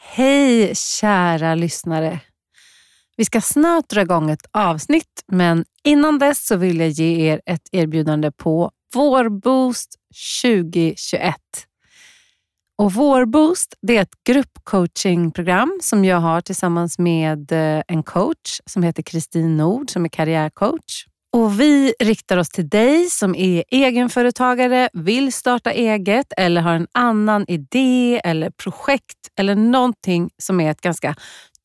Hej 0.00 0.74
kära 0.74 1.54
lyssnare! 1.54 2.20
Vi 3.16 3.24
ska 3.24 3.40
snart 3.40 3.88
dra 3.88 4.00
igång 4.00 4.30
ett 4.30 4.46
avsnitt, 4.52 5.24
men 5.26 5.64
innan 5.84 6.18
dess 6.18 6.46
så 6.46 6.56
vill 6.56 6.80
jag 6.80 6.88
ge 6.88 7.32
er 7.32 7.40
ett 7.46 7.68
erbjudande 7.72 8.32
på 8.32 8.70
Vårboost 8.94 9.96
2021. 10.42 11.34
Och 12.78 12.92
Vårboost 12.92 13.74
det 13.82 13.96
är 13.96 14.02
ett 14.02 14.24
gruppcoachingprogram 14.28 15.78
som 15.82 16.04
jag 16.04 16.20
har 16.20 16.40
tillsammans 16.40 16.98
med 16.98 17.52
eh, 17.52 17.82
en 17.88 18.02
coach 18.02 18.60
som 18.66 18.82
heter 18.82 19.02
Kristin 19.02 19.56
Nord 19.56 19.90
som 19.90 20.04
är 20.04 20.08
karriärcoach. 20.08 21.06
Och 21.38 21.60
Vi 21.60 21.94
riktar 21.98 22.36
oss 22.36 22.48
till 22.48 22.68
dig 22.68 23.10
som 23.10 23.34
är 23.34 23.64
egenföretagare, 23.70 24.88
vill 24.92 25.32
starta 25.32 25.72
eget 25.72 26.32
eller 26.36 26.60
har 26.60 26.72
en 26.72 26.86
annan 26.94 27.44
idé 27.48 28.20
eller 28.24 28.50
projekt 28.50 29.18
eller 29.36 29.54
någonting 29.54 30.30
som 30.38 30.60
är 30.60 30.70
ett 30.70 30.80
ganska 30.80 31.14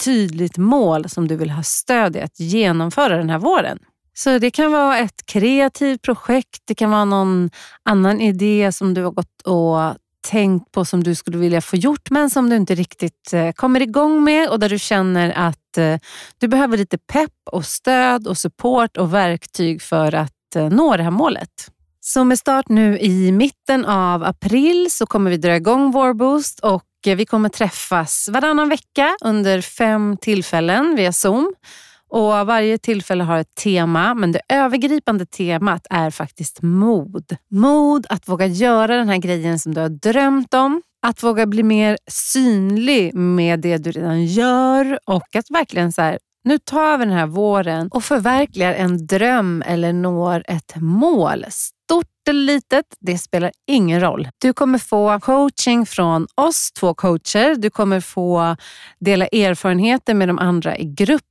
tydligt 0.04 0.58
mål 0.58 1.10
som 1.10 1.28
du 1.28 1.36
vill 1.36 1.50
ha 1.50 1.64
stöd 1.64 2.16
i 2.16 2.22
att 2.22 2.40
genomföra 2.40 3.18
den 3.18 3.30
här 3.30 3.40
våren. 3.40 3.80
Så 4.14 4.40
Det 4.40 4.52
kan 4.52 4.72
vara 4.72 4.98
ett 4.98 5.26
kreativt 5.26 6.02
projekt, 6.02 6.62
det 6.66 6.76
kan 6.76 6.92
vara 6.92 7.06
någon 7.06 7.50
annan 7.84 8.22
idé 8.22 8.72
som 8.72 8.94
du 8.94 9.04
har 9.04 9.12
gått 9.12 9.42
och 9.46 9.98
tänkt 10.28 10.72
på 10.72 10.86
som 10.86 11.04
du 11.04 11.16
skulle 11.16 11.38
vilja 11.38 11.62
få 11.62 11.76
gjort 11.76 12.10
men 12.10 12.30
som 12.30 12.50
du 12.50 12.56
inte 12.56 12.76
riktigt 12.76 13.34
eh, 13.34 13.52
kommer 13.52 13.82
igång 13.82 14.24
med 14.24 14.50
och 14.50 14.60
där 14.60 14.70
du 14.70 14.80
känner 14.80 15.32
att 15.48 15.63
eh, 15.78 15.98
du 16.38 16.48
behöver 16.48 16.78
lite 16.78 16.98
pepp 16.98 17.32
och 17.52 17.66
stöd 17.66 18.28
och 18.28 18.38
support 18.38 18.98
och 18.98 19.14
verktyg 19.14 19.82
för 19.82 20.16
att 20.16 20.56
eh, 20.56 20.70
nå 20.70 20.98
det 20.98 21.04
här 21.04 21.12
målet. 21.12 21.72
Så 22.00 22.24
med 22.24 22.40
start 22.40 22.70
nu 22.70 23.00
i 23.00 23.32
mitten 23.32 23.86
av 23.86 24.24
april 24.24 24.88
så 24.92 25.06
kommer 25.06 25.32
vi 25.32 25.38
dra 25.38 25.56
igång 25.56 25.92
Vårboost 25.92 26.60
och 26.60 26.84
eh, 27.08 27.16
vi 27.16 27.26
kommer 27.26 27.50
träffas 27.50 28.30
varannan 28.34 28.70
vecka 28.70 29.18
under 29.24 29.62
fem 29.62 30.18
tillfällen 30.22 30.96
via 30.96 31.14
Zoom. 31.14 31.54
Och 32.10 32.48
Varje 32.48 32.78
tillfälle 32.78 33.24
har 33.24 33.38
ett 33.38 33.56
tema, 33.56 34.14
men 34.14 34.32
det 34.32 34.42
övergripande 34.50 35.26
temat 35.26 35.88
är 35.90 36.10
faktiskt 36.10 36.62
mod. 36.62 37.38
Mod 37.52 38.06
att 38.10 38.28
våga 38.30 38.46
göra 38.46 38.96
den 38.96 39.10
här 39.10 39.18
grejen 39.18 39.60
som 39.60 39.74
du 39.74 39.82
har 39.82 39.90
drömt 39.90 40.54
om. 40.54 40.82
Att 41.08 41.24
våga 41.24 41.46
bli 41.46 41.64
mer 41.64 41.98
synlig 42.12 43.16
med 43.16 43.60
det 43.60 43.78
du 43.78 43.92
redan 43.92 44.26
gör 44.26 45.00
och 45.06 45.36
att 45.36 45.52
verkligen 45.52 45.92
så 45.92 46.02
här, 46.02 46.20
nu 46.44 46.58
tar 46.58 46.98
vi 46.98 47.06
den 47.06 47.14
här 47.14 47.28
våren 47.28 47.90
och 47.92 48.04
förverkligar 48.04 48.74
en 48.74 49.08
dröm 49.08 49.64
eller 49.66 49.94
når 49.94 50.44
ett 50.48 50.74
mål. 50.76 51.46
Stort 51.50 52.08
eller 52.28 52.46
litet, 52.46 52.86
det 53.00 53.18
spelar 53.18 53.52
ingen 53.68 54.02
roll. 54.02 54.28
Du 54.38 54.54
kommer 54.54 54.78
få 54.78 55.20
coaching 55.20 55.86
från 55.86 56.28
oss 56.36 56.72
två 56.72 56.94
coacher. 56.94 57.56
Du 57.56 57.70
kommer 57.70 58.00
få 58.00 58.56
dela 59.00 59.28
erfarenheter 59.28 60.14
med 60.14 60.30
de 60.30 60.40
andra 60.40 60.78
i 60.78 60.86
gruppen 60.86 61.24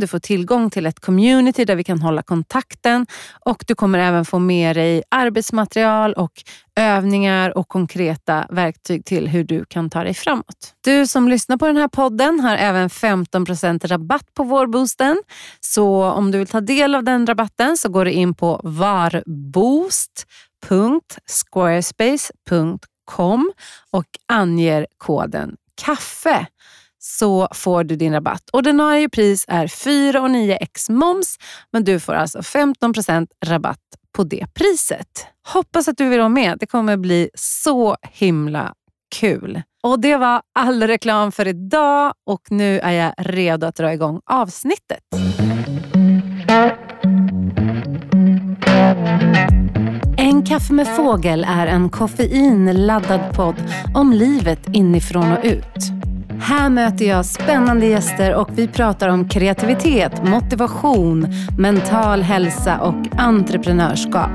du 0.00 0.06
får 0.06 0.18
tillgång 0.18 0.70
till 0.70 0.86
ett 0.86 1.00
community 1.00 1.64
där 1.64 1.76
vi 1.76 1.84
kan 1.84 2.02
hålla 2.02 2.22
kontakten 2.22 3.06
och 3.44 3.64
du 3.66 3.74
kommer 3.74 3.98
även 3.98 4.24
få 4.24 4.38
med 4.38 4.76
dig 4.76 5.02
arbetsmaterial 5.10 6.12
och 6.12 6.32
övningar 6.76 7.58
och 7.58 7.68
konkreta 7.68 8.46
verktyg 8.50 9.04
till 9.04 9.28
hur 9.28 9.44
du 9.44 9.64
kan 9.64 9.90
ta 9.90 10.04
dig 10.04 10.14
framåt. 10.14 10.74
Du 10.84 11.06
som 11.06 11.28
lyssnar 11.28 11.56
på 11.56 11.66
den 11.66 11.76
här 11.76 11.88
podden 11.88 12.40
har 12.40 12.56
även 12.56 12.88
15% 12.88 13.86
rabatt 13.86 14.34
på 14.34 14.42
vårboosten. 14.42 15.22
Så 15.60 16.04
om 16.04 16.30
du 16.30 16.38
vill 16.38 16.46
ta 16.46 16.60
del 16.60 16.94
av 16.94 17.04
den 17.04 17.26
rabatten 17.26 17.76
så 17.76 17.88
går 17.88 18.04
du 18.04 18.10
in 18.10 18.34
på 18.34 18.60
www.squarespace.com 20.68 23.52
och 23.90 24.06
anger 24.28 24.86
koden 24.96 25.56
KAFFE 25.82 26.46
så 26.98 27.48
får 27.54 27.84
du 27.84 27.96
din 27.96 28.12
rabatt. 28.12 28.50
Ordinarie 28.52 29.08
pris 29.08 29.44
är 29.48 29.66
4,9 29.66 30.56
x 30.60 30.88
moms, 30.88 31.36
men 31.72 31.84
du 31.84 32.00
får 32.00 32.12
alltså 32.12 32.38
15% 32.38 33.26
rabatt 33.46 33.78
på 34.12 34.24
det 34.24 34.46
priset. 34.54 35.26
Hoppas 35.48 35.88
att 35.88 35.96
du 35.96 36.08
vill 36.08 36.18
vara 36.18 36.28
med. 36.28 36.56
Det 36.60 36.66
kommer 36.66 36.96
bli 36.96 37.30
så 37.34 37.96
himla 38.02 38.74
kul. 39.14 39.62
Och 39.82 40.00
Det 40.00 40.16
var 40.16 40.42
all 40.54 40.82
reklam 40.82 41.32
för 41.32 41.48
idag 41.48 42.14
och 42.26 42.50
nu 42.50 42.80
är 42.80 42.92
jag 42.92 43.14
redo 43.18 43.66
att 43.66 43.76
dra 43.76 43.92
igång 43.92 44.20
avsnittet. 44.26 45.04
Kaffe 50.50 50.72
med 50.72 50.86
fågel 50.86 51.46
är 51.48 51.66
en 51.66 51.88
koffeinladdad 51.88 53.20
podd 53.34 53.54
om 53.94 54.12
livet 54.12 54.68
inifrån 54.72 55.32
och 55.32 55.44
ut. 55.44 55.90
Här 56.40 56.70
möter 56.70 57.04
jag 57.04 57.26
spännande 57.26 57.86
gäster 57.86 58.34
och 58.34 58.48
vi 58.54 58.68
pratar 58.68 59.08
om 59.08 59.28
kreativitet, 59.28 60.24
motivation, 60.24 61.26
mental 61.58 62.22
hälsa 62.22 62.80
och 62.80 63.20
entreprenörskap. 63.20 64.30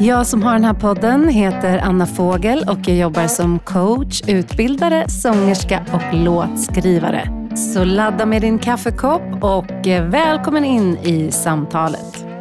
Jag 0.00 0.26
som 0.26 0.42
har 0.42 0.52
den 0.52 0.64
här 0.64 0.74
podden 0.74 1.28
heter 1.28 1.78
Anna 1.78 2.06
Fågel 2.06 2.64
och 2.68 2.78
jag 2.88 2.96
jobbar 2.96 3.26
som 3.26 3.58
coach, 3.58 4.22
utbildare, 4.26 5.08
sångerska 5.08 5.84
och 5.92 6.14
låtskrivare. 6.14 7.48
Så 7.56 7.84
ladda 7.84 8.26
med 8.26 8.42
din 8.42 8.58
kaffekopp 8.58 9.44
och 9.44 9.86
välkommen 10.10 10.64
in 10.64 10.98
i 10.98 11.30
samtalet. 11.30 12.33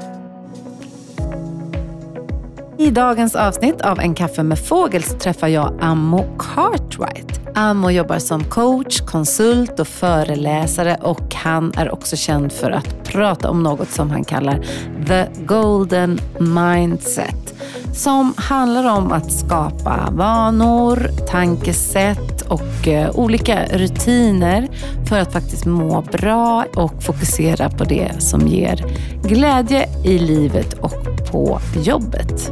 I 2.78 2.91
dagens 2.91 3.35
avsnitt 3.35 3.81
av 3.81 4.00
En 4.00 4.16
kaffe 4.16 4.44
med 4.44 4.59
fågel 4.59 5.03
så 5.03 5.17
träffar 5.17 5.47
jag 5.47 5.73
Ammo 5.81 6.38
Cartwright. 6.39 7.39
Ammo 7.56 7.89
jobbar 7.89 8.19
som 8.19 8.44
coach, 8.44 9.01
konsult 9.01 9.79
och 9.79 9.88
föreläsare 9.88 10.97
och 11.01 11.35
han 11.35 11.73
är 11.78 11.94
också 11.94 12.16
känd 12.16 12.51
för 12.51 12.72
att 12.72 13.03
prata 13.03 13.50
om 13.50 13.63
något 13.63 13.89
som 13.89 14.09
han 14.12 14.23
kallar 14.23 14.66
the 15.07 15.45
golden 15.45 16.19
mindset. 16.39 17.52
Som 17.94 18.34
handlar 18.38 18.97
om 18.97 19.12
att 19.12 19.31
skapa 19.31 20.09
vanor, 20.12 21.09
tankesätt 21.31 22.41
och 22.41 22.88
eh, 22.88 23.12
olika 23.16 23.66
rutiner 23.66 24.69
för 25.09 25.19
att 25.19 25.34
faktiskt 25.34 25.66
må 25.66 26.01
bra 26.01 26.66
och 26.75 27.03
fokusera 27.03 27.69
på 27.69 27.84
det 27.84 28.12
som 28.19 28.47
ger 28.47 28.85
glädje 29.24 29.90
i 30.06 30.19
livet 30.19 30.74
och 30.74 31.31
på 31.31 31.59
jobbet. 31.84 32.51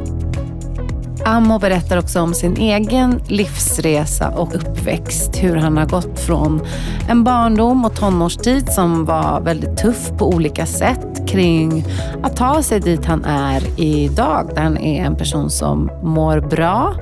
Ammo 1.24 1.58
berättar 1.58 1.98
också 1.98 2.20
om 2.20 2.34
sin 2.34 2.56
egen 2.56 3.20
livsresa 3.26 4.28
och 4.28 4.54
uppväxt. 4.54 5.36
Hur 5.42 5.56
han 5.56 5.76
har 5.76 5.86
gått 5.86 6.20
från 6.20 6.66
en 7.08 7.24
barndom 7.24 7.84
och 7.84 7.96
tonårstid 7.96 8.72
som 8.72 9.04
var 9.04 9.40
väldigt 9.40 9.76
tuff 9.76 10.10
på 10.18 10.28
olika 10.28 10.66
sätt 10.66 11.28
kring 11.28 11.84
att 12.22 12.36
ta 12.36 12.62
sig 12.62 12.80
dit 12.80 13.04
han 13.04 13.24
är 13.24 13.80
idag. 13.80 14.50
Där 14.54 14.62
han 14.62 14.78
är 14.78 15.04
en 15.04 15.16
person 15.16 15.50
som 15.50 15.90
mår 16.02 16.40
bra 16.40 16.94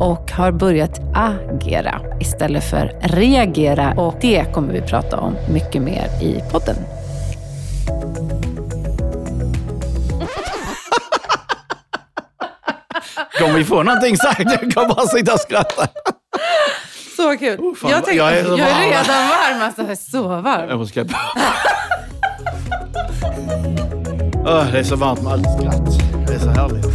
och 0.00 0.32
har 0.32 0.52
börjat 0.52 1.00
agera 1.14 2.00
istället 2.20 2.64
för 2.64 2.92
reagera. 3.00 3.92
Och 3.96 4.14
det 4.20 4.52
kommer 4.54 4.72
vi 4.72 4.80
prata 4.80 5.20
om 5.20 5.34
mycket 5.52 5.82
mer 5.82 6.06
i 6.22 6.42
podden. 6.52 6.76
Kommer 13.38 13.54
vi 13.54 13.64
få 13.64 13.82
någonting 13.82 14.16
sagt? 14.16 14.40
Jag 14.44 14.72
kan 14.72 14.88
bara 14.88 15.06
sitta 15.06 15.32
och 15.34 15.40
skratta. 15.40 15.88
Så 17.16 17.38
kul. 17.38 17.60
Oh, 17.60 17.74
fan, 17.74 17.90
jag, 17.90 18.04
tänkte, 18.04 18.16
jag, 18.16 18.32
är, 18.32 18.44
jag 18.44 18.58
är 18.58 18.90
redan 18.90 19.28
varm. 19.28 19.62
Alltså, 19.62 20.10
så 20.10 20.28
varm. 20.28 20.68
Jag 20.68 20.78
måste 20.78 21.00
oh, 24.48 24.72
det 24.72 24.78
är 24.78 24.84
så 24.84 24.96
varmt 24.96 25.22
med 25.22 25.32
allt 25.32 25.46
skratt. 25.58 25.98
Det 26.26 26.34
är 26.34 26.38
så 26.38 26.48
härligt. 26.48 26.86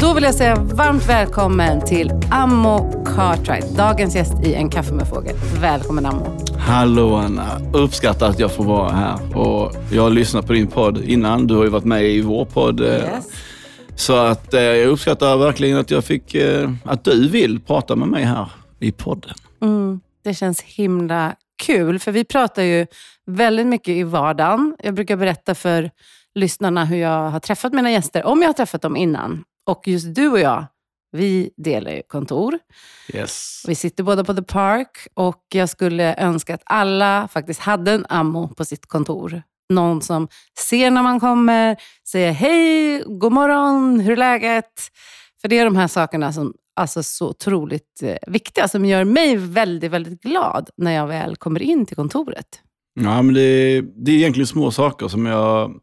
Då 0.00 0.14
vill 0.14 0.24
jag 0.24 0.34
säga 0.34 0.54
varmt 0.54 1.08
välkommen 1.08 1.80
till 1.80 2.12
Ammo 2.30 3.04
Cartwright, 3.16 3.76
dagens 3.76 4.14
gäst 4.14 4.34
i 4.42 4.54
En 4.54 4.70
kaffe 4.70 4.92
med 4.92 5.08
fågel. 5.08 5.36
Välkommen 5.60 6.06
Ammo. 6.06 6.26
Hallå 6.66 7.14
Anna! 7.14 7.60
Uppskattar 7.72 8.28
att 8.28 8.38
jag 8.38 8.52
får 8.52 8.64
vara 8.64 8.92
här. 8.92 9.36
Och 9.36 9.72
jag 9.92 10.02
har 10.02 10.10
lyssnat 10.10 10.46
på 10.46 10.52
din 10.52 10.66
podd 10.66 11.04
innan. 11.04 11.46
Du 11.46 11.54
har 11.56 11.64
ju 11.64 11.70
varit 11.70 11.84
med 11.84 12.04
i 12.04 12.20
vår 12.20 12.44
podd. 12.44 12.80
Eh, 12.80 12.86
yes. 12.86 13.32
Så 13.96 14.16
att 14.16 14.54
eh, 14.54 14.60
jag 14.60 14.88
uppskattar 14.88 15.36
verkligen 15.36 15.78
att 15.78 15.90
jag 15.90 16.04
fick, 16.04 16.34
eh, 16.34 16.70
att 16.84 17.04
du 17.04 17.28
vill 17.28 17.60
prata 17.60 17.96
med 17.96 18.08
mig 18.08 18.24
här 18.24 18.48
i 18.80 18.92
podden. 18.92 19.34
Mm, 19.62 20.00
det 20.24 20.34
känns 20.34 20.62
himla 20.62 21.34
kul, 21.62 21.98
för 21.98 22.12
vi 22.12 22.24
pratar 22.24 22.62
ju 22.62 22.86
väldigt 23.26 23.66
mycket 23.66 23.94
i 23.94 24.02
vardagen. 24.02 24.76
Jag 24.82 24.94
brukar 24.94 25.16
berätta 25.16 25.54
för 25.54 25.90
lyssnarna 26.34 26.84
hur 26.84 26.96
jag 26.96 27.30
har 27.30 27.40
träffat 27.40 27.72
mina 27.72 27.90
gäster, 27.90 28.26
om 28.26 28.42
jag 28.42 28.48
har 28.48 28.54
träffat 28.54 28.82
dem 28.82 28.96
innan. 28.96 29.44
Och 29.66 29.88
just 29.88 30.14
du 30.14 30.28
och 30.28 30.40
jag, 30.40 30.66
vi 31.14 31.50
delar 31.56 31.90
ju 31.90 32.02
kontor. 32.02 32.58
Yes. 33.14 33.62
Vi 33.68 33.74
sitter 33.74 34.04
båda 34.04 34.24
på 34.24 34.34
The 34.34 34.42
Park 34.42 35.08
och 35.14 35.42
jag 35.54 35.68
skulle 35.68 36.14
önska 36.16 36.54
att 36.54 36.62
alla 36.66 37.28
faktiskt 37.32 37.60
hade 37.60 37.92
en 37.92 38.06
ammo 38.08 38.48
på 38.48 38.64
sitt 38.64 38.86
kontor. 38.86 39.42
Någon 39.68 40.02
som 40.02 40.28
ser 40.58 40.90
när 40.90 41.02
man 41.02 41.20
kommer, 41.20 41.76
säger 42.08 42.32
hej, 42.32 43.02
god 43.06 43.32
morgon, 43.32 44.00
hur 44.00 44.12
är 44.12 44.16
läget? 44.16 44.72
För 45.40 45.48
det 45.48 45.58
är 45.58 45.64
de 45.64 45.76
här 45.76 45.88
sakerna 45.88 46.32
som 46.32 46.54
alltså, 46.76 47.02
så 47.02 47.28
otroligt 47.28 48.02
eh, 48.02 48.16
viktiga 48.26 48.68
som 48.68 48.84
gör 48.84 49.04
mig 49.04 49.36
väldigt, 49.36 49.90
väldigt 49.90 50.22
glad 50.22 50.70
när 50.76 50.92
jag 50.92 51.06
väl 51.06 51.36
kommer 51.36 51.62
in 51.62 51.86
till 51.86 51.96
kontoret. 51.96 52.60
Ja, 53.00 53.22
men 53.22 53.34
det, 53.34 53.80
det 53.80 54.10
är 54.10 54.16
egentligen 54.16 54.46
små 54.46 54.70
saker 54.70 55.08
som 55.08 55.26
jag 55.26 55.74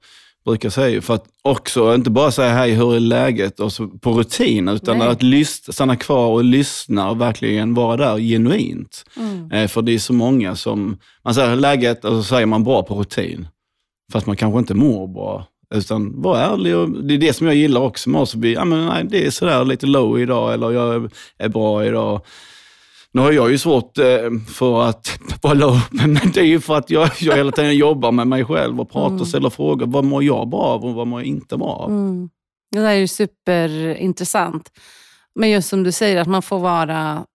brukar 0.45 0.69
säga. 0.69 1.01
För 1.01 1.13
att 1.13 1.25
också 1.41 1.95
inte 1.95 2.09
bara 2.09 2.31
säga 2.31 2.53
hej, 2.53 2.71
hur 2.71 2.95
är 2.95 2.99
läget? 2.99 3.59
Och 3.59 3.73
så 3.73 3.87
på 3.87 4.11
rutin, 4.11 4.67
utan 4.67 4.97
Nej. 4.97 5.07
att 5.07 5.23
lyssna, 5.23 5.73
stanna 5.73 5.95
kvar 5.95 6.27
och 6.27 6.43
lyssna 6.43 7.09
och 7.09 7.21
verkligen 7.21 7.73
vara 7.73 7.97
där 7.97 8.17
genuint. 8.19 9.05
Mm. 9.17 9.51
Eh, 9.51 9.67
för 9.67 9.81
det 9.81 9.91
är 9.91 9.99
så 9.99 10.13
många 10.13 10.55
som, 10.55 10.97
man 11.23 11.33
säger 11.33 11.55
läget 11.55 12.05
och 12.05 12.15
så 12.15 12.23
säger 12.23 12.45
man 12.45 12.63
bra 12.63 12.83
på 12.83 12.95
rutin. 12.95 13.47
Fast 14.11 14.27
man 14.27 14.35
kanske 14.35 14.59
inte 14.59 14.73
mår 14.73 15.07
bra. 15.07 15.47
Utan 15.73 16.21
var 16.21 16.37
ärlig 16.37 16.75
och 16.75 16.89
det 16.89 17.13
är 17.13 17.17
det 17.17 17.33
som 17.33 17.47
jag 17.47 17.55
gillar 17.55 17.81
också 17.81 18.09
med 18.09 18.21
oss. 18.21 18.35
Vi, 18.35 18.53
ja, 18.53 18.65
men 18.65 18.85
nej, 18.85 19.05
det 19.09 19.25
är 19.25 19.31
sådär 19.31 19.65
lite 19.65 19.85
low 19.85 20.19
idag 20.19 20.53
eller 20.53 20.71
jag 20.71 20.95
är, 20.95 21.09
är 21.37 21.49
bra 21.49 21.85
idag. 21.85 22.21
Nu 23.13 23.21
har 23.21 23.31
jag 23.31 23.51
ju 23.51 23.57
svårt 23.57 23.97
eh, 23.97 24.05
för 24.47 24.83
att 24.83 25.19
vara 25.41 25.53
low, 25.53 25.77
men 25.91 26.13
det 26.33 26.39
är 26.39 26.45
ju 26.45 26.59
för 26.59 26.77
att 26.77 26.89
jag, 26.89 27.09
jag 27.19 27.35
hela 27.35 27.51
tiden 27.51 27.75
jobbar 27.75 28.11
med 28.11 28.27
mig 28.27 28.45
själv 28.45 28.81
och 28.81 28.91
pratar 28.91 29.19
och 29.19 29.27
ställer 29.27 29.49
frågor. 29.49 29.85
Vad 29.85 30.05
mår 30.05 30.23
jag 30.23 30.49
bra 30.49 30.59
av 30.61 30.85
och 30.85 30.93
vad 30.93 31.07
mår 31.07 31.19
jag 31.19 31.27
inte 31.27 31.57
bra 31.57 31.67
av? 31.67 31.89
Mm. 31.89 32.29
Det 32.71 32.79
där 32.79 32.89
är 32.89 32.93
ju 32.93 33.07
superintressant. 33.07 34.71
Men 35.35 35.49
just 35.49 35.69
som 35.69 35.83
du 35.83 35.91
säger, 35.91 36.21
att 36.21 36.27
man 36.27 36.41
får 36.41 36.59
vara 36.59 37.25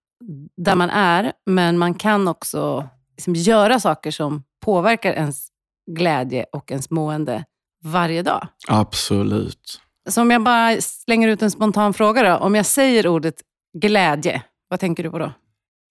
där 0.56 0.74
man 0.74 0.90
är, 0.90 1.32
men 1.46 1.78
man 1.78 1.94
kan 1.94 2.28
också 2.28 2.88
liksom 3.16 3.34
göra 3.34 3.80
saker 3.80 4.10
som 4.10 4.42
påverkar 4.64 5.12
ens 5.12 5.48
glädje 5.90 6.46
och 6.52 6.70
ens 6.70 6.90
mående 6.90 7.44
varje 7.84 8.22
dag. 8.22 8.48
Absolut. 8.68 9.80
Så 10.08 10.20
om 10.20 10.30
jag 10.30 10.42
bara 10.42 10.80
slänger 10.80 11.28
ut 11.28 11.42
en 11.42 11.50
spontan 11.50 11.94
fråga 11.94 12.22
då. 12.22 12.44
Om 12.44 12.54
jag 12.54 12.66
säger 12.66 13.06
ordet 13.06 13.34
glädje, 13.78 14.42
vad 14.68 14.80
tänker 14.80 15.02
du 15.02 15.10
på 15.10 15.18
då? 15.18 15.32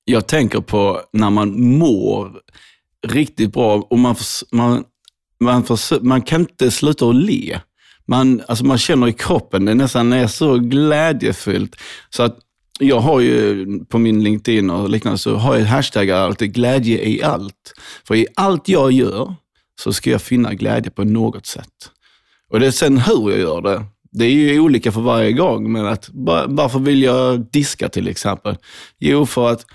Jag 0.06 0.28
tänker 0.28 0.62
på 0.62 1.02
när 1.14 1.30
man 1.30 1.62
mår 1.78 2.32
riktigt 3.08 3.54
bra 3.54 3.76
och 3.90 4.00
man, 4.00 4.16
man, 4.52 4.84
man, 5.40 5.64
förs- 5.64 6.02
man 6.02 6.22
kan 6.22 6.42
inte 6.42 6.72
sluta 6.72 7.10
att 7.10 7.16
le. 7.16 7.60
Man, 8.08 8.42
alltså 8.48 8.66
man 8.66 8.78
känner 8.78 9.08
i 9.08 9.14
kroppen, 9.14 9.66
det 9.66 9.74
nästan 9.74 10.14
är 10.14 10.28
så 10.28 10.58
glädjefyllt. 10.58 11.76
Så 12.10 12.24
att 12.24 12.38
jag 12.80 13.00
har 13.00 13.20
ju 13.20 13.66
på 13.86 13.98
min 13.98 14.24
LinkedIn 14.24 14.70
och 14.70 14.90
liknande 14.90 15.18
så 15.18 15.36
har 15.36 15.56
jag 15.56 15.66
hashtaggar 15.66 16.18
alltid 16.18 16.54
glädje 16.54 17.08
i 17.08 17.24
allt. 17.24 17.74
För 18.08 18.16
i 18.16 18.28
allt 18.36 18.70
jag 18.70 18.92
gör 18.92 19.36
så 19.82 19.94
ska 19.94 20.10
jag 20.10 20.22
finna 20.22 20.54
glädje 20.54 20.92
på 20.92 21.04
något 21.04 21.46
sätt. 21.46 21.92
Och 22.50 22.60
det 22.60 22.68
är 22.68 22.72
sen 22.72 22.98
hur 22.98 23.32
jag 23.32 23.40
gör 23.40 23.62
det. 23.62 23.86
Det 24.12 24.26
är 24.26 24.32
ju 24.32 24.60
olika 24.60 24.92
för 24.92 25.02
varje 25.02 25.32
gång, 25.32 25.72
men 25.72 25.86
att, 25.86 26.10
varför 26.48 26.80
vill 26.80 27.04
jag 27.04 27.52
diska 27.52 27.90
till 27.90 28.08
exempel? 28.08 28.58
Jo, 29.00 29.26
för 29.26 29.50
att 29.50 29.66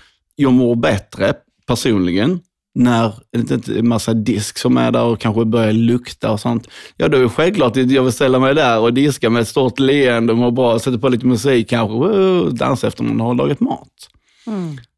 jag 0.41 0.53
mår 0.53 0.75
bättre 0.75 1.33
personligen 1.67 2.39
när 2.75 3.13
det 3.31 3.51
är 3.51 3.77
en 3.77 3.87
massa 3.87 4.13
disk 4.13 4.57
som 4.57 4.77
är 4.77 4.91
där 4.91 5.03
och 5.03 5.19
kanske 5.19 5.45
börjar 5.45 5.73
lukta 5.73 6.31
och 6.31 6.39
sånt. 6.39 6.67
Ja, 6.97 7.07
då 7.07 7.17
är 7.17 7.21
det 7.21 7.29
självklart 7.29 7.77
att 7.77 7.91
jag 7.91 8.03
vill 8.03 8.11
ställa 8.11 8.39
mig 8.39 8.55
där 8.55 8.79
och 8.79 8.93
diska 8.93 9.29
med 9.29 9.41
ett 9.41 9.47
stort 9.47 9.79
leende, 9.79 10.33
må 10.33 10.51
bra, 10.51 10.79
sätta 10.79 10.97
på 10.97 11.09
lite 11.09 11.25
musik 11.25 11.69
kanske, 11.69 11.93
wow, 11.93 12.55
dansa 12.55 12.87
efter 12.87 13.03
man 13.03 13.19
har 13.19 13.35
lagat 13.35 13.59
mat. 13.59 13.87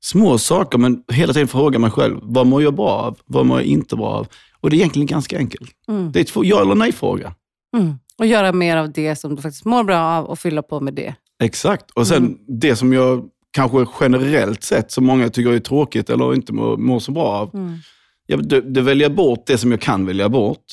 Små 0.01 0.37
saker, 0.37 0.77
men 0.77 1.03
hela 1.11 1.33
tiden 1.33 1.47
fråga 1.47 1.79
mig 1.79 1.91
själv, 1.91 2.19
vad 2.21 2.47
mår 2.47 2.63
jag 2.63 2.75
bra 2.75 2.89
av? 2.89 3.17
Vad 3.25 3.45
mår 3.45 3.59
jag 3.59 3.67
inte 3.67 3.95
bra 3.95 4.07
av? 4.07 4.27
Och 4.59 4.69
det 4.69 4.75
är 4.75 4.77
egentligen 4.77 5.07
ganska 5.07 5.37
enkelt. 5.37 5.71
Det 6.13 6.19
är 6.19 6.21
ett 6.21 6.31
ja 6.35 6.61
eller 6.61 6.75
nej-fråga. 6.75 7.33
Mm. 7.77 7.93
Och 8.17 8.25
göra 8.25 8.53
mer 8.53 8.77
av 8.77 8.91
det 8.91 9.15
som 9.15 9.35
du 9.35 9.41
faktiskt 9.41 9.65
mår 9.65 9.83
bra 9.83 9.99
av 9.99 10.25
och 10.25 10.39
fylla 10.39 10.61
på 10.61 10.79
med 10.79 10.93
det. 10.93 11.15
Exakt. 11.43 11.91
Och 11.91 12.07
sen 12.07 12.37
det 12.47 12.75
som 12.75 12.93
jag 12.93 13.25
kanske 13.53 13.85
generellt 13.99 14.63
sett, 14.63 14.91
som 14.91 15.05
många 15.05 15.29
tycker 15.29 15.51
är 15.51 15.59
tråkigt 15.59 16.09
eller 16.09 16.33
inte 16.33 16.53
mår, 16.53 16.77
mår 16.77 16.99
så 16.99 17.11
bra 17.11 17.25
av. 17.25 17.79
Jag, 18.25 18.49
det, 18.49 18.61
det 18.61 18.81
väljer 18.81 19.05
jag 19.09 19.15
bort 19.15 19.43
det 19.47 19.57
som 19.57 19.71
jag 19.71 19.81
kan 19.81 20.05
välja 20.05 20.29
bort. 20.29 20.65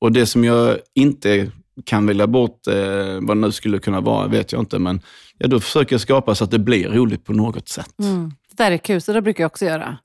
Och 0.00 0.12
det 0.12 0.26
som 0.26 0.44
jag 0.44 0.78
inte 0.94 1.50
kan 1.84 2.06
välja 2.06 2.26
bort, 2.26 2.66
eh, 2.66 2.74
vad 3.20 3.36
det 3.36 3.40
nu 3.40 3.52
skulle 3.52 3.78
kunna 3.78 4.00
vara, 4.00 4.26
vet 4.26 4.52
jag 4.52 4.62
inte. 4.62 4.78
Men 4.78 5.00
ja, 5.38 5.46
då 5.46 5.60
försöker 5.60 5.94
jag 5.94 6.00
skapa 6.00 6.34
så 6.34 6.44
att 6.44 6.50
det 6.50 6.58
blir 6.58 6.88
roligt 6.88 7.24
på 7.24 7.32
något 7.32 7.68
sätt. 7.68 7.94
Mm. 8.02 8.32
Det 8.50 8.64
där 8.64 8.70
är 8.70 8.78
kul, 8.78 9.00
så 9.00 9.12
det 9.12 9.22
brukar 9.22 9.44
jag 9.44 9.48
också 9.48 9.64
göra. 9.64 9.98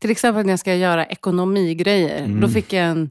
Till 0.00 0.10
exempel 0.10 0.46
när 0.46 0.52
jag 0.52 0.60
ska 0.60 0.74
göra 0.74 1.06
ekonomigrejer. 1.06 2.40
Då 2.40 2.48
fick 2.48 2.72
jag 2.72 2.84
en 2.84 3.10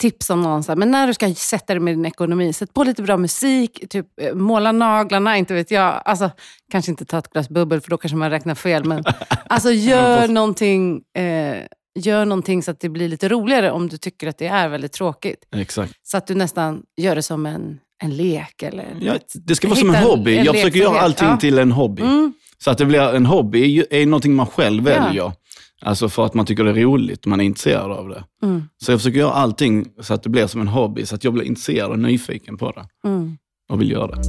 tips 0.00 0.30
om 0.30 0.42
någon, 0.42 0.62
så 0.62 0.72
här, 0.72 0.76
men 0.76 0.90
när 0.90 1.06
du 1.06 1.14
ska 1.14 1.34
sätta 1.34 1.74
dig 1.74 1.80
med 1.80 1.94
din 1.94 2.06
ekonomi, 2.06 2.52
sätt 2.52 2.74
på 2.74 2.84
lite 2.84 3.02
bra 3.02 3.16
musik, 3.16 3.84
typ 3.90 4.06
eh, 4.20 4.34
måla 4.34 4.72
naglarna, 4.72 5.36
inte 5.36 5.54
vet 5.54 5.70
jag. 5.70 6.02
Alltså, 6.04 6.30
kanske 6.72 6.90
inte 6.90 7.04
ta 7.04 7.18
ett 7.18 7.32
glas 7.32 7.48
bubbel, 7.48 7.80
för 7.80 7.90
då 7.90 7.96
kanske 7.96 8.16
man 8.16 8.30
räknar 8.30 8.54
fel. 8.54 8.84
Men 8.84 9.04
alltså, 9.48 9.70
gör, 9.70 10.28
någonting, 10.28 11.02
eh, 11.16 11.56
gör 11.98 12.24
någonting 12.24 12.62
så 12.62 12.70
att 12.70 12.80
det 12.80 12.88
blir 12.88 13.08
lite 13.08 13.28
roligare 13.28 13.70
om 13.70 13.88
du 13.88 13.96
tycker 13.96 14.26
att 14.26 14.38
det 14.38 14.46
är 14.46 14.68
väldigt 14.68 14.92
tråkigt. 14.92 15.44
Exakt. 15.56 15.92
Så 16.02 16.16
att 16.16 16.26
du 16.26 16.34
nästan 16.34 16.82
gör 16.96 17.14
det 17.14 17.22
som 17.22 17.46
en, 17.46 17.78
en 18.02 18.16
lek. 18.16 18.62
Eller 18.62 18.96
Ja, 19.00 19.14
det 19.34 19.54
ska 19.54 19.68
vara 19.68 19.78
som 19.78 19.94
en 19.94 20.02
hobby. 20.02 20.38
en 20.38 20.44
jag 20.44 20.54
försöker 20.54 20.80
göra 20.80 21.00
allting 21.00 21.28
ja. 21.28 21.36
till 21.36 21.58
en 21.58 21.72
hobby. 21.72 22.02
Mm. 22.02 22.32
Så 22.64 22.70
att 22.70 22.78
det 22.78 22.84
blir 22.84 23.14
en 23.14 23.26
hobby 23.26 23.84
är, 23.90 24.06
någonting 24.06 24.34
man 24.34 24.46
själv 24.46 24.88
Ja. 25.12 25.34
Alltså 25.82 26.08
för 26.08 26.26
att 26.26 26.34
man 26.34 26.46
tycker 26.46 26.64
det 26.64 26.70
är 26.70 26.74
roligt, 26.74 27.26
man 27.26 27.40
är 27.40 27.44
intresserad 27.44 27.92
av 27.92 28.08
det. 28.08 28.24
Mm. 28.42 28.62
Så 28.78 28.92
jag 28.92 28.98
försöker 29.00 29.18
göra 29.18 29.32
allting 29.32 29.86
så 30.00 30.14
att 30.14 30.22
det 30.22 30.28
blir 30.28 30.46
som 30.46 30.60
en 30.60 30.68
hobby, 30.68 31.06
så 31.06 31.14
att 31.14 31.24
jag 31.24 31.32
blir 31.32 31.44
intresserad 31.44 31.90
och 31.90 31.98
nyfiken 31.98 32.56
på 32.56 32.70
det. 32.70 33.08
Mm. 33.08 33.38
Och 33.68 33.80
vill 33.80 33.90
göra 33.90 34.06
det. 34.06 34.22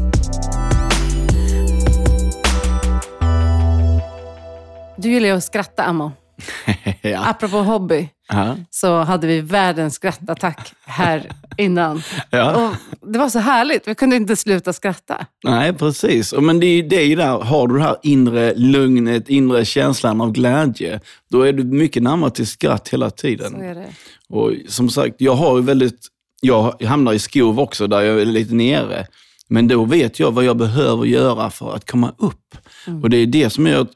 Du 4.97 5.11
gillar 5.11 5.27
ju 5.27 5.33
att 5.33 5.43
skratta, 5.43 5.83
Ammo. 5.83 6.11
ja. 7.01 7.25
Apropå 7.29 7.57
hobby. 7.57 8.09
Ja. 8.27 8.57
så 8.69 8.97
hade 8.97 9.27
vi 9.27 9.41
världens 9.41 9.93
skrattattack 9.93 10.73
här 10.85 11.31
innan. 11.57 12.03
Ja. 12.29 12.71
Och 13.01 13.11
det 13.13 13.19
var 13.19 13.29
så 13.29 13.39
härligt. 13.39 13.87
Vi 13.87 13.95
kunde 13.95 14.15
inte 14.15 14.35
sluta 14.35 14.73
skratta. 14.73 15.25
Nej, 15.43 15.73
precis. 15.73 16.33
Men 16.33 16.59
det 16.59 16.65
är 16.65 16.83
det 16.83 16.95
är 16.95 17.05
ju 17.05 17.15
där, 17.15 17.39
har 17.39 17.67
du 17.67 17.77
det 17.77 17.83
här 17.83 17.97
inre 18.03 18.53
lugnet, 18.55 19.29
inre 19.29 19.65
känslan 19.65 20.21
av 20.21 20.31
glädje, 20.31 20.99
då 21.29 21.41
är 21.41 21.53
du 21.53 21.63
mycket 21.63 22.03
närmare 22.03 22.31
till 22.31 22.47
skratt 22.47 22.89
hela 22.89 23.09
tiden. 23.09 23.51
Så 23.51 23.57
är 23.57 23.75
det. 23.75 23.87
Och 24.29 24.51
som 24.67 24.89
sagt, 24.89 25.15
jag 25.17 25.35
har 25.35 25.57
ju 25.57 25.63
väldigt, 25.63 26.07
jag 26.41 26.83
hamnar 26.83 27.13
i 27.13 27.19
skov 27.19 27.59
också 27.59 27.87
där 27.87 28.01
jag 28.01 28.21
är 28.21 28.25
lite 28.25 28.53
nere. 28.53 29.07
Men 29.47 29.67
då 29.67 29.85
vet 29.85 30.19
jag 30.19 30.31
vad 30.31 30.43
jag 30.43 30.57
behöver 30.57 31.05
göra 31.05 31.49
för 31.49 31.75
att 31.75 31.91
komma 31.91 32.13
upp. 32.17 32.57
Och 33.03 33.09
det 33.09 33.17
är 33.17 33.25
det 33.25 33.49
som 33.49 33.67
är, 33.67 33.87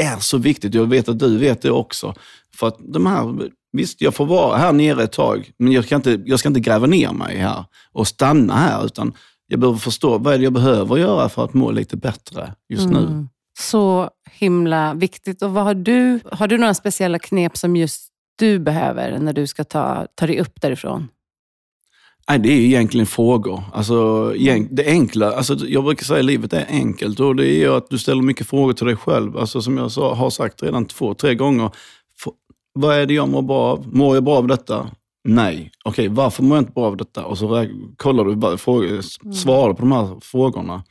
är 0.00 0.18
så 0.18 0.38
viktigt. 0.38 0.74
Jag 0.74 0.86
vet 0.86 1.08
att 1.08 1.18
du 1.18 1.38
vet 1.38 1.62
det 1.62 1.70
också. 1.70 2.14
För 2.56 2.68
att 2.68 2.76
de 2.78 3.06
här, 3.06 3.50
visst 3.72 4.00
jag 4.00 4.14
får 4.14 4.26
vara 4.26 4.56
här 4.56 4.72
nere 4.72 5.02
ett 5.02 5.12
tag, 5.12 5.50
men 5.58 5.72
jag 5.72 5.84
ska 5.84 5.96
inte, 5.96 6.22
jag 6.24 6.38
ska 6.38 6.48
inte 6.48 6.60
gräva 6.60 6.86
ner 6.86 7.12
mig 7.12 7.36
här 7.36 7.64
och 7.92 8.08
stanna 8.08 8.56
här. 8.56 8.84
Utan 8.84 9.14
jag 9.46 9.60
behöver 9.60 9.78
förstå 9.78 10.18
vad 10.18 10.34
är 10.34 10.38
det 10.38 10.44
jag 10.44 10.52
behöver 10.52 10.96
göra 10.96 11.28
för 11.28 11.44
att 11.44 11.54
må 11.54 11.70
lite 11.70 11.96
bättre 11.96 12.54
just 12.68 12.86
nu. 12.86 12.98
Mm. 12.98 13.28
Så 13.58 14.10
himla 14.30 14.94
viktigt. 14.94 15.42
Och 15.42 15.50
vad 15.50 15.64
har 15.64 15.74
du, 15.74 16.20
har 16.32 16.48
du 16.48 16.58
några 16.58 16.74
speciella 16.74 17.18
knep 17.18 17.56
som 17.56 17.76
just 17.76 18.08
du 18.38 18.58
behöver 18.58 19.18
när 19.18 19.32
du 19.32 19.46
ska 19.46 19.64
ta, 19.64 20.06
ta 20.14 20.26
dig 20.26 20.40
upp 20.40 20.60
därifrån? 20.60 21.08
Nej, 22.30 22.38
det 22.38 22.48
är 22.52 22.56
ju 22.56 22.64
egentligen 22.64 23.06
frågor. 23.06 23.62
Alltså, 23.72 24.28
det 24.70 24.86
enkla, 24.86 25.32
alltså, 25.32 25.56
jag 25.66 25.84
brukar 25.84 26.04
säga 26.04 26.18
att 26.18 26.24
livet 26.24 26.52
är 26.52 26.66
enkelt 26.68 27.20
och 27.20 27.36
det 27.36 27.46
är 27.48 27.56
ju 27.58 27.74
att 27.76 27.90
du 27.90 27.98
ställer 27.98 28.22
mycket 28.22 28.46
frågor 28.46 28.72
till 28.72 28.86
dig 28.86 28.96
själv. 28.96 29.36
Alltså, 29.38 29.62
som 29.62 29.76
jag 29.76 29.90
sa, 29.92 30.14
har 30.14 30.30
sagt 30.30 30.62
redan 30.62 30.84
två, 30.84 31.14
tre 31.14 31.34
gånger. 31.34 31.66
F- 31.66 32.32
vad 32.72 32.96
är 32.96 33.06
det 33.06 33.14
jag 33.14 33.28
mår 33.28 33.42
bra 33.42 33.58
av? 33.58 33.86
Mår 33.96 34.14
jag 34.16 34.24
bra 34.24 34.36
av 34.36 34.46
detta? 34.46 34.90
Nej. 35.24 35.70
Okej, 35.84 36.08
varför 36.08 36.42
mår 36.42 36.56
jag 36.56 36.62
inte 36.62 36.72
bra 36.72 36.84
av 36.84 36.96
detta? 36.96 37.24
Och 37.24 37.38
så 37.38 37.66
kollar 37.96 38.24
du, 38.24 38.36
bara, 38.36 38.56
frågor, 38.56 39.00
svarar 39.32 39.74
på 39.74 39.80
de 39.80 39.92
här 39.92 40.20
frågorna. 40.22 40.82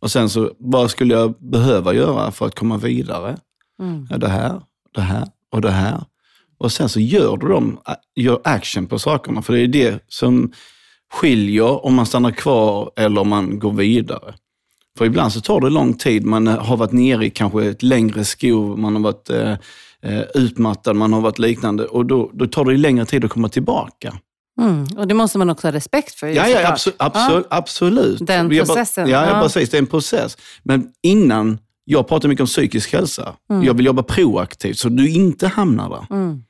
Och 0.00 0.10
sen 0.10 0.28
så, 0.28 0.50
vad 0.58 0.90
skulle 0.90 1.14
jag 1.14 1.34
behöva 1.38 1.94
göra 1.94 2.30
för 2.30 2.46
att 2.46 2.54
komma 2.54 2.76
vidare? 2.76 3.36
Mm. 3.82 4.06
Ja, 4.10 4.18
det 4.18 4.28
här, 4.28 4.60
det 4.94 5.00
här 5.00 5.26
och 5.52 5.60
det 5.60 5.70
här. 5.70 6.04
Och 6.58 6.72
sen 6.72 6.88
så 6.88 7.00
gör 7.00 7.36
du 7.36 7.48
dem, 7.48 7.78
gör 8.16 8.40
action 8.44 8.86
på 8.86 8.98
sakerna. 8.98 9.42
För 9.42 9.52
det 9.52 9.60
är 9.60 9.66
det 9.68 10.04
som 10.08 10.52
skiljer 11.12 11.84
om 11.86 11.94
man 11.94 12.06
stannar 12.06 12.30
kvar 12.30 12.90
eller 12.96 13.20
om 13.20 13.28
man 13.28 13.58
går 13.58 13.72
vidare. 13.72 14.34
För 14.98 15.04
ibland 15.04 15.32
så 15.32 15.40
tar 15.40 15.60
det 15.60 15.70
lång 15.70 15.94
tid. 15.94 16.24
Man 16.24 16.46
har 16.46 16.76
varit 16.76 16.92
nere 16.92 17.26
i 17.26 17.30
kanske 17.30 17.64
ett 17.64 17.82
längre 17.82 18.24
skov, 18.24 18.78
man 18.78 18.94
har 18.96 19.02
varit 19.02 19.30
eh, 19.30 19.50
eh, 20.02 20.22
utmattad, 20.34 20.96
man 20.96 21.12
har 21.12 21.20
varit 21.20 21.38
liknande. 21.38 21.84
Och 21.86 22.06
då, 22.06 22.30
då 22.32 22.46
tar 22.46 22.64
det 22.64 22.76
längre 22.76 23.04
tid 23.06 23.24
att 23.24 23.30
komma 23.30 23.48
tillbaka. 23.48 24.14
Mm. 24.60 24.86
Och 24.96 25.06
det 25.08 25.14
måste 25.14 25.38
man 25.38 25.50
också 25.50 25.66
ha 25.66 25.72
respekt 25.72 26.14
för. 26.14 26.26
Ja, 26.26 26.48
ja 26.48 26.68
absolut. 26.68 26.96
absolut, 26.98 27.46
absolut. 27.50 28.26
Den 28.26 28.50
Jag 28.52 28.66
bara- 28.66 28.74
processen, 28.76 29.08
Ja, 29.08 29.26
ja, 29.26 29.36
ja. 29.36 29.42
precis. 29.42 29.70
Det 29.70 29.76
är 29.76 29.78
en 29.78 29.86
process. 29.86 30.36
Men 30.62 30.88
innan, 31.02 31.58
jag 31.84 32.08
pratar 32.08 32.28
mycket 32.28 32.40
om 32.40 32.46
psykisk 32.46 32.92
hälsa. 32.92 33.34
Jag 33.64 33.74
vill 33.74 33.86
jobba 33.86 34.02
proaktivt 34.02 34.78
så 34.78 34.88
du 34.88 35.10
inte 35.10 35.48
hamnar 35.48 35.90
där. 35.90 36.16
Mm. 36.16 36.42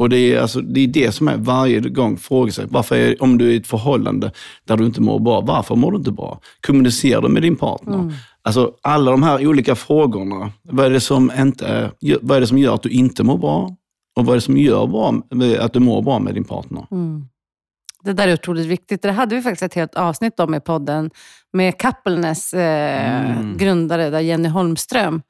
Och 0.00 0.08
det 0.08 0.34
är, 0.34 0.40
alltså, 0.40 0.60
det 0.60 0.80
är 0.80 0.86
det 0.86 1.12
som 1.12 1.28
är 1.28 1.36
varje 1.36 1.80
gång 1.80 2.16
fråga 2.16 2.52
sig. 2.52 2.66
Varför 2.70 2.96
är, 2.96 3.22
om 3.22 3.38
du 3.38 3.48
är 3.48 3.52
i 3.52 3.56
ett 3.56 3.66
förhållande 3.66 4.32
där 4.64 4.76
du 4.76 4.86
inte 4.86 5.00
mår 5.00 5.18
bra, 5.18 5.40
varför 5.40 5.74
mår 5.74 5.92
du 5.92 5.98
inte 5.98 6.10
bra? 6.10 6.40
Kommunicerar 6.66 7.22
du 7.22 7.28
med 7.28 7.42
din 7.42 7.56
partner? 7.56 8.14
Alltså 8.42 8.72
alla 8.82 9.10
de 9.10 9.22
här 9.22 9.46
olika 9.46 9.74
frågorna. 9.74 10.52
Vad 10.62 10.86
är 10.86 10.90
det 10.90 11.00
som, 11.00 11.32
inte 11.38 11.66
är, 11.66 11.90
vad 12.22 12.36
är 12.36 12.40
det 12.40 12.46
som 12.46 12.58
gör 12.58 12.74
att 12.74 12.82
du 12.82 12.88
inte 12.88 13.22
mår 13.22 13.38
bra? 13.38 13.76
Och 14.16 14.26
vad 14.26 14.28
är 14.28 14.34
det 14.34 14.40
som 14.40 14.56
gör 14.56 14.86
bra, 14.86 15.22
att 15.60 15.72
du 15.72 15.80
mår 15.80 16.02
bra 16.02 16.18
med 16.18 16.34
din 16.34 16.44
partner? 16.44 16.86
Mm. 16.90 17.24
Det 18.02 18.12
där 18.12 18.28
är 18.28 18.32
otroligt 18.32 18.66
viktigt. 18.66 19.02
Det 19.02 19.12
hade 19.12 19.34
vi 19.34 19.42
faktiskt 19.42 19.62
ett 19.62 19.74
helt 19.74 19.94
avsnitt 19.94 20.40
om 20.40 20.54
i 20.54 20.60
podden 20.60 21.10
med 21.52 21.78
Coupleness 21.80 22.54
eh, 22.54 23.30
mm. 23.30 23.56
grundare, 23.56 24.10
där 24.10 24.20
Jenny 24.20 24.48
Holmström, 24.48 25.22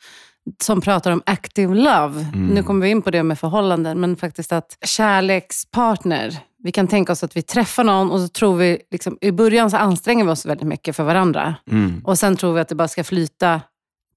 som 0.58 0.80
pratar 0.80 1.12
om 1.12 1.22
active 1.26 1.74
love. 1.74 2.20
Mm. 2.34 2.46
Nu 2.46 2.62
kommer 2.62 2.86
vi 2.86 2.90
in 2.90 3.02
på 3.02 3.10
det 3.10 3.22
med 3.22 3.38
förhållanden, 3.38 4.00
men 4.00 4.16
faktiskt 4.16 4.52
att 4.52 4.78
kärlekspartner, 4.84 6.38
vi 6.62 6.72
kan 6.72 6.88
tänka 6.88 7.12
oss 7.12 7.24
att 7.24 7.36
vi 7.36 7.42
träffar 7.42 7.84
någon 7.84 8.10
och 8.10 8.20
så 8.20 8.28
tror 8.28 8.56
vi, 8.56 8.78
liksom, 8.90 9.18
i 9.20 9.32
början 9.32 9.70
så 9.70 9.76
anstränger 9.76 10.24
vi 10.24 10.30
oss 10.30 10.46
väldigt 10.46 10.66
mycket 10.66 10.96
för 10.96 11.04
varandra. 11.04 11.54
Mm. 11.70 12.02
Och 12.04 12.18
sen 12.18 12.36
tror 12.36 12.52
vi 12.52 12.60
att 12.60 12.68
det 12.68 12.74
bara 12.74 12.88
ska 12.88 13.04
flyta 13.04 13.60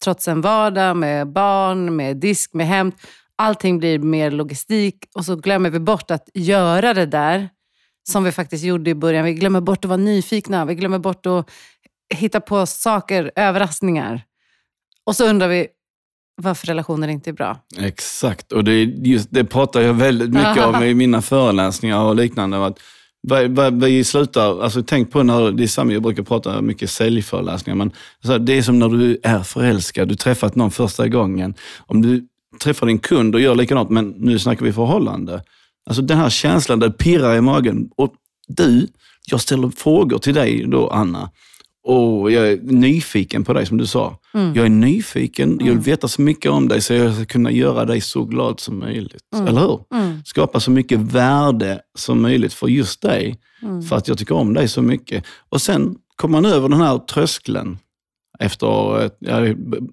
trots 0.03 0.27
en 0.27 0.41
vardag 0.41 0.97
med 0.97 1.27
barn, 1.27 1.95
med 1.95 2.17
disk, 2.17 2.53
med 2.53 2.67
hämt. 2.67 2.95
Allting 3.35 3.79
blir 3.79 3.99
mer 3.99 4.31
logistik 4.31 5.05
och 5.15 5.25
så 5.25 5.35
glömmer 5.35 5.69
vi 5.69 5.79
bort 5.79 6.11
att 6.11 6.29
göra 6.33 6.93
det 6.93 7.05
där 7.05 7.49
som 8.09 8.23
vi 8.23 8.31
faktiskt 8.31 8.63
gjorde 8.63 8.89
i 8.89 8.95
början. 8.95 9.25
Vi 9.25 9.33
glömmer 9.33 9.61
bort 9.61 9.85
att 9.85 9.89
vara 9.89 9.97
nyfikna, 9.97 10.65
vi 10.65 10.75
glömmer 10.75 10.99
bort 10.99 11.25
att 11.25 11.49
hitta 12.15 12.41
på 12.41 12.65
saker, 12.65 13.31
överraskningar. 13.35 14.21
Och 15.05 15.15
så 15.15 15.25
undrar 15.27 15.47
vi 15.47 15.67
varför 16.41 16.67
relationer 16.67 17.07
inte 17.07 17.29
är 17.29 17.33
bra. 17.33 17.57
Exakt, 17.77 18.51
och 18.51 18.63
det, 18.63 18.83
just, 18.83 19.27
det 19.31 19.45
pratar 19.45 19.81
jag 19.81 19.93
väldigt 19.93 20.29
mycket 20.29 20.65
om 20.65 20.83
i 20.83 20.93
mina 20.93 21.21
föreläsningar 21.21 21.99
och 22.03 22.15
liknande. 22.15 22.65
Att 22.65 22.79
vi 23.71 24.03
slutar, 24.03 24.63
alltså 24.63 24.83
tänk 24.83 25.11
på 25.11 25.23
när, 25.23 25.51
det 25.51 25.63
är 25.63 25.67
samma, 25.67 25.93
jag 25.93 26.01
brukar 26.01 26.23
prata 26.23 26.61
mycket 26.61 26.89
säljföreläsningar, 26.89 27.75
men 27.75 27.91
alltså, 28.23 28.37
det 28.39 28.57
är 28.57 28.61
som 28.61 28.79
när 28.79 28.89
du 28.89 29.19
är 29.23 29.39
förälskad, 29.39 30.07
du 30.07 30.15
träffat 30.15 30.55
någon 30.55 30.71
första 30.71 31.07
gången. 31.07 31.53
Om 31.77 32.01
du 32.01 32.27
träffar 32.63 32.87
din 32.87 32.99
kund 32.99 33.35
och 33.35 33.41
gör 33.41 33.55
likadant, 33.55 33.89
men 33.89 34.09
nu 34.09 34.39
snackar 34.39 34.65
vi 34.65 34.73
förhållande. 34.73 35.43
Alltså 35.85 36.01
den 36.01 36.17
här 36.17 36.29
känslan 36.29 36.79
där 36.79 36.87
det 36.87 36.93
pirrar 36.93 37.35
i 37.35 37.41
magen. 37.41 37.89
Och 37.95 38.13
du, 38.47 38.87
jag 39.25 39.41
ställer 39.41 39.69
frågor 39.69 40.17
till 40.17 40.33
dig 40.33 40.65
då, 40.67 40.89
Anna. 40.89 41.29
Och 41.83 42.31
jag 42.31 42.51
är 42.51 42.57
nyfiken 42.61 43.43
på 43.43 43.53
dig, 43.53 43.65
som 43.65 43.77
du 43.77 43.87
sa. 43.87 44.19
Mm. 44.33 44.53
Jag 44.55 44.65
är 44.65 44.69
nyfiken, 44.69 45.51
mm. 45.51 45.65
jag 45.67 45.73
vill 45.73 45.83
veta 45.83 46.07
så 46.07 46.21
mycket 46.21 46.51
om 46.51 46.67
dig 46.67 46.81
så 46.81 46.93
jag 46.93 47.15
ska 47.15 47.25
kunna 47.25 47.51
göra 47.51 47.85
dig 47.85 48.01
så 48.01 48.25
glad 48.25 48.59
som 48.59 48.79
möjligt. 48.79 49.23
Mm. 49.35 49.47
Eller 49.47 49.61
hur? 49.61 49.79
Mm. 49.93 50.21
Skapa 50.25 50.59
så 50.59 50.71
mycket 50.71 50.99
värde 50.99 51.81
som 51.97 52.21
möjligt 52.21 52.53
för 52.53 52.67
just 52.67 53.01
dig. 53.01 53.39
Mm. 53.61 53.81
För 53.81 53.95
att 53.95 54.07
jag 54.07 54.17
tycker 54.17 54.35
om 54.35 54.53
dig 54.53 54.67
så 54.67 54.81
mycket. 54.81 55.25
Och 55.49 55.61
sen 55.61 55.95
kommer 56.15 56.41
man 56.41 56.51
över 56.51 56.69
den 56.69 56.81
här 56.81 56.97
tröskeln 56.97 57.77
efter 58.39 59.01
ett 59.01 59.17
ja, 59.19 59.39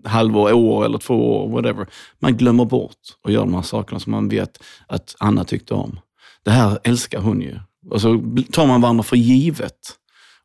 halvår, 0.05 0.53
år 0.53 0.85
eller 0.85 0.99
två 0.99 1.37
år, 1.37 1.49
whatever. 1.49 1.87
Man 2.19 2.37
glömmer 2.37 2.65
bort 2.65 2.97
att 3.25 3.33
göra 3.33 3.45
de 3.45 3.55
här 3.55 3.63
sakerna 3.63 4.01
som 4.01 4.11
man 4.11 4.29
vet 4.29 4.63
att 4.87 5.17
Anna 5.19 5.45
tyckte 5.45 5.75
om. 5.75 6.01
Det 6.45 6.51
här 6.51 6.79
älskar 6.85 7.21
hon 7.21 7.41
ju. 7.41 7.59
Och 7.91 8.01
så 8.01 8.23
tar 8.53 8.67
man 8.67 8.81
varandra 8.81 9.03
för 9.03 9.17
givet. 9.17 9.97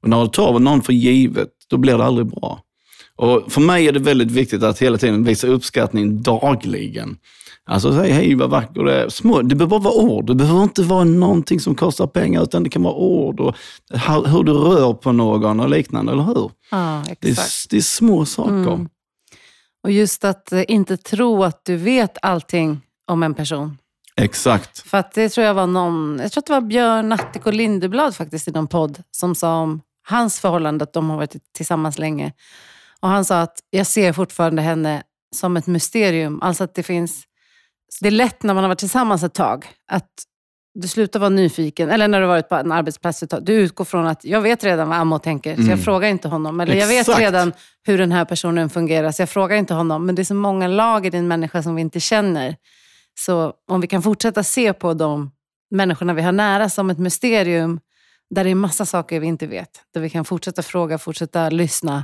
Och 0.05 0.09
när 0.09 0.21
du 0.21 0.27
tar 0.27 0.59
någon 0.59 0.81
för 0.81 0.93
givet, 0.93 1.49
då 1.67 1.77
blir 1.77 1.97
det 1.97 2.05
aldrig 2.05 2.27
bra. 2.27 2.59
Och 3.15 3.51
För 3.51 3.61
mig 3.61 3.87
är 3.87 3.91
det 3.91 3.99
väldigt 3.99 4.31
viktigt 4.31 4.63
att 4.63 4.81
hela 4.81 4.97
tiden 4.97 5.23
visa 5.23 5.47
uppskattning 5.47 6.21
dagligen. 6.21 7.17
Alltså 7.65 7.93
säg 7.93 8.11
hej 8.11 8.35
vad 8.35 8.49
vacker 8.49 8.83
du 8.83 8.91
är. 8.91 9.09
Små, 9.09 9.41
det 9.41 9.55
behöver 9.55 9.69
bara 9.69 9.91
vara 9.91 9.95
ord. 9.95 10.27
Det 10.27 10.35
behöver 10.35 10.63
inte 10.63 10.83
vara 10.83 11.03
någonting 11.03 11.59
som 11.59 11.75
kostar 11.75 12.07
pengar, 12.07 12.43
utan 12.43 12.63
det 12.63 12.69
kan 12.69 12.83
vara 12.83 12.93
ord 12.93 13.39
och 13.39 13.55
hur 14.27 14.43
du 14.43 14.53
rör 14.53 14.93
på 14.93 15.11
någon 15.11 15.59
och 15.59 15.69
liknande, 15.69 16.11
eller 16.11 16.23
hur? 16.23 16.51
Ja, 16.71 16.99
exakt. 17.01 17.21
Det, 17.21 17.29
är, 17.29 17.69
det 17.69 17.77
är 17.77 17.81
små 17.81 18.25
saker. 18.25 18.73
Mm. 18.73 18.89
Och 19.83 19.91
just 19.91 20.25
att 20.25 20.51
eh, 20.51 20.63
inte 20.67 20.97
tro 20.97 21.43
att 21.43 21.65
du 21.65 21.75
vet 21.75 22.17
allting 22.21 22.81
om 23.11 23.23
en 23.23 23.33
person. 23.33 23.77
Exakt. 24.15 24.79
För 24.79 24.97
att 24.97 25.13
det 25.13 25.29
tror 25.29 25.47
jag 25.47 25.53
var 25.53 25.67
någon, 25.67 26.19
jag 26.21 26.31
tror 26.31 26.41
att 26.41 26.45
det 26.45 26.53
var 26.53 26.61
Björn 26.61 27.09
Natthiko 27.09 27.51
Lindeblad 27.51 28.15
faktiskt 28.15 28.47
i 28.47 28.51
någon 28.51 28.67
podd 28.67 29.03
som 29.11 29.35
sa 29.35 29.55
om 29.55 29.81
hans 30.05 30.39
förhållande, 30.39 30.83
att 30.83 30.93
de 30.93 31.09
har 31.09 31.17
varit 31.17 31.35
tillsammans 31.53 31.99
länge. 31.99 32.33
Och 32.99 33.09
han 33.09 33.25
sa 33.25 33.41
att 33.41 33.59
jag 33.69 33.87
ser 33.87 34.13
fortfarande 34.13 34.61
henne 34.61 35.03
som 35.35 35.57
ett 35.57 35.67
mysterium. 35.67 36.41
Alltså 36.41 36.63
att 36.63 36.75
det 36.75 36.83
finns 36.83 37.25
det 38.01 38.07
är 38.07 38.11
lätt 38.11 38.43
när 38.43 38.53
man 38.53 38.63
har 38.63 38.69
varit 38.69 38.79
tillsammans 38.79 39.23
ett 39.23 39.33
tag, 39.33 39.65
att 39.87 40.09
du 40.73 40.87
slutar 40.87 41.19
vara 41.19 41.29
nyfiken. 41.29 41.89
Eller 41.89 42.07
när 42.07 42.19
du 42.19 42.25
har 42.25 42.33
varit 42.33 42.49
på 42.49 42.55
en 42.55 42.71
arbetsplats 42.71 43.23
ett 43.23 43.29
tag. 43.29 43.45
Du 43.45 43.53
utgår 43.53 43.85
från 43.85 44.07
att 44.07 44.25
jag 44.25 44.41
vet 44.41 44.63
redan 44.63 44.89
vad 44.89 44.97
Ammo 44.97 45.19
tänker, 45.19 45.53
mm. 45.53 45.65
så 45.65 45.69
jag 45.69 45.73
mm. 45.73 45.83
frågar 45.83 46.09
inte 46.09 46.27
honom. 46.27 46.59
Eller 46.59 46.75
Exakt. 46.75 46.91
jag 46.91 47.15
vet 47.15 47.19
redan 47.19 47.53
hur 47.83 47.97
den 47.97 48.11
här 48.11 48.25
personen 48.25 48.69
fungerar, 48.69 49.11
så 49.11 49.21
jag 49.21 49.29
frågar 49.29 49.57
inte 49.57 49.73
honom. 49.73 50.05
Men 50.05 50.15
det 50.15 50.21
är 50.21 50.23
så 50.23 50.35
många 50.35 50.67
lag 50.67 51.05
i 51.05 51.09
din 51.09 51.27
människa 51.27 51.63
som 51.63 51.75
vi 51.75 51.81
inte 51.81 51.99
känner. 51.99 52.55
Så 53.19 53.53
om 53.67 53.81
vi 53.81 53.87
kan 53.87 54.01
fortsätta 54.01 54.43
se 54.43 54.73
på 54.73 54.93
de 54.93 55.31
människorna 55.71 56.13
vi 56.13 56.21
har 56.21 56.31
nära 56.31 56.69
som 56.69 56.89
ett 56.89 56.99
mysterium, 56.99 57.79
där 58.35 58.43
det 58.43 58.49
är 58.49 58.55
massa 58.55 58.85
saker 58.85 59.19
vi 59.19 59.27
inte 59.27 59.47
vet. 59.47 59.69
Där 59.93 60.01
vi 60.01 60.09
kan 60.09 60.25
fortsätta 60.25 60.61
fråga, 60.61 60.97
fortsätta 60.97 61.49
lyssna 61.49 62.03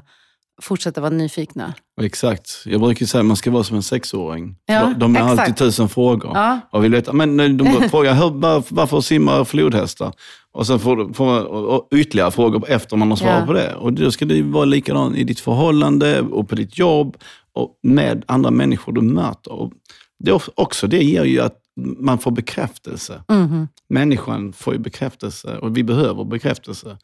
fortsätta 0.61 1.01
vara 1.01 1.11
nyfikna. 1.11 1.73
Exakt. 2.01 2.61
Jag 2.65 2.81
brukar 2.81 3.05
säga 3.05 3.19
att 3.19 3.25
man 3.25 3.37
ska 3.37 3.51
vara 3.51 3.63
som 3.63 3.75
en 3.75 3.83
sexåring. 3.83 4.55
Ja, 4.65 4.93
de 4.97 5.15
har 5.15 5.29
alltid 5.29 5.57
tusen 5.57 5.89
frågor. 5.89 6.31
Ja. 6.33 6.59
Och 6.71 6.83
vill 6.83 6.91
veta, 6.91 7.13
men 7.13 7.57
de 7.57 7.65
frågar 7.89 8.13
hur, 8.13 8.29
varför 8.73 9.01
simmar 9.01 9.43
flodhästar? 9.43 10.13
Och 10.51 10.67
sen 10.67 10.79
får, 10.79 11.13
får 11.13 11.25
man 11.25 11.81
ytterligare 11.91 12.31
frågor 12.31 12.69
efter 12.69 12.97
man 12.97 13.09
har 13.09 13.17
svarat 13.17 13.39
ja. 13.39 13.45
på 13.45 13.53
det. 13.53 13.75
Och 13.75 13.93
då 13.93 14.11
ska 14.11 14.25
det 14.25 14.41
vara 14.41 14.65
likadant 14.65 15.17
i 15.17 15.23
ditt 15.23 15.39
förhållande 15.39 16.21
och 16.21 16.49
på 16.49 16.55
ditt 16.55 16.77
jobb 16.77 17.17
och 17.53 17.79
med 17.83 18.23
andra 18.27 18.51
människor 18.51 18.93
du 18.93 19.01
möter. 19.01 19.51
Och 19.51 19.71
det 20.19 20.39
också, 20.55 20.87
det 20.87 21.03
ger 21.03 21.23
ju 21.23 21.39
att 21.39 21.60
man 21.83 22.19
får 22.19 22.31
bekräftelse. 22.31 23.23
Mm. 23.29 23.67
Människan 23.89 24.53
får 24.53 24.73
ju 24.73 24.79
bekräftelse 24.79 25.57
och 25.57 25.77
vi 25.77 25.83
behöver 25.83 26.23
bekräftelse 26.23 26.97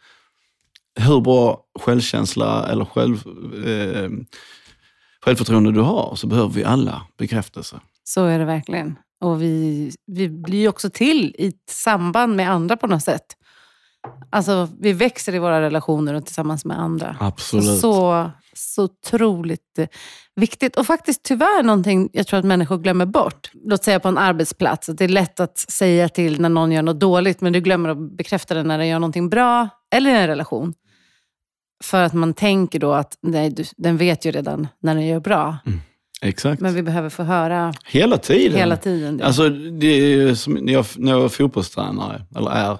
hur 0.97 1.21
bra 1.21 1.63
självkänsla 1.79 2.67
eller 2.67 2.85
själv, 2.85 3.15
eh, 3.65 4.09
självförtroende 5.25 5.71
du 5.71 5.81
har, 5.81 6.15
så 6.15 6.27
behöver 6.27 6.49
vi 6.49 6.63
alla 6.63 7.07
bekräftelse. 7.17 7.79
Så 8.03 8.25
är 8.25 8.39
det 8.39 8.45
verkligen. 8.45 8.95
Och 9.21 9.41
vi, 9.41 9.91
vi 10.05 10.29
blir 10.29 10.69
också 10.69 10.89
till 10.89 11.35
i 11.37 11.53
samband 11.69 12.35
med 12.35 12.51
andra 12.51 12.77
på 12.77 12.87
något 12.87 13.03
sätt. 13.03 13.36
Alltså, 14.29 14.69
vi 14.79 14.93
växer 14.93 15.35
i 15.35 15.39
våra 15.39 15.61
relationer 15.61 16.13
och 16.13 16.25
tillsammans 16.25 16.65
med 16.65 16.79
andra. 16.79 17.15
Absolut. 17.19 17.79
Så, 17.79 18.31
så 18.53 18.83
otroligt 18.83 19.79
viktigt. 20.35 20.75
Och 20.75 20.85
faktiskt 20.85 21.23
tyvärr 21.23 21.63
någonting 21.63 22.09
jag 22.13 22.27
tror 22.27 22.39
att 22.39 22.45
människor 22.45 22.77
glömmer 22.77 23.05
bort. 23.05 23.51
Låt 23.65 23.83
säga 23.83 23.99
på 23.99 24.07
en 24.07 24.17
arbetsplats. 24.17 24.87
Det 24.87 25.03
är 25.03 25.09
lätt 25.09 25.39
att 25.39 25.57
säga 25.57 26.09
till 26.09 26.41
när 26.41 26.49
någon 26.49 26.71
gör 26.71 26.81
något 26.81 26.99
dåligt, 26.99 27.41
men 27.41 27.53
du 27.53 27.61
glömmer 27.61 27.89
att 27.89 28.17
bekräfta 28.17 28.53
det 28.53 28.63
när 28.63 28.77
den 28.77 28.87
gör 28.87 28.99
någonting 28.99 29.29
bra. 29.29 29.69
Eller 29.95 30.09
i 30.09 30.13
en 30.13 30.27
relation. 30.27 30.73
För 31.83 32.03
att 32.03 32.13
man 32.13 32.33
tänker 32.33 32.79
då 32.79 32.93
att 32.93 33.17
nej, 33.21 33.49
du, 33.49 33.63
den 33.77 33.97
vet 33.97 34.25
ju 34.25 34.31
redan 34.31 34.67
när 34.79 34.95
den 34.95 35.05
gör 35.05 35.19
bra. 35.19 35.57
Mm. 35.65 35.79
Exakt. 36.21 36.61
Men 36.61 36.73
vi 36.73 36.83
behöver 36.83 37.09
få 37.09 37.23
höra 37.23 37.73
hela 37.85 38.17
tiden. 38.17 38.57
Hela 38.57 38.77
tiden 38.77 39.19
ja. 39.19 39.25
alltså, 39.25 39.49
det 39.49 39.87
är 39.87 40.35
som 40.35 40.53
när 40.53 40.73
jag, 40.73 40.85
när 40.95 41.11
jag 41.11 41.23
är 41.23 41.27
fotbollstränare, 41.27 42.21
eller 42.35 42.51
är, 42.51 42.79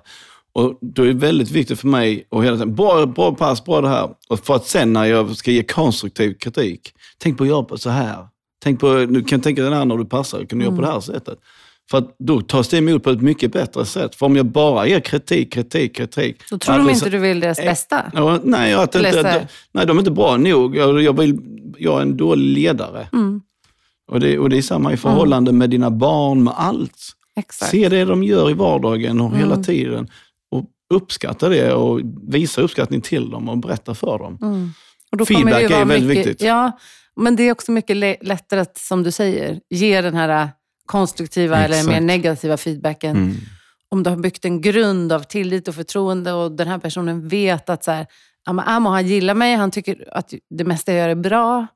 och 0.58 0.78
då 0.82 1.02
är 1.04 1.08
det 1.08 1.14
väldigt 1.14 1.52
viktigt 1.52 1.80
för 1.80 1.88
mig 1.88 2.28
att 2.32 2.44
hela 2.44 2.56
tiden, 2.56 2.76
bra, 2.76 3.06
bra 3.06 3.36
pass, 3.36 3.66
bra 3.66 3.82
det 3.82 3.90
här. 3.90 4.10
Och 4.30 4.40
för 4.40 4.56
att 4.56 4.66
sen 4.66 4.94
när 4.94 5.06
jag 5.06 5.36
ska 5.36 5.52
ge 5.52 5.64
konstruktiv 5.64 6.34
kritik, 6.34 6.94
tänk 7.18 7.38
på 7.38 7.44
att 7.44 7.50
göra 7.50 7.64
på 7.64 7.78
så 7.78 7.90
här. 7.90 8.28
Tänk 8.64 8.80
på, 8.80 9.06
du 9.06 9.24
kan 9.24 9.42
tänka 9.42 9.62
dig 9.62 9.86
när 9.86 9.98
du 9.98 10.06
passar, 10.06 10.38
kan 10.38 10.60
du 10.60 10.66
mm. 10.66 10.66
göra 10.66 10.76
på 10.76 10.82
det 10.82 10.94
här 10.94 11.00
sättet. 11.00 11.40
För 11.92 11.98
att 11.98 12.16
då 12.20 12.42
tas 12.42 12.68
det 12.68 12.78
emot 12.78 13.04
på 13.04 13.10
ett 13.10 13.22
mycket 13.22 13.52
bättre 13.52 13.86
sätt. 13.86 14.16
För 14.16 14.26
om 14.26 14.36
jag 14.36 14.46
bara 14.46 14.88
ger 14.88 15.00
kritik, 15.00 15.54
kritik, 15.54 15.96
kritik. 15.96 16.42
Då 16.50 16.58
tror 16.58 16.78
de 16.78 16.90
inte 16.90 17.10
du 17.10 17.18
vill 17.18 17.40
deras 17.40 17.58
bästa? 17.58 18.12
Ja, 18.14 18.40
nej, 18.44 18.74
att 18.74 18.96
inte, 18.96 19.48
nej, 19.72 19.86
de 19.86 19.98
är 19.98 20.02
inte 20.02 20.12
bra 20.12 20.38
nog. 20.38 20.76
Jag, 20.76 21.02
jag, 21.02 21.20
vill, 21.20 21.40
jag 21.78 21.98
är 21.98 22.02
en 22.02 22.18
dålig 22.18 22.58
ledare. 22.58 23.08
Mm. 23.14 23.42
Och, 24.12 24.20
det, 24.20 24.40
och 24.40 24.50
det 24.50 24.58
är 24.58 24.62
samma 24.62 24.94
i 24.94 24.98
förhållande 24.98 25.50
mm. 25.50 25.60
med 25.60 25.70
dina 25.70 25.92
barn, 25.92 26.44
med 26.44 26.54
allt. 26.58 27.14
Exakt. 27.36 27.72
Se 27.72 27.90
det 27.90 28.06
de 28.06 28.24
gör 28.24 28.50
i 28.50 28.54
vardagen 28.54 29.22
och 29.22 29.28
mm. 29.28 29.40
hela 29.40 29.64
tiden. 29.64 30.08
Och 30.90 30.96
uppskatta 30.96 31.50
det 31.50 31.74
och 31.74 32.02
visa 32.28 32.62
uppskattning 32.62 33.02
till 33.02 33.30
dem 33.30 33.50
och 33.50 33.58
berätta 33.58 33.96
för 33.96 34.20
dem. 34.20 34.38
Mm. 34.42 34.72
Feedback 35.28 35.64
är 35.64 35.86
väldigt 35.86 36.08
mycket, 36.08 36.26
viktigt. 36.26 36.48
Ja, 36.48 36.80
men 37.16 37.36
det 37.36 37.44
är 37.44 37.52
också 37.52 37.72
mycket 37.72 37.98
lättare 38.22 38.60
att, 38.60 38.78
som 38.78 39.04
du 39.04 39.12
säger, 39.12 39.60
ge 39.70 40.02
den 40.02 40.14
här 40.14 40.50
konstruktiva 40.86 41.66
Exakt. 41.66 41.88
eller 41.88 41.94
mer 41.94 42.02
negativa 42.02 42.58
feedbacken. 42.58 43.16
Mm. 43.16 43.36
Om 43.90 44.04
du 44.04 44.10
har 44.10 44.18
byggt 44.18 44.46
en 44.46 44.62
grund 44.62 45.12
av 45.12 45.20
tillit 45.20 45.68
och 45.68 45.76
förtroende 45.76 46.34
och 46.34 46.52
den 46.52 46.68
här 46.68 46.78
personen 46.78 47.28
vet 47.28 47.70
att 47.70 47.84
så 47.84 47.92
här, 47.92 48.06
Amo 48.46 48.90
han 48.90 49.08
gillar 49.08 49.34
mig, 49.34 49.56
han 49.56 49.72
tycker 49.72 50.10
att 50.12 50.34
det 50.50 50.64
mesta 50.64 50.94
jag 50.94 51.00
gör 51.00 51.10
är 51.10 51.16
bra. 51.16 51.68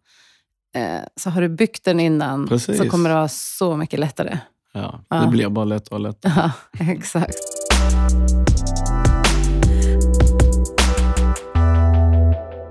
Eh, 0.75 0.99
så 1.15 1.29
har 1.29 1.41
du 1.41 1.49
byggt 1.49 1.83
den 1.83 1.99
innan 1.99 2.47
Precis. 2.47 2.77
så 2.77 2.89
kommer 2.89 3.09
det 3.09 3.15
vara 3.15 3.27
så 3.27 3.77
mycket 3.77 3.99
lättare. 3.99 4.37
Ja, 4.73 4.99
det 5.09 5.15
ja. 5.15 5.27
blir 5.27 5.49
bara 5.49 5.65
lättare 5.65 5.95
och 5.95 6.01
lättare. 6.01 6.33
Ja, 6.35 6.51
exakt. 6.91 7.35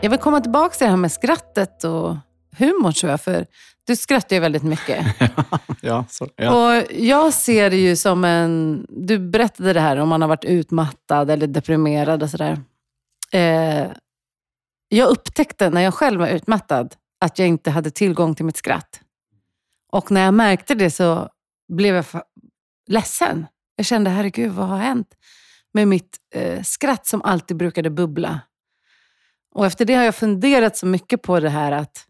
Jag 0.02 0.10
vill 0.10 0.18
komma 0.18 0.40
tillbaka 0.40 0.74
till 0.74 0.84
det 0.84 0.90
här 0.90 0.96
med 0.96 1.12
skrattet 1.12 1.84
och 1.84 2.16
humorn 2.56 2.92
tror 2.92 3.10
jag, 3.10 3.20
för 3.20 3.46
du 3.86 3.96
skrattar 3.96 4.36
ju 4.36 4.40
väldigt 4.40 4.62
mycket. 4.62 5.06
ja, 5.80 6.04
så, 6.08 6.28
ja. 6.36 6.76
Och 6.78 6.84
jag 6.90 7.32
ser 7.32 7.70
det 7.70 7.76
ju 7.76 7.96
som 7.96 8.24
en... 8.24 8.86
Du 8.88 9.18
berättade 9.18 9.72
det 9.72 9.80
här 9.80 9.96
om 9.96 10.08
man 10.08 10.22
har 10.22 10.28
varit 10.28 10.44
utmattad 10.44 11.30
eller 11.30 11.46
deprimerad 11.46 12.22
och 12.22 12.30
sådär. 12.30 12.60
Eh, 13.32 13.86
jag 14.88 15.08
upptäckte 15.08 15.70
när 15.70 15.80
jag 15.80 15.94
själv 15.94 16.20
var 16.20 16.28
utmattad 16.28 16.94
att 17.20 17.38
jag 17.38 17.48
inte 17.48 17.70
hade 17.70 17.90
tillgång 17.90 18.34
till 18.34 18.44
mitt 18.44 18.56
skratt. 18.56 19.00
Och 19.92 20.10
när 20.10 20.20
jag 20.20 20.34
märkte 20.34 20.74
det 20.74 20.90
så 20.90 21.28
blev 21.72 21.94
jag 21.94 22.04
ledsen. 22.86 23.46
Jag 23.76 23.86
kände, 23.86 24.10
herregud, 24.10 24.52
vad 24.52 24.68
har 24.68 24.76
hänt 24.78 25.14
med 25.72 25.88
mitt 25.88 26.16
eh, 26.34 26.62
skratt 26.62 27.06
som 27.06 27.22
alltid 27.22 27.56
brukade 27.56 27.90
bubbla? 27.90 28.40
Och 29.54 29.66
efter 29.66 29.84
det 29.84 29.94
har 29.94 30.04
jag 30.04 30.14
funderat 30.14 30.76
så 30.76 30.86
mycket 30.86 31.22
på 31.22 31.40
det 31.40 31.48
här 31.50 31.72
att 31.72 32.06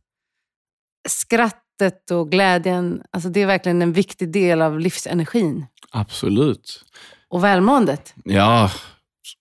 skrattet 1.08 2.10
och 2.10 2.30
glädjen, 2.30 3.02
alltså 3.10 3.28
det 3.28 3.42
är 3.42 3.46
verkligen 3.46 3.82
en 3.82 3.92
viktig 3.92 4.32
del 4.32 4.62
av 4.62 4.80
livsenergin. 4.80 5.66
Absolut. 5.90 6.84
Och 7.28 7.44
välmåendet. 7.44 8.14
Ja. 8.24 8.70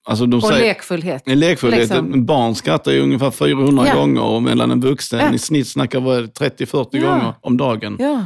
Alltså 0.07 0.25
de 0.25 0.37
och 0.37 0.43
säger, 0.43 0.61
lekfullhet. 0.61 1.23
lekfullhet. 1.27 1.79
liksom. 1.79 2.25
Barn 2.25 2.55
skrattar 2.55 2.91
ju 2.91 2.99
ungefär 3.01 3.31
400 3.31 3.85
Ja. 3.87 3.95
gånger 3.95 4.21
och 4.23 4.43
medan 4.43 4.71
en 4.71 4.81
vuxen 4.81 5.19
Ja. 5.19 5.33
i 5.33 5.39
snitt 5.39 5.67
snackar 5.67 5.99
vad 5.99 6.17
är 6.17 6.21
det, 6.21 6.27
30-40 6.27 6.87
Ja. 6.91 7.01
gånger 7.09 7.33
om 7.41 7.57
dagen. 7.57 7.95
Ja. 7.99 8.25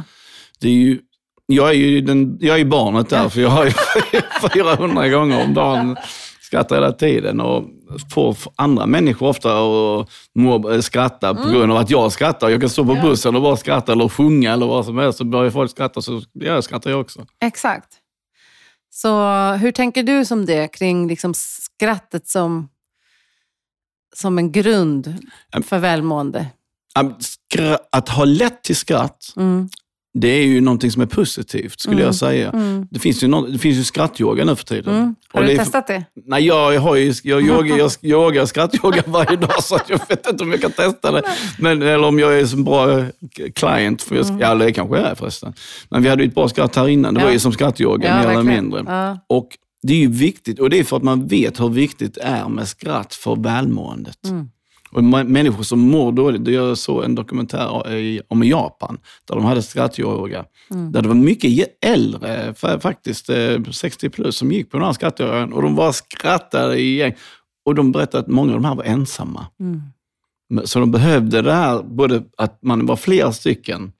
Det 0.60 0.68
är 0.68 0.72
ju, 0.72 1.00
jag 1.46 1.68
är 1.68 1.72
ju 1.74 2.00
den, 2.00 2.38
jag 2.40 2.60
är 2.60 2.64
barnet 2.64 3.08
där, 3.08 3.28
för 3.28 3.40
jag 3.40 3.48
har 3.50 3.64
ju 3.64 3.72
400 4.54 5.08
gånger 5.08 5.44
om 5.44 5.54
dagen 5.54 5.96
skrattar 6.54 6.76
hela 6.76 6.92
tiden 6.92 7.40
och 7.40 7.64
får 8.10 8.36
andra 8.56 8.86
människor 8.86 9.28
ofta 9.28 9.48
att 9.48 10.08
må, 10.34 10.82
skratta 10.82 11.34
på 11.34 11.48
grund 11.48 11.72
av 11.72 11.78
att 11.78 11.90
jag 11.90 12.12
skrattar. 12.12 12.48
Jag 12.48 12.60
kan 12.60 12.70
stå 12.70 12.84
på 12.84 12.94
bussen 12.94 13.36
och 13.36 13.42
bara 13.42 13.56
skratta 13.56 13.92
eller 13.92 14.08
sjunga 14.08 14.52
eller 14.52 14.66
vad 14.66 14.84
som 14.84 14.98
helst 14.98 15.18
så 15.18 15.24
börjar 15.24 15.50
folk 15.50 15.70
skratta 15.70 16.02
så 16.02 16.22
ja, 16.32 16.52
jag 16.52 16.64
skrattar 16.64 16.90
jag 16.90 17.00
också. 17.00 17.26
Exakt. 17.40 17.88
Så 18.90 19.30
hur 19.52 19.72
tänker 19.72 20.02
du 20.02 20.24
som 20.24 20.46
det 20.46 20.68
kring 20.68 21.08
liksom 21.08 21.34
skrattet 21.34 22.28
som, 22.28 22.68
som 24.16 24.38
en 24.38 24.52
grund 24.52 25.16
för 25.64 25.78
välmående? 25.78 26.46
Att 27.92 28.08
ha 28.08 28.24
lätt 28.24 28.62
till 28.62 28.76
skratt, 28.76 29.32
Mm. 29.36 29.68
Det 30.18 30.28
är 30.28 30.42
ju 30.46 30.60
någonting 30.60 30.90
som 30.90 31.02
är 31.02 31.06
positivt 31.06 31.80
skulle 31.80 31.94
Mm. 31.96 32.04
jag 32.06 32.14
säga. 32.14 32.50
Mm. 32.50 32.86
Det 32.90 32.98
finns 32.98 33.22
ju, 33.22 33.28
nå- 33.28 33.46
det 33.46 33.58
finns 33.58 33.76
ju 33.78 33.84
skrattyoga 33.84 34.44
nu 34.44 34.56
för 34.56 34.64
tiden. 34.64 34.94
Mm. 34.94 35.14
Har 35.32 35.40
du 35.40 35.46
det 35.46 35.52
är- 35.52 35.56
testat 35.58 35.86
det? 35.86 36.04
Nej, 36.26 36.46
jag, 36.46 36.80
har 36.80 36.96
ju, 36.96 37.12
jag, 37.24 37.42
yoga, 37.42 37.76
jag 37.76 37.90
yogar 38.02 38.46
skrattyoga 38.46 39.02
varje 39.06 39.36
dag 39.36 39.62
så 39.62 39.78
jag 39.88 40.00
vet 40.08 40.30
inte 40.30 40.44
om 40.44 40.50
jag 40.50 40.60
kan 40.60 40.70
testa 40.72 41.12
det. 41.12 41.22
Men, 41.58 41.82
eller 41.82 42.04
om 42.08 42.18
jag 42.18 42.38
är 42.40 42.54
en 42.54 42.64
bra 42.64 43.04
client. 43.54 44.02
För 44.02 44.16
jag, 44.16 44.26
Ja, 44.40 44.54
det 44.54 44.72
kanske 44.72 44.96
jag 44.98 45.06
är 45.10 45.14
förresten. 45.14 45.52
Men 45.90 46.02
vi 46.02 46.08
hade 46.08 46.22
ju 46.22 46.28
ett 46.28 46.34
bra 46.34 46.48
skratt 46.48 46.76
här 46.76 46.88
innan. 46.88 47.14
Det 47.14 47.20
Mm. 47.20 47.20
Ja. 47.20 47.26
var 47.26 47.32
ju 47.32 47.38
som 47.38 47.52
skrattyoga, 47.52 48.14
mer 48.14 48.24
eller 48.24 48.34
verkligen. 48.42 48.64
mindre. 48.64 48.82
Ja. 48.86 49.18
Och 49.26 49.48
det 49.82 49.92
är 49.92 49.98
ju 49.98 50.10
viktigt, 50.10 50.58
och 50.58 50.70
det 50.70 50.78
är 50.78 50.84
för 50.84 50.96
att 50.96 51.02
man 51.02 51.26
vet 51.26 51.60
hur 51.60 51.68
viktigt 51.68 52.14
det 52.14 52.22
är 52.22 52.48
med 52.48 52.68
skratt 52.68 53.14
för 53.14 53.36
välmåendet. 53.36 54.18
Mm. 54.28 54.48
Och 54.94 55.04
människor 55.04 55.62
som 55.62 55.80
mår 55.80 56.12
dåligt, 56.12 56.48
jag 56.48 56.78
såg 56.78 57.04
en 57.04 57.14
dokumentär 57.14 57.68
om 58.28 58.44
Japan, 58.44 58.98
där 59.28 59.34
de 59.34 59.44
hade 59.44 59.62
skrattyoga. 59.62 60.44
Mm. 60.70 60.92
Där 60.92 61.02
det 61.02 61.08
var 61.08 61.14
mycket 61.14 61.68
äldre, 61.84 62.52
fa- 62.52 62.80
faktiskt 62.80 63.30
eh, 63.30 63.62
60 63.70 64.08
plus, 64.10 64.36
som 64.36 64.52
gick 64.52 64.70
på 64.70 64.76
den 64.76 64.86
här 64.86 64.92
skrattyogan 64.92 65.52
och 65.52 65.62
de 65.62 65.74
bara 65.74 65.92
skrattade 65.92 66.78
i 66.78 66.96
gäng. 66.96 67.14
Och 67.64 67.74
de 67.74 67.92
berättade 67.92 68.22
att 68.22 68.28
många 68.28 68.54
av 68.54 68.60
de 68.60 68.64
här 68.68 68.74
var 68.74 68.84
ensamma. 68.84 69.46
Mm. 69.60 69.82
Så 70.64 70.80
de 70.80 70.90
behövde 70.90 71.42
det 71.42 71.52
här, 71.52 71.82
både 71.82 72.22
att 72.36 72.62
man 72.62 72.86
var 72.86 72.96
flera 72.96 73.32
stycken 73.32 73.92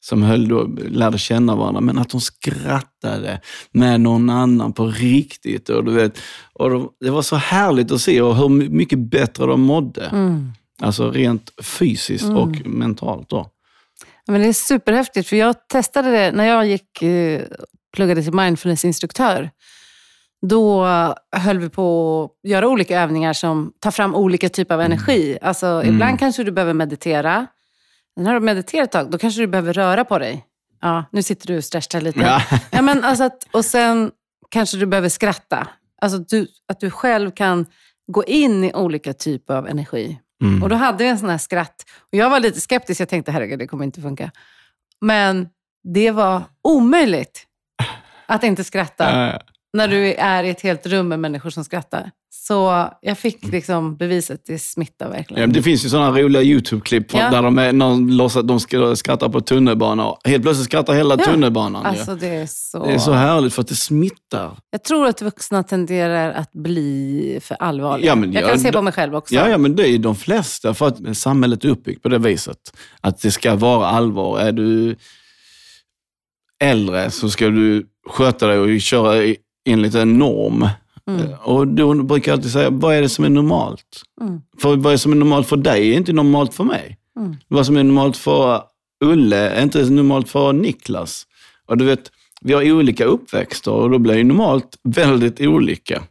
som 0.00 0.22
höll 0.22 0.48
då, 0.48 0.62
lärde 0.88 1.18
känna 1.18 1.56
varandra, 1.56 1.80
men 1.80 1.98
att 1.98 2.08
de 2.08 2.20
skrattade 2.20 3.40
med 3.72 4.00
någon 4.00 4.30
annan 4.30 4.72
på 4.72 4.86
riktigt. 4.86 5.68
Och 5.68 5.84
du 5.84 5.92
vet, 5.92 6.18
och 6.52 6.70
de, 6.70 6.88
det 7.00 7.10
var 7.10 7.22
så 7.22 7.36
härligt 7.36 7.90
att 7.92 8.00
se 8.00 8.20
och 8.22 8.36
hur 8.36 8.48
mycket 8.48 8.98
bättre 8.98 9.46
de 9.46 9.60
mådde. 9.60 10.04
Mm. 10.04 10.52
Alltså 10.82 11.10
rent 11.10 11.50
fysiskt 11.62 12.24
Mm. 12.24 12.36
och 12.36 12.66
mentalt. 12.66 13.28
Då. 13.28 13.50
Ja, 14.26 14.32
Men 14.32 14.40
det 14.42 14.48
är 14.48 14.52
superhäftigt, 14.52 15.28
för 15.28 15.36
jag 15.36 15.68
testade 15.68 16.10
det 16.10 16.32
när 16.32 16.44
jag 16.44 16.66
gick, 16.66 17.02
eh, 17.02 17.42
pluggade 17.96 18.22
till 18.22 18.32
mindfulnessinstruktör. 18.34 19.50
Då 20.46 20.86
höll 21.36 21.58
vi 21.58 21.68
på 21.68 22.24
att 22.44 22.50
göra 22.50 22.68
olika 22.68 23.00
övningar 23.00 23.32
som 23.32 23.72
tar 23.80 23.90
fram 23.90 24.14
olika 24.14 24.48
typer 24.48 24.74
av 24.74 24.80
energi. 24.80 25.38
Alltså, 25.42 25.66
Mm. 25.66 25.94
Ibland 25.94 26.18
kanske 26.18 26.44
du 26.44 26.50
behöver 26.52 26.74
meditera. 26.74 27.46
Men 28.18 28.26
har 28.26 28.34
du 28.34 28.40
mediterat 28.40 28.84
ett 28.84 28.92
tag, 28.92 29.10
då 29.10 29.18
kanske 29.18 29.40
du 29.40 29.46
behöver 29.46 29.72
röra 29.72 30.04
på 30.04 30.18
dig. 30.18 30.44
Ja, 30.80 31.04
nu 31.12 31.22
sitter 31.22 31.46
du 31.46 31.56
och 31.56 31.64
stretchar 31.64 32.00
lite. 32.00 32.20
Ja. 32.20 32.42
Ja, 32.70 32.82
men 32.82 33.04
alltså 33.04 33.24
att, 33.24 33.48
och 33.52 33.64
sen 33.64 34.10
kanske 34.48 34.76
du 34.76 34.86
behöver 34.86 35.08
skratta. 35.08 35.68
Alltså 36.02 36.18
du, 36.18 36.46
att 36.68 36.80
du 36.80 36.90
själv 36.90 37.30
kan 37.30 37.66
gå 38.06 38.24
in 38.24 38.64
i 38.64 38.72
olika 38.74 39.12
typer 39.12 39.54
av 39.54 39.68
energi. 39.68 40.18
Mm. 40.42 40.62
Och 40.62 40.68
då 40.68 40.76
hade 40.76 41.04
vi 41.04 41.10
en 41.10 41.18
sån 41.18 41.28
här 41.28 41.38
skratt. 41.38 41.84
Och 42.00 42.18
jag 42.18 42.30
var 42.30 42.40
lite 42.40 42.60
skeptisk. 42.60 43.00
Jag 43.00 43.08
tänkte, 43.08 43.32
herregud, 43.32 43.58
det 43.58 43.66
kommer 43.66 43.84
inte 43.84 44.00
funka. 44.00 44.30
Men 45.00 45.48
det 45.94 46.10
var 46.10 46.42
omöjligt 46.62 47.46
att 48.26 48.44
inte 48.44 48.64
skratta 48.64 49.38
när 49.78 49.88
du 49.88 50.14
är 50.14 50.44
i 50.44 50.50
ett 50.50 50.60
helt 50.60 50.86
rum 50.86 51.08
med 51.08 51.20
människor 51.20 51.50
som 51.50 51.64
skrattar. 51.64 52.10
Så 52.30 52.88
jag 53.00 53.18
fick 53.18 53.46
liksom 53.46 53.96
beviset, 53.96 54.40
det 54.46 54.58
smittar 54.58 55.06
Ja, 55.06 55.12
verkligen. 55.12 55.40
men 55.42 55.52
det 55.52 55.62
finns 55.62 55.84
ju 55.84 55.88
sådana 55.88 56.20
roliga 56.20 56.42
YouTube-klipp 56.42 57.14
Ja. 57.14 57.30
där 57.30 57.42
de, 57.42 57.58
är, 57.58 57.72
någon 57.72 58.16
låtsas, 58.16 58.44
de 58.44 58.60
ska 58.60 58.96
skratta 58.96 59.28
på 59.28 59.40
tunnelbanan. 59.40 60.16
Helt 60.24 60.42
plötsligt 60.42 60.64
skrattar 60.64 60.94
hela 60.94 61.16
Ja. 61.18 61.24
tunnelbanan. 61.24 61.86
Alltså 61.86 62.14
det 62.14 62.26
är 62.28 62.46
så... 62.46 62.84
Det 62.86 62.92
är 62.92 62.98
så 62.98 63.12
härligt 63.12 63.54
för 63.54 63.62
att 63.62 63.68
det 63.68 63.74
smittar. 63.74 64.56
Jag 64.70 64.84
tror 64.84 65.06
att 65.06 65.22
vuxna 65.22 65.62
tenderar 65.62 66.32
att 66.32 66.52
bli 66.52 67.38
för 67.42 67.54
allvarliga. 67.60 68.06
Ja, 68.10 68.14
men 68.14 68.32
jag 68.32 68.42
jag- 68.42 68.50
kan 68.50 68.58
se 68.60 68.72
på 68.72 68.82
mig 68.82 68.92
själv 68.92 69.14
också. 69.16 69.34
Ja, 69.34 69.48
ja, 69.48 69.58
men 69.58 69.76
det 69.76 69.88
är 69.88 69.98
de 69.98 70.16
flesta. 70.16 70.74
För 70.74 70.86
att 70.86 71.16
samhället 71.18 71.64
är 71.64 71.68
uppbyggt 71.68 72.02
på 72.02 72.08
det 72.08 72.18
viset. 72.18 72.58
Att 73.00 73.20
det 73.22 73.30
ska 73.30 73.54
vara 73.54 73.86
allvar. 73.86 74.40
Är 74.40 74.52
du 74.52 74.96
äldre 76.64 77.10
så 77.10 77.30
ska 77.30 77.48
du 77.48 77.86
sköta 78.10 78.46
dig 78.46 78.58
och 78.58 78.80
köra 78.80 79.24
i- 79.24 79.36
enligt 79.68 79.94
en 79.94 80.18
norm. 80.18 80.68
Mm. 81.08 81.26
Och 81.44 81.68
då 81.68 81.94
brukar 81.94 82.32
jag 82.32 82.36
alltid 82.36 82.52
säga, 82.52 82.70
vad 82.70 82.94
är 82.94 83.02
det 83.02 83.08
som 83.08 83.24
är 83.24 83.28
normalt? 83.28 84.02
Mm. 84.20 84.40
För 84.58 84.76
vad 84.76 84.92
är 84.92 84.96
som 84.96 85.12
är 85.12 85.16
normalt 85.16 85.46
för 85.46 85.56
dig 85.56 85.92
är 85.92 85.96
inte 85.96 86.12
normalt 86.12 86.54
för 86.54 86.64
mig. 86.64 86.98
Mm. 87.18 87.36
Vad 87.48 87.66
som 87.66 87.76
är 87.76 87.84
normalt 87.84 88.16
för 88.16 88.62
Ulle 89.04 89.50
är 89.50 89.62
inte 89.62 89.90
normalt 89.90 90.28
för 90.28 90.52
Niklas. 90.52 91.26
Och 91.66 91.78
du 91.78 91.84
vet, 91.84 92.12
vi 92.40 92.52
har 92.52 92.72
olika 92.72 93.04
uppväxter 93.04 93.72
och 93.72 93.90
då 93.90 93.98
blir 93.98 94.14
det 94.14 94.24
normalt 94.24 94.76
väldigt 94.82 95.40
olika. 95.40 96.02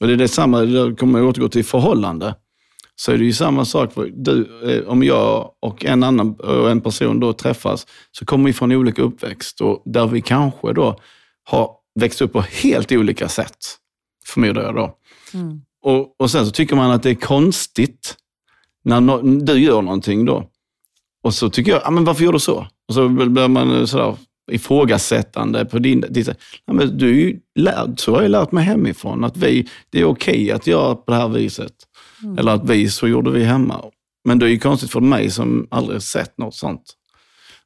Och 0.00 0.06
det 0.06 0.12
är 0.12 0.16
detsamma, 0.16 0.60
det 0.60 0.96
kommer 0.96 1.18
jag 1.18 1.28
återgå 1.28 1.48
till 1.48 1.64
förhållande. 1.64 2.34
Så 2.96 3.12
är 3.12 3.18
det 3.18 3.24
ju 3.24 3.32
samma 3.32 3.64
sak. 3.64 3.92
För 3.92 4.10
du, 4.14 4.48
eh, 4.70 4.88
om 4.88 5.02
jag 5.02 5.50
och 5.60 5.84
en 5.84 6.02
annan 6.02 6.34
och 6.34 6.70
en 6.70 6.80
person 6.80 7.20
då 7.20 7.32
träffas, 7.32 7.86
så 8.12 8.24
kommer 8.24 8.46
vi 8.46 8.52
från 8.52 8.72
olika 8.72 9.02
uppväxt 9.02 9.60
och 9.60 9.82
där 9.84 10.06
vi 10.06 10.20
kanske 10.20 10.72
då 10.72 10.98
har 11.44 11.70
växt 11.94 12.22
upp 12.22 12.32
på 12.32 12.40
helt 12.40 12.92
olika 12.92 13.28
sätt, 13.28 13.56
förmodar 14.26 14.62
jag 14.62 14.74
då. 14.74 14.98
Mm. 15.34 15.60
Och, 15.82 16.20
och 16.20 16.30
sen 16.30 16.46
så 16.46 16.52
tycker 16.52 16.76
man 16.76 16.90
att 16.90 17.02
det 17.02 17.10
är 17.10 17.14
konstigt 17.14 18.16
när 18.84 19.00
no, 19.00 19.22
du 19.44 19.58
gör 19.58 19.82
någonting 19.82 20.24
då. 20.24 20.50
Och 21.22 21.34
så 21.34 21.50
tycker 21.50 21.72
jag, 21.72 21.82
ah, 21.84 21.90
men 21.90 22.04
varför 22.04 22.24
gör 22.24 22.32
du 22.32 22.38
så? 22.38 22.66
Och 22.88 22.94
så 22.94 23.08
blir 23.08 23.48
man 23.48 23.86
sådär 23.86 24.16
ifrågasättande 24.50 25.64
på 25.64 25.78
din... 25.78 26.04
din 26.10 26.24
ja, 26.64 26.72
men 26.72 26.98
du 26.98 27.08
är 27.08 27.14
ju 27.14 27.40
lärd, 27.54 28.00
så 28.00 28.14
har 28.14 28.22
jag 28.22 28.30
lärt 28.30 28.52
mig 28.52 28.64
hemifrån, 28.64 29.24
att 29.24 29.36
vi, 29.36 29.68
det 29.90 30.00
är 30.00 30.04
okej 30.04 30.52
att 30.52 30.66
göra 30.66 30.94
på 30.94 31.10
det 31.10 31.16
här 31.16 31.28
viset. 31.28 31.72
Mm. 32.22 32.38
Eller 32.38 32.52
att 32.52 32.70
vi, 32.70 32.90
så 32.90 33.08
gjorde 33.08 33.30
vi 33.30 33.44
hemma. 33.44 33.84
Men 34.24 34.38
det 34.38 34.46
är 34.46 34.50
ju 34.50 34.58
konstigt 34.58 34.90
för 34.90 35.00
mig 35.00 35.30
som 35.30 35.66
aldrig 35.70 36.02
sett 36.02 36.38
något 36.38 36.54
sånt. 36.54 36.94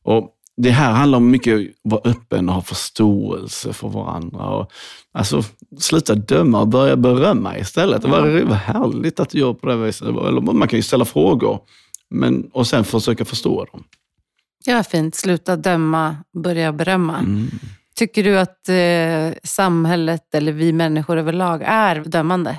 Och 0.02 0.34
det 0.58 0.70
här 0.70 0.92
handlar 0.92 1.18
om 1.18 1.30
mycket 1.30 1.58
att 1.58 1.66
vara 1.82 2.00
öppen 2.04 2.48
och 2.48 2.54
ha 2.54 2.62
förståelse 2.62 3.72
för 3.72 3.88
varandra. 3.88 4.44
Och, 4.44 4.72
alltså, 5.12 5.42
sluta 5.78 6.14
döma 6.14 6.60
och 6.60 6.68
börja 6.68 6.96
berömma 6.96 7.58
istället. 7.58 8.02
Det 8.02 8.08
var, 8.08 8.42
vad 8.42 8.56
härligt 8.56 9.20
att 9.20 9.30
du 9.30 9.38
gör 9.38 9.54
på 9.54 9.66
det 9.66 9.76
viset. 9.76 10.08
Eller, 10.08 10.40
man 10.40 10.68
kan 10.68 10.78
ju 10.78 10.82
ställa 10.82 11.04
frågor 11.04 11.60
men, 12.10 12.50
och 12.52 12.66
sen 12.66 12.84
försöka 12.84 13.24
förstå 13.24 13.64
dem. 13.72 13.84
Ja, 14.64 14.82
fint. 14.82 15.14
Sluta 15.14 15.56
döma, 15.56 16.16
börja 16.42 16.72
berömma. 16.72 17.18
Mm. 17.18 17.48
Tycker 17.94 18.24
du 18.24 18.38
att 18.38 18.68
eh, 18.68 19.38
samhället, 19.42 20.34
eller 20.34 20.52
vi 20.52 20.72
människor 20.72 21.16
överlag, 21.16 21.62
är 21.64 22.04
dömande? 22.04 22.56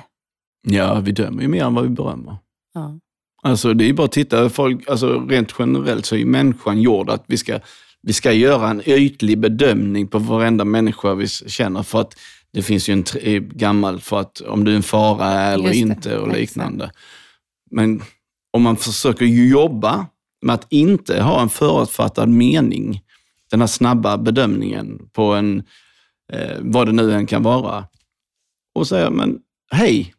Ja, 0.62 1.00
vi 1.00 1.12
dömer 1.12 1.42
ju 1.42 1.48
mer 1.48 1.64
än 1.64 1.74
vad 1.74 1.84
vi 1.84 1.90
berömmer. 1.90 2.36
Ja. 2.74 2.98
Alltså, 3.42 3.74
det 3.74 3.88
är 3.88 3.92
bara 3.92 4.04
att 4.04 4.12
titta, 4.12 4.48
folk, 4.48 4.88
alltså, 4.88 5.26
rent 5.28 5.54
generellt 5.58 6.06
så 6.06 6.16
är 6.16 6.24
människan 6.24 6.80
gjord 6.80 7.10
att 7.10 7.24
vi 7.26 7.36
ska, 7.36 7.60
vi 8.02 8.12
ska 8.12 8.32
göra 8.32 8.70
en 8.70 8.82
ytlig 8.88 9.38
bedömning 9.38 10.08
på 10.08 10.18
varenda 10.18 10.64
människa 10.64 11.14
vi 11.14 11.28
känner. 11.28 11.82
För 11.82 12.00
att 12.00 12.14
det 12.52 12.62
finns 12.62 12.88
ju 12.88 12.92
en 12.92 13.04
gammal 13.48 14.00
för 14.00 14.20
att 14.20 14.40
om 14.40 14.64
du 14.64 14.72
är 14.72 14.76
en 14.76 14.82
fara 14.82 15.32
eller 15.32 15.72
inte 15.72 16.18
och 16.18 16.28
exakt. 16.28 16.40
liknande. 16.40 16.92
Men 17.70 18.02
om 18.52 18.62
man 18.62 18.76
försöker 18.76 19.26
jobba 19.26 20.06
med 20.42 20.54
att 20.54 20.66
inte 20.70 21.22
ha 21.22 21.42
en 21.42 21.48
förutfattad 21.48 22.28
mening, 22.28 23.00
den 23.50 23.60
här 23.60 23.66
snabba 23.66 24.18
bedömningen 24.18 25.08
på 25.12 25.34
en, 25.34 25.62
eh, 26.32 26.56
vad 26.60 26.88
det 26.88 26.92
nu 26.92 27.12
än 27.12 27.26
kan 27.26 27.42
vara, 27.42 27.84
och 28.74 28.86
säga, 28.86 29.10
men 29.10 29.38
hej, 29.72 30.14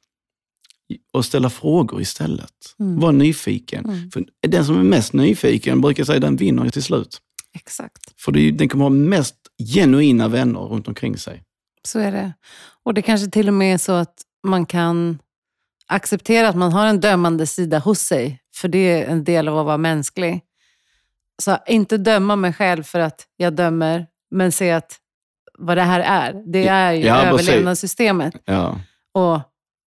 och 1.13 1.25
ställa 1.25 1.49
frågor 1.49 2.01
istället. 2.01 2.75
Mm. 2.79 2.99
Var 2.99 3.11
nyfiken. 3.11 3.85
Mm. 3.85 4.11
För 4.11 4.25
den 4.47 4.65
som 4.65 4.79
är 4.79 4.83
mest 4.83 5.13
nyfiken 5.13 5.81
brukar 5.81 6.03
säga, 6.03 6.19
den 6.19 6.35
vinner 6.35 6.69
till 6.69 6.83
slut. 6.83 7.21
Exakt. 7.55 8.21
För 8.21 8.31
det 8.31 8.39
är, 8.39 8.51
den 8.51 8.69
kommer 8.69 8.85
ha 8.85 8.89
mest 8.89 9.35
genuina 9.73 10.27
vänner 10.27 10.59
runt 10.59 10.87
omkring 10.87 11.17
sig. 11.17 11.43
Så 11.83 11.99
är 11.99 12.11
det. 12.11 12.33
Och 12.83 12.93
det 12.93 13.01
kanske 13.01 13.31
till 13.31 13.47
och 13.47 13.53
med 13.53 13.73
är 13.73 13.77
så 13.77 13.91
att 13.91 14.15
man 14.43 14.65
kan 14.65 15.19
acceptera 15.87 16.49
att 16.49 16.55
man 16.55 16.71
har 16.71 16.85
en 16.85 16.99
dömande 16.99 17.47
sida 17.47 17.79
hos 17.79 17.99
sig. 17.99 18.41
För 18.55 18.67
det 18.67 18.77
är 18.77 19.05
en 19.05 19.23
del 19.23 19.47
av 19.47 19.57
att 19.57 19.65
vara 19.65 19.77
mänsklig. 19.77 20.41
Så 21.43 21.57
inte 21.67 21.97
döma 21.97 22.35
mig 22.35 22.53
själv 22.53 22.83
för 22.83 22.99
att 22.99 23.27
jag 23.37 23.53
dömer, 23.53 24.07
men 24.31 24.51
se 24.51 24.71
att 24.71 24.97
vad 25.59 25.77
det 25.77 25.83
här 25.83 25.99
är, 25.99 26.43
det 26.45 26.67
är 26.67 26.91
ju 26.91 27.05
Ja, 27.05 27.21
överlevnadssystemet. 27.25 28.33
Ja. 28.45 28.79
Och 29.13 29.39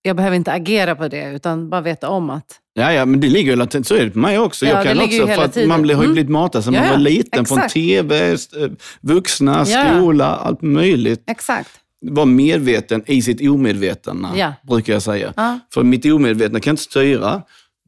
jag 0.07 0.17
behöver 0.17 0.37
inte 0.37 0.53
agera 0.53 0.95
på 0.95 1.09
det, 1.09 1.31
utan 1.33 1.71
bara 1.71 1.81
veta 1.81 2.09
om 2.09 2.31
att 2.31 2.61
Ja, 2.77 2.93
ja, 2.93 3.05
men 3.05 3.21
det 3.21 3.29
ligger 3.29 3.51
ju 3.51 3.57
latent. 3.57 3.87
Så 3.87 3.95
är 3.95 4.05
det 4.05 4.11
på 4.11 4.19
mig 4.19 4.39
också. 4.39 4.67
Ja, 4.67 4.73
jag 4.73 4.85
kan 4.85 5.05
också, 5.05 5.27
för 5.27 5.45
att 5.45 5.67
man 5.69 5.83
blir, 5.83 5.95
har 5.95 6.03
ju 6.03 6.07
Mm. 6.07 6.13
blivit 6.15 6.31
matad 6.31 6.65
sedan 6.65 6.75
Ja, 6.75 6.81
man 6.81 6.91
var 6.91 6.99
liten. 6.99 7.45
Från 7.45 7.59
exakt. 7.59 7.75
TV, 7.75 8.33
st- 8.33 8.57
vuxna, 9.01 9.65
Ja, 9.69 9.85
ja. 9.85 9.95
skola, 10.01 10.27
allt 10.37 10.63
möjligt. 10.63 11.23
exakt. 11.31 11.71
Vara 12.07 12.27
medveten 12.27 13.03
i 13.07 13.23
sitt 13.23 13.49
omedvetna, 13.51 14.33
Ja. 14.37 14.53
brukar 14.63 14.93
jag 14.93 15.03
säga. 15.03 15.33
Ja. 15.37 15.59
För 15.75 15.83
mitt 15.83 16.05
omedvetna 16.07 16.61
kan 16.61 16.71
jag 16.71 16.73
inte 16.73 16.83
styra, 16.83 17.43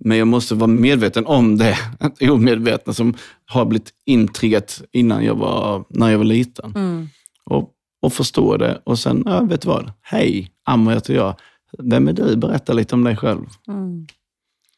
men 0.04 0.18
jag 0.18 0.26
måste 0.28 0.54
vara 0.54 0.66
medveten 0.70 1.26
om 1.26 1.58
det 1.58 1.78
det 2.18 2.30
omedvetna 2.30 2.92
som 2.92 3.14
har 3.46 3.64
blivit 3.64 3.90
intriggat 4.06 4.82
innan 4.92 5.24
jag 5.24 5.34
var, 5.34 5.84
när 5.90 6.10
jag 6.10 6.18
var 6.18 6.24
liten. 6.24 6.72
Mm. 6.76 7.08
Och, 7.50 7.70
och 8.02 8.12
förstå 8.12 8.56
det. 8.56 8.80
Och 8.84 8.98
sen, 8.98 9.22
ja, 9.26 9.40
vet 9.40 9.60
du 9.62 9.68
vad? 9.68 9.92
Hej, 10.02 10.50
Ammo 10.64 10.90
heter 10.90 11.14
jag. 11.14 11.34
Vem 11.78 12.08
är 12.08 12.12
du? 12.12 12.36
Berätta 12.36 12.72
lite 12.72 12.94
om 12.94 13.04
dig 13.04 13.16
själv. 13.16 13.46
Mm. 13.68 14.06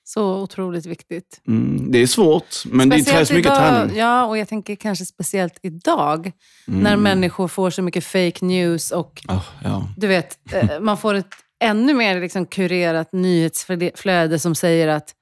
Så 0.05 0.41
otroligt 0.43 0.87
viktigt. 0.87 1.41
Mm, 1.47 1.93
det 1.93 1.99
är 1.99 2.07
svårt, 2.07 2.55
men 2.67 2.89
det 2.89 3.01
krävs 3.11 3.31
mycket 3.33 3.53
idag, 3.53 3.59
träning. 3.59 3.97
Ja, 3.97 4.27
och 4.27 4.39
jag 4.39 4.49
tänker 4.49 4.77
kanske 4.77 5.05
speciellt 5.05 5.59
idag, 5.63 6.33
Mm. 6.69 6.81
när 6.81 6.97
människor 6.97 7.49
får 7.49 7.71
så 7.71 7.83
mycket 7.83 8.05
fake 8.05 8.45
news 8.45 8.91
och 8.91 9.23
Ah, 9.29 9.41
ja. 9.65 9.89
du 9.97 10.07
vet, 10.07 10.53
eh, 10.55 10.81
man 10.81 10.97
får 10.99 11.15
ett 11.15 11.29
ännu 11.65 11.95
mer 11.95 12.21
liksom 12.21 12.47
kurerat 12.47 13.13
nyhetsflöde 13.13 14.39
som 14.39 14.55
säger 14.55 14.89
att 14.89 15.15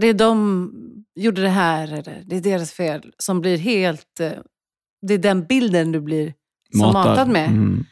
det 0.00 0.06
är 0.06 0.14
de 0.14 0.70
gjorde 1.14 1.42
det 1.42 1.48
här, 1.48 1.84
eller 1.92 2.22
det 2.26 2.36
är 2.36 2.40
deras 2.40 2.72
fel, 2.72 3.12
som 3.18 3.40
blir 3.40 3.56
helt... 3.58 4.20
eh, 4.20 4.30
Det 5.06 5.14
är 5.14 5.18
den 5.18 5.44
bilden 5.46 5.92
du 5.92 6.00
blir 6.00 6.34
som 6.80 6.92
matad, 6.92 7.28
med. 7.28 7.48
Mm. 7.48 7.84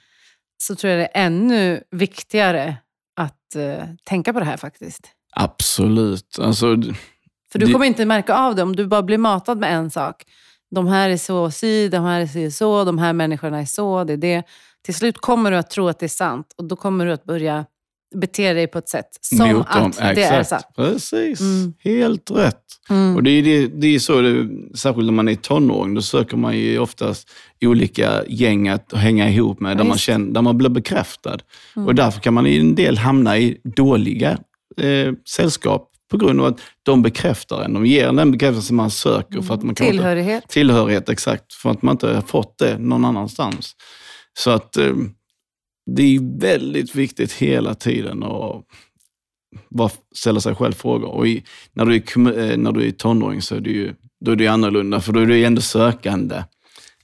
Så 0.62 0.74
tror 0.76 0.90
jag 0.92 1.00
det 1.00 1.18
är 1.18 1.26
ännu 1.26 1.82
viktigare 1.90 2.76
att 3.20 3.54
eh, 3.56 3.84
tänka 4.04 4.32
på 4.32 4.38
det 4.38 4.44
här 4.44 4.56
faktiskt. 4.56 5.08
Absolut. 5.32 6.38
Alltså, 6.40 6.66
För 7.52 7.58
du 7.58 7.66
Det- 7.66 7.72
kommer 7.72 7.86
inte 7.86 8.04
märka 8.04 8.34
av 8.36 8.54
det 8.54 8.62
om 8.62 8.76
du 8.76 8.86
bara 8.86 9.02
blir 9.02 9.18
matad 9.18 9.58
med 9.58 9.74
en 9.74 9.90
sak. 9.90 10.22
De 10.74 10.86
här 10.86 11.10
är 11.10 11.16
så 11.16 11.50
si, 11.50 11.88
de 11.88 12.04
här 12.04 12.20
är 12.20 12.26
si 12.26 12.50
så, 12.50 12.84
de 12.84 12.98
här 12.98 13.12
människorna 13.12 13.60
är 13.60 13.64
så, 13.64 14.04
det 14.04 14.12
är 14.12 14.16
det. 14.16 14.42
Till 14.84 14.94
slut 14.94 15.18
kommer 15.18 15.50
du 15.50 15.56
att 15.56 15.70
tro 15.70 15.88
att 15.88 15.98
det 15.98 16.06
är 16.06 16.08
sant 16.08 16.54
och 16.56 16.64
då 16.64 16.76
kommer 16.76 17.06
du 17.06 17.12
att 17.12 17.24
börja 17.24 17.64
bete 18.14 18.52
dig 18.52 18.66
på 18.66 18.78
ett 18.78 18.88
sätt 18.88 19.06
som 19.20 19.38
mot 19.38 19.72
dem. 19.72 19.92
att 19.98 20.14
det 20.14 20.22
är 20.22 20.42
sant. 20.42 20.64
Precis. 20.76 21.40
Mm. 21.40 21.72
Helt 21.84 22.30
rätt. 22.30 22.56
Mm. 22.90 23.16
Och 23.16 23.22
det 23.22 23.30
är, 23.30 23.42
det, 23.42 23.66
det 23.66 23.86
är 23.94 23.98
så, 23.98 24.20
det, 24.20 24.48
särskilt 24.74 25.06
när 25.06 25.12
man 25.12 25.28
är 25.28 25.34
tonåring, 25.34 25.94
då 25.94 26.02
söker 26.02 26.36
man 26.36 26.58
ju 26.58 26.78
oftast 26.78 27.30
olika 27.64 28.24
gäng 28.28 28.68
att 28.68 28.92
hänga 28.92 29.30
ihop 29.30 29.60
med, 29.60 29.70
Ja, 29.70 29.74
där, 29.74 29.84
man 29.84 29.92
visst. 29.92 30.04
känner, 30.04 30.32
där 30.34 30.42
man 30.42 30.58
blir 30.58 30.68
bekräftad. 30.68 31.38
Mm. 31.76 31.88
Och 31.88 31.94
därför 31.94 32.20
kan 32.20 32.34
man 32.34 32.46
i 32.46 32.58
en 32.58 32.74
del 32.74 32.98
hamna 32.98 33.38
i 33.38 33.60
dåliga 33.76 34.30
eh, 34.80 35.12
sällskap 35.28 35.86
på 36.10 36.16
grund 36.16 36.40
av 36.40 36.46
att 36.46 36.58
de 36.82 37.02
bekräftar 37.02 37.62
en. 37.64 37.72
De 37.72 37.86
ger 37.86 38.08
en 38.08 38.16
den 38.16 38.32
bekräftelse 38.32 38.74
man 38.74 38.90
söker. 38.90 39.40
För 39.42 39.54
att 39.54 39.62
man 39.62 39.74
kan 39.74 39.86
inte- 39.86 39.96
Tillhörighet. 39.96 40.48
Tillhörighet, 40.48 41.08
exakt. 41.08 41.52
För 41.52 41.70
att 41.70 41.82
man 41.82 41.94
inte 41.94 42.14
har 42.14 42.22
fått 42.22 42.58
det 42.58 42.78
någon 42.78 43.04
annanstans. 43.04 43.72
Så 44.38 44.50
att 44.50 44.76
eh, 44.76 44.92
det 45.96 46.02
är 46.02 46.40
väldigt 46.40 46.94
viktigt 46.94 47.32
hela 47.32 47.74
tiden 47.74 48.22
att 48.22 48.64
bara 49.68 49.90
ställa 50.14 50.40
sig 50.40 50.54
själv 50.54 50.72
frågor. 50.72 51.08
Och 51.08 51.28
i, 51.28 51.44
när, 51.72 51.84
du 51.86 51.96
är, 51.96 52.50
eh, 52.50 52.56
när 52.56 52.72
du 52.72 52.86
är 52.86 52.90
tonåring 52.90 53.42
så 53.42 53.54
är 53.54 53.60
det 53.60 53.70
ju 53.70 53.94
då 54.20 54.32
är 54.32 54.36
det 54.36 54.46
annorlunda, 54.46 55.00
för 55.00 55.12
då 55.12 55.20
är 55.20 55.26
du 55.26 55.44
ändå 55.44 55.60
sökande. 55.60 56.42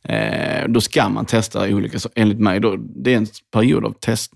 Eh, 0.03 0.68
då 0.68 0.81
ska 0.81 1.09
man 1.09 1.27
testa 1.27 1.68
olika 1.68 1.99
saker. 1.99 2.22
Enligt 2.22 2.40
mig, 2.40 2.61
då, 2.61 2.77
det 2.79 3.12
är 3.12 3.16
en 3.16 3.27
period 3.53 3.85
av 3.85 3.92
test. 3.92 4.33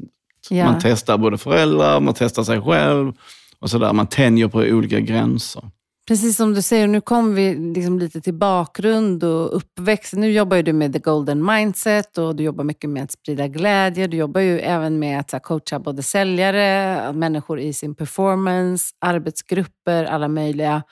Ja. 0.51 0.65
Man 0.65 0.81
testar 0.83 1.19
både 1.19 1.39
föräldrar, 1.39 2.01
man 2.01 2.15
testar 2.15 2.43
sig 2.43 2.61
själv 2.61 3.13
och 3.59 3.71
sådär. 3.71 3.93
Man 3.93 4.07
tänjer 4.07 4.49
på 4.49 4.59
olika 4.59 5.01
gränser. 5.01 5.71
Precis 6.11 6.37
som 6.37 6.55
du 6.55 6.63
säger, 6.63 6.87
nu 6.87 7.01
kommer 7.01 7.35
vi 7.35 7.55
liksom 7.75 7.99
lite 7.99 8.21
till 8.21 8.35
bakgrund 8.35 9.25
och 9.25 9.57
uppväxt. 9.57 10.13
Nu 10.13 10.33
jobbar 10.33 10.57
ju 10.57 10.63
du 10.63 10.73
med 10.73 10.93
the 10.93 10.99
golden 10.99 11.45
mindset 11.45 12.19
och 12.19 12.37
du 12.37 12.45
jobbar 12.45 12.65
mycket 12.65 12.91
med 12.91 13.03
att 13.03 13.13
sprida 13.13 13.49
glädje. 13.49 14.07
Du 14.07 14.17
jobbar 14.17 14.41
ju 14.41 14.59
även 14.61 14.99
med 14.99 15.21
att 15.21 15.43
coacha 15.43 15.79
både 15.79 16.03
säljare, 16.03 17.13
människor 17.13 17.61
i 17.61 17.73
sin 17.73 17.95
performance, 17.95 18.95
arbetsgrupper, 18.99 20.05
alla 20.05 20.29
möjliga. 20.29 20.83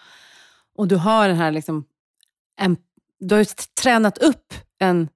Och 0.76 0.88
du 0.88 0.96
har 0.96 1.28
den 1.28 1.36
här 1.36 1.52
liksom, 1.52 1.84
en, 2.60 2.76
du 3.20 3.34
har 3.34 3.46
tränat 3.82 4.18
upp 4.18 4.54
en, 4.78 5.08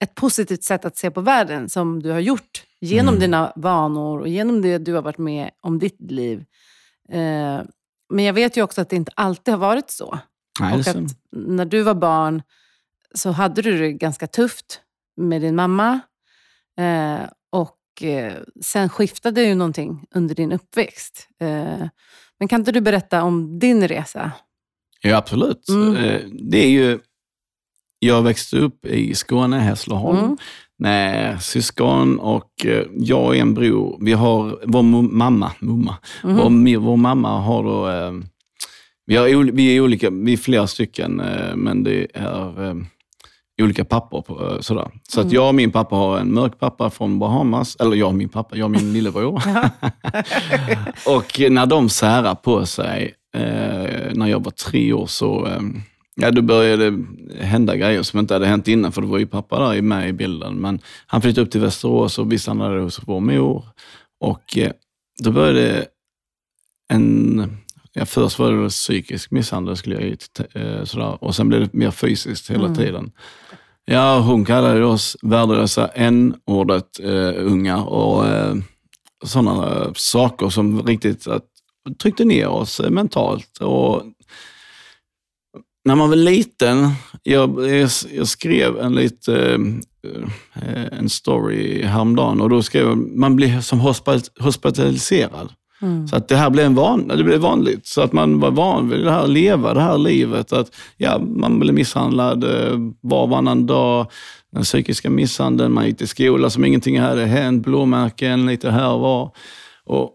ett 0.00 0.14
positivt 0.14 0.64
sätt 0.64 0.84
att 0.84 0.96
se 0.96 1.10
på 1.10 1.20
världen 1.20 1.68
som 1.68 2.02
du 2.02 2.10
har 2.10 2.20
gjort 2.20 2.64
genom 2.80 3.14
Mm. 3.14 3.20
dina 3.20 3.52
vanor 3.56 4.20
och 4.20 4.28
genom 4.28 4.62
det 4.62 4.78
du 4.78 4.94
har 4.94 5.02
varit 5.02 5.18
med 5.18 5.50
om 5.60 5.78
ditt 5.78 6.10
liv. 6.10 6.44
Eh, 7.08 7.60
men 8.14 8.24
jag 8.24 8.32
vet 8.32 8.56
ju 8.56 8.62
också 8.62 8.80
att 8.80 8.88
det 8.88 8.96
inte 8.96 9.12
alltid 9.14 9.54
har 9.54 9.58
varit 9.58 9.90
så. 9.90 10.18
Nej, 10.60 10.74
Och 10.74 10.80
att 10.88 10.96
när 11.32 11.64
du 11.64 11.82
var 11.82 11.94
barn 11.94 12.42
så 13.14 13.30
hade 13.30 13.62
du 13.62 13.78
det 13.78 13.92
ganska 13.92 14.26
tufft 14.26 14.80
med 15.16 15.40
din 15.42 15.56
mamma. 15.56 16.00
Eh, 16.78 17.20
och 17.52 18.02
eh, 18.02 18.32
sen 18.62 18.88
skiftade 18.88 19.42
ju 19.42 19.54
någonting 19.54 20.06
under 20.14 20.34
din 20.34 20.52
uppväxt. 20.52 21.28
Eh, 21.40 21.88
men 22.38 22.48
kan 22.48 22.60
inte 22.60 22.72
du 22.72 22.80
berätta 22.80 23.22
om 23.22 23.58
din 23.58 23.88
resa? 23.88 24.32
Ja, 25.00 25.16
absolut. 25.16 25.68
Mm. 25.68 25.96
Eh, 25.96 26.20
Det 26.32 26.58
är 26.58 26.68
ju... 26.70 26.98
Jag 27.98 28.22
växte 28.22 28.56
upp 28.58 28.86
i 28.86 29.14
Skåne, 29.14 29.58
Hässleholm, 29.58 30.18
Mm. 30.18 30.36
Med 30.78 31.42
syskon 31.42 32.18
och 32.18 32.66
eh, 32.66 32.82
jag 32.96 33.24
och 33.24 33.36
en 33.36 33.54
bror. 33.54 33.98
Vi 34.00 34.12
har 34.12 34.58
vår 34.66 34.82
mamma, 35.02 35.52
mumma, 35.58 35.96
Mhm. 36.24 36.36
vår, 36.36 36.78
vår 36.78 36.96
mamma 36.96 37.40
har 37.40 37.62
då... 37.64 37.88
eh, 37.88 38.12
Vi, 39.06 39.16
har, 39.16 39.52
vi 39.52 39.76
är 39.76 39.80
olika, 39.80 40.10
vi 40.10 40.32
är 40.32 40.36
flera 40.36 40.66
stycken, 40.66 41.20
eh, 41.20 41.56
men 41.56 41.84
det 41.84 42.06
är 42.14 42.84
olika 43.62 43.84
pappor. 43.84 44.22
På, 44.22 44.58
sådär. 44.62 44.90
Så 45.08 45.20
Mm. 45.20 45.26
att 45.28 45.32
jag 45.32 45.48
och 45.48 45.54
min 45.54 45.70
pappa 45.70 45.96
har 45.96 46.18
en 46.18 46.34
mörk 46.34 46.58
pappa 46.58 46.90
från 46.90 47.18
Bahamas, 47.18 47.76
eller 47.80 47.96
jag 47.96 48.08
och 48.08 48.14
min 48.14 48.28
pappa, 48.28 48.56
jag 48.56 48.64
och 48.64 48.70
min 48.70 48.92
lillebror. 48.92 49.32
och 51.06 51.40
när 51.50 51.66
de 51.66 51.88
särar 51.88 52.34
på 52.34 52.66
sig, 52.66 53.14
när 54.12 54.26
jag 54.26 54.44
var 54.44 54.50
tre 54.50 54.92
år, 54.92 55.06
så 55.06 55.48
ja, 56.14 56.30
då 56.30 56.42
började 56.42 56.98
hända 57.40 57.76
grejer 57.76 58.02
som 58.02 58.20
inte 58.20 58.34
hade 58.34 58.46
hänt 58.46 58.68
innan, 58.68 58.92
för 58.92 59.00
det 59.02 59.06
var 59.08 59.18
ju 59.18 59.26
pappa 59.26 59.58
där 59.72 59.82
med 59.82 60.08
i 60.08 60.12
bilden. 60.12 60.54
Men 60.54 60.78
han 61.06 61.22
flyttade 61.22 61.46
upp 61.46 61.50
till 61.50 61.60
Västerås 61.60 62.18
och 62.18 62.32
vi 62.32 62.38
stannade 62.38 62.80
hos 62.80 63.00
vår 63.06 63.20
mor. 63.20 63.64
Och 64.20 64.58
eh, 64.58 64.72
då 65.22 65.30
började 65.30 65.86
en... 66.88 67.56
Ja, 67.96 68.04
först 68.06 68.38
var 68.38 68.52
det 68.52 68.68
psykisk 68.68 69.30
misshandel, 69.30 69.76
skulle 69.76 69.94
jag 69.94 70.04
ju 70.04 70.16
eh, 70.54 70.84
sådär. 70.84 71.24
och 71.24 71.34
sen 71.34 71.48
blev 71.48 71.60
det 71.60 71.72
mer 71.72 71.90
fysiskt 71.90 72.50
hela 72.50 72.64
Mm. 72.64 72.74
tiden. 72.74 73.12
Ja, 73.84 74.18
hon 74.20 74.44
kallade 74.44 74.84
oss 74.84 75.16
värdelösa 75.22 75.88
n-ordet 75.88 77.00
eh, 77.00 77.32
unga 77.36 77.82
och 77.84 78.26
eh, 78.26 78.54
sådana 79.24 79.84
saker 79.94 80.48
som 80.48 80.82
riktigt 80.82 81.26
att, 81.26 81.44
tryckte 82.02 82.24
ner 82.24 82.48
oss 82.48 82.80
mentalt. 82.90 83.58
Och 83.60 84.02
när 85.84 85.94
man 85.94 86.08
var 86.08 86.16
liten, 86.16 86.90
jag, 87.22 87.70
jag, 87.70 87.90
jag 88.14 88.28
skrev 88.28 88.78
en 88.78 88.94
lite, 88.94 89.58
eh, 90.54 90.98
en 90.98 91.08
story 91.08 91.82
häromdagen 91.82 92.40
och 92.40 92.50
då 92.50 92.62
skrev 92.62 92.86
jag, 92.86 92.98
man 92.98 93.36
blir 93.36 93.60
som 93.60 93.80
hospit- 93.80 94.40
hospitaliserad. 94.40 95.52
Mm. 95.82 96.08
Så 96.08 96.16
att 96.16 96.28
det 96.28 96.36
här 96.36 96.50
blev, 96.50 96.66
en 96.66 96.74
van, 96.74 97.08
det 97.08 97.24
blev 97.24 97.40
vanligt. 97.40 97.86
Så 97.86 98.00
att 98.00 98.12
man 98.12 98.40
var 98.40 98.50
van 98.50 98.88
vid 98.88 99.04
det 99.04 99.10
här, 99.10 99.26
leva 99.26 99.74
det 99.74 99.80
här 99.80 99.98
livet. 99.98 100.52
Att 100.52 100.70
ja, 100.96 101.18
man 101.18 101.58
blev 101.58 101.74
misshandlad 101.74 102.44
eh, 102.44 102.78
var 103.00 103.22
och 103.22 103.28
varannan 103.28 103.66
dag. 103.66 104.06
Den 104.52 104.62
psykiska 104.62 105.10
misshandeln, 105.10 105.72
man 105.72 105.86
gick 105.86 105.98
till 105.98 106.08
skola 106.08 106.50
som 106.50 106.64
ingenting 106.64 107.00
hade 107.00 107.26
hänt, 107.26 107.64
blåmärken 107.64 108.46
lite 108.46 108.70
här 108.70 108.92
och 108.92 109.00
var. 109.00 109.30
Och 109.84 110.10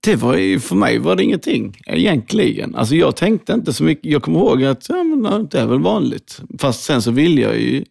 det 0.00 0.16
var 0.16 0.36
ju, 0.36 0.60
för 0.60 0.76
mig 0.76 0.98
var 0.98 1.16
det 1.16 1.24
ingenting 1.24 1.76
egentligen. 1.86 2.74
Alltså 2.74 2.94
jag 2.94 3.16
tänkte 3.16 3.52
inte 3.52 3.72
så 3.72 3.84
mycket. 3.84 4.12
Jag 4.12 4.22
kommer 4.22 4.38
ihåg 4.38 4.64
att 4.64 4.88
ja, 4.88 5.02
men 5.02 5.48
det 5.48 5.60
är 5.60 5.66
väl 5.66 5.80
vanligt. 5.80 6.40
Fast 6.58 6.84
sen 6.84 7.02
så 7.02 7.10
ville 7.10 7.40
jag 7.40 7.58
ju 7.58 7.84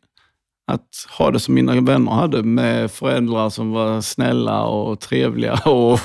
att 0.72 1.08
ha 1.18 1.32
det 1.32 1.40
som 1.40 1.54
mina 1.54 1.82
vänner 1.82 2.12
hade 2.12 2.44
med 2.44 2.92
föräldrar 2.92 3.50
som 3.50 3.72
var 3.72 4.02
snälla 4.02 4.64
och 4.64 5.00
trevliga. 5.00 5.54
Och 5.66 6.00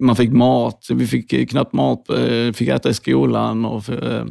man 0.00 0.16
fick 0.16 0.32
mat, 0.32 0.86
vi 0.90 1.06
fick 1.06 1.50
knappt 1.50 1.72
mat, 1.72 2.04
Vi 2.08 2.52
fick 2.52 2.68
äta 2.68 2.90
i 2.90 2.94
skolan. 2.94 3.64
Och, 3.64 3.88
eh, 3.88 4.24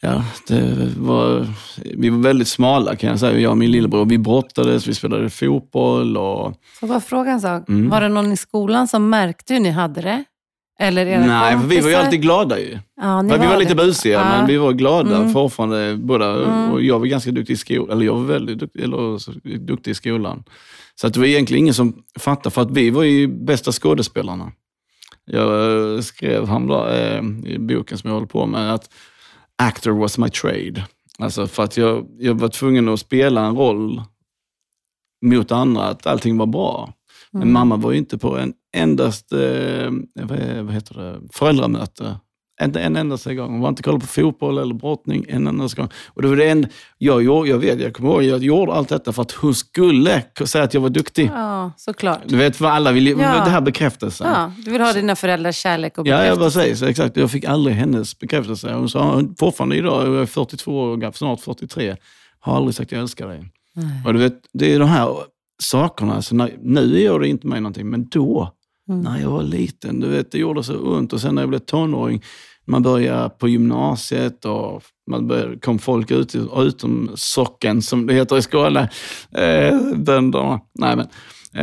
ja, 0.00 0.24
det 0.48 0.92
var, 0.96 1.46
vi 1.94 2.08
var 2.08 2.18
väldigt 2.18 2.48
smala 2.48 2.96
kan 2.96 3.10
jag 3.10 3.20
säga, 3.20 3.38
jag 3.38 3.50
och 3.50 3.58
min 3.58 3.70
lillebror. 3.70 4.04
Vi 4.04 4.18
brottades, 4.18 4.86
vi 4.86 4.94
spelade 4.94 5.30
fotboll. 5.30 6.16
Och... 6.16 6.54
Så 6.80 6.86
var 6.86 7.00
frågan 7.00 7.40
så, 7.40 7.48
mm. 7.48 7.88
var 7.88 8.00
det 8.00 8.08
någon 8.08 8.32
i 8.32 8.36
skolan 8.36 8.88
som 8.88 9.10
märkte 9.10 9.54
hur 9.54 9.60
ni 9.60 9.70
hade 9.70 10.00
det? 10.00 10.24
Eller 10.80 11.06
era 11.06 11.26
Nej, 11.26 11.58
för 11.58 11.66
vi 11.66 11.80
var 11.80 11.88
ju 11.88 11.94
alltid 11.94 12.22
glada 12.22 12.58
ju. 12.58 12.78
Ja, 13.00 13.22
vi 13.22 13.28
var, 13.28 13.46
var 13.46 13.56
lite 13.56 13.74
busiga, 13.74 14.18
ja. 14.18 14.24
men 14.24 14.46
vi 14.46 14.56
var 14.56 14.72
glada 14.72 15.16
mm. 15.16 15.32
fortfarande. 15.32 15.96
Båda, 15.96 16.44
mm. 16.44 16.70
och 16.70 16.82
jag 16.82 16.98
var 16.98 17.06
ganska 17.06 17.30
duktig 17.30 17.54
i 17.54 17.56
skolan, 17.56 17.90
eller 17.90 18.06
jag 18.06 18.14
var 18.14 18.24
väldigt 18.24 18.58
duktig, 18.58 18.82
eller, 18.82 19.58
duktig 19.58 19.90
i 19.90 19.94
skolan. 19.94 20.44
Så 20.94 21.06
att 21.06 21.14
det 21.14 21.20
var 21.20 21.26
egentligen 21.26 21.62
ingen 21.62 21.74
som 21.74 22.02
fattade, 22.18 22.50
för 22.54 22.62
att 22.62 22.70
vi 22.70 22.90
var 22.90 23.02
ju 23.02 23.28
bästa 23.28 23.72
skådespelarna. 23.72 24.52
Jag 25.24 26.04
skrev 26.04 26.46
häromdagen 26.46 27.44
eh, 27.46 27.52
i 27.52 27.58
boken 27.58 27.98
som 27.98 28.08
jag 28.08 28.14
håller 28.14 28.26
på 28.26 28.46
med 28.46 28.74
att 28.74 28.90
actor 29.62 29.90
was 29.90 30.18
my 30.18 30.30
trade. 30.30 30.84
Alltså 31.18 31.46
för 31.46 31.62
att 31.62 31.76
jag, 31.76 32.06
jag 32.18 32.34
var 32.34 32.48
tvungen 32.48 32.88
att 32.88 33.00
spela 33.00 33.46
en 33.46 33.56
roll 33.56 34.02
mot 35.24 35.52
andra, 35.52 35.84
att 35.84 36.06
allting 36.06 36.38
var 36.38 36.46
bra. 36.46 36.92
Men 37.30 37.42
mm. 37.42 37.52
mamma 37.52 37.76
var 37.76 37.92
ju 37.92 37.98
inte 37.98 38.18
på 38.18 38.38
en 38.38 38.54
endast 38.76 39.32
eh, 39.32 39.90
vad 40.62 40.72
heter 40.72 40.94
det, 40.94 41.20
föräldramöte 41.32 42.16
inte 42.62 42.80
en 42.80 42.96
enda 42.96 43.16
gång. 43.34 43.50
Hon 43.50 43.60
var 43.60 43.68
inte 43.68 43.82
kollade 43.82 44.00
på 44.00 44.06
fotboll 44.06 44.58
eller 44.58 44.74
brottning 44.74 45.24
en 45.28 45.46
enda 45.46 45.68
gång. 45.76 45.88
Och 46.06 46.22
det 46.22 46.28
var 46.28 46.36
det 46.36 46.48
enda, 46.48 46.68
jag, 46.98 47.22
gjorde, 47.22 47.48
jag 47.48 47.58
vet, 47.58 47.80
jag 47.80 47.94
kommer 47.94 48.10
ihåg, 48.10 48.22
jag 48.22 48.42
gjorde 48.42 48.72
allt 48.72 48.88
detta 48.88 49.12
för 49.12 49.22
att 49.22 49.32
hon 49.32 49.54
skulle 49.54 50.22
säga 50.44 50.64
att 50.64 50.74
jag 50.74 50.80
var 50.80 50.88
duktig. 50.88 51.30
Ja, 51.34 51.72
såklart. 51.76 52.20
Du 52.26 52.36
vet, 52.36 52.56
för 52.56 52.66
alla 52.66 52.92
vill 52.92 53.06
ja. 53.06 53.16
det 53.16 53.50
här 53.50 53.60
bekräftelsen. 53.60 54.26
Ja, 54.30 54.52
du 54.64 54.70
vill 54.70 54.80
ha 54.80 54.92
dina 54.92 55.16
föräldrars 55.16 55.56
kärlek 55.56 55.98
och 55.98 56.04
bekräftelse. 56.04 56.58
Ja, 56.60 56.66
ja 56.66 56.66
precis. 56.66 56.82
Exakt. 56.82 57.16
Jag 57.16 57.30
fick 57.30 57.44
aldrig 57.44 57.76
hennes 57.76 58.18
bekräftelse. 58.18 58.72
Hon 58.72 58.88
sa, 58.88 59.22
fortfarande 59.38 59.76
idag, 59.76 60.06
jag 60.06 60.22
är 60.22 60.26
42 60.26 60.80
år, 60.80 61.12
snart 61.12 61.40
43, 61.40 61.96
har 62.40 62.56
aldrig 62.56 62.74
sagt 62.74 62.92
jag 62.92 63.00
älskar 63.00 63.28
dig. 63.28 63.44
Nej. 63.74 64.02
Och 64.06 64.12
du 64.12 64.18
vet, 64.18 64.34
det 64.52 64.74
är 64.74 64.78
de 64.78 64.88
här 64.88 65.16
sakerna, 65.62 66.14
alltså 66.14 66.34
när, 66.34 66.56
nu 66.62 67.00
gör 67.00 67.20
det 67.20 67.28
inte 67.28 67.46
mig 67.46 67.60
någonting, 67.60 67.90
men 67.90 68.08
då, 68.08 68.52
mm. 68.88 69.00
när 69.00 69.20
jag 69.20 69.30
var 69.30 69.42
liten, 69.42 70.00
du 70.00 70.08
vet, 70.08 70.32
det 70.32 70.38
gjorde 70.38 70.62
så 70.62 70.78
ont. 70.78 71.12
Och 71.12 71.20
sen 71.20 71.34
när 71.34 71.42
jag 71.42 71.48
blev 71.48 71.58
tonåring, 71.58 72.22
man 72.66 72.82
började 72.82 73.30
på 73.30 73.48
gymnasiet 73.48 74.44
och 74.44 74.82
man 75.10 75.26
började, 75.26 75.58
kom 75.58 75.78
folk 75.78 76.10
ut, 76.10 76.34
utom 76.56 77.10
socken, 77.14 77.82
som 77.82 78.06
det 78.06 78.14
heter 78.14 78.38
i 78.38 78.42
Skåne, 78.42 78.90
eh, 79.32 79.80
bönderna. 79.96 80.60
Nej, 80.74 80.96
men, 80.96 81.08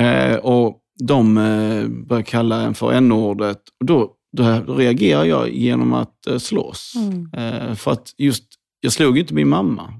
eh, 0.06 0.36
och 0.36 0.82
de 1.00 1.38
eh, 1.38 1.88
började 1.88 2.24
kalla 2.24 2.62
en 2.62 2.74
för 2.74 2.92
n-ordet. 2.92 3.60
Då, 3.86 4.12
då 4.32 4.76
reagerar 4.76 5.24
jag 5.24 5.50
genom 5.50 5.94
att 5.94 6.28
eh, 6.28 6.38
slåss. 6.38 6.94
Mm. 6.96 7.30
Eh, 7.34 7.76
för 7.76 7.92
att 7.92 8.14
just, 8.18 8.44
jag 8.80 8.92
slog 8.92 9.18
inte 9.18 9.34
min 9.34 9.50
mamma. 9.50 9.94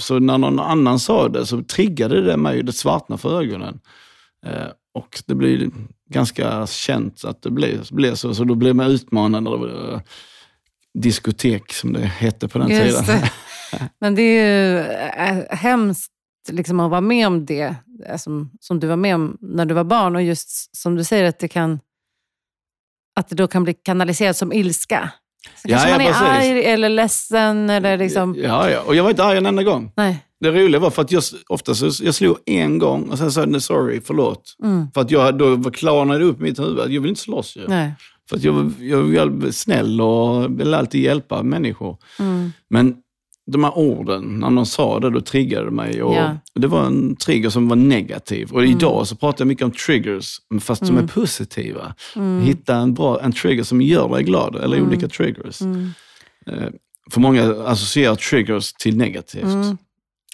Så 0.00 0.18
när 0.18 0.38
någon 0.38 0.60
annan 0.60 0.98
sa 0.98 1.28
det 1.28 1.46
så 1.46 1.62
triggade 1.62 2.22
det 2.22 2.36
mig, 2.36 2.62
det 2.62 2.72
svartnade 2.72 3.22
för 3.22 3.40
ögonen. 3.42 3.80
Eh, 4.94 5.00
och 5.00 5.22
det 5.26 5.34
blir 5.34 5.70
ganska 6.10 6.66
känt 6.66 7.24
att 7.24 7.42
det 7.42 7.50
blev, 7.50 8.14
så. 8.14 8.34
Så 8.34 8.44
då 8.44 8.54
blev 8.54 8.76
man 8.76 8.86
utmanad 8.86 9.48
av 9.48 9.68
eh, 9.68 10.00
diskotek, 10.94 11.72
som 11.72 11.92
det 11.92 12.00
hette 12.00 12.48
på 12.48 12.58
den 12.58 12.70
Just 12.70 13.06
tiden. 13.06 13.22
Men 14.00 14.14
det 14.14 14.22
är 14.22 14.32
ju 14.32 14.78
eh, 14.78 15.56
hemskt 15.56 16.12
liksom, 16.50 16.80
att 16.80 16.90
vara 16.90 17.00
med 17.00 17.26
om 17.26 17.46
det, 17.46 17.74
som, 18.16 18.50
som 18.60 18.80
du 18.80 18.86
var 18.86 18.96
med 18.96 19.14
om 19.14 19.36
när 19.40 19.64
du 19.64 19.74
var 19.74 19.84
barn. 19.84 20.16
Och 20.16 20.22
just 20.22 20.76
som 20.76 20.94
du 20.94 21.04
säger, 21.04 21.24
att 21.24 21.38
det, 21.38 21.48
kan, 21.48 21.80
att 23.16 23.28
det 23.28 23.34
då 23.34 23.48
kan 23.48 23.64
bli 23.64 23.74
kanaliserat 23.74 24.36
som 24.36 24.52
ilska. 24.52 25.12
Så 25.56 25.68
ja, 25.68 25.76
kanske 25.76 25.90
ja, 25.90 25.98
man 25.98 26.06
är 26.06 26.12
precis. 26.12 26.50
arg 26.50 26.64
eller 26.64 26.88
ledsen. 26.88 27.70
Eller 27.70 27.96
liksom... 27.96 28.36
ja, 28.38 28.70
ja, 28.70 28.80
och 28.80 28.94
jag 28.94 29.02
var 29.02 29.10
inte 29.10 29.24
arg 29.24 29.38
en 29.38 29.46
enda 29.46 29.62
gång. 29.62 29.92
Nej. 29.96 30.26
Det 30.42 30.50
roliga 30.50 30.80
var 30.80 30.90
för 30.90 31.02
att 31.02 31.12
jag 31.12 31.22
oftast 31.48 32.00
jag 32.00 32.14
slog 32.14 32.36
en 32.46 32.78
gång 32.78 33.10
och 33.10 33.18
sen 33.18 33.32
sa 33.32 33.40
jag 33.40 33.62
sorry, 33.62 34.00
förlåt. 34.04 34.56
Mm. 34.62 34.86
För 34.94 35.00
att 35.00 35.10
jag 35.10 35.38
då 35.38 35.70
klarnade 35.70 36.24
upp 36.24 36.40
mitt 36.40 36.58
huvud. 36.58 36.92
Jag 36.92 37.00
vill 37.00 37.08
inte 37.08 37.20
slåss 37.20 37.56
ju. 37.56 37.68
Nej. 37.68 37.94
För 38.28 38.36
att 38.36 38.42
jag, 38.42 38.72
jag 38.80 39.14
är 39.14 39.50
snäll 39.50 40.00
och 40.00 40.60
vill 40.60 40.74
alltid 40.74 41.02
hjälpa 41.02 41.42
människor. 41.42 41.96
Mm. 42.18 42.52
Men 42.70 42.96
de 43.52 43.64
här 43.64 43.78
orden, 43.78 44.40
när 44.40 44.50
någon 44.50 44.66
sa 44.66 45.00
det, 45.00 45.10
då 45.10 45.20
triggade 45.20 45.64
det 45.64 45.70
mig. 45.70 46.02
Och 46.02 46.14
ja. 46.14 46.36
Det 46.54 46.66
var 46.66 46.86
en 46.86 47.16
trigger 47.16 47.50
som 47.50 47.68
var 47.68 47.76
negativ. 47.76 48.52
Och 48.52 48.62
mm. 48.62 48.76
idag 48.76 49.06
så 49.06 49.16
pratar 49.16 49.40
jag 49.40 49.48
mycket 49.48 49.64
om 49.64 49.70
triggers, 49.70 50.36
fast 50.60 50.86
som 50.86 50.96
är 50.96 51.00
mm. 51.00 51.08
positiva. 51.08 51.94
Mm. 52.16 52.42
Hitta 52.42 52.76
en, 52.76 52.94
bra, 52.94 53.20
en 53.20 53.32
trigger 53.32 53.62
som 53.62 53.82
gör 53.82 54.08
dig 54.08 54.24
glad, 54.24 54.56
eller 54.56 54.76
mm. 54.76 54.88
olika 54.88 55.08
triggers. 55.08 55.62
Eh, 56.46 56.68
för 57.10 57.20
många 57.20 57.64
associerar 57.64 58.14
triggers 58.14 58.72
till 58.72 58.96
negativt. 58.96 59.78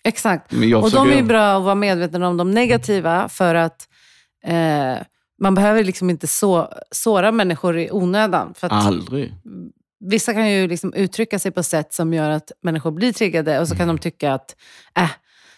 Exakt. 0.08 0.52
Och 0.52 0.90
de 0.90 1.10
är 1.12 1.22
bra 1.22 1.56
att 1.56 1.62
vara 1.62 1.74
medvetna 1.74 2.28
om 2.28 2.36
de 2.36 2.50
negativa 2.50 3.28
för 3.28 3.54
att 3.54 3.88
eh, 4.44 4.96
man 5.42 5.54
behöver 5.54 5.84
liksom 5.84 6.10
inte 6.10 6.26
så, 6.26 6.72
såra 6.90 7.32
människor 7.32 7.78
i 7.78 7.90
onödan. 7.90 8.54
För 8.54 8.68
Aldrig. 8.68 9.34
Vissa 10.00 10.32
kan 10.32 10.50
ju 10.50 10.68
liksom 10.68 10.94
uttrycka 10.94 11.38
sig 11.38 11.50
på 11.50 11.62
sätt 11.62 11.94
som 11.94 12.14
gör 12.14 12.30
att 12.30 12.52
människor 12.62 12.90
blir 12.90 13.12
triggade 13.12 13.60
och 13.60 13.68
så 13.68 13.74
kan 13.74 13.84
mm. 13.84 13.96
de 13.96 14.02
tycka 14.02 14.32
att 14.32 14.56
äh, 14.98 15.10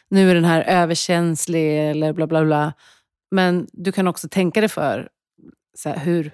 nu 0.08 0.30
är 0.30 0.34
den 0.34 0.44
här 0.44 0.62
överkänslig 0.62 1.90
eller 1.90 2.12
bla 2.12 2.26
bla 2.26 2.44
bla. 2.44 2.72
Men 3.30 3.66
du 3.72 3.92
kan 3.92 4.08
också 4.08 4.28
tänka 4.28 4.60
dig 4.60 4.68
för 4.68 5.08
så 5.78 5.88
här, 5.88 5.98
hur, 5.98 6.32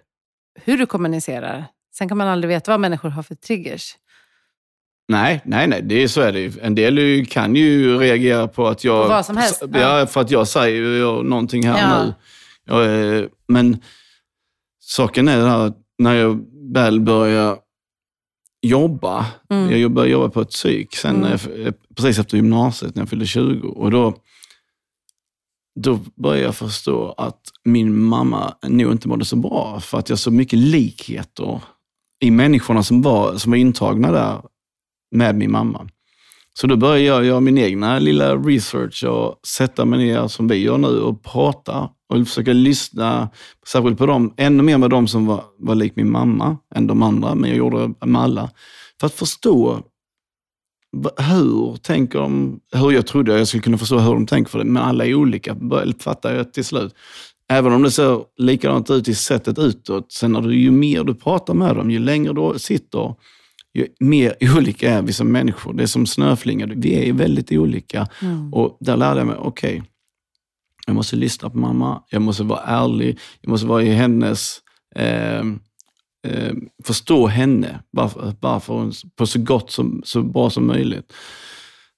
hur 0.55 0.79
du 0.79 0.87
kommunicerar. 0.87 1.65
Sen 1.99 2.09
kan 2.09 2.19
man 2.19 2.29
aldrig 2.29 2.49
veta 2.49 2.71
vad 2.71 2.81
människor 2.81 3.09
har 3.09 3.23
för 3.23 3.35
triggers. 3.35 3.97
Nej, 5.09 5.43
nej, 5.45 5.67
nej, 5.67 5.83
det 5.83 6.03
är, 6.03 6.09
så 6.09 6.21
är 6.21 6.33
det 6.33 6.41
ju. 6.41 6.53
En 6.63 6.75
del 6.75 7.27
kan 7.27 7.57
ju 7.57 7.99
reagera 7.99 8.49
på 8.49 8.67
att 8.67 8.85
jag... 8.85 9.03
På 9.03 9.09
vad 9.09 9.27
som 9.27 9.37
helst? 9.37 9.63
Ja, 9.73 10.07
för 10.07 10.21
att 10.21 10.31
jag 10.31 10.49
säger 10.49 11.23
någonting 11.23 11.67
här 11.67 11.79
ja. 11.79 12.05
nu. 12.05 12.15
Jag, 12.65 13.29
men 13.49 13.83
saken 14.81 15.29
är 15.29 15.47
här, 15.47 15.73
när 15.99 16.15
jag 16.15 16.45
väl 16.75 17.01
börjar 17.01 17.59
jobba, 18.63 19.27
mm. 19.51 19.81
jag 19.81 19.91
började 19.91 20.13
jobba 20.13 20.29
på 20.29 20.41
ett 20.41 20.51
psyk 20.51 20.97
sen, 20.97 21.25
mm. 21.25 21.73
precis 21.97 22.19
efter 22.19 22.37
gymnasiet 22.37 22.95
när 22.95 23.03
jag 23.03 23.09
fyllde 23.09 23.27
20. 23.27 23.69
Och 23.69 23.91
då, 23.91 24.15
då 25.81 26.01
började 26.15 26.45
jag 26.45 26.55
förstå 26.55 27.15
att 27.17 27.41
min 27.65 27.99
mamma 27.99 28.55
nog 28.63 28.93
inte 28.93 29.09
mådde 29.09 29.25
så 29.25 29.37
bra, 29.37 29.81
för 29.81 29.99
att 29.99 30.09
jag 30.09 30.19
såg 30.19 30.33
mycket 30.33 30.59
likheter 30.59 31.61
i 32.21 32.31
människorna 32.31 32.83
som 32.83 33.03
var, 33.03 33.37
som 33.37 33.53
var 33.53 33.57
intagna 33.57 34.11
där 34.11 34.43
med 35.11 35.35
min 35.35 35.51
mamma. 35.51 35.89
Så 36.55 36.67
då 36.67 36.77
började 36.77 37.03
jag 37.03 37.25
göra 37.25 37.41
min 37.41 37.59
egna 37.59 37.99
lilla 37.99 38.37
research 38.37 39.05
och 39.05 39.41
sätta 39.47 39.85
mig 39.85 39.99
ner 39.99 40.29
som 40.29 40.49
vi 40.49 40.57
gör 40.57 40.79
nu 40.79 41.01
och 41.01 41.23
prata 41.23 41.91
och 42.09 42.27
försöka 42.29 42.53
lyssna 42.53 43.29
särskilt 43.67 43.99
på 43.99 44.07
dem, 44.07 44.35
ännu 44.37 44.63
mer 44.63 44.79
med 44.79 44.91
dem 44.91 45.09
som 45.09 45.27
var, 45.27 45.45
var 45.59 45.75
lik 45.75 45.93
min 45.97 46.11
mamma 46.11 46.57
än 46.75 46.87
de 46.87 47.03
andra, 47.03 47.35
men 47.35 47.51
jag 47.51 47.59
gjorde 47.59 47.95
det 48.01 48.07
med 48.07 48.23
alla. 48.23 48.51
För 49.01 49.07
att 49.07 49.15
förstå 49.15 49.83
hur 51.17 51.77
tänker 51.77 52.19
de, 52.19 52.61
hur 52.73 52.91
jag 52.91 53.07
trodde 53.07 53.39
jag 53.39 53.49
skulle 53.49 53.63
kunna 53.63 53.79
förstå 53.79 53.99
hur 53.99 54.15
de 54.15 54.27
tänker 54.27 54.51
för 54.51 54.59
det, 54.59 54.65
men 54.65 54.83
alla 54.83 55.07
är 55.07 55.15
olika, 55.15 55.57
fattar 55.99 56.35
jag 56.35 56.53
till 56.53 56.65
slut. 56.65 56.95
Även 57.49 57.73
om 57.73 57.83
det 57.83 57.91
ser 57.91 58.21
likadant 58.37 58.91
ut 58.91 59.09
i 59.09 59.15
sättet 59.15 59.59
utåt, 59.59 60.13
sen 60.13 60.33
när 60.33 60.41
du, 60.41 60.59
ju 60.59 60.71
mer 60.71 61.05
du 61.05 61.15
pratar 61.15 61.55
med 61.55 61.77
dem, 61.77 61.91
ju 61.91 61.99
längre 61.99 62.33
du 62.33 62.59
sitter, 62.59 63.15
ju 63.77 63.87
mer 64.01 64.37
olika 64.57 64.91
är 64.91 65.03
vi 65.03 65.13
som 65.13 65.33
människor. 65.33 65.73
Det 65.73 65.83
är 65.83 65.87
som 65.87 66.07
snöflingor, 66.07 66.73
vi 66.77 67.09
är 67.09 67.13
väldigt 67.13 67.53
olika. 67.53 68.09
Mm. 68.23 68.55
Och 68.55 68.77
där 68.81 68.97
lärde 68.97 69.21
jag 69.21 69.27
mig, 69.27 69.37
okej, 69.39 69.79
okay, 69.79 69.91
jag 70.87 70.95
måste 70.95 71.17
lyssna 71.17 71.51
på 71.51 71.59
mamma, 71.59 72.03
jag 72.11 72.23
måste 72.23 72.43
vara 72.43 72.61
ärlig, 72.61 73.19
jag 73.41 73.51
måste 73.51 73.67
vara 73.67 73.83
i 73.83 73.91
hennes, 73.91 74.59
eh, 74.97 75.39
eh, 76.27 76.55
förstå 76.85 77.27
henne, 77.27 77.81
varför, 77.91 78.35
varför 78.41 78.75
hon 78.75 78.93
på 79.17 79.27
så 79.27 79.41
gott 79.41 79.71
som, 79.71 80.03
så 80.05 80.23
bra 80.23 80.51
som 80.51 80.67
möjligt. 80.67 81.13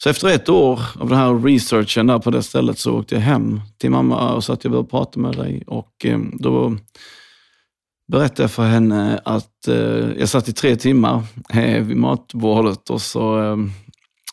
Så 0.02 0.10
efter 0.10 0.28
ett 0.28 0.48
år 0.48 0.80
av 0.94 1.08
den 1.08 1.18
här 1.18 1.38
researchen 1.38 2.06
där 2.06 2.18
på 2.18 2.30
det 2.30 2.42
stället 2.42 2.78
så 2.78 2.98
åkte 2.98 3.14
jag 3.14 3.22
hem 3.22 3.60
till 3.78 3.90
mamma 3.90 4.34
och 4.34 4.44
sa 4.44 4.52
att 4.52 4.64
jag 4.64 4.70
vill 4.70 4.84
prata 4.84 5.20
med 5.20 5.36
dig. 5.36 5.62
Och 5.66 6.06
eh, 6.06 6.18
då 6.32 6.76
berättade 8.08 8.42
jag 8.42 8.50
för 8.50 8.62
henne 8.62 9.20
att 9.24 9.68
eh, 9.68 10.10
jag 10.18 10.28
satt 10.28 10.48
i 10.48 10.52
tre 10.52 10.76
timmar 10.76 11.22
eh, 11.54 11.84
vid 11.84 11.96
matbordet 11.96 12.90
och 12.90 13.00
så, 13.00 13.42
eh, 13.42 13.56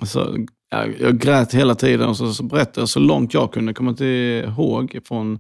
så 0.06 0.38
jag, 0.70 0.96
jag 1.00 1.18
grät 1.18 1.54
hela 1.54 1.76
tiden 1.76 2.10
och 2.10 2.18
så, 2.18 2.34
så 2.34 2.44
berättade 2.44 2.82
jag 2.82 2.90
så 2.90 3.00
långt 3.00 3.34
jag 3.34 3.54
kunde 3.54 3.74
komma 3.74 3.92
ihåg 4.00 5.00
från 5.08 5.40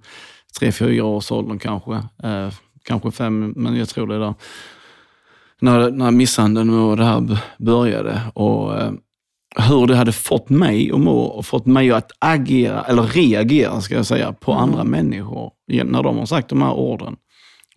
tre, 0.59 0.71
fyra 0.71 1.05
års 1.05 1.31
åldern 1.31 1.59
kanske. 1.59 1.93
Eh, 2.23 2.49
kanske 2.83 3.11
fem, 3.11 3.53
men 3.55 3.75
jag 3.75 3.89
tror 3.89 4.07
det 4.07 4.15
är 4.15 4.19
där. 4.19 4.33
När, 5.61 5.91
när 5.91 6.11
misshandeln 6.11 6.69
och 6.69 6.97
det 6.97 7.05
här 7.05 7.37
började. 7.57 8.21
Och 8.33 8.77
eh, 8.77 8.91
hur 9.57 9.87
det 9.87 9.95
hade 9.95 10.11
fått 10.11 10.49
mig 10.49 10.91
att 10.91 10.99
må 10.99 11.21
och 11.21 11.45
fått 11.45 11.65
mig 11.65 11.91
att 11.91 12.11
agera, 12.19 12.81
eller 12.81 13.03
reagera 13.03 13.81
ska 13.81 13.95
jag 13.95 14.05
säga, 14.05 14.33
på 14.33 14.51
mm. 14.51 14.63
andra 14.63 14.83
människor 14.83 15.51
när 15.67 16.03
de 16.03 16.17
har 16.17 16.25
sagt 16.25 16.49
de 16.49 16.61
här 16.61 16.73
orden. 16.73 17.15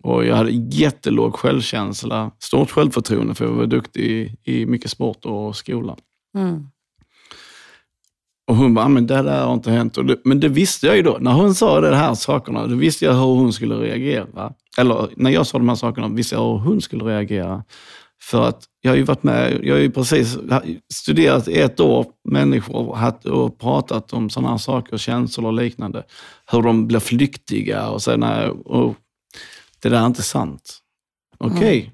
Och 0.03 0.25
jag 0.25 0.35
hade 0.35 0.51
jättelåg 0.51 1.35
självkänsla, 1.35 2.31
stort 2.39 2.71
självförtroende 2.71 3.35
för 3.35 3.45
jag 3.45 3.51
var 3.51 3.65
duktig 3.65 4.03
i, 4.03 4.35
i 4.43 4.65
mycket 4.65 4.91
sport 4.91 5.25
och 5.25 5.55
skola. 5.55 5.95
Mm. 6.37 6.67
Och 8.47 8.55
hon 8.55 8.73
bara, 8.73 8.87
men 8.87 9.07
det 9.07 9.21
där 9.21 9.45
har 9.45 9.53
inte 9.53 9.71
hänt. 9.71 9.93
Det, 9.93 10.17
men 10.23 10.39
det 10.39 10.49
visste 10.49 10.87
jag 10.87 10.95
ju 10.95 11.01
då. 11.01 11.17
När 11.21 11.31
hon 11.31 11.55
sa 11.55 11.81
de 11.81 11.95
här 11.95 12.15
sakerna, 12.15 12.67
då 12.67 12.75
visste 12.75 13.05
jag 13.05 13.13
hur 13.13 13.35
hon 13.35 13.53
skulle 13.53 13.75
reagera. 13.75 14.53
Eller 14.77 15.09
när 15.15 15.31
jag 15.31 15.47
sa 15.47 15.57
de 15.57 15.69
här 15.69 15.75
sakerna 15.75 16.07
visste 16.07 16.35
jag 16.35 16.41
hur 16.41 16.69
hon 16.69 16.81
skulle 16.81 17.03
reagera. 17.03 17.63
För 18.21 18.47
att 18.47 18.63
jag 18.81 18.91
har 18.91 18.95
ju 18.97 19.03
varit 19.03 19.23
med, 19.23 19.59
jag 19.63 19.75
har 19.75 19.81
ju 19.81 19.91
precis 19.91 20.37
studerat 20.93 21.47
ett 21.47 21.79
år 21.79 22.05
människor 22.29 23.05
och 23.25 23.59
pratat 23.59 24.13
om 24.13 24.29
sådana 24.29 24.49
här 24.49 24.57
saker, 24.57 24.97
känslor 24.97 25.47
och 25.47 25.53
liknande. 25.53 26.03
Hur 26.51 26.61
de 26.61 26.87
blir 26.87 26.99
flyktiga 26.99 27.89
och 27.89 28.01
sen, 28.01 28.23
och 28.65 28.95
det 29.81 29.89
där 29.89 30.01
är 30.01 30.05
inte 30.05 30.23
sant. 30.23 30.79
Okej, 31.37 31.93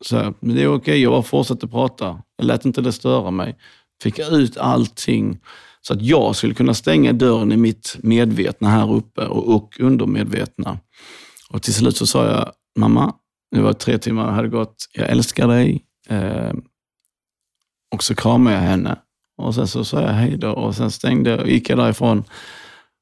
okay. 0.00 0.20
mm. 0.20 0.34
men 0.40 0.56
det 0.56 0.62
är 0.62 0.68
okej, 0.68 0.76
okay. 0.76 0.98
jag 0.98 1.12
bara 1.12 1.22
fortsatte 1.22 1.68
prata. 1.68 2.22
Jag 2.36 2.46
lät 2.46 2.64
inte 2.64 2.80
det 2.80 2.92
störa 2.92 3.30
mig. 3.30 3.56
Fick 4.02 4.18
ut 4.18 4.56
allting 4.56 5.40
så 5.80 5.94
att 5.94 6.02
jag 6.02 6.36
skulle 6.36 6.54
kunna 6.54 6.74
stänga 6.74 7.12
dörren 7.12 7.52
i 7.52 7.56
mitt 7.56 7.96
medvetna 8.02 8.68
här 8.68 8.92
uppe 8.92 9.26
och, 9.26 9.54
och 9.54 9.80
undermedvetna. 9.80 10.78
Och 11.50 11.62
till 11.62 11.74
slut 11.74 11.96
så 11.96 12.06
sa 12.06 12.26
jag, 12.26 12.52
mamma, 12.78 13.14
det 13.50 13.60
var 13.60 13.72
tre 13.72 13.98
timmar, 13.98 14.32
hade 14.32 14.48
gått, 14.48 14.88
jag 14.92 15.08
älskar 15.08 15.48
dig. 15.48 15.84
Eh, 16.08 16.52
och 17.94 18.04
så 18.04 18.14
kramade 18.14 18.56
jag 18.56 18.62
henne. 18.62 18.98
Och 19.38 19.54
sen 19.54 19.68
så 19.68 19.84
sa 19.84 20.00
jag 20.00 20.12
hej 20.12 20.36
då 20.36 20.50
och 20.50 20.74
sen 20.74 20.90
stängde 20.90 21.40
och 21.40 21.48
gick 21.48 21.70
jag 21.70 21.78
därifrån. 21.78 22.24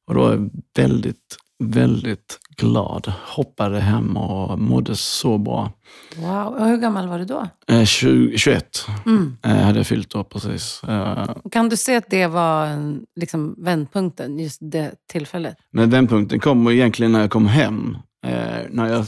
Och 0.07 0.15
då 0.15 0.21
var 0.21 0.31
jag 0.31 0.51
väldigt, 0.77 1.37
väldigt 1.65 2.39
glad. 2.57 3.13
Hoppade 3.25 3.81
hem 3.81 4.17
och 4.17 4.59
mådde 4.59 4.97
så 4.97 5.39
bra. 5.39 5.73
Wow. 6.17 6.47
Och 6.47 6.67
hur 6.67 6.77
gammal 6.77 7.09
var 7.09 7.19
du 7.19 7.25
då? 7.25 7.49
Eh, 7.69 7.85
20, 7.85 8.39
21 8.39 8.87
mm. 9.07 9.37
eh, 9.43 9.57
hade 9.57 9.79
jag 9.79 9.87
fyllt 9.87 10.11
då 10.11 10.25
precis. 10.25 10.83
Eh, 10.85 11.29
kan 11.53 11.69
du 11.69 11.77
se 11.77 11.97
att 11.97 12.11
det 12.11 12.27
var 12.27 12.67
en, 12.67 13.03
liksom, 13.17 13.55
vändpunkten, 13.59 14.39
just 14.39 14.59
det 14.61 14.95
tillfället? 15.13 15.57
Men 15.71 15.91
vändpunkten 15.91 16.41
kom 16.41 16.69
egentligen 16.69 17.13
när 17.13 17.21
jag 17.21 17.31
kom 17.31 17.47
hem. 17.47 17.97
Eh, 18.27 18.63
när 18.71 18.89
jag 18.89 19.07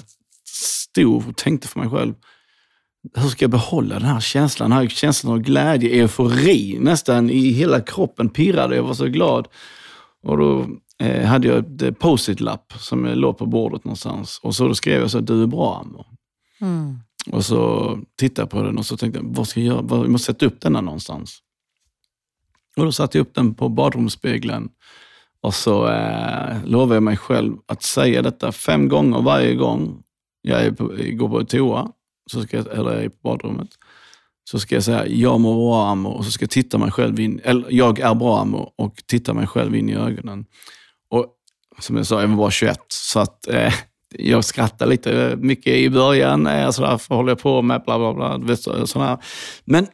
stod 0.48 1.28
och 1.28 1.36
tänkte 1.36 1.68
för 1.68 1.80
mig 1.80 1.90
själv, 1.90 2.14
hur 3.14 3.28
ska 3.28 3.42
jag 3.42 3.50
behålla 3.50 3.94
den 3.94 4.08
här 4.08 4.20
känslan? 4.20 4.70
Den 4.70 4.78
här 4.78 4.88
känslan 4.88 5.32
av 5.32 5.38
glädje, 5.38 6.02
eufori 6.02 6.78
nästan 6.80 7.30
i 7.30 7.50
hela 7.50 7.80
kroppen 7.80 8.28
pirrade. 8.28 8.76
Jag 8.76 8.82
var 8.82 8.94
så 8.94 9.06
glad. 9.06 9.48
Och 10.22 10.38
då 10.38 10.66
eh, 10.98 11.24
hade 11.24 11.48
jag 11.48 11.82
ett 11.82 11.98
post-it-lapp 11.98 12.72
som 12.78 13.06
låg 13.06 13.38
på 13.38 13.46
bordet 13.46 13.84
någonstans. 13.84 14.40
Och 14.42 14.54
så 14.54 14.74
skrev 14.74 15.00
jag 15.00 15.10
så 15.10 15.20
du 15.20 15.42
är 15.42 15.46
bra 15.46 15.80
Amor. 15.80 16.06
Mm. 16.60 16.98
Och 17.32 17.44
så 17.44 17.98
tittade 18.18 18.42
jag 18.42 18.50
på 18.50 18.62
den 18.62 18.78
och 18.78 18.86
så 18.86 18.96
tänkte 18.96 19.20
jag, 19.20 19.26
vad 19.34 19.48
ska 19.48 19.60
jag 19.60 19.66
göra? 19.66 19.98
Jag 20.00 20.10
måste 20.10 20.32
sätta 20.32 20.46
upp 20.46 20.60
den 20.60 20.72
någonstans. 20.72 21.38
Och 22.76 22.84
då 22.84 22.92
satte 22.92 23.18
jag 23.18 23.22
upp 23.22 23.34
den 23.34 23.54
på 23.54 23.68
badrumsspegeln. 23.68 24.68
Och 25.40 25.54
så 25.54 25.88
eh, 25.88 26.64
lovade 26.64 26.94
jag 26.94 27.02
mig 27.02 27.16
själv 27.16 27.56
att 27.66 27.82
säga 27.82 28.22
detta 28.22 28.52
fem 28.52 28.88
gånger 28.88 29.22
varje 29.22 29.54
gång 29.54 30.02
jag 30.42 30.60
är 30.60 30.72
på, 30.72 30.84
går 31.12 31.28
på 31.28 31.44
toa, 31.44 31.92
så 32.30 32.42
ska 32.42 32.56
jag, 32.56 32.66
eller 32.66 32.90
är 32.90 33.08
på 33.08 33.16
badrummet, 33.22 33.68
så 34.50 34.58
ska 34.58 34.74
jag 34.74 34.84
säga 34.84 35.06
jag 35.06 35.40
mår 35.40 35.54
bra 35.54 35.86
Ammo 35.86 36.08
och 36.08 36.24
så 36.24 36.30
ska 36.30 36.42
jag 36.42 36.50
titta 36.50 36.78
mig 36.78 36.90
själv 36.90 37.20
in, 37.20 37.40
eller 37.44 37.66
jag 37.70 37.98
är 37.98 38.14
bra 38.14 38.40
Ammo 38.40 38.72
och 38.76 39.02
titta 39.06 39.34
mig 39.34 39.46
själv 39.46 39.74
in 39.74 39.88
i 39.88 39.94
ögonen. 39.94 40.46
Som 41.78 41.96
jag 41.96 42.06
sa, 42.06 42.20
jag 42.20 42.28
var 42.28 42.36
bara 42.36 42.50
21, 42.50 42.80
så 42.88 43.20
att 43.20 43.48
eh, 43.48 43.74
jag 44.14 44.44
skrattade 44.44 44.90
lite 44.90 45.36
mycket 45.40 45.72
i 45.72 45.90
början. 45.90 46.46
Eh, 46.46 46.70
så 46.70 46.82
därför 46.82 47.14
håller 47.14 47.30
jag 47.30 47.38
på 47.38 47.62
med 47.62 47.82
bla 47.84 47.98
bla 47.98 48.14
bla. 48.14 48.38
Vet, 48.38 48.60
sådär. 48.60 49.18
Men 49.64 49.86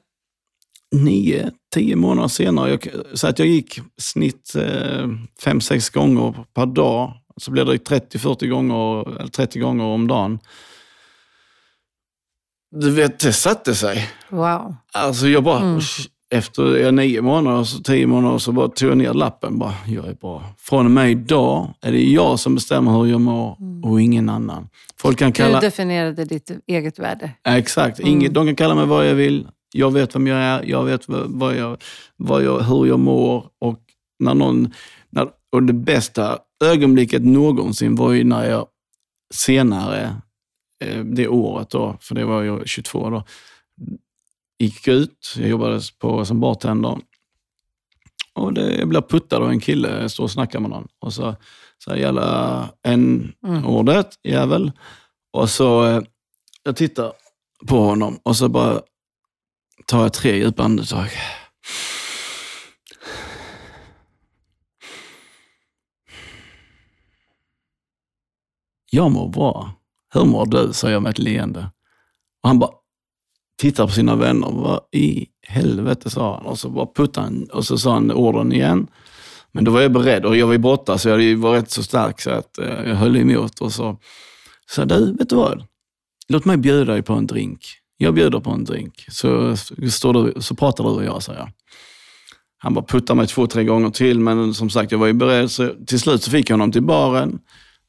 nio, 0.94 1.50
tio 1.74 1.96
månader 1.96 2.28
senare, 2.28 2.70
jag, 2.70 2.88
så 3.14 3.26
att 3.26 3.38
jag 3.38 3.48
gick 3.48 3.80
snitt 3.98 4.54
eh, 4.56 5.08
fem, 5.42 5.60
sex 5.60 5.90
gånger 5.90 6.44
per 6.54 6.66
dag 6.66 7.12
så 7.36 7.50
blir 7.50 7.64
det 7.64 7.90
30-40 7.90 8.46
gånger, 8.46 9.18
eller 9.20 9.30
30 9.30 9.58
gånger 9.58 9.84
om 9.84 10.08
dagen. 10.08 10.38
Du 12.76 12.90
vet, 12.90 13.20
det 13.20 13.32
satte 13.32 13.74
sig. 13.74 14.10
Wow. 14.28 14.76
Alltså 14.92 15.28
jag 15.28 15.44
bara, 15.44 15.60
mm. 15.60 15.80
Efter 16.34 16.92
nio 16.92 17.22
månader, 17.22 17.64
så 17.64 17.82
tio 17.82 18.06
månader, 18.06 18.38
så 18.38 18.52
bara 18.52 18.68
tog 18.68 18.90
jag 18.90 18.98
ner 18.98 19.14
lappen. 19.14 19.58
Bara, 19.58 19.74
jag 19.86 20.06
är 20.08 20.14
bra. 20.14 20.44
Från 20.58 20.84
och 20.84 20.90
med 20.90 21.10
idag 21.10 21.74
är 21.80 21.92
det 21.92 22.02
jag 22.04 22.40
som 22.40 22.54
bestämmer 22.54 22.92
hur 22.92 23.06
jag 23.06 23.20
mår 23.20 23.56
mm. 23.60 23.84
och 23.84 24.00
ingen 24.00 24.28
annan. 24.28 24.68
Folk 24.96 25.18
kan 25.18 25.32
kalla... 25.32 25.60
Du 25.60 25.66
definierade 25.66 26.24
ditt 26.24 26.50
eget 26.66 26.98
värde. 26.98 27.30
Exakt. 27.48 27.98
Mm. 27.98 28.12
Inget, 28.12 28.34
de 28.34 28.46
kan 28.46 28.56
kalla 28.56 28.74
mig 28.74 28.86
vad 28.86 29.08
jag 29.08 29.14
vill. 29.14 29.46
Jag 29.72 29.90
vet 29.90 30.14
vem 30.14 30.26
jag 30.26 30.38
är, 30.38 30.62
jag 30.62 30.84
vet 30.84 31.04
vad 31.08 31.56
jag, 31.56 31.76
vad 32.16 32.42
jag, 32.42 32.60
hur 32.60 32.86
jag 32.86 32.98
mår. 32.98 33.46
Och, 33.60 33.80
när 34.18 34.34
någon, 34.34 34.72
när, 35.10 35.28
och 35.52 35.62
det 35.62 35.72
bästa 35.72 36.38
ögonblicket 36.64 37.24
någonsin 37.24 37.94
var 37.94 38.12
ju 38.12 38.24
när 38.24 38.50
jag 38.50 38.66
senare, 39.34 40.16
eh, 40.84 41.04
det 41.04 41.28
året 41.28 41.70
då, 41.70 41.96
för 42.00 42.14
det 42.14 42.24
var 42.24 42.42
jag 42.42 42.68
22 42.68 43.10
då, 43.10 43.24
gick 44.58 44.88
ut. 44.88 45.34
Jag 45.38 45.48
jobbade 45.48 45.80
på, 45.98 46.24
som 46.24 46.40
bartender. 46.40 46.98
Och 48.34 48.52
det, 48.54 48.74
jag 48.74 48.88
blev 48.88 49.02
puttad 49.02 49.42
av 49.42 49.50
en 49.50 49.60
kille, 49.60 50.00
jag 50.00 50.10
står 50.10 50.24
och 50.24 50.30
snackar 50.30 50.60
med 50.60 50.70
någon. 50.70 50.88
Och 50.98 51.12
så 51.12 51.36
säger 51.84 52.02
jävla 52.02 52.68
en-ordet, 52.82 54.08
jävel. 54.22 54.72
Och 55.32 55.50
så, 55.50 55.86
eh, 55.86 56.02
jag 56.62 56.76
tittar 56.76 57.12
på 57.66 57.78
honom 57.78 58.18
och 58.22 58.36
så 58.36 58.48
bara 58.48 58.80
tar 59.86 60.02
jag 60.02 60.12
tre 60.12 60.36
djupa 60.36 60.62
andetag. 60.62 61.08
jag 68.94 69.10
mår 69.10 69.28
bra. 69.28 69.72
Hur 70.14 70.24
mår 70.24 70.46
du? 70.46 70.72
sa 70.72 70.90
jag 70.90 71.02
med 71.02 71.10
ett 71.10 71.18
leende. 71.18 71.70
Och 72.42 72.48
han 72.48 72.58
bara 72.58 72.70
tittar 73.60 73.86
på 73.86 73.92
sina 73.92 74.16
vänner. 74.16 74.50
Vad 74.50 74.80
i 74.92 75.26
helvete, 75.46 76.10
sa 76.10 76.36
han. 76.36 76.46
Och 76.46 76.58
så 76.58 76.70
bara 76.70 76.86
puttade 76.86 77.26
han 77.26 77.44
och 77.52 77.64
så 77.64 77.78
sa 77.78 77.92
han 77.92 78.12
orden 78.12 78.52
igen. 78.52 78.86
Men 79.52 79.64
då 79.64 79.70
var 79.70 79.80
jag 79.80 79.92
beredd 79.92 80.24
och 80.24 80.36
jag 80.36 80.46
var 80.46 80.52
ju 80.52 80.58
borta 80.58 80.98
så 80.98 81.08
jag 81.08 81.36
var 81.36 81.52
rätt 81.52 81.70
så 81.70 81.82
stark 81.82 82.20
så 82.20 82.30
att 82.30 82.58
eh, 82.58 82.66
jag 82.66 82.94
höll 82.94 83.16
emot. 83.16 83.60
Och 83.60 83.72
så 83.72 83.98
sa 84.70 84.84
du, 84.84 85.12
vet 85.12 85.28
du 85.28 85.36
vad? 85.36 85.64
Låt 86.28 86.44
mig 86.44 86.56
bjuda 86.56 86.92
dig 86.92 87.02
på 87.02 87.12
en 87.12 87.26
drink. 87.26 87.60
Jag 87.96 88.14
bjuder 88.14 88.40
på 88.40 88.50
en 88.50 88.64
drink. 88.64 89.04
Så, 89.08 89.56
står 89.90 90.12
du, 90.12 90.42
så 90.42 90.54
pratar 90.54 90.84
du 90.84 90.90
och 90.90 91.04
jag, 91.04 91.22
sa 91.22 91.34
jag. 91.34 91.50
Han 92.58 92.74
bara 92.74 92.84
puttade 92.84 93.16
mig 93.16 93.26
två, 93.26 93.46
tre 93.46 93.64
gånger 93.64 93.90
till, 93.90 94.20
men 94.20 94.54
som 94.54 94.70
sagt, 94.70 94.92
jag 94.92 94.98
var 94.98 95.06
ju 95.06 95.12
beredd. 95.12 95.50
Så 95.50 95.74
till 95.86 96.00
slut 96.00 96.22
så 96.22 96.30
fick 96.30 96.50
jag 96.50 96.54
honom 96.54 96.72
till 96.72 96.82
baren. 96.82 97.38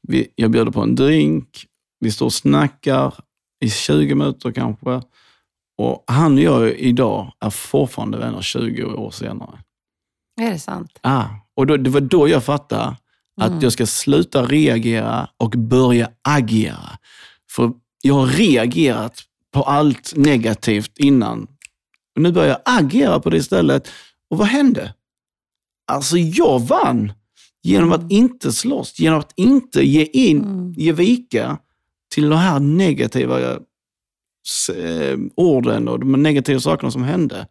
Vi, 0.08 0.28
jag 0.36 0.51
bjuder 0.51 0.71
på 0.71 0.82
en 0.82 0.95
drink, 0.95 1.65
vi 1.99 2.12
står 2.12 2.25
och 2.25 2.34
snackar 2.34 3.13
i 3.62 3.69
20 3.69 4.15
minuter 4.15 4.51
kanske. 4.51 5.01
Och 5.77 6.03
han 6.07 6.33
och 6.33 6.43
jag 6.43 6.69
idag 6.79 7.33
är 7.39 7.49
fortfarande 7.49 8.17
vänner 8.17 8.41
20 8.41 8.83
år 8.83 9.11
senare. 9.11 9.59
Är 10.41 10.51
det 10.51 10.59
sant? 10.59 10.99
Ja, 11.01 11.17
ah, 11.17 11.29
och 11.55 11.67
då, 11.67 11.77
det 11.77 11.89
var 11.89 12.01
då 12.01 12.27
jag 12.27 12.43
fattade 12.43 12.97
att 13.41 13.49
mm. 13.49 13.59
jag 13.61 13.73
ska 13.73 13.85
sluta 13.85 14.45
reagera 14.45 15.29
och 15.38 15.49
börja 15.49 16.09
agera. 16.21 16.97
För 17.51 17.71
jag 18.02 18.13
har 18.13 18.27
reagerat 18.27 19.23
på 19.54 19.63
allt 19.63 20.13
negativt 20.15 20.97
innan. 20.97 21.47
Och 22.15 22.21
nu 22.21 22.31
börjar 22.31 22.50
jag 22.50 22.62
agera 22.65 23.19
på 23.19 23.29
det 23.29 23.37
istället. 23.37 23.87
Och 24.29 24.37
vad 24.37 24.47
hände? 24.47 24.93
Alltså, 25.91 26.17
jag 26.17 26.60
vann. 26.60 27.13
Genom 27.63 27.91
att 27.91 28.12
inte 28.12 28.52
slåss, 28.52 29.00
genom 29.00 29.19
att 29.19 29.31
inte 29.35 29.85
ge 29.87 30.04
in, 30.04 30.43
mm. 30.43 30.73
ge 30.73 30.91
vika 30.91 31.58
till 32.13 32.29
de 32.29 32.35
här 32.35 32.60
negativa 32.60 33.60
orden 35.35 35.87
och 35.87 36.00
de 36.00 36.12
negativa 36.12 36.60
sakerna 36.60 36.91
som 36.91 37.04
hände. 37.04 37.48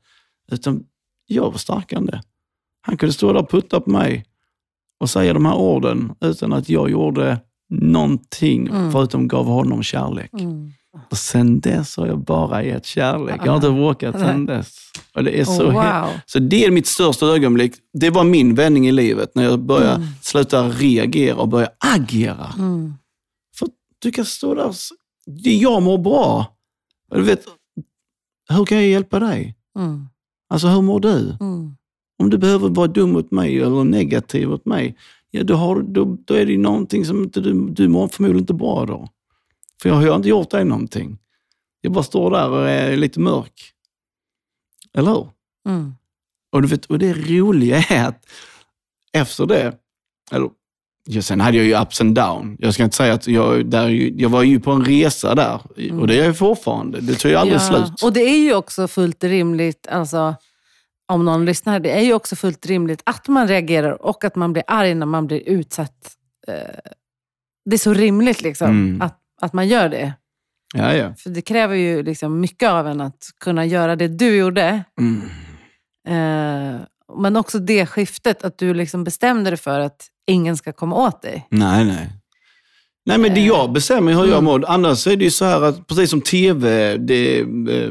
Utan 0.53 0.85
jag 1.27 1.51
var 1.51 1.59
starkare 1.59 1.99
än 1.99 2.07
det. 2.07 2.23
Han 2.81 2.97
kunde 2.97 3.13
stå 3.13 3.33
där 3.33 3.41
och 3.41 3.51
putta 3.51 3.81
på 3.81 3.91
mig 3.91 4.25
och 5.01 5.11
säga 5.11 5.33
de 5.33 5.47
här 5.47 5.55
orden 5.55 6.13
utan 6.21 6.53
att 6.53 6.69
jag 6.69 6.91
gjorde 6.91 7.41
någonting 7.71 8.67
mm. 8.67 8.93
förutom 8.93 9.29
gav 9.29 9.47
honom 9.47 9.83
kärlek. 9.83 10.31
Mm. 10.33 10.73
Och 11.11 11.17
sen 11.17 11.61
dess 11.61 11.97
har 11.97 12.07
jag 12.07 12.19
bara 12.19 12.65
gett 12.65 12.87
kärlek. 12.87 13.41
Jag 13.45 13.51
har 13.51 13.57
inte 13.57 13.71
bråkat 13.71 14.19
sen 14.19 14.47
dess. 14.47 14.77
Och 15.15 15.25
det 15.25 15.41
är 15.41 15.45
så, 15.45 15.67
oh, 15.67 15.73
wow. 15.73 16.11
så 16.27 16.39
det 16.39 16.65
är 16.65 16.71
mitt 16.71 16.87
största 16.87 17.27
ögonblick. 17.27 17.75
Det 17.93 18.11
var 18.11 18.25
min 18.25 18.55
vändning 18.55 18.89
i 18.89 18.93
livet, 18.93 19.35
när 19.35 19.45
jag 19.45 19.61
började 19.61 19.95
mm. 19.95 20.09
sluta 20.23 20.69
reagera 20.69 21.37
och 21.37 21.49
börja 21.49 21.69
agera. 21.95 22.55
Mm. 22.59 22.95
För 23.59 23.69
du 23.99 24.11
kan 24.11 24.25
stå 24.25 24.55
där 24.55 24.65
och... 24.65 24.71
s- 24.71 24.91
Jag 25.45 25.83
mår 25.83 25.99
bra. 25.99 26.54
Du 27.15 27.23
vet, 27.23 27.47
hur 28.49 28.65
kan 28.65 28.79
jag 28.79 28.87
hjälpa 28.87 29.19
dig? 29.21 29.57
Mm. 29.79 30.07
Alltså 30.49 30.69
hur 30.69 30.83
mår 30.83 31.01
du? 31.01 31.37
Mm. 31.41 31.77
Om 32.19 32.31
du 32.31 32.39
behöver 32.39 32.69
vara 32.69 32.87
dum 32.87 33.13
mot 33.13 33.31
mig 33.31 33.61
eller 33.61 33.85
negativ 33.85 34.49
mot 34.49 34.65
mig, 34.65 34.97
ja, 35.31 35.43
då, 35.43 35.55
har, 35.55 35.83
då, 35.83 36.17
då 36.25 36.35
är 36.35 36.47
det 36.47 36.53
ju 36.53 36.59
någonting 36.59 37.05
som 37.05 37.23
inte 37.23 37.41
du, 37.41 37.69
du 37.69 37.89
mår 37.89 38.09
förmodligen 38.09 38.41
inte 38.41 38.55
bra 38.55 38.87
då. 38.87 39.09
För 39.83 39.89
jag 39.89 39.97
har 39.97 40.17
inte 40.17 40.29
gjort 40.29 40.51
dig 40.51 40.65
någonting. 40.65 41.19
Jag 41.81 41.93
bara 41.93 42.05
står 42.05 42.31
där 42.31 42.51
och 42.51 42.69
är 42.69 42.97
lite 42.97 43.21
mörk. 43.21 43.73
Eller 44.93 45.11
hur? 45.11 45.29
Mm. 45.69 45.95
Och, 46.53 46.63
du 46.63 46.69
vet, 46.69 46.87
och 46.87 46.99
det 46.99 47.13
roliga 47.13 47.77
är 47.77 48.09
att 48.09 48.27
efter 49.13 49.47
det, 49.47 49.79
eller 50.33 50.51
ja, 51.07 51.23
sen 51.23 51.41
hade 51.41 51.57
jag 51.57 51.67
ju 51.67 51.83
ups 51.83 52.01
and 52.01 52.15
down. 52.15 52.57
Jag 52.59 52.75
ska 52.75 52.85
inte 52.85 52.97
säga 52.97 53.15
att 53.15 53.27
jag, 53.27 53.67
där, 53.67 53.89
jag 54.21 54.29
var 54.29 54.43
ju 54.43 54.61
på 54.61 54.71
en 54.73 54.85
resa 54.85 55.35
där 55.35 55.61
och 56.01 56.07
det 56.07 56.19
är 56.21 56.25
jag 56.25 56.39
fortfarande. 56.39 57.01
Det 57.01 57.15
tar 57.15 57.29
ju 57.29 57.35
aldrig 57.35 57.61
slut. 57.61 58.03
Och 58.03 58.13
det 58.13 58.21
är 58.21 58.39
ju 58.39 58.55
också 58.55 58.89
fullt 58.89 59.25
rimligt, 59.25 59.87
alltså, 59.91 60.35
om 61.13 61.25
någon 61.25 61.45
lyssnar, 61.45 61.81
det 61.81 61.91
är 61.91 62.01
ju 62.01 62.15
också 62.15 62.37
fullt 62.37 62.67
rimligt 62.67 63.03
att 63.05 63.29
man 63.29 63.49
reagerar 63.49 64.03
och 64.07 64.25
att 64.25 64.37
man 64.37 64.53
blir 64.53 64.65
arg 64.67 64.95
när 64.95 65.07
man 65.07 65.27
blir 65.27 65.49
utsatt. 65.49 66.13
Eh, 66.49 66.55
Det 67.71 67.77
är 67.77 67.79
så 67.79 67.95
rimligt 67.95 68.43
liksom, 68.43 68.69
Mm. 68.71 69.03
att, 69.03 69.19
att 69.43 69.53
man 69.53 69.69
gör 69.69 69.89
det. 69.89 70.13
Ja, 70.75 70.95
ja. 70.95 71.15
För 71.19 71.31
det 71.31 71.43
kräver 71.43 71.75
ju 71.75 72.03
liksom 72.03 72.41
mycket 72.41 72.71
av 72.71 72.87
en 72.89 73.01
att 73.01 73.25
kunna 73.41 73.65
göra 73.67 73.97
det 73.97 74.09
du 74.09 74.37
gjorde. 74.37 74.85
Mm. 75.01 75.21
Eh, 76.09 76.81
men 77.19 77.37
också 77.37 77.59
det 77.59 77.87
skiftet, 77.87 78.45
att 78.45 78.59
du 78.59 78.75
liksom 78.75 79.05
bestämde 79.05 79.51
dig 79.51 79.57
för 79.57 79.81
att 79.81 80.07
ingen 80.27 80.57
ska 80.57 80.73
komma 80.73 80.97
åt 80.97 81.23
dig. 81.23 81.47
Nej, 81.51 81.85
nej. 81.85 82.11
Nej, 83.07 83.19
men 83.19 83.35
det 83.35 83.41
jag 83.41 83.73
bestämmer 83.73 84.13
hur 84.13 84.21
jag 84.21 84.29
Mm. 84.33 84.45
mår. 84.45 84.65
Annars 84.69 85.07
är 85.07 85.17
det 85.17 85.25
ju 85.25 85.31
så 85.31 85.45
här 85.45 85.63
att 85.63 85.87
precis 85.87 86.11
som 86.11 86.21
tv, 86.21 86.97
det, 86.97 87.41
eh, 87.41 87.91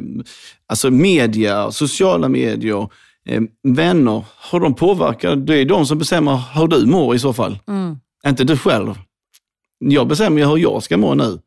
alltså 0.68 0.92
media, 0.92 1.72
sociala 1.72 2.30
medier, 2.30 2.88
eh, 3.26 3.42
vänner, 3.64 4.24
hur 4.52 4.60
de 4.60 4.74
påverkar, 4.76 5.36
det 5.36 5.58
är 5.58 5.66
de 5.66 5.86
som 5.86 5.98
bestämmer 5.98 6.42
hur 6.56 6.68
du 6.68 6.86
mår 6.86 7.16
i 7.16 7.20
så 7.20 7.34
fall. 7.34 7.60
Mm. 7.68 7.98
Inte 8.28 8.44
du 8.44 8.58
själv. 8.58 8.96
Jag 9.80 10.08
bestämmer 10.08 10.46
hur 10.46 10.58
jag 10.58 10.84
ska 10.84 10.98
må 10.98 11.14
nu. 11.16 11.40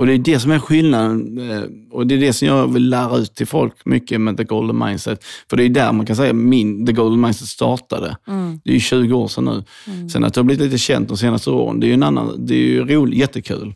Och 0.00 0.06
det 0.06 0.12
är 0.12 0.18
det 0.18 0.40
som 0.40 0.50
är 0.50 0.58
skillnaden 0.58 1.50
eh, 1.50 1.62
och 1.90 2.06
det 2.06 2.14
är 2.14 2.18
det 2.18 2.32
som 2.32 2.48
jag 2.48 2.72
vill 2.72 2.88
lära 2.88 3.16
ut 3.16 3.34
till 3.34 3.46
folk 3.46 3.84
mycket 3.84 4.20
med 4.20 4.36
The 4.36 4.44
Golden 4.44 4.78
Mindset. 4.78 5.24
För 5.50 5.56
det 5.56 5.64
är 5.64 5.68
där 5.68 5.92
man 5.92 6.06
kan 6.06 6.16
säga 6.16 6.32
min 6.32 6.86
The 6.86 6.92
Golden 6.92 7.20
Mindset 7.20 7.48
startade. 7.48 8.16
Mm. 8.26 8.60
Det 8.64 8.70
är 8.70 8.74
ju 8.74 8.80
20 8.80 9.14
år 9.14 9.28
sedan 9.28 9.44
nu. 9.44 9.64
Sen 10.08 10.24
att 10.24 10.34
det 10.34 10.40
har 10.40 10.44
blivit 10.44 10.64
lite 10.64 10.78
känt 10.78 11.08
de 11.08 11.16
senaste 11.16 11.50
åren, 11.50 11.80
det 11.80 11.86
är 11.86 11.88
ju 11.88 11.94
en 11.94 12.02
annan, 12.02 12.46
det 12.46 12.54
är 12.54 12.58
ju 12.58 12.84
roligt, 12.84 13.18
jättekul. 13.18 13.74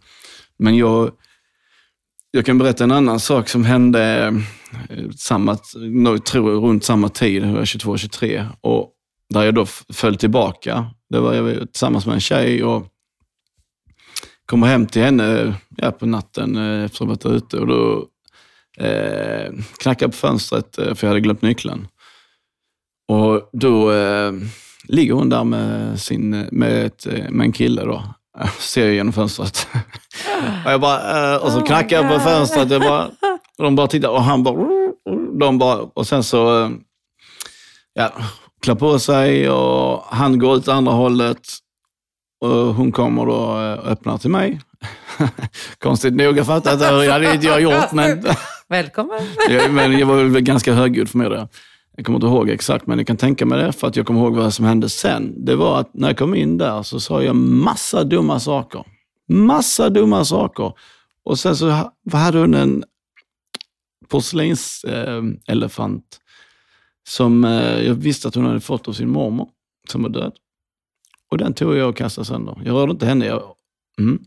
Men 0.59 0.77
jag, 0.77 1.11
jag 2.31 2.47
kan 2.47 2.59
berätta 2.59 2.85
en 2.85 2.93
annan 2.93 3.21
sak 3.21 3.49
som 3.49 3.65
hände 3.65 4.27
eh, 4.91 5.11
samma, 5.17 5.59
jag 6.05 6.25
tror 6.25 6.61
runt 6.61 6.85
samma 6.85 7.09
tid, 7.09 7.43
jag 7.43 7.53
var 7.53 7.65
22-23. 7.65 8.47
Och 8.61 8.91
där 9.35 9.43
jag 9.43 9.55
då 9.55 9.67
föll 9.93 10.17
tillbaka. 10.17 10.87
Det 11.11 11.21
var 11.21 11.35
jag 11.35 11.43
var 11.43 11.67
tillsammans 11.67 12.07
med 12.07 12.15
en 12.15 12.21
tjej 12.21 12.65
och 12.65 12.87
kommer 14.47 14.67
hem 14.67 14.87
till 14.87 15.03
henne 15.03 15.55
ja, 15.77 15.91
på 15.91 16.07
natten 16.07 16.57
eh, 16.57 16.85
efter 16.85 17.05
att 17.05 17.23
ha 17.23 17.31
varit 17.31 17.43
ute. 17.43 17.59
Och 17.59 17.67
då 17.67 18.07
eh, 18.79 19.53
knackade 19.79 20.05
jag 20.05 20.11
på 20.11 20.17
fönstret 20.17 20.79
eh, 20.79 20.95
för 20.95 21.07
jag 21.07 21.09
hade 21.09 21.21
glömt 21.21 21.43
nyckeln. 21.43 21.89
Och 23.09 23.51
då 23.53 23.93
eh, 23.93 24.33
ligger 24.89 25.15
hon 25.15 25.29
där 25.29 25.45
med, 25.45 26.01
sin, 26.01 26.49
med, 26.53 26.87
ett, 26.87 27.07
eh, 27.07 27.31
med 27.31 27.45
en 27.45 27.53
kille. 27.53 27.85
Då. 27.85 28.05
Jag 28.39 28.53
ser 28.53 28.87
jag 28.87 28.95
genom 28.95 29.13
fönstret. 29.13 29.69
och, 30.65 30.73
jag 30.73 30.81
bara, 30.81 31.35
eh, 31.35 31.43
och 31.43 31.53
så 31.53 31.59
Oh 31.59 31.65
knackar 31.67 32.03
jag 32.03 32.15
på 32.15 32.21
fönstret. 32.21 32.71
Jag 32.71 32.83
bara, 32.83 33.07
och 33.59 33.65
de 33.65 33.77
bara 33.77 33.87
tittar 33.87 34.09
och 34.09 34.23
han 34.23 34.43
bara... 34.43 34.57
De 35.39 35.59
bara 35.59 35.77
och 35.77 36.07
sen 36.07 36.25
så 36.25 36.73
ja, 37.95 38.13
klär 38.63 38.75
på 38.75 38.99
sig 38.99 39.51
och 39.51 40.03
han 40.07 40.39
går 40.39 40.57
ut 40.57 40.69
andra 40.69 40.93
hållet. 40.93 41.49
Och 42.45 42.75
hon 42.75 42.93
kommer 42.93 43.27
då 43.27 43.33
och 43.35 43.87
öppnar 43.87 44.19
till 44.19 44.31
mig. 44.31 44.61
Konstigt 45.79 46.15
nog, 46.15 46.39
jag 46.39 46.47
fattar 46.47 46.73
inte 46.73 46.87
hur, 46.87 46.99
det 47.07 47.13
hade 47.13 47.35
inte 47.35 47.47
jag 47.47 47.61
gjort. 47.63 47.93
Men, 47.93 48.25
Välkommen. 48.69 49.21
jag, 49.51 49.73
men 49.73 49.99
jag 49.99 50.07
var 50.07 50.23
väl 50.25 50.43
ganska 50.43 50.75
högljudd 50.75 51.09
för 51.09 51.19
mig 51.19 51.31
det. 51.31 51.49
Jag 51.97 52.07
kommer 52.07 52.17
inte 52.17 52.27
ihåg 52.27 52.51
exakt, 52.51 52.87
men 52.87 52.99
jag 52.99 53.07
kan 53.07 53.17
tänka 53.17 53.47
mig 53.47 53.63
det 53.63 53.73
för 53.73 53.87
att 53.87 53.97
jag 53.97 54.07
kommer 54.07 54.21
ihåg 54.21 54.37
vad 54.37 54.55
som 54.55 54.65
hände 54.65 54.89
sen. 54.89 55.45
Det 55.45 55.57
var 55.57 55.81
att 55.81 55.95
när 55.95 56.09
jag 56.09 56.19
kom 56.19 56.35
in 56.35 56.59
där 56.59 56.83
så 56.83 57.01
sa 57.01 57.23
jag 57.23 57.37
massa 57.37 58.05
dumma 58.05 58.41
saker. 58.41 58.85
Massa 59.29 59.91
dumma 59.91 60.25
saker. 60.25 60.73
Och 61.25 61.39
sen 61.39 61.57
så 61.57 61.71
ha- 61.71 61.93
hade 62.13 62.39
hon 62.39 62.55
en 62.55 62.85
porslinselefant 64.09 66.03
eh, 66.03 66.19
som 67.09 67.45
eh, 67.45 67.81
jag 67.87 67.95
visste 67.95 68.29
att 68.29 68.35
hon 68.35 68.45
hade 68.47 68.61
fått 68.61 68.89
av 68.89 68.93
sin 68.93 69.11
mormor, 69.11 69.49
som 69.89 70.03
var 70.03 70.11
död. 70.11 70.33
Och 71.31 71.39
den 71.39 71.55
tog 71.55 71.77
jag 71.77 71.89
och 71.89 71.97
kastade 71.97 72.25
sönder. 72.25 72.63
Jag 72.65 72.75
rörde 72.75 72.93
inte 72.93 73.07
henne. 73.07 73.27
Jag, 73.27 73.43
mm. 73.99 74.25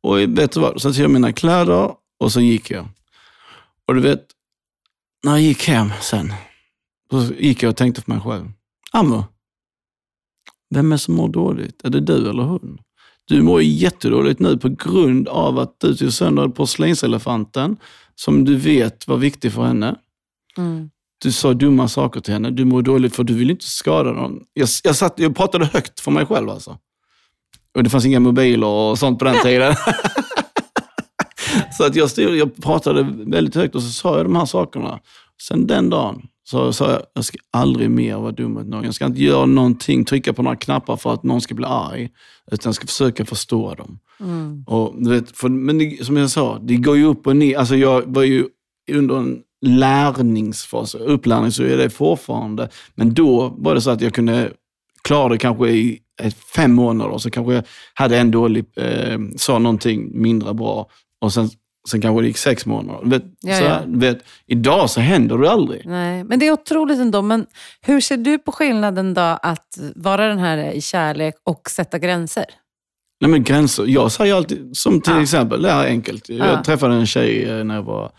Och 0.00 0.18
vet 0.18 0.52
du 0.52 0.60
vad? 0.60 0.82
Sen 0.82 0.92
tog 0.92 1.04
jag 1.04 1.10
mina 1.10 1.32
kläder 1.32 1.94
och 2.18 2.32
så 2.32 2.40
gick 2.40 2.70
jag. 2.70 2.88
Och 3.86 3.94
du 3.94 4.00
vet, 4.00 4.26
när 5.24 5.32
jag 5.32 5.40
gick 5.40 5.68
hem 5.68 5.90
sen, 6.02 6.32
så 7.10 7.34
gick 7.34 7.62
jag 7.62 7.70
och 7.70 7.76
tänkte 7.76 8.02
för 8.02 8.12
mig 8.12 8.20
själv. 8.20 8.50
Ammo, 8.92 9.24
vem 10.70 10.92
är 10.92 10.94
det 10.94 10.98
som 10.98 11.14
mår 11.14 11.28
dåligt? 11.28 11.84
Är 11.84 11.90
det 11.90 12.00
du 12.00 12.30
eller 12.30 12.42
hon? 12.42 12.78
Du 13.24 13.42
mår 13.42 13.62
ju 13.62 13.68
jättedåligt 13.68 14.40
nu 14.40 14.58
på 14.58 14.68
grund 14.68 15.28
av 15.28 15.58
att 15.58 15.80
du 15.80 15.94
tog 15.94 16.12
sönder 16.12 16.48
porslinselefanten 16.48 17.76
som 18.14 18.44
du 18.44 18.56
vet 18.56 19.08
var 19.08 19.16
viktig 19.16 19.52
för 19.52 19.62
henne. 19.62 19.96
Mm. 20.56 20.90
Du 21.22 21.32
sa 21.32 21.54
dumma 21.54 21.88
saker 21.88 22.20
till 22.20 22.32
henne. 22.32 22.50
Du 22.50 22.64
mår 22.64 22.82
dåligt 22.82 23.16
för 23.16 23.24
du 23.24 23.34
vill 23.34 23.50
inte 23.50 23.64
skada 23.64 24.12
någon. 24.12 24.40
Jag, 24.52 24.68
jag, 24.84 24.96
satt, 24.96 25.18
jag 25.18 25.36
pratade 25.36 25.66
högt 25.66 26.00
för 26.00 26.10
mig 26.10 26.26
själv 26.26 26.50
alltså. 26.50 26.78
Och 27.74 27.84
det 27.84 27.90
fanns 27.90 28.04
inga 28.04 28.20
mobiler 28.20 28.66
och 28.66 28.98
sånt 28.98 29.18
på 29.18 29.24
den 29.24 29.42
tiden. 29.42 29.74
så 31.76 31.84
att 31.84 31.96
jag, 31.96 32.10
stod, 32.10 32.36
jag 32.36 32.56
pratade 32.56 33.02
väldigt 33.26 33.54
högt 33.54 33.74
och 33.74 33.82
så 33.82 33.90
sa 33.90 34.16
jag 34.16 34.26
de 34.26 34.36
här 34.36 34.46
sakerna. 34.46 35.00
Sen 35.48 35.66
den 35.66 35.90
dagen 35.90 36.22
så 36.44 36.72
sa 36.72 36.90
jag, 36.90 37.02
jag 37.14 37.24
ska 37.24 37.38
aldrig 37.50 37.90
mer 37.90 38.16
vara 38.16 38.32
dum 38.32 38.52
mot 38.52 38.66
någon. 38.66 38.84
Jag 38.84 38.94
ska 38.94 39.04
inte 39.06 39.22
göra 39.22 39.46
någonting, 39.46 40.04
trycka 40.04 40.32
på 40.32 40.42
några 40.42 40.56
knappar 40.56 40.96
för 40.96 41.14
att 41.14 41.22
någon 41.22 41.40
ska 41.40 41.54
bli 41.54 41.64
arg. 41.64 42.10
Utan 42.52 42.68
jag 42.68 42.74
ska 42.74 42.86
försöka 42.86 43.24
förstå 43.24 43.74
dem. 43.74 43.98
Mm. 44.20 44.64
Och, 44.66 44.94
du 44.98 45.10
vet, 45.10 45.36
för, 45.36 45.48
men 45.48 45.78
det, 45.78 46.04
som 46.04 46.16
jag 46.16 46.30
sa, 46.30 46.58
det 46.58 46.76
går 46.76 46.96
ju 46.96 47.04
upp 47.04 47.26
och 47.26 47.36
ner. 47.36 47.58
Alltså 47.58 47.76
jag 47.76 48.02
var 48.06 48.22
ju 48.22 48.46
under 48.90 49.16
en 49.16 49.42
lärningsfas. 49.66 50.94
Upplärning 50.94 51.52
så 51.52 51.62
är 51.62 51.76
det 51.76 51.90
fortfarande. 51.90 52.68
Men 52.94 53.14
då 53.14 53.54
var 53.58 53.74
det 53.74 53.80
så 53.80 53.90
att 53.90 54.00
jag 54.00 54.14
kunde 54.14 54.52
klara 55.04 55.28
det 55.28 55.38
kanske 55.38 55.68
i 55.68 56.00
fem 56.56 56.72
månader. 56.74 57.10
Och 57.10 57.22
så 57.22 57.30
kanske 57.30 57.54
jag 57.54 57.64
hade 57.94 58.18
en 58.18 58.30
dålig, 58.30 58.64
eh, 58.76 59.18
sa 59.36 59.58
någonting 59.58 60.20
mindre 60.22 60.54
bra. 60.54 60.88
Och 61.20 61.32
sen, 61.32 61.48
sen 61.88 62.00
kanske 62.00 62.22
det 62.22 62.26
gick 62.28 62.36
sex 62.38 62.66
månader. 62.66 63.00
Vet, 63.10 63.22
Ja, 63.40 63.58
så, 63.58 63.64
ja. 63.64 63.78
du 63.86 63.98
Vet, 63.98 64.18
idag 64.46 64.90
så 64.90 65.00
händer 65.00 65.38
det 65.38 65.50
aldrig. 65.50 65.82
Nej, 65.86 66.24
men 66.24 66.38
det 66.38 66.46
är 66.46 66.52
otroligt 66.52 66.98
ändå. 66.98 67.22
Men 67.22 67.46
hur 67.80 68.00
ser 68.00 68.16
du 68.16 68.38
på 68.38 68.52
skillnaden 68.52 69.14
då 69.14 69.20
att 69.42 69.78
vara 69.96 70.26
den 70.28 70.38
här 70.38 70.72
i 70.72 70.80
kärlek 70.80 71.34
och 71.44 71.70
sätta 71.70 71.98
gränser? 71.98 72.44
Nej 73.20 73.30
men 73.30 73.42
gränser. 73.44 73.84
Jag 73.86 74.12
säger 74.12 74.34
alltid, 74.34 74.76
som 74.76 75.00
till 75.00 75.12
Ja. 75.12 75.22
exempel, 75.22 75.62
det 75.62 75.70
här 75.72 75.84
är 75.84 75.88
enkelt. 75.88 76.28
Jag 76.28 76.48
Ja. 76.48 76.62
träffade 76.64 76.94
en 76.94 77.06
tjej 77.06 77.44
eh, 77.44 77.64
när 77.64 77.74
jag 77.74 77.82
var, 77.82 78.10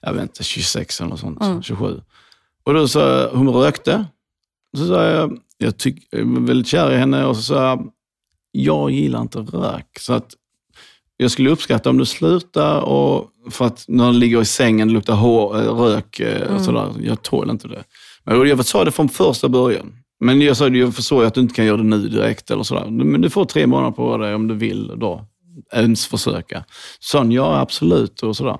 jag 0.00 0.12
vet 0.12 0.22
inte, 0.22 0.44
26 0.44 1.00
eller 1.00 1.10
något 1.10 1.20
sånt, 1.20 1.42
Mm. 1.42 1.62
27. 1.62 2.00
Och 2.64 2.74
då 2.74 2.88
sa 2.88 3.18
jag, 3.20 3.28
hon 3.30 3.48
rökte. 3.48 4.04
Så 4.76 4.86
sa 4.86 5.04
jag, 5.04 5.38
jag, 5.58 5.76
tyck, 5.78 6.08
jag 6.10 6.24
var 6.24 6.40
väldigt 6.40 6.66
kär 6.66 6.92
i 6.92 6.96
henne 6.96 7.24
och 7.26 7.36
så 7.36 7.42
sa 7.42 7.54
jag, 7.64 7.90
jag 8.52 8.90
gillar 8.90 9.20
inte 9.20 9.38
rök. 9.38 9.98
Så 10.00 10.12
att 10.12 10.34
jag 11.16 11.30
skulle 11.30 11.50
uppskatta 11.50 11.90
om 11.90 11.98
du 11.98 12.06
slutar 12.06 12.80
och 12.80 13.30
för 13.50 13.64
att 13.64 13.84
när 13.88 14.12
du 14.12 14.18
ligger 14.18 14.40
i 14.40 14.44
sängen 14.44 14.88
och 14.88 14.94
luktar 14.94 15.14
hår, 15.14 15.56
eh, 15.60 15.74
rök 15.74 16.20
eh, 16.20 16.42
Mm. 16.42 16.54
och 16.56 16.62
sådär. 16.64 16.92
Jag 17.02 17.22
tål 17.22 17.50
inte 17.50 17.68
det. 17.68 17.84
Men 18.24 18.48
jag 18.48 18.66
sa 18.66 18.84
det 18.84 18.90
från 18.92 19.08
första 19.08 19.48
början. 19.48 19.92
Men 20.20 20.40
jag 20.40 20.56
sa 20.56 20.68
jag 20.68 20.94
förstår 20.94 21.24
att 21.24 21.34
du 21.34 21.40
inte 21.40 21.54
kan 21.54 21.66
göra 21.66 21.76
det 21.76 21.82
nu 21.82 22.08
direkt 22.08 22.50
eller 22.50 22.62
sådär. 22.62 22.86
Men 22.90 23.20
du 23.20 23.30
får 23.30 23.44
tre 23.44 23.66
månader 23.66 23.90
på 23.92 24.16
dig 24.16 24.34
om 24.34 24.48
du 24.48 24.54
vill 24.54 24.92
då. 24.96 25.24
Ens 25.72 26.06
försöka. 26.06 26.64
Så 27.00 27.18
hon, 27.18 27.32
ja 27.32 27.60
absolut 27.60 28.22
och 28.22 28.36
sådär. 28.36 28.58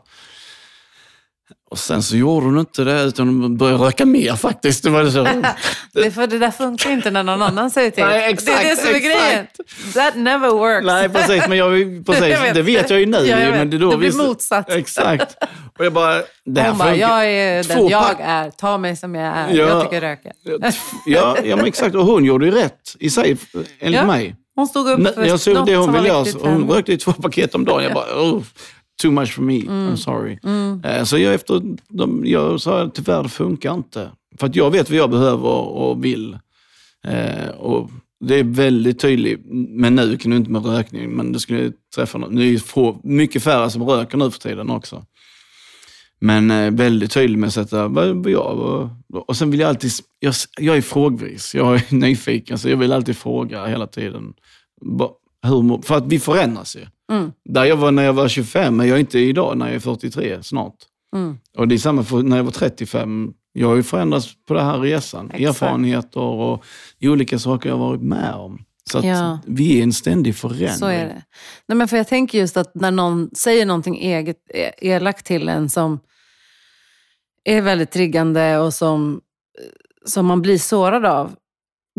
Och 1.71 1.79
sen 1.79 2.03
så 2.03 2.17
gjorde 2.17 2.47
hon 2.47 2.59
inte 2.59 2.85
det 2.85 3.03
utan 3.03 3.29
hon 3.29 3.57
började 3.57 3.85
röka 3.85 4.07
mer 4.07 4.37
faktiskt. 4.37 4.83
Det 4.85 4.91
var 4.91 5.03
det 5.05 5.11
så. 5.13 5.25
Det, 5.93 6.11
för 6.11 6.27
det 6.27 6.39
där 6.39 6.51
funkar 6.51 6.91
inte 6.91 7.11
när 7.11 7.23
någon 7.23 7.43
annan 7.43 7.71
säger 7.71 7.91
till. 7.91 8.05
Nej, 8.05 8.31
exakt, 8.33 8.61
det 8.63 8.67
är 8.67 8.71
det 8.77 8.83
som 8.83 8.95
är 8.95 8.99
grejen. 8.99 9.47
That 9.95 10.17
never 10.17 10.51
works. 10.51 10.87
Nej, 10.87 11.09
precis. 11.09 11.49
Men 11.49 11.59
jag, 11.59 11.71
precis, 12.07 12.27
Jag 12.29 12.41
vet. 12.43 12.55
det 12.55 12.63
vet 12.63 12.91
jag 12.91 13.01
ju 13.01 13.07
nu. 13.07 13.19
Ja, 13.19 13.39
jag. 13.41 13.51
Men 13.51 13.71
det, 13.71 13.79
då 13.79 13.91
Det 13.91 13.97
blir 13.97 14.09
visste- 14.09 14.23
motsatt. 14.27 14.71
Exakt. 14.73 15.37
Och 15.79 15.85
jag 15.85 15.93
bara, 15.93 16.15
det 16.47 16.61
här 16.61 16.69
Hon 16.69 16.79
bara, 16.79 16.97
jag 16.97 17.27
är 17.27 17.65
den 17.69 17.89
jag 17.89 18.17
är. 18.21 18.51
Ta 18.51 18.79
mig 18.79 18.97
som 18.97 19.15
jag 19.15 19.25
är. 19.37 19.49
Ja. 19.55 19.55
Jag 19.69 19.83
tycker 19.85 20.01
röka. 20.01 20.31
Ja, 21.07 21.37
ja, 21.45 21.57
men 21.57 21.67
exakt. 21.67 21.95
Och 21.95 22.07
hon 22.07 22.25
gjorde 22.25 22.47
ju 22.47 22.53
rätt 22.53 22.81
i 23.01 23.11
sig, 23.11 23.37
enligt 23.81 24.01
Ja. 24.01 24.07
mig. 24.07 24.37
Hon 24.57 24.67
stod 24.67 24.89
upp 24.89 25.15
för 25.15 25.25
jag 25.25 25.41
såg 25.41 25.55
något 25.55 25.67
det 25.67 25.77
hon 25.77 25.85
som 25.85 25.93
var 25.93 26.01
ville 26.01 26.13
göra. 26.15 26.23
viktigt 26.25 26.43
Hon 26.43 26.71
rökte 26.71 26.93
i 26.93 26.97
två 26.99 27.13
paket 27.13 27.55
om 27.55 27.65
dagen. 27.65 27.83
Jag 27.85 27.93
bara, 27.95 28.15
oh, 28.23 28.43
too 29.03 29.11
much 29.11 29.33
for 29.33 29.43
me. 29.43 29.61
I'm 29.61 29.97
sorry. 29.97 30.39
Eh, 30.85 31.05
Så 31.05 31.19
jag, 31.19 31.35
efter, 31.35 31.63
de, 31.89 32.23
jag 32.27 32.61
sa 32.61 32.91
tyvärr, 32.95 33.23
det 33.23 33.29
funkar 33.29 33.75
inte. 33.75 34.11
För 34.39 34.47
att 34.47 34.57
jag 34.57 34.71
vet 34.71 34.91
vad 34.91 34.99
jag 34.99 35.11
behöver 35.11 35.49
och 35.49 36.05
vill. 36.05 36.39
Eh, 37.07 37.49
och 37.49 37.91
det 38.25 38.35
är 38.35 38.45
väldigt 38.45 39.01
tydligt, 39.01 39.41
men 39.69 39.95
nu 39.95 40.17
kan 40.17 40.31
du 40.31 40.37
inte 40.37 40.51
med 40.51 40.67
rökning, 40.67 41.11
men 41.11 41.33
du 41.33 41.39
skulle 41.39 41.73
träffa 41.95 42.19
någon. 42.19 42.35
Nu 42.35 42.55
är 42.55 42.93
det 42.93 42.99
mycket 43.09 43.43
färre 43.43 43.71
som 43.71 43.83
röker 43.83 44.19
nu 44.19 44.31
för 44.31 44.41
tiden 44.41 44.71
också. 44.71 45.05
Men 46.21 46.51
eh, 46.51 46.71
väldigt 46.71 47.11
tydlig 47.13 47.39
med 47.39 47.47
att 47.47 47.55
sätta 47.55 47.89
vad, 47.89 48.31
jag 48.31 48.57
vad, 48.57 49.23
Och 49.29 49.37
sen 49.37 49.51
vill 49.51 49.61
jag 49.61 49.69
alltid, 49.69 49.91
jag, 50.19 50.35
jag 50.61 50.77
är 50.77 50.83
frågvis, 50.83 51.55
jag 51.55 51.75
är 51.75 51.95
nyfiken, 51.95 52.59
så 52.59 52.69
jag 52.69 52.77
vill 52.77 52.93
alltid 52.93 53.17
fråga 53.17 53.67
hela 53.67 53.87
tiden. 53.87 54.33
Hur, 55.43 55.83
för 55.83 55.97
att 55.97 56.07
vi 56.07 56.19
förändras 56.19 56.77
ju. 56.77 56.81
Mm. 57.11 57.33
Där 57.45 57.65
jag 57.65 57.77
var 57.77 57.91
när 57.91 58.03
jag 58.03 58.13
var 58.13 58.29
25, 58.29 58.77
men 58.77 58.89
jag 58.89 58.97
är 58.97 59.01
inte 59.01 59.19
idag 59.19 59.59
när 59.59 59.67
jag 59.67 59.75
är 59.75 59.81
43 59.81 60.43
snart. 60.43 60.75
Mm. 61.17 61.39
Och 61.57 61.69
det 61.69 61.75
är 61.75 61.79
samma 61.79 62.03
för 62.05 62.23
när 62.23 62.37
jag 62.37 62.45
var 62.45 62.51
35. 62.53 63.33
Jag 63.53 63.69
har 63.69 63.77
ju 63.77 63.83
förändrats 63.83 64.29
på 64.49 64.55
den 64.55 64.67
här 64.67 64.79
resan. 64.79 65.31
Exakt. 65.31 65.63
Erfarenheter 65.63 66.21
och 66.21 66.65
olika 67.03 67.39
saker 67.39 67.69
jag 67.69 67.79
varit 67.79 68.03
med 68.03 68.35
om. 68.35 68.65
Så 68.91 68.99
att 68.99 69.05
Ja. 69.05 69.39
vi 69.47 69.79
är 69.79 69.83
en 69.83 69.93
ständig 69.93 70.37
förändring. 70.37 70.69
Så 70.69 70.87
är 70.87 71.05
det. 71.07 71.23
Nej, 71.69 71.77
men 71.77 71.89
för 71.89 71.97
jag 71.97 72.09
tänker 72.09 72.39
just 72.39 72.57
att 72.57 72.75
när 72.75 72.91
någon 72.91 73.31
säger 73.37 73.67
någonting 73.67 73.99
eget, 73.99 74.37
e- 74.55 74.73
elakt 74.79 75.27
till 75.27 75.49
en 75.49 75.69
som 75.69 76.01
är 77.45 77.63
väldigt 77.63 77.91
triggande 77.91 78.59
och 78.59 78.75
som, 78.75 79.21
som 80.05 80.27
man 80.27 80.43
blir 80.43 80.59
sårad 80.59 81.05
av, 81.05 81.33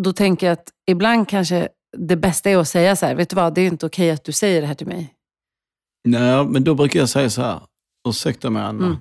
då 0.02 0.14
tänker 0.14 0.48
jag 0.48 0.54
att 0.54 0.70
ibland 0.88 1.30
kanske 1.30 1.68
det 1.98 2.16
bästa 2.16 2.50
är 2.50 2.58
att 2.58 2.68
säga 2.68 2.96
så 2.96 3.06
här, 3.06 3.16
vet 3.16 3.30
du 3.30 3.36
vad, 3.36 3.54
det 3.54 3.62
är 3.62 3.68
inte 3.68 3.86
okej 3.86 4.12
att 4.12 4.24
du 4.24 4.32
säger 4.32 4.62
det 4.62 4.68
här 4.68 4.74
till 4.76 4.88
mig. 4.88 5.14
Nej, 6.04 6.46
men 6.46 6.64
då 6.64 6.76
brukar 6.76 7.00
jag 7.00 7.10
säga 7.10 7.30
så 7.30 7.42
här. 7.42 7.60
Ursäkta 8.10 8.50
mig 8.50 8.64
Anna. 8.64 8.86
Mm. 8.86 8.98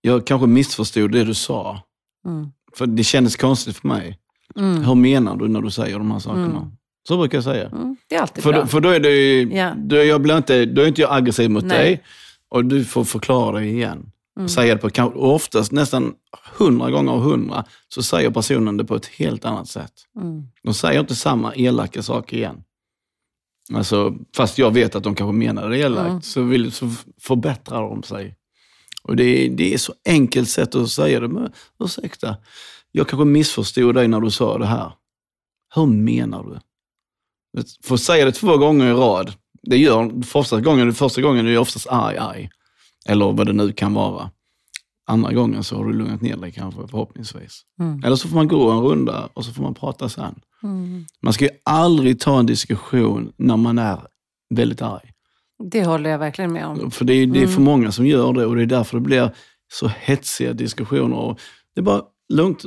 Jag 0.00 0.26
kanske 0.26 0.46
missförstod 0.46 1.12
det 1.12 1.24
du 1.24 1.34
sa. 1.34 1.82
Mm. 2.26 2.48
För 2.74 2.86
det 2.86 3.04
kändes 3.04 3.36
konstigt 3.36 3.76
för 3.76 3.88
mig. 3.88 4.18
Mm. 4.56 4.84
Hur 4.84 4.94
menar 4.94 5.36
du 5.36 5.48
när 5.48 5.60
du 5.60 5.70
säger 5.70 5.98
de 5.98 6.10
här 6.10 6.18
sakerna? 6.18 6.44
Mm. 6.44 6.70
Så 7.08 7.16
brukar 7.18 7.38
jag 7.38 7.44
säga. 7.44 7.68
Mm. 7.68 7.96
Det 8.08 8.14
är 8.16 8.20
alltid 8.20 8.42
För, 8.44 8.52
bra. 8.52 8.60
då, 8.60 8.66
för 8.66 8.80
då 8.80 8.88
är 8.88 9.00
det 9.00 9.10
ju, 9.10 9.54
Ja. 9.54 9.74
då, 9.76 9.96
är 9.96 10.04
jag 10.04 10.20
blir 10.22 10.36
inte, 10.36 10.64
då 10.64 10.82
är 10.82 10.86
inte 10.88 11.00
jag 11.00 11.12
aggressiv 11.16 11.50
mot 11.50 11.64
Nej. 11.64 11.78
dig 11.78 12.02
och 12.48 12.64
du 12.64 12.84
får 12.84 13.04
förklara 13.04 13.58
dig 13.58 13.68
igen. 13.70 14.12
Mm. 14.36 14.48
Säga 14.48 14.74
det 14.74 14.90
på, 14.90 15.02
oftast 15.14 15.72
nästan 15.72 16.14
hundra 16.58 16.90
gånger 16.90 17.12
av 17.12 17.20
hundra 17.20 17.64
så 17.88 18.02
säger 18.02 18.30
personen 18.30 18.76
det 18.76 18.84
på 18.84 18.96
ett 18.96 19.06
helt 19.06 19.44
annat 19.44 19.68
sätt. 19.68 19.92
Mm. 20.20 20.42
De 20.62 20.74
säger 20.74 21.00
inte 21.00 21.14
samma 21.14 21.54
elaka 21.54 22.02
saker 22.02 22.36
igen. 22.36 22.62
Alltså, 23.74 24.14
fast 24.36 24.58
jag 24.58 24.70
vet 24.70 24.94
att 24.94 25.04
de 25.04 25.14
kanske 25.14 25.32
menar 25.36 25.70
det 25.70 25.78
elakt, 25.78 26.08
Mm. 26.10 26.22
så, 26.22 26.42
vill, 26.42 26.72
så 26.72 26.90
förbättrar 27.20 27.82
de 27.82 28.02
sig. 28.02 28.36
Och 29.02 29.16
det, 29.16 29.24
är- 29.24 29.50
det 29.50 29.74
är 29.74 29.78
så 29.78 29.92
enkelt 30.08 30.48
sätt 30.48 30.74
att 30.74 30.90
säga 30.90 31.20
det. 31.20 31.28
Men, 31.28 31.52
ursäkta, 31.84 32.36
jag 32.92 33.08
kanske 33.08 33.24
missförstod 33.24 33.94
dig 33.94 34.08
när 34.08 34.20
du 34.20 34.30
sa 34.30 34.58
det 34.58 34.66
här. 34.66 34.92
Hur 35.74 35.86
menar 35.86 36.42
du? 36.42 36.58
Får 37.84 37.96
säga 37.96 38.24
det 38.24 38.32
två 38.32 38.56
gånger 38.56 38.86
i 38.86 38.92
rad. 38.92 39.32
Det 39.62 39.76
gör 39.76 40.22
första 40.22 40.60
gången, 40.60 40.94
första 40.94 41.20
gången 41.22 41.46
är 41.46 41.50
det 41.50 41.58
oftast 41.58 41.86
arg, 41.86 42.16
arg. 42.16 42.50
Eller 43.06 43.32
vad 43.32 43.46
det 43.46 43.52
nu 43.52 43.72
kan 43.72 43.94
vara. 43.94 44.30
Andra 45.08 45.32
gången 45.32 45.64
så 45.64 45.76
har 45.76 45.84
du 45.84 45.92
lugnat 45.92 46.20
ner 46.20 46.36
dig 46.36 46.52
kanske, 46.52 46.88
förhoppningsvis. 46.88 47.62
Mm. 47.80 48.04
Eller 48.04 48.16
så 48.16 48.28
får 48.28 48.36
man 48.36 48.48
gå 48.48 48.70
en 48.70 48.80
runda 48.80 49.28
och 49.34 49.44
så 49.44 49.52
får 49.52 49.62
man 49.62 49.74
prata 49.74 50.08
sen. 50.08 50.40
Mm. 50.62 51.04
Man 51.22 51.32
ska 51.32 51.44
ju 51.44 51.50
aldrig 51.64 52.20
ta 52.20 52.38
en 52.38 52.46
diskussion 52.46 53.32
när 53.36 53.56
man 53.56 53.78
är 53.78 54.00
väldigt 54.54 54.82
arg. 54.82 55.12
Det 55.58 55.84
håller 55.84 56.10
jag 56.10 56.18
verkligen 56.18 56.52
med 56.52 56.66
om. 56.66 56.90
För 56.90 57.04
det 57.04 57.14
är, 57.14 57.26
det 57.26 57.42
är 57.42 57.46
för 57.46 57.52
Mm. 57.52 57.64
många 57.64 57.92
som 57.92 58.06
gör 58.06 58.32
det 58.32 58.46
och 58.46 58.56
det 58.56 58.62
är 58.62 58.66
därför 58.66 58.96
det 58.96 59.00
blir 59.00 59.34
så 59.72 59.88
hetsiga 59.88 60.52
diskussioner. 60.52 61.16
Och 61.16 61.40
det 61.74 61.80
är 61.80 61.82
bara 61.84 62.02
lugnt, 62.28 62.64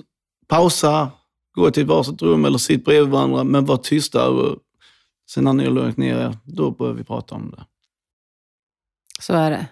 pausa, 0.48 1.12
gå 1.56 1.72
till 1.72 1.86
varsitt 1.86 2.22
rum 2.22 2.46
eller 2.46 2.58
sitt 2.58 2.86
bredvid 2.86 3.12
varandra, 3.12 3.44
men 3.44 3.66
var 3.66 3.78
tysta. 3.78 4.30
Och 4.30 4.58
sen 5.32 5.44
när 5.44 5.54
ni 5.54 5.64
har 5.64 5.72
lugnat 5.72 5.98
ner 5.98 6.16
er, 6.18 6.38
då 6.44 6.72
börjar 6.72 6.94
vi 6.94 7.04
prata 7.04 7.36
om 7.36 7.52
det. 7.52 7.66
Så 9.20 9.34
är 9.34 9.52
det. 9.52 9.68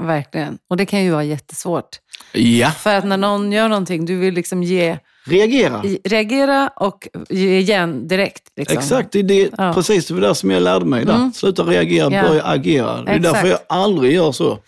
Verkligen. 0.00 0.58
Och 0.70 0.76
det 0.76 0.86
kan 0.86 1.04
ju 1.04 1.10
vara 1.10 1.24
jättesvårt. 1.24 1.88
Ja, 2.32 2.70
För 2.70 2.94
att 2.94 3.04
när 3.06 3.16
någon 3.16 3.52
gör 3.52 3.68
någonting, 3.68 4.04
du 4.06 4.16
vill 4.16 4.34
liksom 4.34 4.62
ge, 4.62 4.98
reagera. 5.26 5.82
reagera 6.04 6.68
och 6.68 7.08
ge 7.28 7.58
igen 7.58 8.08
direkt. 8.08 8.42
Liksom. 8.56 8.78
Exakt, 8.78 9.12
det 9.12 9.18
är 9.18 9.22
det, 9.22 9.50
Ja. 9.58 9.72
precis 9.74 10.06
det 10.06 10.14
var 10.14 10.20
det 10.20 10.34
som 10.34 10.50
jag 10.50 10.62
lärde 10.62 10.84
mig 10.84 11.04
där. 11.04 11.14
Mm. 11.16 11.32
Sluta 11.32 11.62
reagera, 11.62 12.12
Ja. 12.14 12.28
börja 12.28 12.44
agera. 12.44 13.02
Det 13.02 13.10
är 13.10 13.16
Exakt. 13.16 13.34
därför 13.34 13.48
jag 13.48 13.58
aldrig 13.68 14.12
gör 14.14 14.32
så. 14.32 14.58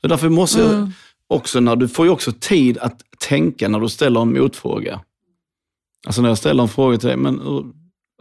Det 0.00 0.06
är 0.06 0.08
därför 0.08 0.28
måste 0.28 0.60
jag 0.60 0.72
Mm. 0.72 0.90
också, 1.28 1.60
när 1.60 1.76
du 1.76 1.88
får 1.88 2.06
ju 2.06 2.12
också 2.12 2.32
tid 2.40 2.78
att 2.78 3.00
tänka 3.28 3.68
när 3.68 3.80
du 3.80 3.88
ställer 3.88 4.20
en 4.20 4.32
motfråga. 4.32 5.00
Alltså 6.06 6.22
när 6.22 6.28
jag 6.28 6.38
ställer 6.38 6.62
en 6.62 6.68
fråga 6.68 6.98
till 6.98 7.08
dig, 7.08 7.16
men 7.16 7.40
ur, 7.40 7.64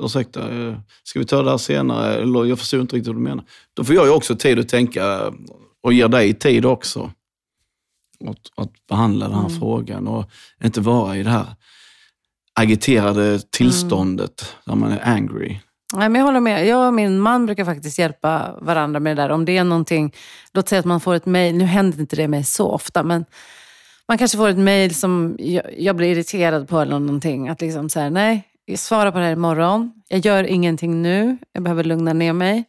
ursäkta, 0.03 0.39
eh, 0.39 0.75
ska 1.03 1.19
vi 1.19 1.25
ta 1.25 1.41
det 1.43 1.49
här 1.49 1.57
senare? 1.57 2.13
Eller 2.15 2.45
jag 2.45 2.59
förstår 2.59 2.81
inte 2.81 2.95
riktigt 2.95 3.07
vad 3.07 3.15
du 3.15 3.21
menar. 3.21 3.43
Då 3.73 3.83
får 3.83 3.95
jag 3.95 4.05
ju 4.05 4.11
också 4.11 4.35
tid 4.35 4.59
att 4.59 4.69
tänka 4.69 5.33
och 5.83 5.93
ger 5.93 6.07
dig 6.07 6.33
tid 6.33 6.65
också. 6.65 7.11
Att, 8.27 8.37
att 8.55 8.87
behandla 8.89 9.25
den 9.27 9.35
här 9.35 9.45
Mm. 9.47 9.59
frågan 9.59 10.07
och 10.07 10.29
inte 10.63 10.81
vara 10.81 11.17
i 11.17 11.23
det 11.23 11.29
här 11.29 11.45
agiterade 12.53 13.39
tillståndet 13.39 14.55
där 14.65 14.75
man 14.75 14.91
är 14.91 15.07
angry. 15.07 15.59
Nej, 15.93 16.09
men 16.09 16.19
jag 16.19 16.25
håller 16.25 16.39
med. 16.39 16.67
Jag 16.67 16.87
och 16.87 16.93
min 16.93 17.19
man 17.19 17.45
brukar 17.45 17.65
faktiskt 17.65 17.99
hjälpa 17.99 18.55
varandra 18.61 18.99
med 18.99 19.17
det 19.17 19.21
där. 19.23 19.29
Om 19.29 19.45
det 19.45 19.57
är 19.57 19.63
någonting, 19.63 20.13
låt 20.53 20.69
säga 20.69 20.79
att 20.79 20.85
man 20.85 20.99
får 20.99 21.15
ett 21.15 21.25
mejl, 21.25 21.55
nu 21.55 21.65
händer 21.65 21.99
inte 21.99 22.15
det 22.15 22.27
mig 22.27 22.43
så 22.43 22.71
ofta, 22.71 23.03
men 23.03 23.25
man 24.07 24.17
kanske 24.17 24.37
får 24.37 24.49
ett 24.49 24.57
mejl 24.57 24.95
som 24.95 25.35
jag, 25.39 25.63
jag 25.77 25.95
blir 25.95 26.11
irriterad 26.11 26.67
på 26.69 26.79
eller 26.79 26.99
någonting. 26.99 27.49
Att 27.49 27.61
liksom 27.61 27.89
så 27.89 27.99
här, 27.99 28.09
nej, 28.09 28.43
jag 28.65 28.79
svarar 28.79 29.11
på 29.11 29.17
det 29.17 29.23
här 29.23 29.31
imorgon. 29.31 29.91
Jag 30.07 30.19
gör 30.25 30.43
ingenting 30.43 31.01
nu. 31.01 31.37
Jag 31.53 31.63
behöver 31.63 31.83
lugna 31.83 32.13
ner 32.13 32.33
mig. 32.33 32.63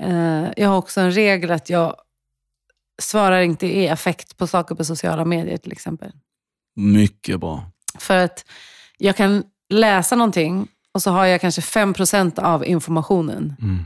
Eh, 0.00 0.44
jag 0.56 0.68
har 0.68 0.76
också 0.78 1.00
en 1.00 1.12
regel 1.12 1.50
att 1.50 1.70
jag 1.70 1.94
svarar 3.02 3.40
inte 3.40 3.66
i 3.66 3.88
affekt 3.88 4.36
på 4.36 4.46
saker 4.46 4.74
på 4.74 4.84
sociala 4.84 5.24
medier 5.24 5.56
till 5.56 5.72
exempel. 5.72 6.12
Mycket 6.76 7.40
bra. 7.40 7.70
För 7.98 8.16
att 8.16 8.44
jag 8.98 9.16
kan 9.16 9.44
läsa 9.68 10.16
någonting 10.16 10.68
och 10.92 11.02
så 11.02 11.10
har 11.10 11.24
jag 11.24 11.40
kanske 11.40 11.60
5% 11.60 12.40
av 12.40 12.66
informationen. 12.66 13.56
Mm. 13.60 13.84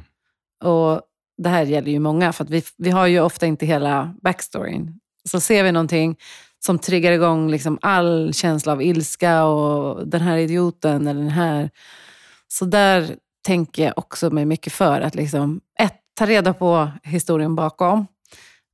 Och 0.65 1.03
det 1.43 1.49
här 1.49 1.63
gäller 1.63 1.91
ju 1.91 1.99
många, 1.99 2.33
för 2.33 2.45
vi, 2.45 2.63
vi 2.77 2.91
har 2.91 3.07
ju 3.07 3.21
ofta 3.21 3.47
inte 3.47 3.67
hela 3.67 4.15
backstoryn. 4.23 5.01
Så 5.25 5.41
ser 5.41 5.65
vi 5.65 5.73
någonting 5.73 6.17
som 6.65 6.79
triggar 6.79 7.13
igång 7.13 7.51
liksom 7.51 7.79
all 7.83 8.35
känsla 8.35 8.73
av 8.73 8.83
ilska 8.83 9.45
och 9.45 10.09
den 10.09 10.21
här 10.21 10.37
idioten 10.37 11.07
eller 11.07 11.21
den 11.21 11.31
här. 11.31 11.71
Så 12.49 12.65
där 12.65 13.17
tänker 13.47 13.85
jag 13.85 13.99
också 13.99 14.31
mig 14.31 14.45
mycket 14.45 14.73
för 14.73 15.01
att 15.01 15.15
liksom, 15.15 15.61
ett, 15.81 16.01
ta 16.15 16.27
reda 16.27 16.55
på 16.55 16.91
historien 17.03 17.55
bakom 17.55 18.07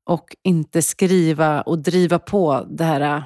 och 0.06 0.24
inte 0.44 0.82
skriva 0.82 1.60
och 1.62 1.78
driva 1.78 2.18
på 2.18 2.66
det 2.70 2.84
här. 2.84 3.24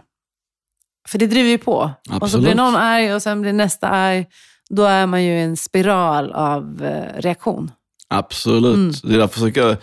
För 1.09 1.19
det 1.19 1.27
driver 1.27 1.51
ju 1.51 1.59
på. 1.59 1.75
Och 1.77 1.91
så 2.11 2.15
Absolut. 2.25 2.45
blir 2.45 2.55
någon 2.55 2.77
arg 2.77 3.15
och 3.15 3.23
sen 3.23 3.41
blir 3.43 3.53
nästa 3.53 3.89
arg. 3.89 4.27
Då 4.71 4.83
är 4.85 5.07
man 5.07 5.25
ju 5.25 5.31
i 5.31 5.43
en 5.43 5.57
spiral 5.57 6.33
av 6.33 6.85
eh, 6.85 7.21
reaktion. 7.21 7.71
Absolut. 8.09 8.75
Mm. 8.77 8.93
Det 9.03 9.15
är 9.15 9.19
därför 9.19 9.35
försöker 9.41 9.61
jag 9.67 9.77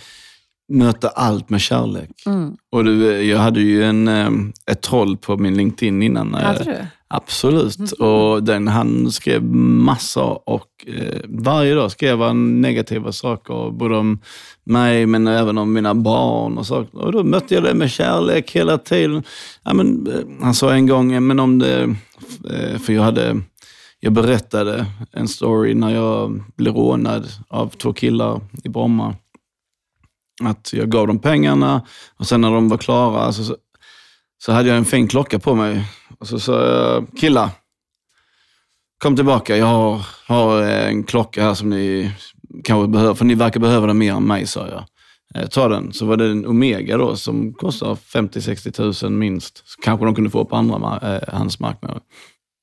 möta 0.74 1.10
allt 1.10 1.50
med 1.50 1.62
kärlek. 1.62 2.10
Mm. 2.26 2.58
Och 2.72 2.84
du, 2.84 3.14
eh, 3.16 3.22
jag 3.22 3.40
hade 3.40 3.60
ju 3.62 3.84
en, 3.84 4.08
eh, 4.08 4.30
ett 4.72 4.82
troll 4.82 5.18
på 5.18 5.38
min 5.38 5.58
LinkedIn 5.58 6.02
innan. 6.04 6.36
eh, 6.36 6.42
Hade 6.42 6.64
du? 6.64 6.88
Absolut. 7.08 7.80
Mhm. 7.80 8.08
Och 8.10 8.44
den, 8.44 8.68
han 8.68 9.12
skrev 9.12 9.44
massor 9.44 10.50
och 10.50 10.86
eh, 10.88 11.22
varje 11.28 11.74
dag 11.74 11.92
skrev 11.92 12.22
han 12.22 12.62
negativa 12.62 13.12
saker, 13.12 13.72
både 13.72 13.98
om 13.98 14.20
mig 14.64 15.06
men 15.06 15.28
även 15.28 15.58
om 15.58 15.74
mina 15.74 15.96
barn 15.96 16.58
och 16.58 16.68
saker. 16.68 16.98
Och 16.98 17.12
då 17.12 17.24
mötte 17.24 17.54
jag 17.54 17.64
det 17.64 17.74
med 17.74 17.92
kärlek 17.92 18.52
hela 18.52 18.78
tiden. 18.78 19.24
Ja, 19.64 19.74
men, 19.74 20.08
eh, 20.08 20.44
han 20.44 20.54
sa 20.54 20.74
en 20.74 20.88
gång, 20.88 21.28
men 21.28 21.40
om 21.40 21.60
det, 21.60 21.96
eh, 22.50 22.80
för 22.80 22.94
jag 22.94 23.04
hade, 23.04 23.42
jag 24.00 24.14
berättade 24.14 24.86
en 25.12 25.28
story 25.28 25.74
när 25.74 25.90
jag 25.90 26.44
blev 26.58 26.74
rånad 26.76 27.28
av 27.48 27.68
två 27.70 27.94
killar 27.94 28.42
i 28.64 28.70
Bromma. 28.70 29.16
Att 30.44 30.74
jag 30.74 30.90
gav 30.90 31.08
dem 31.08 31.20
pengarna 31.20 31.82
och 32.18 32.28
sen 32.28 32.42
när 32.42 32.52
de 32.52 32.70
var 32.70 32.78
klara 32.78 33.34
så, 33.34 33.56
så, 34.38 34.52
hade 34.52 34.70
jag 34.70 34.78
en 34.78 34.86
fin 34.86 35.08
klocka 35.08 35.40
på 35.40 35.56
mig. 35.56 35.86
Och 36.20 36.28
så 36.28 36.40
sa 36.40 36.66
jag, 36.66 37.08
killar, 37.20 37.50
kom 39.04 39.16
tillbaka. 39.16 39.58
Jag 39.58 39.66
har, 39.66 40.06
har 40.28 40.62
eh, 40.62 40.88
en 40.88 41.04
klocka 41.04 41.44
här 41.44 41.54
som 41.54 41.70
ni 41.70 42.12
kanske 42.64 42.88
behöver, 42.92 43.14
för 43.14 43.26
ni 43.26 43.36
verkar 43.36 43.60
behöva 43.60 43.88
den 43.88 43.98
mer 43.98 44.14
än 44.14 44.24
mig, 44.28 44.48
sa 44.48 44.68
jag. 44.68 44.84
Eh, 45.36 45.48
Ta 45.50 45.68
den. 45.70 45.94
Så 45.94 46.06
var 46.06 46.18
det 46.18 46.26
en 46.26 46.46
Omega 46.46 46.98
då 46.98 47.16
som 47.16 47.54
kostar 47.54 47.96
50-60 47.96 49.04
000 49.04 49.12
minst. 49.12 49.58
Så 49.66 49.82
kanske 49.82 50.06
de 50.06 50.16
kunde 50.16 50.30
få 50.30 50.46
på 50.46 50.56
andra 50.56 50.78
ma- 50.78 51.14
eh, 51.30 51.34
handsmarknader. 51.34 52.02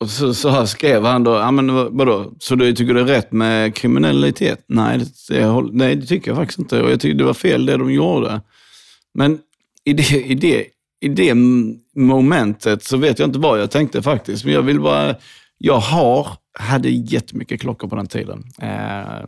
Och 0.00 0.10
så, 0.10 0.34
så 0.34 0.48
här 0.48 0.66
skrev 0.66 1.04
han 1.04 1.24
då, 1.24 1.30
ja 1.34 1.50
men 1.50 1.96
vadå, 1.96 2.32
så 2.38 2.54
du 2.54 2.72
tycker 2.74 2.94
det 2.94 3.00
är 3.00 3.04
rätt 3.04 3.32
med 3.32 3.74
kriminalitet? 3.74 4.64
Nej 4.68 4.98
det, 4.98 5.34
det, 5.34 5.62
nej, 5.72 5.96
det 5.96 6.06
tycker 6.06 6.30
jag 6.30 6.38
faktiskt 6.38 6.58
inte. 6.58 6.82
Och 6.82 6.90
jag 6.90 7.00
tycker 7.00 7.18
det 7.18 7.24
var 7.24 7.34
fel 7.34 7.66
det 7.66 7.76
de 7.76 7.92
gjorde. 7.92 8.40
Men 9.14 9.38
i 9.84 9.92
det, 9.92 10.12
i 10.14 10.34
det, 10.34 10.66
i 11.02 11.08
det 11.08 11.34
momentet 11.96 12.84
så 12.84 12.96
vet 12.96 13.18
jag 13.18 13.28
inte 13.28 13.38
vad 13.38 13.60
jag 13.60 13.70
tänkte 13.70 14.02
faktiskt. 14.02 14.44
Men 14.44 14.54
jag 14.54 14.62
vill 14.62 14.80
bara, 14.80 15.14
jag 15.58 15.78
har, 15.78 16.28
hade 16.58 16.88
jättemycket 16.88 17.60
klockor 17.60 17.88
på 17.88 17.96
den 17.96 18.06
tiden. 18.06 18.44
Eh, 18.62 19.24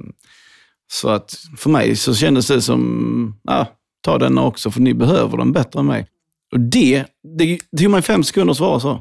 så 0.93 1.09
att 1.09 1.37
för 1.57 1.71
mig 1.71 1.97
så 1.97 2.15
kändes 2.15 2.47
det 2.47 2.63
som, 2.63 3.41
ja, 3.43 3.67
ta 4.01 4.19
den 4.19 4.39
också 4.39 4.71
för 4.71 4.81
ni 4.81 4.95
behöver 4.95 5.39
den 5.39 5.53
bättre 5.53 5.81
än 5.81 5.87
mig. 5.87 6.07
Och 6.53 6.61
det, 6.61 7.05
det, 7.39 7.59
det 7.73 7.83
tog 7.83 7.91
mig 7.91 8.03
fem 8.03 8.25
sekunder 8.25 8.51
att 8.51 8.57
svara 8.57 8.81
så. 8.81 9.01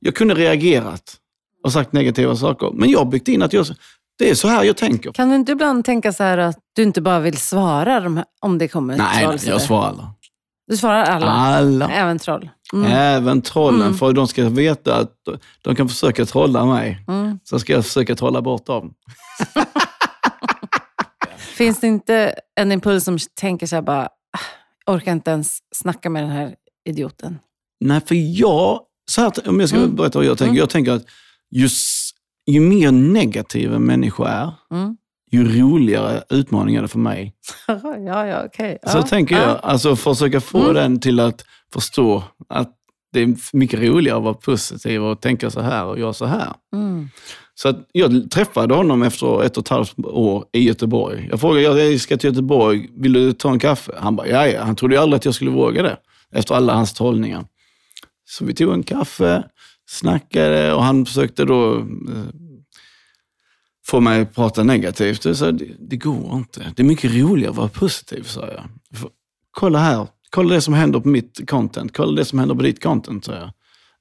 Jag 0.00 0.14
kunde 0.14 0.34
reagerat 0.34 1.16
och 1.64 1.72
sagt 1.72 1.92
negativa 1.92 2.36
saker, 2.36 2.70
men 2.74 2.90
jag 2.90 3.08
byggt 3.08 3.28
in 3.28 3.42
att 3.42 3.52
jag, 3.52 3.66
det 4.18 4.30
är 4.30 4.34
så 4.34 4.48
här 4.48 4.64
jag 4.64 4.76
tänker. 4.76 5.12
Kan 5.12 5.28
du 5.28 5.34
inte 5.34 5.52
ibland 5.52 5.84
tänka 5.84 6.12
så 6.12 6.22
här 6.22 6.38
att 6.38 6.58
du 6.74 6.82
inte 6.82 7.00
bara 7.00 7.20
vill 7.20 7.36
svara 7.36 8.24
om 8.40 8.58
det 8.58 8.68
kommer 8.68 8.96
Nej, 8.96 9.26
nej 9.26 9.38
jag 9.46 9.62
svarar 9.62 9.88
alla. 9.88 10.14
Du 10.66 10.76
svarar 10.76 11.04
alla? 11.04 11.26
Alla. 11.26 11.90
Även 11.90 12.18
troll? 12.18 12.50
Mm. 12.72 12.92
Även 12.92 13.42
trollen, 13.42 13.80
mm. 13.80 13.94
för 13.94 14.12
de 14.12 14.28
ska 14.28 14.48
veta 14.48 14.96
att 14.96 15.12
de 15.62 15.76
kan 15.76 15.88
försöka 15.88 16.24
trolla 16.24 16.66
mig. 16.66 17.04
Mm. 17.08 17.38
Så 17.44 17.58
ska 17.58 17.72
jag 17.72 17.84
försöka 17.84 18.14
trolla 18.16 18.42
bort 18.42 18.66
dem. 18.66 18.94
Finns 21.36 21.80
det 21.80 21.86
inte 21.86 22.34
en 22.60 22.72
impuls 22.72 23.04
som 23.04 23.18
tänker 23.40 23.66
så 23.66 23.76
här 23.76 23.82
bara, 23.82 24.04
ah, 24.06 24.92
orkar 24.92 25.12
inte 25.12 25.30
ens 25.30 25.58
snacka 25.74 26.10
med 26.10 26.22
den 26.22 26.30
här 26.30 26.54
idioten? 26.88 27.38
Nej, 27.80 28.00
för 28.00 28.14
jag, 28.14 28.80
så 29.10 29.20
här, 29.20 29.48
om 29.48 29.60
jag 29.60 29.68
ska 29.68 29.78
mm. 29.78 29.96
berätta 29.96 30.18
vad 30.18 30.26
jag 30.26 30.38
tänker. 30.38 30.50
Mm. 30.50 30.58
Jag 30.58 30.70
tänker 30.70 30.92
att 30.92 31.04
just, 31.50 32.16
ju 32.46 32.60
mer 32.60 32.92
negativ 32.92 33.74
en 33.74 33.82
människa 33.82 34.28
är, 34.28 34.52
mm. 34.70 34.96
Ju 35.34 35.60
roligare 35.60 36.22
utmaning 36.30 36.74
är 36.74 36.82
det 36.82 36.88
för 36.88 36.98
mig. 36.98 37.34
ja, 38.06 38.26
ja, 38.26 38.44
okay. 38.44 38.78
Så 38.86 38.98
ja, 38.98 39.02
tänker 39.02 39.36
jag. 39.36 39.60
Alltså 39.62 39.96
försöka 39.96 40.40
få 40.40 40.62
mm. 40.62 40.74
den 40.74 41.00
till 41.00 41.20
att 41.20 41.44
förstå 41.72 42.22
att 42.48 42.72
det 43.12 43.22
är 43.22 43.56
mycket 43.56 43.80
roligare 43.80 44.18
att 44.18 44.24
vara 44.24 44.34
positiv 44.34 45.02
och 45.02 45.20
tänka 45.20 45.50
så 45.50 45.60
här 45.60 45.84
och 45.84 45.98
göra 45.98 46.12
så 46.12 46.24
här. 46.24 46.52
Mm. 46.74 47.08
Så 47.54 47.74
jag 47.92 48.30
träffade 48.30 48.74
honom 48.74 49.02
efter 49.02 49.42
ett 49.42 49.56
och 49.56 49.62
ett 49.64 49.68
halvt 49.68 49.98
år 50.04 50.44
i 50.52 50.60
Göteborg. 50.60 51.28
Jag 51.30 51.40
frågade, 51.40 51.84
jag 51.84 52.00
ska 52.00 52.16
till 52.16 52.30
Göteborg, 52.30 52.90
vill 52.96 53.12
du 53.12 53.32
ta 53.32 53.50
en 53.50 53.58
kaffe? 53.58 53.92
Han 53.98 54.16
bara, 54.16 54.28
ja, 54.28 54.64
Han 54.64 54.76
trodde 54.76 55.00
aldrig 55.00 55.16
att 55.18 55.24
jag 55.24 55.34
skulle 55.34 55.50
våga 55.50 55.82
det, 55.82 55.96
efter 56.32 56.54
alla 56.54 56.74
hans 56.74 56.92
tolkningar. 56.92 57.44
Så 58.24 58.44
vi 58.44 58.54
tog 58.54 58.72
en 58.72 58.82
kaffe, 58.82 59.44
snackade 59.86 60.74
och 60.74 60.82
han 60.82 61.06
försökte 61.06 61.44
då 61.44 61.74
eh, 61.74 61.84
få 63.86 64.00
mig 64.00 64.20
att 64.20 64.34
prata 64.34 64.62
negativt. 64.62 65.24
Jag 65.24 65.58
det, 65.58 65.70
det 65.78 65.96
går 65.96 66.36
inte. 66.36 66.72
Det 66.76 66.82
är 66.82 66.86
mycket 66.86 67.14
roligare 67.14 67.50
att 67.50 67.56
vara 67.56 67.68
positiv, 67.68 68.22
sa 68.22 68.48
jag. 68.48 68.64
Kolla 69.50 69.78
här, 69.78 70.08
kolla 70.30 70.54
det 70.54 70.60
som 70.60 70.74
händer 70.74 71.00
på 71.00 71.08
mitt 71.08 71.50
content. 71.50 71.96
Kolla 71.96 72.12
det 72.12 72.24
som 72.24 72.38
händer 72.38 72.54
på 72.54 72.62
ditt 72.62 72.82
content, 72.82 73.24
sa 73.24 73.34
jag. 73.34 73.50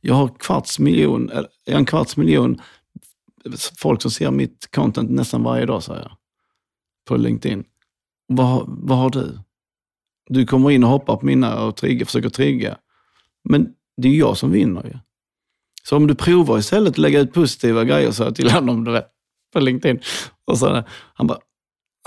Jag 0.01 0.15
har 0.15 0.27
kvarts 0.27 0.79
miljon, 0.79 1.31
en 1.65 1.86
kvarts 1.86 2.17
miljon 2.17 2.61
folk 3.77 4.01
som 4.01 4.11
ser 4.11 4.31
mitt 4.31 4.71
content 4.75 5.09
nästan 5.09 5.43
varje 5.43 5.65
dag, 5.65 5.84
sa 5.84 5.95
jag. 5.95 6.11
På 7.07 7.17
LinkedIn. 7.17 7.63
Vad, 8.27 8.65
vad 8.67 8.97
har 8.97 9.09
du? 9.09 9.39
Du 10.29 10.45
kommer 10.45 10.71
in 10.71 10.84
och 10.84 10.89
hoppar 10.89 11.17
på 11.17 11.25
mina 11.25 11.63
och 11.63 11.75
trigger, 11.75 12.05
försöker 12.05 12.29
trigga. 12.29 12.77
Men 13.43 13.69
det 13.97 14.07
är 14.07 14.13
jag 14.13 14.38
som 14.38 14.51
vinner 14.51 14.84
ju. 14.84 14.97
Så 15.84 15.97
om 15.97 16.07
du 16.07 16.15
provar 16.15 16.59
istället 16.59 16.89
att 16.89 16.97
lägga 16.97 17.19
ut 17.19 17.34
positiva 17.34 17.84
grejer, 17.84 18.11
så 18.11 18.31
till 18.31 18.51
honom, 18.51 18.84
du 18.84 18.91
vet, 18.91 19.07
på 19.54 19.60
LinkedIn. 19.60 19.99
Och 20.45 20.58
så, 20.58 20.84
han 21.14 21.28
bara, 21.28 21.39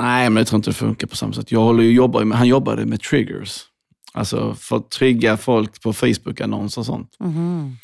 nej 0.01 0.31
men 0.31 0.37
jag 0.37 0.47
tror 0.47 0.57
inte 0.57 0.71
det 0.71 0.75
funkar 0.75 1.07
på 1.07 1.17
samma 1.17 1.33
sätt. 1.33 1.53
Jag 1.53 1.61
håller 1.61 1.83
ju, 1.83 1.93
jobbar 1.93 2.25
med, 2.25 2.39
han 2.39 2.49
jobbade 2.49 2.87
med 2.87 3.01
triggers. 3.01 3.63
Alltså 4.13 4.55
för 4.55 4.77
att 4.77 4.91
trigga 4.91 5.37
folk 5.37 5.83
på 5.83 5.93
Facebook-annonser 5.93 6.81
och 6.81 6.87
sånt. 6.87 7.17
Mm. 7.21 7.77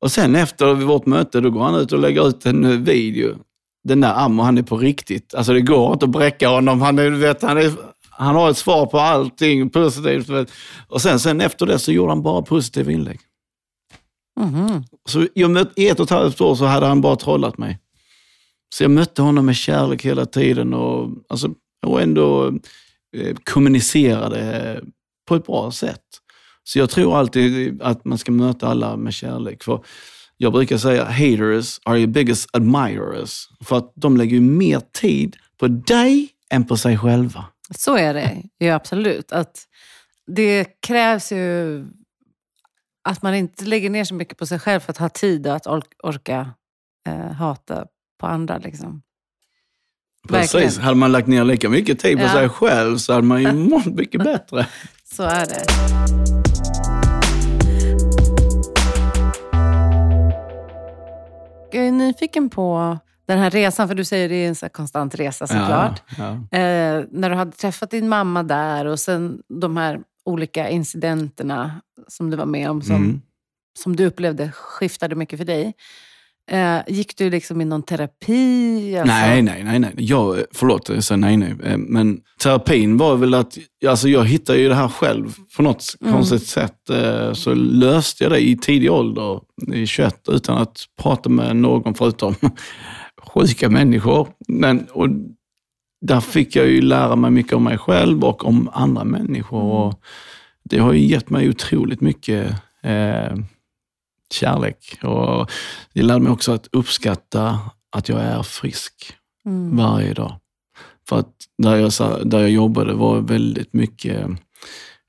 Och 0.00 0.12
sen 0.12 0.34
efter 0.36 0.74
vårt 0.74 1.06
möte, 1.06 1.40
då 1.40 1.50
går 1.50 1.62
han 1.62 1.74
ut 1.74 1.92
och 1.92 1.98
lägger 1.98 2.28
ut 2.28 2.46
en 2.46 2.84
video. 2.84 3.36
Den 3.84 4.00
där 4.00 4.14
Ammo, 4.14 4.42
han 4.42 4.58
är 4.58 4.62
på 4.62 4.76
riktigt. 4.76 5.34
Alltså 5.34 5.52
det 5.52 5.60
går 5.60 5.92
inte 5.92 6.04
att 6.04 6.10
bräcka 6.10 6.48
honom. 6.48 6.82
Han, 6.82 6.98
är, 6.98 7.10
vet, 7.10 7.42
han, 7.42 7.58
är, 7.58 7.72
han 8.10 8.34
har 8.34 8.50
ett 8.50 8.56
svar 8.56 8.86
på 8.86 8.98
allting 8.98 9.70
positivt. 9.70 10.28
Vet. 10.28 10.52
Och 10.88 11.02
sen, 11.02 11.20
sen 11.20 11.40
efter 11.40 11.66
det 11.66 11.78
så 11.78 11.92
gjorde 11.92 12.10
han 12.10 12.22
bara 12.22 12.42
positiva 12.42 12.92
inlägg. 12.92 13.20
Mm. 14.40 14.82
Så 15.08 15.26
I 15.76 15.88
ett 15.88 16.00
och 16.00 16.04
ett 16.04 16.10
halvt 16.10 16.40
år 16.40 16.54
så 16.54 16.64
hade 16.64 16.86
han 16.86 17.00
bara 17.00 17.16
trollat 17.16 17.58
mig. 17.58 17.78
Så 18.74 18.84
jag 18.84 18.90
mötte 18.90 19.22
honom 19.22 19.46
med 19.46 19.56
kärlek 19.56 20.04
hela 20.04 20.26
tiden 20.26 20.74
och, 20.74 21.10
alltså, 21.28 21.50
och 21.86 22.02
ändå 22.02 22.46
eh, 23.16 23.36
kommunicerade 23.44 24.82
på 25.28 25.34
ett 25.34 25.46
bra 25.46 25.70
sätt. 25.70 26.04
Så 26.64 26.78
jag 26.78 26.90
tror 26.90 27.18
alltid 27.18 27.82
att 27.82 28.04
man 28.04 28.18
ska 28.18 28.32
möta 28.32 28.68
alla 28.68 28.96
med 28.96 29.14
kärlek. 29.14 29.62
För 29.62 29.84
jag 30.36 30.52
brukar 30.52 30.78
säga 30.78 31.04
haters 31.04 31.80
are 31.84 31.98
your 31.98 32.06
biggest 32.06 32.48
admirers. 32.52 33.48
För 33.64 33.76
att 33.76 33.92
de 33.94 34.16
lägger 34.16 34.34
ju 34.34 34.40
mer 34.40 34.80
tid 34.80 35.36
på 35.58 35.68
dig 35.68 36.28
än 36.50 36.64
på 36.64 36.76
sig 36.76 36.98
själva. 36.98 37.44
Så 37.74 37.96
är 37.96 38.14
det 38.14 38.42
ju 38.60 38.70
absolut. 38.70 39.32
Att 39.32 39.64
det 40.26 40.80
krävs 40.80 41.32
ju 41.32 41.86
att 43.04 43.22
man 43.22 43.34
inte 43.34 43.64
lägger 43.64 43.90
ner 43.90 44.04
så 44.04 44.14
mycket 44.14 44.38
på 44.38 44.46
sig 44.46 44.58
själv 44.58 44.80
för 44.80 44.90
att 44.90 44.98
ha 44.98 45.08
tid 45.08 45.46
att 45.46 45.66
orka 46.02 46.50
eh, 47.08 47.32
hata 47.32 47.86
på 48.18 48.26
andra. 48.26 48.58
Liksom. 48.58 49.02
Precis. 50.28 50.54
Verkligen. 50.54 50.84
Hade 50.84 50.96
man 50.96 51.12
lagt 51.12 51.28
ner 51.28 51.44
lika 51.44 51.68
mycket 51.68 51.98
tid 51.98 52.18
på 52.18 52.24
ja. 52.24 52.32
sig 52.32 52.48
själv 52.48 52.96
så 52.96 53.12
hade 53.12 53.26
man 53.26 53.42
ju 53.42 53.52
mått 53.70 53.86
mycket 53.86 54.24
bättre. 54.24 54.66
Så 55.04 55.22
är 55.22 55.46
det. 55.46 55.64
Jag 61.72 61.86
är 61.86 61.92
nyfiken 61.92 62.50
på 62.50 62.98
den 63.26 63.38
här 63.38 63.50
resan, 63.50 63.88
för 63.88 63.94
du 63.94 64.04
säger 64.04 64.24
att 64.24 64.30
det 64.30 64.44
är 64.44 64.48
en 64.48 64.54
så 64.54 64.68
konstant 64.68 65.14
resa 65.14 65.46
såklart. 65.46 66.02
Ja, 66.18 66.38
ja. 66.50 66.58
Eh, 66.58 67.04
när 67.10 67.30
du 67.30 67.36
hade 67.36 67.52
träffat 67.52 67.90
din 67.90 68.08
mamma 68.08 68.42
där 68.42 68.84
och 68.84 69.00
sen 69.00 69.42
de 69.60 69.76
här 69.76 70.00
olika 70.24 70.68
incidenterna 70.68 71.80
som 72.08 72.30
du 72.30 72.36
var 72.36 72.46
med 72.46 72.70
om, 72.70 72.82
som, 72.82 72.96
mm. 72.96 73.22
som 73.78 73.96
du 73.96 74.06
upplevde 74.06 74.52
skiftade 74.52 75.14
mycket 75.14 75.38
för 75.38 75.46
dig. 75.46 75.74
Eh, 76.50 76.80
gick 76.88 77.16
du 77.16 77.30
liksom 77.30 77.60
i 77.60 77.64
någon 77.64 77.82
terapi? 77.82 78.96
Alltså? 78.98 79.14
Nej, 79.14 79.42
nej, 79.42 79.64
nej. 79.64 79.78
nej. 79.78 79.94
Jag, 79.96 80.42
förlåt, 80.54 80.88
jag 80.88 81.04
sa 81.04 81.16
nej, 81.16 81.36
nej. 81.36 81.54
Eh, 81.64 81.76
men 81.78 82.20
terapin 82.42 82.96
var 82.96 83.16
väl 83.16 83.34
att 83.34 83.58
alltså 83.86 84.08
jag 84.08 84.24
hittade 84.24 84.58
ju 84.58 84.68
det 84.68 84.74
här 84.74 84.88
själv 84.88 85.36
på 85.56 85.62
något 85.62 85.84
mm. 86.00 86.12
konstigt 86.12 86.46
sätt. 86.46 86.90
Eh, 86.90 87.32
så 87.32 87.54
löste 87.54 88.24
jag 88.24 88.32
det 88.32 88.40
i 88.40 88.56
tidig 88.56 88.92
ålder, 88.92 89.40
i 89.74 89.86
21, 89.86 90.28
utan 90.28 90.58
att 90.58 90.78
prata 91.02 91.28
med 91.28 91.56
någon 91.56 91.94
förutom 91.94 92.34
sjuka 93.34 93.68
människor. 93.68 94.28
Men, 94.48 94.86
och 94.92 95.08
där 96.00 96.20
fick 96.20 96.56
jag 96.56 96.66
ju 96.66 96.80
lära 96.80 97.16
mig 97.16 97.30
mycket 97.30 97.52
om 97.52 97.64
mig 97.64 97.78
själv 97.78 98.24
och 98.24 98.44
om 98.44 98.70
andra 98.72 99.04
människor. 99.04 99.60
Mm. 99.60 99.72
Och 99.72 100.00
det 100.64 100.78
har 100.78 100.92
ju 100.92 101.06
gett 101.06 101.30
mig 101.30 101.48
otroligt 101.48 102.00
mycket 102.00 102.50
eh, 102.82 103.34
kärlek. 104.34 104.98
Och 105.02 105.50
det 105.94 106.02
lärde 106.02 106.20
mig 106.20 106.32
också 106.32 106.52
att 106.52 106.68
uppskatta 106.72 107.60
att 107.90 108.08
jag 108.08 108.20
är 108.20 108.42
frisk 108.42 109.14
mm. 109.46 109.76
varje 109.76 110.14
dag. 110.14 110.36
För 111.08 111.18
att 111.18 111.34
där 111.58 111.76
jag, 111.76 111.92
där 112.28 112.40
jag 112.40 112.50
jobbade 112.50 112.94
var 112.94 113.20
väldigt 113.20 113.72
mycket 113.72 114.26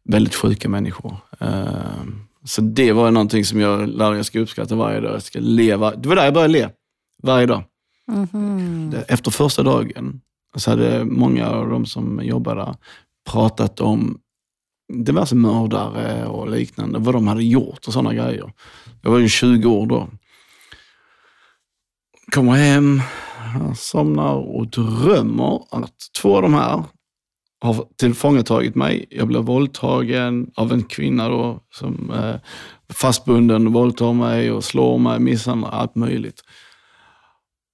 väldigt 0.03 0.35
sjuka 0.35 0.69
människor. 0.69 1.15
Eh, 1.39 2.03
så 2.43 2.61
det 2.61 2.91
var 2.91 3.11
någonting 3.11 3.45
som 3.45 3.59
jag 3.59 3.79
lärde 3.79 3.97
mig 3.97 4.11
att 4.11 4.17
jag 4.17 4.25
ska 4.25 4.39
uppskatta 4.39 4.75
varje 4.75 4.99
dag. 4.99 5.13
Jag 5.13 5.23
ska 5.23 5.39
leva. 5.39 5.95
Det 5.95 6.09
var 6.09 6.15
där 6.15 6.25
jag 6.25 6.33
började 6.33 6.53
le. 6.53 6.69
Varje 7.23 7.45
dag. 7.45 7.63
Mm. 8.33 8.95
Efter 9.07 9.31
första 9.31 9.63
dagen 9.63 10.21
så 10.55 10.69
hade 10.71 11.05
många 11.05 11.49
av 11.49 11.69
de 11.69 11.85
som 11.85 12.21
jobbade 12.23 12.75
pratat 13.29 13.81
om 13.81 14.19
diverse 14.89 15.35
mördare 15.35 16.25
och 16.25 16.49
liknande, 16.49 16.99
vad 16.99 17.15
de 17.15 17.27
hade 17.27 17.43
gjort 17.43 17.87
och 17.87 17.93
sådana 17.93 18.13
grejer. 18.13 18.53
Jag 19.01 19.11
var 19.11 19.17
ju 19.19 19.29
20 19.29 19.69
år 19.69 19.85
då. 19.85 20.07
Kommer 22.31 22.51
hem, 22.51 23.01
somnar 23.75 24.35
och 24.35 24.67
drömmer 24.67 25.63
att 25.71 25.93
två 26.21 26.35
av 26.35 26.41
de 26.41 26.53
här 26.53 26.83
har 27.61 27.85
tillfångatagit 27.97 28.75
mig. 28.75 29.05
Jag 29.09 29.27
blir 29.27 29.39
våldtagen 29.39 30.51
av 30.55 30.73
en 30.73 30.83
kvinna 30.83 31.29
då, 31.29 31.63
som 31.73 32.11
eh, 32.11 32.35
fastbunden 32.93 33.73
våldtar 33.73 34.13
mig 34.13 34.51
och 34.51 34.63
slår 34.63 34.97
mig, 34.97 35.19
misshandlar, 35.19 35.69
allt 35.69 35.95
möjligt. 35.95 36.41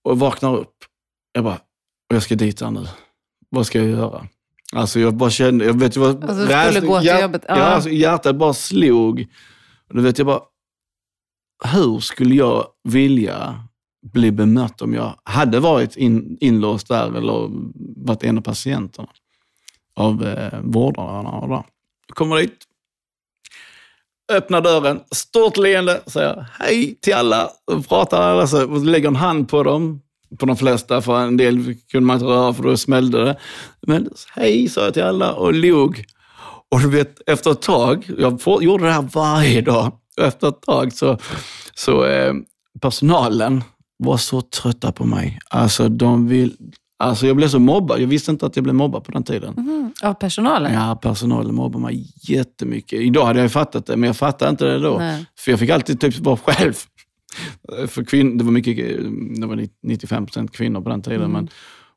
Och 0.04 0.12
jag 0.12 0.16
vaknar 0.16 0.58
upp. 0.58 0.76
Jag 1.32 1.44
bara, 1.44 1.60
jag 2.08 2.24
ska 2.24 2.36
dit 2.36 2.62
här 2.62 2.72
nu. 2.72 2.88
Vad 3.50 3.66
ska 3.66 3.80
jag 3.80 3.90
göra? 3.90 4.28
Alltså 4.76 5.00
jag 5.00 5.16
bara 5.16 5.30
kände, 5.30 5.66
jag 5.66 5.80
vet 5.80 5.98
ju 5.98 6.02
vad... 6.02 6.24
Alltså 6.24 6.46
du 6.46 6.72
skulle 6.72 6.88
gå 6.88 7.00
till 7.00 7.08
hjärt, 7.08 7.22
jobbet? 7.22 7.46
Ja, 7.48 7.56
alltså, 7.56 7.90
hjärtat 7.90 8.36
bara 8.36 8.54
slog. 8.54 9.26
Och 9.90 9.96
då 9.96 10.02
vet 10.02 10.18
jag 10.18 10.28
bara, 10.28 10.42
hur 11.64 12.00
skulle 12.00 12.36
jag 12.36 12.68
vilja 12.84 13.64
bli 14.14 14.32
bemött 14.32 14.82
om 14.82 14.94
jag 14.94 15.20
hade 15.24 15.60
varit 15.60 15.96
in, 15.96 16.38
inlåst 16.40 16.88
där 16.88 17.18
eller 17.18 17.50
varit 18.06 18.24
en 18.24 18.38
av 18.38 18.42
patienterna 18.42 19.08
av 19.96 20.26
eh, 20.26 20.60
vårdarna. 20.64 21.64
Jag 22.08 22.16
kommer 22.16 22.38
dit, 22.38 22.64
öppnar 24.32 24.62
dörren, 24.62 25.00
stort 25.12 25.58
leende, 25.58 26.02
säger 26.08 26.46
hej 26.60 26.98
till 27.02 27.14
alla, 27.14 27.50
pratar 27.90 28.22
alla, 28.22 28.48
så, 28.48 28.66
lägger 28.66 29.08
en 29.08 29.16
hand 29.16 29.50
på 29.50 29.64
dem, 29.64 30.02
på 30.38 30.46
de 30.46 30.58
flesta, 30.58 31.02
för 31.02 31.20
en 31.20 31.38
del 31.38 31.76
kunde 31.92 32.08
man 32.08 32.16
inte 32.16 32.26
röra 32.26 32.54
för 32.54 32.64
då 32.64 32.78
smällde 32.78 33.26
det. 33.26 33.38
Men 33.88 34.10
hej 34.36 34.70
sa 34.70 34.84
jag 34.84 34.94
till 34.94 35.04
alla 35.04 35.34
och 35.34 35.54
log. 35.54 36.06
Och 36.72 36.80
du 36.80 36.90
vet, 36.90 37.30
efter 37.30 37.52
ett 37.52 37.62
tag, 37.62 38.10
jag 38.18 38.64
gjorde 38.64 38.86
det 38.86 38.92
här 38.92 39.08
varje 39.14 39.62
dag, 39.62 39.92
efter 40.22 40.48
ett 40.48 40.62
tag 40.62 40.94
så, 40.94 41.18
så 41.76 42.06
eh, 42.06 42.34
personalen 42.82 43.64
var 43.98 44.18
så 44.18 44.42
trötta 44.42 44.92
på 44.92 45.06
mig. 45.06 45.40
Alltså, 45.50 45.90
de 45.90 46.28
vill, 46.28 46.58
alltså 47.00 47.28
jag 47.28 47.36
blev 47.36 47.48
så 47.48 47.60
mobbad. 47.60 48.02
Jag 48.02 48.08
visste 48.08 48.32
inte 48.32 48.46
att 48.46 48.56
jag 48.56 48.64
blev 48.64 48.76
mobbad 48.76 49.04
på 49.04 49.12
den 49.12 49.24
tiden. 49.24 49.54
Mm. 49.58 49.94
Av 50.04 50.14
personalen? 50.14 50.74
Ja, 50.74 50.96
personalen 50.96 51.56
mobbade 51.56 51.84
mig 51.84 52.14
jättemycket. 52.28 53.00
Idag 53.00 53.26
hade 53.26 53.42
jag 53.42 53.52
fattat 53.52 53.86
det, 53.86 53.98
men 53.98 54.08
jag 54.08 54.18
fattade 54.18 54.52
inte 54.52 54.66
det 54.66 54.80
då. 54.80 54.98
Nej. 54.98 55.26
För 55.40 55.52
jag 55.52 55.60
fick 55.60 55.70
alltid 55.70 56.00
typ 56.00 56.18
vara 56.18 56.38
själv. 56.38 56.74
För 57.88 58.04
kvinn, 58.04 58.38
det 58.38 58.44
var 58.44 58.52
mycket, 58.52 58.78
det 59.42 59.48
var 59.48 59.68
95 59.84 60.26
procent 60.26 60.52
kvinnor 60.52 60.82
på 60.82 60.90
den 60.90 61.02
tiden. 61.02 61.22
Mm. 61.22 61.32
Men, 61.32 61.50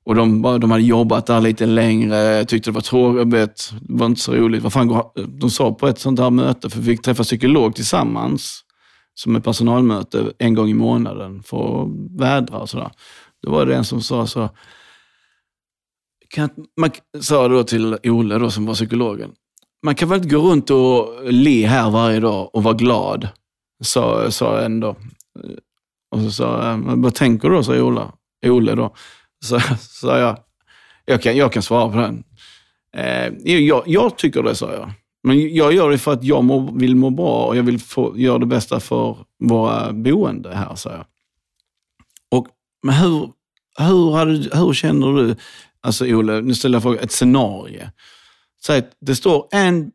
och 0.05 0.15
de, 0.15 0.43
de 0.43 0.71
hade 0.71 0.83
jobbat 0.83 1.27
där 1.27 1.41
lite 1.41 1.67
längre, 1.67 2.45
tyckte 2.45 2.71
det 2.71 2.75
var 2.75 2.81
tråkigt, 2.81 3.31
det 3.31 3.95
var 3.95 4.07
inte 4.07 4.21
så 4.21 4.35
roligt. 4.35 4.63
Vad 4.63 4.73
fan, 4.73 5.03
de 5.29 5.51
sa 5.51 5.75
på 5.75 5.89
ett 5.89 5.99
sånt 5.99 6.21
här 6.21 6.31
möte, 6.31 6.71
för 6.71 6.81
vi 6.81 6.85
fick 6.85 7.03
träffa 7.03 7.23
psykolog 7.23 7.75
tillsammans, 7.75 8.65
som 9.15 9.37
ett 9.37 9.45
personalmöte 9.45 10.33
en 10.39 10.55
gång 10.55 10.69
i 10.69 10.75
månaden 10.75 11.43
för 11.43 11.83
att 11.83 11.89
vädra 12.21 12.59
och 12.59 12.71
sådär. 12.71 12.91
Då 13.43 13.51
var 13.51 13.67
det 13.67 13.77
en 13.77 13.85
som 13.85 14.03
sa 14.03 14.27
så, 14.27 14.49
kan, 16.29 16.51
man 16.81 16.91
sa 17.21 17.49
då 17.49 17.65
till 17.65 17.97
Ole 18.05 18.39
då, 18.39 18.51
som 18.51 18.67
var 18.67 18.75
psykologen, 18.75 19.31
man 19.83 19.95
kan 19.95 20.09
väl 20.09 20.19
inte 20.19 20.35
gå 20.35 20.41
runt 20.41 20.71
och 20.71 21.33
le 21.33 21.67
här 21.67 21.91
varje 21.91 22.21
dag 22.21 22.55
och 22.55 22.63
vara 22.63 22.75
glad, 22.75 23.29
sa, 23.85 24.31
sa 24.31 24.61
en 24.61 24.81
då. 24.81 24.97
Och 26.11 26.21
så 26.21 26.31
sa 26.31 26.69
jag, 26.69 26.79
vad 26.79 27.15
tänker 27.15 27.49
du 27.49 27.55
då, 27.55 27.63
sa 27.63 27.81
Ola. 27.81 28.13
Ole 28.47 28.75
då. 28.75 28.95
Så 29.45 29.61
sa 29.81 30.19
jag, 30.19 30.39
jag 31.05 31.23
kan, 31.23 31.37
jag 31.37 31.53
kan 31.53 31.63
svara 31.63 31.93
på 31.93 31.97
den. 31.97 32.25
Eh, 32.97 33.55
jag, 33.59 33.83
jag 33.87 34.19
tycker 34.19 34.43
det, 34.43 34.55
sa 34.55 34.73
jag. 34.73 34.93
Men 35.23 35.55
jag 35.55 35.73
gör 35.73 35.91
det 35.91 35.99
för 35.99 36.13
att 36.13 36.25
jag 36.25 36.45
må, 36.45 36.73
vill 36.77 36.97
må 36.97 37.11
bra 37.11 37.45
och 37.47 37.57
jag 37.57 37.63
vill 37.63 37.79
få, 37.81 38.19
göra 38.19 38.39
det 38.39 38.47
bästa 38.47 38.81
för 38.81 39.17
våra 39.39 39.93
boende 39.93 40.55
här, 40.55 40.75
sa 40.75 40.91
jag. 40.91 41.05
Och, 42.31 42.47
men 42.83 42.95
hur, 42.95 43.33
hur, 43.79 44.13
hade, 44.13 44.59
hur 44.59 44.73
känner 44.73 45.13
du? 45.13 45.37
Alltså 45.81 46.07
Ole, 46.07 46.41
nu 46.41 46.55
ställer 46.55 46.77
jag 46.77 46.83
frågan, 46.83 46.99
ett 47.05 47.13
scenario. 47.13 47.83
Säg 48.67 48.79
att 48.79 48.91
det 49.01 49.17
står 49.17 49.49
en 49.51 49.91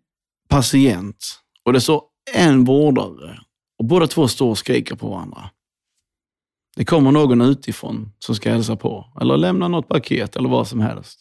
patient 0.50 1.39
och 1.64 1.74
det 1.74 1.82
står 1.82 2.02
en 2.34 2.64
vårdare 2.64 3.39
och 3.84 3.88
båda 3.88 4.08
två 4.08 4.28
står 4.28 4.50
och 4.50 4.58
skriker 4.58 4.96
på 4.96 5.10
varandra. 5.10 5.50
Det 6.76 6.86
kommer 6.86 7.12
någon 7.12 7.42
utifrån 7.42 8.12
som 8.20 8.36
ska 8.36 8.52
hälsa 8.52 8.76
på 8.76 9.14
eller 9.22 9.38
lämna 9.38 9.68
något 9.68 9.88
paket 9.88 10.36
eller 10.36 10.50
vad 10.50 10.68
som 10.68 10.80
helst. 10.80 11.20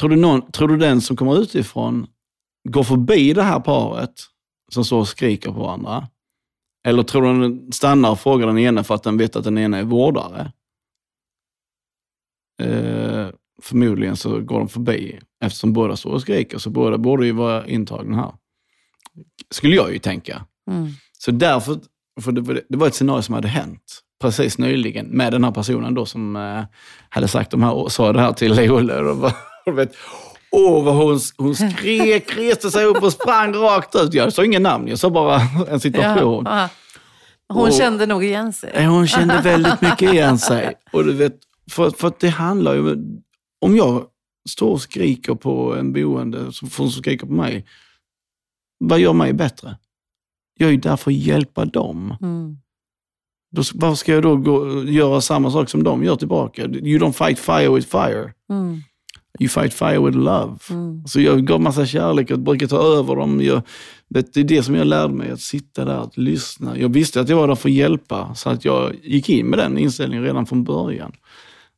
Tror 0.00 0.10
du, 0.10 0.16
någon, 0.16 0.52
tror 0.52 0.68
du 0.68 0.76
den 0.76 1.00
som 1.00 1.16
kommer 1.16 1.38
utifrån 1.38 2.06
går 2.68 2.82
förbi 2.82 3.32
det 3.32 3.42
här 3.42 3.60
paret 3.60 4.22
som 4.72 4.84
står 4.84 5.00
och 5.00 5.08
skriker 5.08 5.52
på 5.52 5.60
varandra? 5.60 6.08
Eller 6.84 7.02
tror 7.02 7.22
du 7.22 7.40
den 7.40 7.72
stannar 7.72 8.10
och 8.10 8.20
frågar 8.20 8.46
den 8.46 8.58
ena 8.58 8.84
för 8.84 8.94
att 8.94 9.02
den 9.02 9.18
vet 9.18 9.36
att 9.36 9.44
den 9.44 9.58
ena 9.58 9.78
är 9.78 9.84
vårdare? 9.84 10.52
Eh, 12.62 13.28
förmodligen 13.62 14.16
så 14.16 14.40
går 14.40 14.58
de 14.58 14.68
förbi. 14.68 15.20
Eftersom 15.40 15.72
båda 15.72 15.96
står 15.96 16.10
och 16.10 16.20
skriker 16.20 16.58
så 16.58 16.70
båda 16.70 16.98
borde 16.98 17.26
ju 17.26 17.32
vara 17.32 17.66
intagna 17.66 18.16
här. 18.16 18.34
Skulle 19.50 19.76
jag 19.76 19.92
ju 19.92 19.98
tänka. 19.98 20.46
Mm. 20.70 20.92
Så 21.26 21.32
därför, 21.32 21.78
för 22.20 22.32
det, 22.32 22.62
det, 22.68 22.76
var 22.76 22.86
ett 22.86 22.94
scenario 22.94 23.22
som 23.22 23.34
hade 23.34 23.48
hänt 23.48 24.00
precis 24.22 24.58
nyligen 24.58 25.06
med 25.06 25.32
den 25.32 25.44
här 25.44 25.50
personen 25.50 25.94
då 25.94 26.06
som 26.06 26.36
eh, 26.36 26.64
hade 27.08 27.28
sagt 27.28 27.50
de 27.50 27.62
här, 27.62 27.88
sa 27.88 28.12
det 28.12 28.20
här 28.20 28.32
till 28.32 28.70
Olle. 28.70 29.00
Och, 29.00 29.32
vet, 29.76 29.96
Åh, 30.50 30.84
vad 30.84 30.94
hon, 30.94 31.20
hon 31.36 31.54
skrek, 31.54 32.36
reste 32.36 32.70
sig 32.70 32.84
upp 32.84 33.02
och 33.02 33.12
sprang 33.12 33.54
rakt 33.54 33.94
ut. 33.94 34.14
Jag 34.14 34.32
sa 34.32 34.44
inget 34.44 34.62
namn, 34.62 34.88
jag 34.88 34.98
sa 34.98 35.10
bara 35.10 35.40
en 35.70 35.80
situation. 35.80 36.44
Ja, 36.46 36.68
hon 37.48 37.68
och, 37.68 37.74
kände 37.74 38.06
nog 38.06 38.24
igen 38.24 38.52
sig. 38.52 38.84
Hon 38.84 39.06
kände 39.06 39.40
väldigt 39.40 39.80
mycket 39.80 40.12
igen 40.12 40.38
sig. 40.38 40.74
Och 40.92 41.04
du 41.04 41.12
vet, 41.12 41.36
för, 41.70 41.90
för 41.90 42.12
det 42.20 42.28
handlar 42.28 42.74
ju 42.74 42.96
om 43.60 43.76
jag 43.76 44.04
står 44.48 44.70
och 44.70 44.80
skriker 44.80 45.34
på 45.34 45.74
en 45.74 45.92
boende, 45.92 46.52
som 46.52 46.90
skrika 46.90 47.26
på 47.26 47.32
mig, 47.32 47.66
vad 48.78 48.98
gör 48.98 49.12
mig 49.12 49.32
bättre? 49.32 49.76
Jag 50.58 50.68
är 50.68 50.72
ju 50.72 50.78
där 50.78 50.96
för 50.96 51.10
att 51.10 51.16
hjälpa 51.16 51.64
dem. 51.64 52.14
Mm. 52.22 52.56
Då, 53.50 53.62
varför 53.74 53.94
ska 53.94 54.12
jag 54.12 54.22
då 54.22 54.36
gå, 54.36 54.84
göra 54.84 55.20
samma 55.20 55.50
sak 55.50 55.68
som 55.68 55.82
de 55.82 56.04
gör 56.04 56.16
tillbaka? 56.16 56.62
You 56.62 56.98
don't 56.98 57.12
fight 57.12 57.38
fire 57.38 57.68
with 57.68 57.88
fire. 57.88 58.32
Mm. 58.50 58.82
You 59.38 59.48
fight 59.48 59.74
fire 59.74 59.98
with 59.98 60.16
love. 60.16 60.56
Mm. 60.70 61.06
Så 61.06 61.20
jag 61.20 61.46
gav 61.46 61.60
massa 61.60 61.86
kärlek, 61.86 62.30
jag 62.30 62.40
brukar 62.40 62.66
ta 62.66 62.76
över 62.76 63.16
dem. 63.16 63.40
Jag, 63.40 63.62
det 64.08 64.36
är 64.36 64.44
det 64.44 64.62
som 64.62 64.74
jag 64.74 64.86
lärde 64.86 65.14
mig, 65.14 65.30
att 65.30 65.40
sitta 65.40 65.84
där 65.84 66.00
och 66.00 66.18
lyssna. 66.18 66.78
Jag 66.78 66.88
visste 66.88 67.20
att 67.20 67.28
jag 67.28 67.36
var 67.36 67.48
där 67.48 67.54
för 67.54 67.68
att 67.68 67.74
hjälpa, 67.74 68.34
så 68.34 68.50
att 68.50 68.64
jag 68.64 68.94
gick 69.02 69.28
in 69.28 69.46
med 69.46 69.58
den 69.58 69.78
inställningen 69.78 70.24
redan 70.24 70.46
från 70.46 70.64
början. 70.64 71.12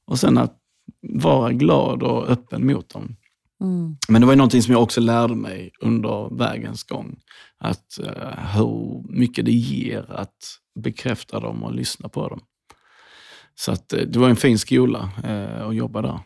Och 0.06 0.18
sen 0.18 0.38
att 0.38 0.54
vara 1.02 1.52
glad 1.52 2.02
och 2.02 2.28
öppen 2.28 2.66
mot 2.66 2.88
dem. 2.88 3.16
Mm. 3.60 3.96
Men 4.08 4.20
det 4.20 4.26
var 4.26 4.36
någonting 4.36 4.62
som 4.62 4.72
jag 4.72 4.82
också 4.82 5.00
lärde 5.00 5.34
mig 5.34 5.70
under 5.80 6.36
vägens 6.38 6.84
gång. 6.84 7.20
Att 7.58 7.98
uh, 8.00 8.56
hur 8.56 9.04
mycket 9.18 9.44
det 9.44 9.52
ger 9.52 10.12
att 10.12 10.58
bekräfta 10.80 11.40
dem 11.40 11.64
och 11.64 11.74
lyssna 11.74 12.08
på 12.08 12.28
dem. 12.28 12.40
Så 13.54 13.72
att, 13.72 13.94
uh, 13.96 14.00
det 14.00 14.18
var 14.18 14.28
en 14.28 14.36
fin 14.36 14.58
skola 14.58 15.10
uh, 15.24 15.66
att 15.66 15.74
jobba 15.74 16.02
där. 16.02 16.20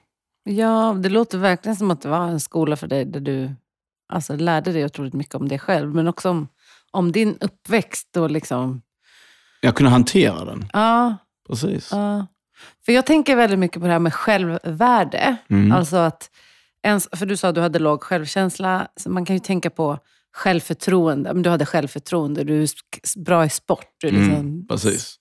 Ja, 0.44 0.96
det 1.02 1.08
låter 1.08 1.38
verkligen 1.38 1.76
som 1.76 1.90
att 1.90 2.00
det 2.00 2.08
var 2.08 2.26
en 2.26 2.40
skola 2.40 2.76
för 2.76 2.86
dig 2.86 3.04
där 3.04 3.20
du 3.20 3.50
alltså, 4.08 4.36
lärde 4.36 4.72
dig 4.72 4.84
otroligt 4.84 5.14
mycket 5.14 5.34
om 5.34 5.48
dig 5.48 5.58
själv. 5.58 5.94
Men 5.94 6.08
också 6.08 6.30
om, 6.30 6.48
om 6.90 7.12
din 7.12 7.38
uppväxt. 7.40 8.16
Och 8.16 8.30
liksom... 8.30 8.82
Jag 9.60 9.76
kunde 9.76 9.90
hantera 9.90 10.44
den. 10.44 10.64
Ja. 10.72 11.16
Precis. 11.48 11.88
Ja. 11.92 12.26
För 12.84 12.92
jag 12.92 13.06
tänker 13.06 13.36
väldigt 13.36 13.58
mycket 13.58 13.80
på 13.80 13.86
det 13.86 13.92
här 13.92 13.98
med 13.98 14.14
självvärde. 14.14 15.36
Mm. 15.50 15.72
Alltså 15.72 15.96
att, 15.96 16.30
ens, 16.82 17.08
för 17.12 17.26
du 17.26 17.36
sa 17.36 17.48
att 17.48 17.54
du 17.54 17.60
hade 17.60 17.78
låg 17.78 18.02
självkänsla. 18.02 18.88
Så 18.96 19.10
man 19.10 19.24
kan 19.24 19.36
ju 19.36 19.40
tänka 19.40 19.70
på 19.70 19.98
självförtroende. 20.32 21.32
du 21.42 21.50
hade 21.50 21.66
självförtroende, 21.66 22.44
du 22.44 22.62
är 22.62 22.68
bra 23.24 23.44
i 23.44 23.48
sport. 23.48 23.86
Du 23.98 24.08
är 24.08 24.12
liksom, 24.12 24.34
mm, 24.34 24.66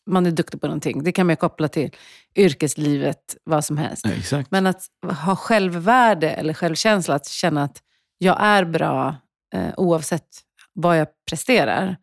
man 0.05 0.26
är 0.26 0.32
duktig 0.32 0.62
på 0.62 0.68
någonting. 0.68 1.03
Det 1.03 1.12
kan 1.12 1.28
man 1.28 1.38
koppla 1.38 1.68
till 1.68 1.89
yrkeslivet, 2.36 3.38
vad 3.43 3.66
som 3.66 3.78
helst. 3.78 4.05
Ja, 4.32 4.43
Men 4.49 4.68
att 4.68 4.84
ha 5.26 5.36
självvärde 5.36 6.30
eller 6.30 6.53
självkänsla, 6.53 7.16
att 7.16 7.28
känna 7.28 7.64
att 7.64 7.78
jag 8.18 8.38
är 8.41 8.66
bra 8.66 9.16
eh, 9.53 9.74
oavsett 9.78 10.28
vad 10.74 10.99
jag 10.99 11.07
presterar. 11.30 11.97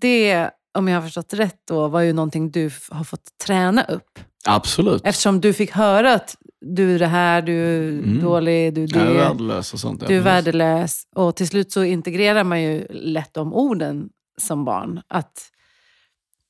Det 0.00 0.50
om 0.78 0.88
jag 0.88 0.96
har 0.96 1.02
förstått 1.02 1.34
rätt, 1.34 1.60
då, 1.68 1.88
var 1.88 2.00
ju 2.00 2.12
någonting 2.12 2.50
du 2.50 2.70
har 2.90 3.04
fått 3.04 3.38
träna 3.46 3.84
upp. 3.84 4.18
Absolut. 4.46 5.02
Eftersom 5.04 5.40
du 5.40 5.52
fick 5.52 5.70
höra 5.70 6.14
att 6.14 6.36
du 6.60 6.94
är 6.94 6.98
det 6.98 7.06
här, 7.06 7.42
du 7.42 7.52
är 7.52 7.88
mm. 7.88 8.20
dålig, 8.20 8.74
du 8.74 8.82
är 8.82 8.86
det. 8.86 8.98
Jag 8.98 9.08
är 9.08 9.14
värdelös 9.14 9.74
och 9.74 9.80
sånt. 9.80 10.08
Du 10.08 10.16
är 10.16 10.20
värdelös. 10.20 11.02
Och 11.14 11.36
till 11.36 11.48
slut 11.48 11.72
så 11.72 11.84
integrerar 11.84 12.44
man 12.44 12.62
ju 12.62 12.86
lätt 12.90 13.34
de 13.34 13.54
orden 13.54 14.08
som 14.38 14.64
barn. 14.64 15.00
Att 15.08 15.50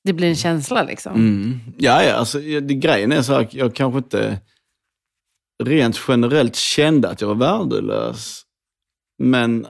det 0.04 0.12
blir 0.12 0.28
en 0.28 0.36
känsla 0.36 0.82
liksom. 0.82 1.14
Mm. 1.14 1.60
Ja, 1.78 2.02
ja 2.02 2.12
alltså, 2.12 2.38
det, 2.38 2.74
grejen 2.74 3.12
är 3.12 3.22
så 3.22 3.32
att 3.32 3.54
jag 3.54 3.74
kanske 3.74 3.98
inte 3.98 4.40
rent 5.62 6.00
generellt 6.08 6.56
kände 6.56 7.08
att 7.08 7.20
jag 7.20 7.28
var 7.28 7.34
värdelös. 7.34 8.42
Men 9.18 9.66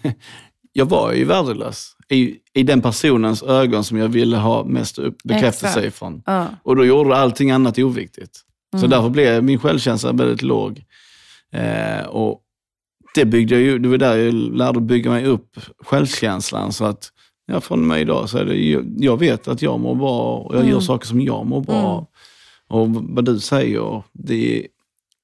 jag 0.72 0.86
var 0.86 1.12
ju 1.12 1.24
värdelös 1.24 1.96
i, 2.08 2.36
i 2.54 2.62
den 2.62 2.82
personens 2.82 3.42
ögon 3.42 3.84
som 3.84 3.98
jag 3.98 4.08
ville 4.08 4.36
ha 4.36 4.64
mest 4.64 4.98
bekräftelse 5.24 5.86
ifrån. 5.86 6.22
Ja. 6.26 6.46
Och 6.62 6.76
då 6.76 6.84
gjorde 6.84 7.16
allting 7.16 7.50
annat 7.50 7.78
oviktigt. 7.78 8.44
Mm. 8.72 8.80
Så 8.80 8.86
därför 8.86 9.08
blev 9.08 9.44
min 9.44 9.58
självkänsla 9.58 10.12
väldigt 10.12 10.42
låg. 10.42 10.84
Eh, 11.52 12.06
och 12.06 12.42
det 13.14 13.24
byggde 13.24 13.54
jag 13.54 13.62
ju, 13.62 13.78
det 13.78 13.88
var 13.88 13.98
där 13.98 14.16
jag 14.16 14.34
lärde 14.34 14.80
bygga 14.80 15.10
mig 15.10 15.24
upp 15.24 15.58
självkänslan. 15.78 16.72
Så 16.72 16.84
att 16.84 17.12
ja, 17.46 17.60
från 17.60 17.86
mig 17.86 18.00
idag 18.00 18.28
så 18.28 18.38
är 18.38 18.44
det, 18.44 18.56
jag 19.04 19.18
vet 19.18 19.48
att 19.48 19.62
jag 19.62 19.80
mår 19.80 19.94
bra 19.94 20.36
och 20.36 20.54
jag 20.54 20.60
mm. 20.60 20.72
gör 20.72 20.80
saker 20.80 21.06
som 21.06 21.20
jag 21.20 21.46
mår 21.46 21.60
bra. 21.60 21.92
Mm. 21.92 22.04
Och 22.68 23.04
vad 23.14 23.24
du 23.24 23.40
säger, 23.40 24.02
det, 24.12 24.66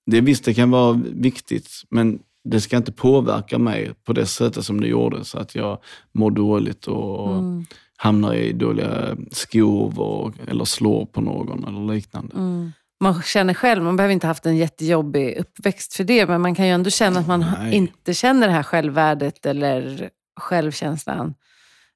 det 0.07 0.20
visst 0.20 0.45
det 0.45 0.55
kan 0.55 0.70
vara 0.70 1.01
viktigt, 1.05 1.68
men 1.90 2.18
det 2.45 2.61
ska 2.61 2.76
inte 2.76 2.92
påverka 2.92 3.59
mig 3.59 3.90
på 4.05 4.12
det 4.12 4.26
sättet 4.26 4.64
som 4.64 4.80
det 4.80 4.86
gjorde 4.86 5.24
så 5.24 5.38
att 5.38 5.55
jag 5.55 5.78
mår 6.12 6.30
dåligt 6.30 6.86
och 6.86 7.36
mm. 7.36 7.64
hamnar 7.97 8.34
i 8.34 8.53
dåliga 8.53 9.16
skov 9.30 10.01
och, 10.01 10.34
eller 10.47 10.64
slår 10.64 11.07
på 11.07 11.20
någon 11.20 11.64
eller 11.64 11.95
liknande. 11.95 12.36
Mm. 12.36 12.72
Man 13.01 13.22
känner 13.22 13.55
själv, 13.55 13.82
man 13.82 13.97
behöver 13.97 14.12
inte 14.12 14.26
ha 14.26 14.30
haft 14.30 14.47
en 14.47 14.57
jättejobbig 14.57 15.36
uppväxt 15.36 15.95
för 15.95 16.05
det, 16.05 16.26
men 16.26 16.40
man 16.40 16.55
kan 16.55 16.66
ju 16.66 16.72
ändå 16.72 16.90
känna 16.90 17.20
att 17.20 17.26
man 17.26 17.40
Nej. 17.61 17.74
inte 17.74 18.14
känner 18.14 18.47
det 18.47 18.53
här 18.53 18.62
självvärdet 18.62 19.47
eller 19.47 20.11
självkänslan. 20.40 21.34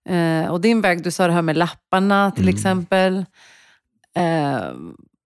Eh, 0.09 0.47
och 0.51 0.61
din 0.61 0.81
väg, 0.81 1.03
du 1.03 1.11
sa 1.11 1.27
det 1.27 1.33
här 1.33 1.43
med 1.43 1.57
lapparna 1.57 2.31
till 2.31 2.45
Mm. 2.45 2.55
exempel. 2.55 3.25
Eh, 4.17 4.73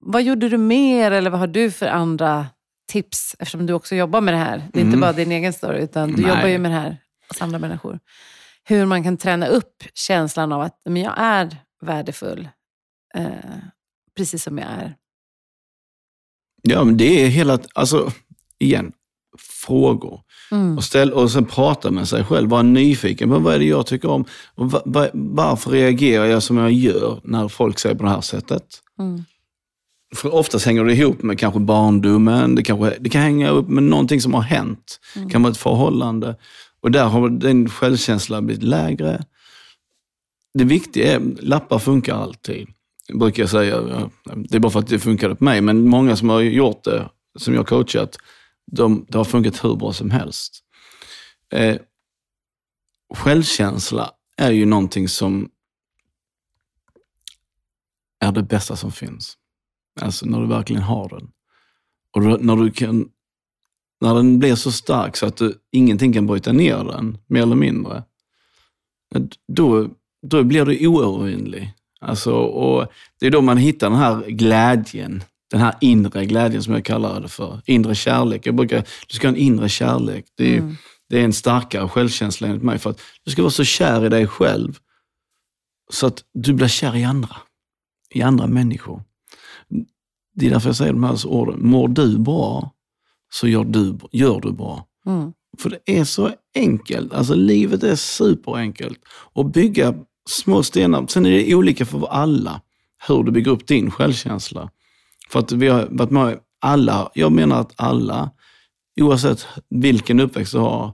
vad 0.00 0.22
gjorde 0.22 0.48
du 0.48 0.58
mer 0.58 1.10
eller 1.10 1.30
vad 1.30 1.40
har 1.40 1.46
du 1.46 1.70
för 1.70 1.86
andra 1.86 2.46
tips? 2.90 3.36
Eftersom 3.38 3.66
du 3.66 3.72
också 3.72 3.94
jobbar 3.94 4.20
med 4.20 4.34
det 4.34 4.38
här. 4.38 4.56
Det 4.72 4.78
är 4.78 4.84
inte 4.84 4.88
Mm. 4.96 5.00
bara 5.00 5.12
din 5.12 5.32
egen 5.32 5.52
story, 5.52 5.78
utan 5.82 6.12
du 6.12 6.22
Nej. 6.22 6.30
jobbar 6.30 6.48
ju 6.48 6.58
med 6.58 6.70
det 6.70 6.74
här 6.76 6.96
hos 7.28 7.42
andra 7.42 7.58
människor. 7.58 7.98
Hur 8.64 8.86
man 8.86 9.02
kan 9.04 9.16
träna 9.16 9.46
upp 9.46 9.84
känslan 9.94 10.52
av 10.52 10.60
att 10.60 10.80
men 10.84 11.02
jag 11.02 11.14
är 11.16 11.56
värdefull, 11.82 12.48
eh, 13.14 13.26
precis 14.16 14.42
som 14.42 14.58
jag 14.58 14.68
är. 14.68 14.94
Ja, 16.62 16.84
men 16.84 16.96
det 16.96 17.24
är 17.24 17.28
hela, 17.28 17.58
alltså 17.74 18.12
igen, 18.58 18.92
frågor. 19.38 20.20
Mm. 20.50 20.76
Och, 20.76 20.84
ställ, 20.84 21.12
och 21.12 21.30
sen 21.30 21.44
prata 21.44 21.90
med 21.90 22.08
sig 22.08 22.24
själv, 22.24 22.50
vara 22.50 22.62
nyfiken 22.62 23.28
på 23.28 23.38
vad 23.38 23.54
är 23.54 23.58
det 23.58 23.64
jag 23.64 23.86
tycker 23.86 24.10
om. 24.10 24.24
Och 24.54 24.70
va, 24.70 24.82
va, 24.84 25.08
varför 25.12 25.70
reagerar 25.70 26.24
jag 26.24 26.42
som 26.42 26.56
jag 26.56 26.72
gör 26.72 27.20
när 27.24 27.48
folk 27.48 27.78
säger 27.78 27.96
på 27.96 28.04
det 28.04 28.10
här 28.10 28.20
sättet? 28.20 28.64
Mm. 28.98 29.24
För 30.14 30.34
oftast 30.34 30.66
hänger 30.66 30.84
det 30.84 30.94
ihop 30.94 31.22
med 31.22 31.38
kanske 31.38 31.60
barndomen, 31.60 32.54
det, 32.54 32.62
kanske, 32.62 32.96
det 33.00 33.10
kan 33.10 33.22
hänga 33.22 33.50
upp 33.50 33.68
med 33.68 33.82
någonting 33.82 34.20
som 34.20 34.34
har 34.34 34.42
hänt. 34.42 35.00
Det 35.14 35.30
kan 35.30 35.42
vara 35.42 35.50
ett 35.50 35.58
förhållande. 35.58 36.36
Och 36.82 36.90
där 36.90 37.04
har 37.04 37.28
din 37.28 37.68
självkänsla 37.68 38.42
blivit 38.42 38.62
lägre. 38.62 39.24
Det 40.54 40.64
viktiga 40.64 41.12
är, 41.12 41.20
lappar 41.40 41.78
funkar 41.78 42.14
alltid. 42.14 42.68
Brukar 43.14 43.42
jag 43.42 43.50
säga. 43.50 44.10
Det 44.24 44.56
är 44.56 44.60
bara 44.60 44.72
för 44.72 44.80
att 44.80 44.86
det 44.86 44.98
funkade 44.98 45.34
på 45.34 45.44
mig, 45.44 45.60
men 45.60 45.88
många 45.88 46.16
som 46.16 46.28
har 46.28 46.40
gjort 46.40 46.84
det, 46.84 47.10
som 47.38 47.54
jag 47.54 47.60
har 47.60 47.64
coachat, 47.64 48.16
de, 48.72 49.06
det 49.08 49.18
har 49.18 49.24
funkat 49.24 49.64
hur 49.64 49.76
bra 49.76 49.92
som 49.92 50.10
helst. 50.10 50.64
Eh, 51.52 51.76
självkänsla 53.14 54.10
är 54.36 54.50
ju 54.50 54.66
någonting 54.66 55.08
som 55.08 55.50
är 58.20 58.32
det 58.32 58.42
bästa 58.42 58.76
som 58.76 58.92
finns. 58.92 59.36
Alltså 60.00 60.26
när 60.26 60.40
du 60.40 60.46
verkligen 60.46 60.82
har 60.82 61.08
den. 61.08 61.30
Och 62.10 62.44
när, 62.44 62.56
du 62.56 62.70
kan, 62.70 63.08
när 64.00 64.14
den 64.14 64.38
blir 64.38 64.54
så 64.54 64.72
stark 64.72 65.16
så 65.16 65.26
att 65.26 65.36
du, 65.36 65.54
ingenting 65.70 66.12
kan 66.12 66.26
bryta 66.26 66.52
ner 66.52 66.84
den, 66.84 67.18
mer 67.26 67.42
eller 67.42 67.56
mindre, 67.56 68.02
då, 69.48 69.88
då 70.22 70.42
blir 70.44 70.64
du 70.64 70.86
oövervinnlig. 70.86 71.74
Alltså, 72.02 72.32
och 72.34 72.86
det 73.20 73.26
är 73.26 73.30
då 73.30 73.40
man 73.40 73.56
hittar 73.56 73.90
den 73.90 73.98
här 73.98 74.24
glädjen, 74.26 75.24
den 75.50 75.60
här 75.60 75.74
inre 75.80 76.26
glädjen 76.26 76.62
som 76.62 76.74
jag 76.74 76.84
kallar 76.84 77.20
det 77.20 77.28
för. 77.28 77.60
Inre 77.66 77.94
kärlek. 77.94 78.46
Jag 78.46 78.54
brukar, 78.54 78.84
du 79.08 79.14
ska 79.14 79.26
ha 79.28 79.32
en 79.34 79.40
inre 79.40 79.68
kärlek. 79.68 80.24
Det 80.36 80.54
är, 80.54 80.58
Mm. 80.58 80.76
det 81.08 81.20
är 81.20 81.24
en 81.24 81.32
starkare 81.32 81.88
självkänsla 81.88 82.48
enligt 82.48 82.62
mig. 82.62 82.78
För 82.78 82.90
att 82.90 83.00
du 83.24 83.30
ska 83.30 83.42
vara 83.42 83.50
så 83.50 83.64
kär 83.64 84.04
i 84.04 84.08
dig 84.08 84.26
själv 84.26 84.78
så 85.92 86.06
att 86.06 86.24
du 86.34 86.52
blir 86.54 86.68
kär 86.68 86.96
i 86.96 87.04
andra. 87.04 87.36
I 88.10 88.22
andra 88.22 88.46
människor. 88.46 89.02
Det 90.34 90.46
är 90.46 90.50
därför 90.50 90.68
jag 90.68 90.76
säger 90.76 90.92
de 90.92 91.04
här 91.04 91.26
orden. 91.26 91.66
Mår 91.66 91.88
du 91.88 92.18
bra 92.18 92.72
så 93.32 93.48
gör 93.48 93.64
du, 93.64 93.98
gör 94.12 94.40
du 94.40 94.52
bra. 94.52 94.86
Mm. 95.06 95.32
För 95.58 95.70
det 95.70 95.98
är 96.00 96.04
så 96.04 96.30
enkelt. 96.54 97.12
Alltså 97.12 97.34
livet 97.34 97.82
är 97.82 97.96
superenkelt. 97.96 98.98
Att 99.34 99.52
bygga 99.52 99.94
små 100.30 100.62
stenar. 100.62 101.06
Sen 101.06 101.26
är 101.26 101.30
det 101.30 101.54
olika 101.54 101.86
för 101.86 102.06
alla 102.06 102.60
hur 103.08 103.22
du 103.22 103.32
bygger 103.32 103.50
upp 103.50 103.66
din 103.66 103.90
självkänsla. 103.90 104.70
För 105.28 105.38
att 105.40 105.52
vi 105.52 105.68
har 105.68 105.88
varit 105.90 106.10
med 106.10 106.38
alla, 106.60 107.10
jag 107.14 107.32
menar 107.32 107.60
att 107.60 107.72
alla, 107.76 108.30
oavsett 109.00 109.46
vilken 109.68 110.20
uppväxt 110.20 110.52
du 110.52 110.58
har, 110.58 110.92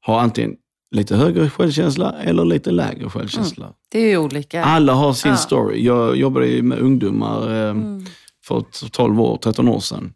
har 0.00 0.20
antingen 0.20 0.56
lite 0.90 1.16
högre 1.16 1.50
självkänsla 1.50 2.12
eller 2.12 2.44
lite 2.44 2.70
lägre 2.70 3.10
självkänsla. 3.10 3.72
Det 3.88 3.98
är 3.98 4.08
ju 4.08 4.16
olika. 4.18 4.64
Alla 4.64 4.92
har 4.94 5.12
sin 5.12 5.30
Ja. 5.30 5.36
story. 5.36 5.84
Jag 5.84 6.16
jobbade 6.16 6.62
med 6.62 6.78
ungdomar 6.78 7.54
eh, 7.54 7.70
Mm. 7.70 8.06
för 8.46 8.64
12 8.90 9.20
år, 9.20 9.36
13 9.42 9.68
år 9.68 9.80
sedan. 9.80 10.12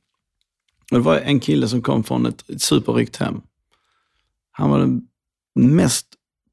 Det 0.91 0.99
var 0.99 1.17
en 1.19 1.41
kille 1.41 1.69
som 1.69 1.83
kom 1.83 2.05
från 2.05 2.27
ett, 2.27 2.51
ett 2.51 2.63
superrikt 2.63 3.17
hem. 3.17 3.41
Han 4.51 4.71
var 4.71 4.79
den 4.79 5.07
mest 5.55 6.07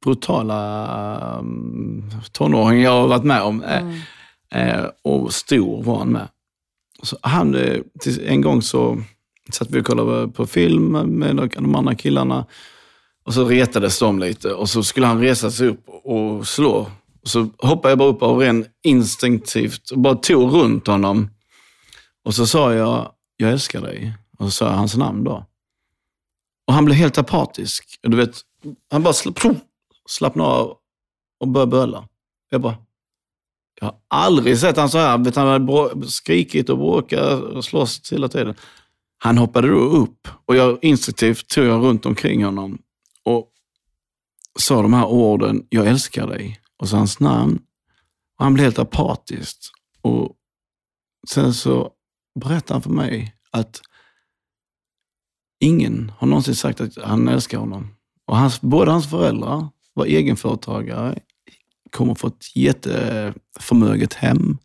brutala 0.04 1.40
um, 1.40 2.12
tonåring 2.32 2.82
jag 2.82 2.92
har 2.92 3.08
varit 3.08 3.24
med 3.24 3.42
om. 3.42 3.64
Eh, 3.64 3.82
Mm. 3.82 4.00
Eh, 4.52 4.86
och 5.04 5.34
stor 5.34 5.84
var 5.84 5.98
han 5.98 6.10
med. 6.10 6.28
Så 7.04 7.18
han, 7.22 7.56
eh, 7.56 7.80
en 8.26 8.42
gång 8.42 8.62
så 8.62 9.04
satt 9.52 9.72
vi 9.72 9.82
och 9.82 9.86
kollade 9.86 10.28
på 10.28 10.48
film 10.48 10.92
med 10.92 11.50
de 11.56 11.76
andra 11.76 11.96
killarna. 11.96 12.46
Och 13.26 13.34
så 13.34 13.46
retades 13.46 14.00
de 14.00 14.20
lite 14.20 14.54
och 14.54 14.70
så 14.70 14.84
skulle 14.84 15.06
han 15.06 15.22
resa 15.22 15.52
sig 15.52 15.68
upp 15.68 15.90
och 15.90 16.48
slå. 16.48 16.92
Och 17.22 17.28
så 17.28 17.50
hoppade 17.58 17.92
jag 17.92 17.98
bara 17.98 18.10
upp 18.10 18.22
av 18.22 18.38
ren 18.40 18.66
instinktivt 18.84 19.90
och 19.90 20.00
bara 20.00 20.16
tog 20.16 20.54
runt 20.54 20.88
honom. 20.88 21.30
Och 22.26 22.36
så 22.36 22.48
sa 22.48 22.74
jag, 22.74 23.12
jag 23.38 23.52
älskar 23.52 23.82
dig. 23.82 24.14
Och 24.40 24.46
så 24.46 24.52
sa 24.52 24.66
jag 24.66 24.74
hans 24.74 24.98
namn 24.98 25.24
då. 25.24 25.46
Och 26.68 26.74
han 26.74 26.86
blev 26.86 26.98
helt 26.98 27.18
apatisk. 27.18 28.00
Och 28.04 28.10
Du 28.10 28.18
vet, 28.18 28.42
han 28.92 29.04
bara 29.04 29.14
sl 29.14 29.30
Slappna 30.08 30.44
av 30.44 30.78
och 31.40 31.48
började 31.48 31.70
böla. 31.72 32.08
Jag 32.50 32.62
bara, 32.62 32.78
jag 33.80 33.88
har 33.88 33.96
aldrig 34.08 34.58
sett 34.58 34.78
han 34.78 34.90
så 34.90 34.98
här. 34.98 35.18
Vet, 35.18 35.36
Han 35.36 35.48
hade 35.48 36.08
skrikit 36.08 36.70
och 36.70 36.78
bråkat 36.78 37.42
och 37.42 37.66
slåss 37.66 38.14
hela 38.14 38.28
tiden. 38.28 38.56
Han 39.18 39.38
hoppade 39.38 39.68
då 39.68 39.80
upp 39.80 40.28
och 40.46 40.56
jag 40.56 40.80
instinktivt 40.82 41.48
tog 41.48 41.66
jag 41.66 41.84
runt 41.84 42.06
omkring 42.06 42.46
honom 42.46 42.78
och 43.24 43.52
sa 44.60 44.82
de 44.82 44.94
här 44.94 45.06
orden, 45.06 45.66
jag 45.70 45.88
älskar 45.88 46.28
dig. 46.28 46.60
Och 46.78 46.90
så 46.90 46.98
hans 46.98 47.20
namn. 47.20 47.60
Och 48.38 48.44
han 48.44 48.54
blev 48.54 48.64
helt 48.64 48.80
apatisk. 48.80 49.58
Och 50.02 50.36
sen 51.30 51.54
så 51.54 51.92
berättade 52.40 52.74
han 52.74 52.82
för 52.82 52.90
mig 52.90 53.36
att 53.52 53.82
ingen 55.60 56.12
har 56.18 56.28
någonsin 56.28 56.56
sagt 56.56 56.82
att 56.82 56.98
han 56.98 57.28
älskar 57.28 57.58
honom. 57.58 57.96
Och 58.26 58.38
hans, 58.38 58.62
både 58.62 58.92
hans 58.92 59.10
föräldrar 59.10 59.70
var 59.98 60.06
egenföretagare, 60.06 61.20
kommer 61.92 62.16
från 62.16 62.32
ett 62.32 62.56
jätteförmöget 62.56 64.14
hem. 64.14 64.58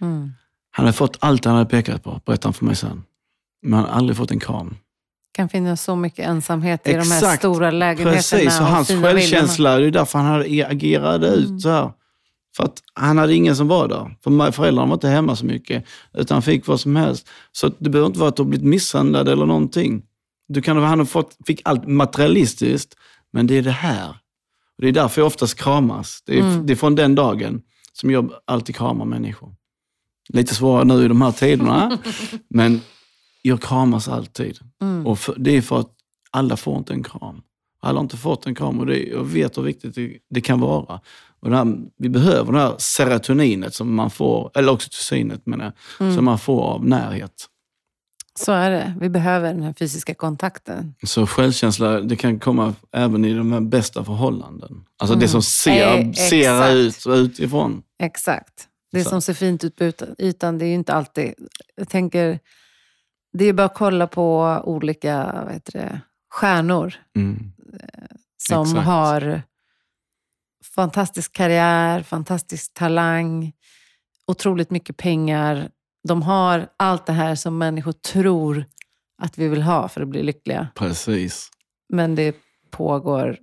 Mm. 0.00 0.32
Han 0.70 0.84
hade 0.86 0.92
fått 0.96 1.16
allt 1.20 1.44
han 1.44 1.54
hade 1.54 1.70
pekat 1.70 2.02
på, 2.02 2.20
berättade 2.26 2.46
han 2.46 2.54
för 2.54 2.64
mig 2.64 2.76
sen. 2.76 3.02
Men 3.62 3.72
han 3.72 3.82
hade 3.82 3.94
aldrig 3.94 4.16
fått 4.16 4.30
en 4.30 4.40
kram. 4.40 4.76
kan 5.34 5.48
finnas 5.48 5.82
så 5.84 5.96
mycket 5.96 6.26
ensamhet 6.28 6.88
i 6.88 6.90
de 6.92 6.96
här 6.98 7.02
Exakt. 7.18 7.38
stora 7.38 7.70
lägenheterna 7.70 8.16
Precis, 8.16 8.60
och 8.60 8.66
hans 8.66 8.88
självkänsla, 8.88 9.78
det 9.78 9.86
är 9.86 9.90
därför 9.90 10.18
han 10.18 10.40
agerade 10.42 11.28
Mm. 11.28 11.40
ut 11.56 11.62
så 11.62 11.68
här. 11.70 11.92
För 12.56 12.64
att 12.64 12.82
han 12.94 13.18
hade 13.18 13.34
ingen 13.34 13.56
som 13.56 13.68
var 13.68 13.88
där. 13.88 14.16
För 14.22 14.50
föräldrarna 14.52 14.86
var 14.86 14.94
inte 14.94 15.08
hemma 15.08 15.36
så 15.36 15.46
mycket, 15.46 15.84
utan 16.14 16.34
han 16.34 16.42
fick 16.42 16.66
vad 16.66 16.80
som 16.80 16.96
helst. 16.96 17.28
Så 17.52 17.70
det 17.78 17.90
behöver 17.90 18.06
inte 18.06 18.18
vara 18.18 18.28
att 18.28 18.36
du 18.36 18.42
har 18.42 18.48
blivit 18.48 18.66
misshandlad 18.66 19.28
eller 19.28 19.46
någonting. 19.46 20.02
Du 20.48 20.62
kan, 20.62 20.76
han 20.82 20.98
har 20.98 21.06
fått, 21.06 21.36
fick 21.46 21.60
allt 21.64 21.86
materialistiskt, 21.88 22.94
men 23.32 23.46
det 23.46 23.54
är 23.58 23.62
det 23.62 23.70
här. 23.70 24.16
Det 24.82 24.88
är 24.88 24.92
därför 24.92 25.20
jag 25.20 25.26
oftast 25.26 25.54
kramas. 25.54 26.22
Det 26.26 26.38
är, 26.38 26.42
Mm. 26.42 26.66
det 26.66 26.72
är 26.72 26.76
från 26.76 26.94
den 26.94 27.14
dagen 27.14 27.62
som 27.92 28.10
jag 28.10 28.32
alltid 28.44 28.76
kramar 28.76 29.04
människor. 29.04 29.54
Lite 30.28 30.54
svårare 30.54 30.84
nu 30.84 31.04
i 31.04 31.08
de 31.08 31.22
här 31.22 31.32
tiderna, 31.32 31.98
men 32.50 32.80
jag 33.42 33.62
kramas 33.62 34.08
alltid. 34.08 34.58
Mm. 34.82 35.06
Och 35.06 35.18
för, 35.18 35.34
det 35.38 35.56
är 35.56 35.62
för 35.62 35.80
att 35.80 35.90
alla 36.30 36.56
får 36.56 36.78
inte 36.78 36.92
en 36.92 37.02
kram. 37.02 37.42
Alla 37.80 37.98
har 37.98 38.02
inte 38.02 38.16
fått 38.16 38.46
en 38.46 38.54
kram 38.54 38.80
och 38.80 38.86
det, 38.86 39.02
jag 39.02 39.24
vet 39.24 39.58
hur 39.58 39.62
viktigt 39.62 39.94
det, 39.94 40.18
det 40.30 40.40
kan 40.40 40.60
vara. 40.60 41.00
Och 41.40 41.50
här, 41.50 41.76
vi 41.98 42.08
behöver 42.08 42.52
det 42.52 42.58
här 42.58 42.74
serotoninet 42.78 43.74
som 43.74 43.94
man 43.94 44.10
får, 44.10 44.50
eller 44.54 44.72
oxytocinet 44.72 45.46
menar 45.46 45.64
jag, 45.64 45.72
Mm. 46.06 46.14
som 46.16 46.24
man 46.24 46.38
får 46.38 46.62
av 46.62 46.84
närhet. 46.86 47.48
Så 48.38 48.52
är 48.52 48.70
det. 48.70 48.94
Vi 49.00 49.08
behöver 49.08 49.54
den 49.54 49.62
här 49.62 49.72
fysiska 49.78 50.14
kontakten. 50.14 50.94
Så 51.06 51.26
självkänsla, 51.26 52.00
det 52.00 52.16
kan 52.16 52.38
komma 52.40 52.74
även 52.92 53.24
i 53.24 53.34
de 53.34 53.52
här 53.52 53.60
bästa 53.60 54.04
förhållanden. 54.04 54.84
Alltså 54.98 55.14
det 55.14 55.18
Mm. 55.24 55.28
som 55.28 55.42
ser, 55.42 55.98
Eh, 55.98 56.12
ser 56.12 56.72
ut 56.74 57.06
utifrån. 57.06 57.82
Exakt. 58.02 58.68
Det 58.92 59.04
Så. 59.04 59.10
som 59.10 59.22
ser 59.22 59.34
fint 59.34 59.64
ut 59.64 59.76
på 59.76 59.84
ytan- 59.84 60.14
ytan, 60.18 60.58
det 60.58 60.64
är 60.64 60.68
ju 60.68 60.74
inte 60.74 60.94
alltid... 60.94 61.34
Jag 61.76 61.88
tänker, 61.88 62.38
det 63.32 63.44
är 63.44 63.52
bara 63.52 63.64
att 63.66 63.74
kolla 63.74 64.06
på 64.06 64.60
olika 64.64 65.42
vad 65.44 65.52
heter 65.52 65.72
det, 65.72 66.00
stjärnor 66.30 66.94
Mm. 67.16 67.52
som 68.48 68.62
Exakt. 68.62 68.86
har 68.86 69.42
fantastisk 70.74 71.32
karriär, 71.32 72.02
fantastisk 72.02 72.74
talang, 72.74 73.52
otroligt 74.26 74.70
mycket 74.70 74.96
pengar. 74.96 75.70
De 76.08 76.22
har 76.22 76.68
allt 76.76 77.06
det 77.06 77.12
här 77.12 77.34
som 77.34 77.58
människor 77.58 77.92
tror 77.92 78.64
att 79.22 79.38
vi 79.38 79.48
vill 79.48 79.62
ha 79.62 79.88
för 79.88 80.00
att 80.00 80.08
bli 80.08 80.22
lyckliga. 80.22 80.68
Precis. 80.74 81.50
Men 81.88 82.14
det 82.14 82.36
pågår 82.70 83.36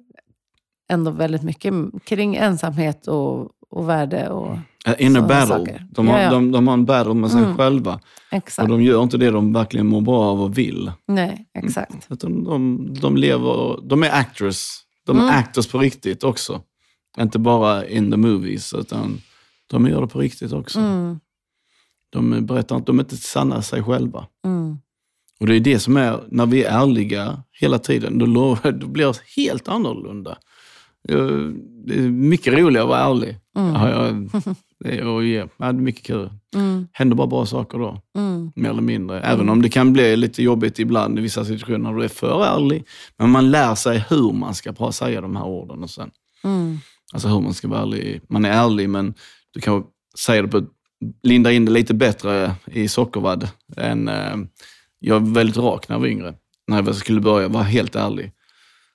ändå 0.91 1.11
väldigt 1.11 1.43
mycket 1.43 1.73
kring 2.05 2.35
ensamhet 2.35 3.07
och, 3.07 3.49
och 3.69 3.89
värde. 3.89 4.29
Och, 4.29 4.57
inner 4.97 5.19
Sådana 5.21 5.27
battle. 5.27 5.47
saker. 5.57 5.87
De 5.91 6.07
har, 6.07 6.17
Ja, 6.17 6.23
ja. 6.23 6.29
De, 6.31 6.51
de 6.51 6.67
har 6.67 6.73
en 6.73 6.85
battle 6.85 7.13
med 7.13 7.31
sig 7.31 7.43
Mm. 7.43 7.57
själva. 7.57 7.99
exakt. 8.31 8.63
Och 8.63 8.69
de 8.77 8.83
gör 8.83 9.03
inte 9.03 9.17
det 9.17 9.29
de 9.31 9.53
verkligen 9.53 9.87
mår 9.87 10.01
bra 10.01 10.23
av 10.23 10.41
och 10.41 10.57
vill. 10.57 10.91
Nej, 11.07 11.45
exakt. 11.53 12.07
Utan 12.09 12.43
de, 12.43 12.87
de 13.01 13.17
lever, 13.17 13.79
de 13.89 14.03
är 14.03 14.11
actors. 14.11 14.65
De 15.05 15.17
är 15.17 15.21
Mm. 15.23 15.35
actors 15.35 15.67
på 15.67 15.77
riktigt 15.79 16.23
också. 16.23 16.61
Inte 17.19 17.39
bara 17.39 17.87
in 17.87 18.11
the 18.11 18.17
movies, 18.17 18.73
utan 18.73 19.21
de 19.69 19.87
gör 19.87 20.01
det 20.01 20.07
på 20.07 20.19
riktigt 20.19 20.53
också. 20.53 20.79
Mm, 20.79 21.19
De 22.09 22.45
berättar 22.45 22.75
inte, 22.75 22.85
de 22.91 22.99
är 22.99 23.03
inte 23.03 23.17
sanna 23.17 23.61
sig 23.61 23.83
själva. 23.83 24.27
mm, 24.45 24.77
Och 25.39 25.47
det 25.47 25.55
är 25.55 25.59
det 25.59 25.79
som 25.79 25.97
är, 25.97 26.19
när 26.27 26.45
vi 26.45 26.63
är 26.63 26.79
ärliga 26.81 27.43
hela 27.51 27.79
tiden, 27.79 28.17
då, 28.17 28.25
lovar, 28.25 28.71
då 28.81 28.87
blir 28.87 29.05
det 29.05 29.19
helt 29.41 29.67
annorlunda. 29.67 30.37
Jag- 31.07 31.53
Det 31.87 31.95
är 31.95 32.09
mycket 32.09 32.53
roligare 32.53 32.83
att 32.83 32.89
vara 32.89 32.99
ärlig. 32.99 33.37
mm, 33.57 33.73
Ja, 33.73 33.89
jag, 33.89 34.29
det 34.79 34.97
är, 34.99 35.07
och, 35.07 35.25
ja, 35.25 35.47
det 35.57 35.65
är 35.65 35.73
mycket 35.73 36.03
kul. 36.05 36.29
mm, 36.55 36.87
händer 36.91 37.15
bara 37.15 37.27
bra 37.27 37.45
saker 37.45 37.77
då, 37.77 38.01
mm, 38.17 38.51
mer 38.55 38.69
eller 38.69 38.81
mindre. 38.81 39.21
Även 39.21 39.49
om 39.49 39.61
det 39.61 39.69
kan 39.69 39.93
bli 39.93 40.15
lite 40.17 40.43
jobbigt 40.43 40.79
ibland 40.79 41.19
i 41.19 41.21
vissa 41.21 41.45
situationer 41.45 41.77
när 41.91 41.93
du 41.97 42.03
är 42.03 42.07
för 42.07 42.45
ärlig. 42.45 42.85
Men 43.17 43.29
man 43.29 43.51
lär 43.51 43.75
sig 43.75 44.05
hur 44.09 44.31
man 44.33 44.53
ska 44.55 44.91
säga 44.91 45.21
de 45.21 45.35
här 45.35 45.45
orden. 45.45 45.83
Och 45.83 45.89
sen. 45.89 46.11
mm, 46.43 46.77
Alltså 47.13 47.27
hur 47.27 47.41
man 47.41 47.53
ska 47.53 47.67
vara 47.67 47.81
ärlig. 47.81 48.21
Man 48.29 48.45
är 48.45 48.49
ärlig, 48.51 48.89
men 48.89 49.13
du 49.53 49.59
kan 49.61 49.83
säga 50.19 50.41
det 50.41 50.47
på 50.47 50.57
ett, 50.57 50.69
linda 51.23 51.51
in 51.51 51.65
det 51.65 51.71
lite 51.71 51.93
bättre 51.93 52.55
i 52.65 52.87
sockervadd. 52.87 53.49
Än, 53.77 54.07
eh, 54.07 54.35
jag 54.99 55.19
var 55.19 55.33
väldigt 55.33 55.57
rak 55.57 55.89
när 55.89 55.95
jag 55.95 56.01
var 56.01 56.07
yngre. 56.07 56.33
När 56.67 56.83
jag 56.83 56.95
skulle 56.95 57.21
börja 57.21 57.47
vara 57.47 57.63
helt 57.63 57.95
ärlig. 57.95 58.31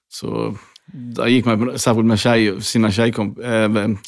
Så 0.09 0.57
där 0.93 1.27
gick 1.27 1.45
man, 1.45 1.79
särskilt 1.79 2.07
med 2.07 2.19
tjej, 2.19 2.63
sina 2.63 2.91
tjejkomp, 2.91 3.39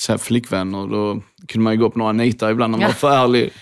äh, 0.09 0.17
flickvänner, 0.17 0.87
då 0.87 1.23
kunde 1.49 1.65
man 1.65 1.73
ju 1.73 1.79
gå 1.79 1.91
på 1.91 1.99
några 1.99 2.13
nitar 2.13 2.51
ibland 2.51 2.71
när 2.71 2.79
man 2.79 2.87
var 2.87 2.95
för 2.95 3.11
ärlig. 3.11 3.53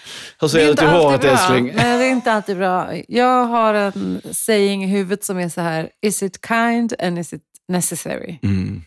Hur 0.40 0.48
ser 0.48 0.58
Det 0.58 0.70
ut 0.70 0.82
i 0.82 0.84
håret 0.84 1.24
älskling? 1.24 1.72
Nej, 1.76 1.98
det 1.98 2.04
är 2.04 2.10
inte 2.10 2.32
alltid 2.32 2.56
bra. 2.56 2.92
Jag 3.08 3.44
har 3.44 3.74
en 3.74 4.20
saying 4.32 4.84
i 4.84 4.86
huvudet 4.86 5.24
som 5.24 5.38
är 5.38 5.48
så 5.48 5.60
här, 5.60 5.90
is 6.02 6.22
it 6.22 6.46
kind 6.48 6.94
and 6.98 7.18
is 7.18 7.32
it 7.32 7.42
necessary? 7.68 8.38
Mm. 8.42 8.82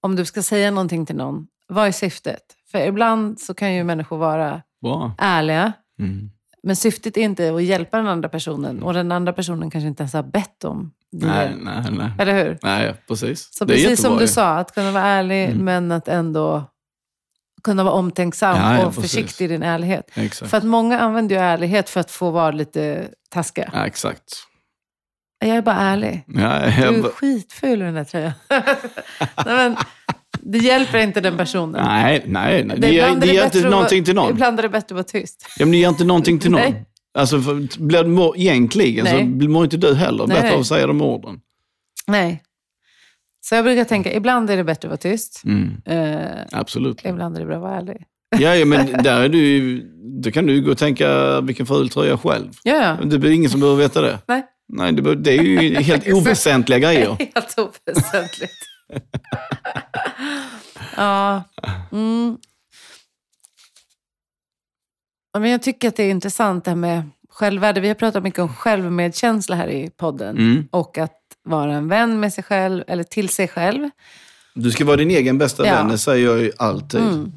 Om 0.00 0.16
du 0.16 0.24
ska 0.24 0.42
säga 0.42 0.70
någonting 0.70 1.06
till 1.06 1.16
någon, 1.16 1.46
vad 1.68 1.86
är 1.86 1.92
syftet? 1.92 2.42
För 2.70 2.86
ibland 2.86 3.40
så 3.40 3.54
kan 3.54 3.74
ju 3.74 3.84
människor 3.84 4.18
vara 4.18 4.62
Bra. 4.84 5.14
ärliga, 5.18 5.72
Mm. 5.98 6.30
men 6.62 6.76
syftet 6.76 7.16
är 7.16 7.20
inte 7.20 7.54
att 7.54 7.62
hjälpa 7.62 7.96
den 7.96 8.08
andra 8.08 8.28
personen 8.28 8.82
och 8.82 8.94
den 8.94 9.12
andra 9.12 9.32
personen 9.32 9.70
kanske 9.70 9.88
inte 9.88 10.02
ens 10.02 10.12
har 10.12 10.22
bett 10.22 10.64
om 10.64 10.92
din 11.12 11.28
Nej, 11.28 11.54
nej, 11.62 11.84
nej. 11.90 12.10
Eller 12.18 12.44
hur? 12.44 12.58
Nej, 12.62 12.94
precis. 13.08 13.48
Så 13.54 13.64
Det 13.64 13.72
är 13.72 13.74
precis 13.74 13.86
som 14.00 14.12
jättebra 14.12 14.18
du 14.18 14.24
ju. 14.24 14.28
sa, 14.28 14.56
att 14.58 14.74
kunna 14.74 14.90
vara 14.90 15.04
ärlig 15.04 15.44
Mm. 15.44 15.64
men 15.64 15.92
att 15.92 16.08
ändå 16.08 16.70
kunna 17.62 17.84
vara 17.84 17.94
omtänksam 17.94 18.56
Ja, 18.56 18.78
ja, 18.78 18.86
och 18.86 18.94
precis. 18.94 19.10
försiktig 19.12 19.44
i 19.44 19.48
din 19.48 19.62
ärlighet. 19.62 20.10
Exakt. 20.14 20.50
För 20.50 20.58
att 20.58 20.64
många 20.64 21.00
använder 21.00 21.36
ju 21.36 21.42
ärlighet 21.42 21.90
för 21.90 22.00
att 22.00 22.10
få 22.10 22.30
vara 22.30 22.50
lite 22.50 23.08
taskiga. 23.30 23.70
Ja, 23.72 23.86
exakt. 23.86 24.22
Jag 25.38 25.56
är 25.56 25.62
bara 25.62 25.76
ärlig. 25.76 26.24
Ja, 26.26 26.32
Du 26.34 26.42
jag, 26.82 26.94
är 26.94 27.02
ba- 27.02 27.08
skitful 27.08 27.82
i 27.82 27.84
den 27.84 27.94
där 27.94 28.04
tröjan. 28.04 28.32
nej, 28.48 28.64
men, 29.46 29.76
det 30.44 30.58
hjälper 30.58 30.98
inte 30.98 31.20
den 31.20 31.36
personen. 31.36 31.84
nej, 31.86 32.22
nej, 32.26 32.64
nej. 32.64 32.76
Det- 32.80 32.86
Det, 32.86 33.00
är 33.00 33.14
det 33.14 33.20
bättre 33.20 33.44
inte 33.44 33.58
att 33.58 33.70
någonting 33.70 33.98
vara- 34.00 34.04
till 34.04 34.14
någon. 34.14 34.30
Ibland 34.30 34.58
är 34.58 34.62
det 34.62 34.68
bättre 34.68 34.86
att 34.86 34.90
vara 34.92 35.02
tyst. 35.04 35.46
Ja, 35.58 35.64
men 35.66 35.72
det 35.72 35.78
ger 35.78 35.88
inte 35.88 36.04
någonting 36.04 36.38
till 36.38 36.50
någon. 36.50 36.60
Nej. 36.60 36.84
Alltså, 37.18 37.40
för, 37.40 37.82
blir 37.82 38.02
det 38.02 38.08
må, 38.08 38.36
egentligen 38.36 39.04
Nej. 39.04 39.40
så 39.42 39.48
mår 39.48 39.64
inte 39.64 39.76
du 39.76 39.94
heller 39.94 40.26
Nej, 40.26 40.34
bättre 40.34 40.42
nej. 40.48 40.54
av 40.54 40.60
att 40.60 40.66
säga 40.66 40.86
de 40.86 41.02
orden. 41.02 41.40
Nej. 42.06 42.42
Så 43.40 43.54
jag 43.54 43.64
brukar 43.64 43.84
tänka, 43.84 44.12
ibland 44.14 44.50
är 44.50 44.56
det 44.56 44.64
bättre 44.64 44.86
att 44.88 44.90
vara 44.90 45.12
tyst. 45.12 45.42
Mm, 45.44 45.70
Eh, 45.86 46.40
absolut. 46.52 47.04
ibland 47.04 47.36
är 47.36 47.40
det 47.40 47.46
bra 47.46 47.56
att 47.56 47.62
vara 47.62 47.76
ärlig. 47.76 47.96
Ja, 48.38 48.54
ja, 48.56 48.64
men 48.64 48.86
där 49.02 49.20
är 49.20 49.28
du, 49.28 49.80
då 50.22 50.30
kan 50.30 50.46
du 50.46 50.62
gå 50.62 50.70
och 50.70 50.78
tänka 50.78 51.40
vilken 51.40 51.66
ful 51.66 51.88
tröja 51.88 52.18
själv. 52.18 52.48
Ja, 52.62 52.74
ja. 53.02 53.06
Det 53.06 53.28
är 53.28 53.30
ingen 53.32 53.50
som 53.50 53.60
behöver 53.60 53.82
veta 53.82 54.00
det. 54.00 54.18
Nej. 54.28 54.42
Nej, 54.72 54.92
det, 54.92 55.14
det 55.14 55.30
är 55.38 55.42
ju 55.42 55.74
helt 55.80 56.08
oväsentliga 56.12 56.78
grejer. 56.78 57.16
Helt 57.34 57.58
oväsentligt. 57.58 58.52
Ja. 60.96 61.42
Mm. 61.92 62.36
Men 65.38 65.50
jag 65.50 65.62
tycker 65.62 65.88
att 65.88 65.96
det 65.96 66.02
är 66.02 66.10
intressant 66.10 66.64
det 66.64 66.70
här 66.70 66.76
med 66.76 67.10
självvärde. 67.30 67.80
Vi 67.80 67.88
har 67.88 67.94
pratat 67.94 68.22
mycket 68.22 68.40
om 68.40 68.54
självmedkänsla 68.54 69.56
här 69.56 69.68
i 69.68 69.90
podden. 69.90 70.36
Mm. 70.38 70.68
Och 70.70 70.98
att 70.98 71.18
vara 71.42 71.74
en 71.74 71.88
vän 71.88 72.20
med 72.20 72.32
sig 72.32 72.44
själv, 72.44 72.84
eller 72.86 73.04
till 73.04 73.28
sig 73.28 73.48
själv. 73.48 73.90
Du 74.54 74.70
ska 74.70 74.84
vara 74.84 74.96
din 74.96 75.10
egen 75.10 75.38
bästa 75.38 75.66
Ja. 75.66 75.74
vän, 75.74 75.88
det 75.88 75.98
säger 75.98 76.26
jag 76.26 76.38
ju 76.40 76.52
alltid. 76.58 77.00
Mm. 77.00 77.32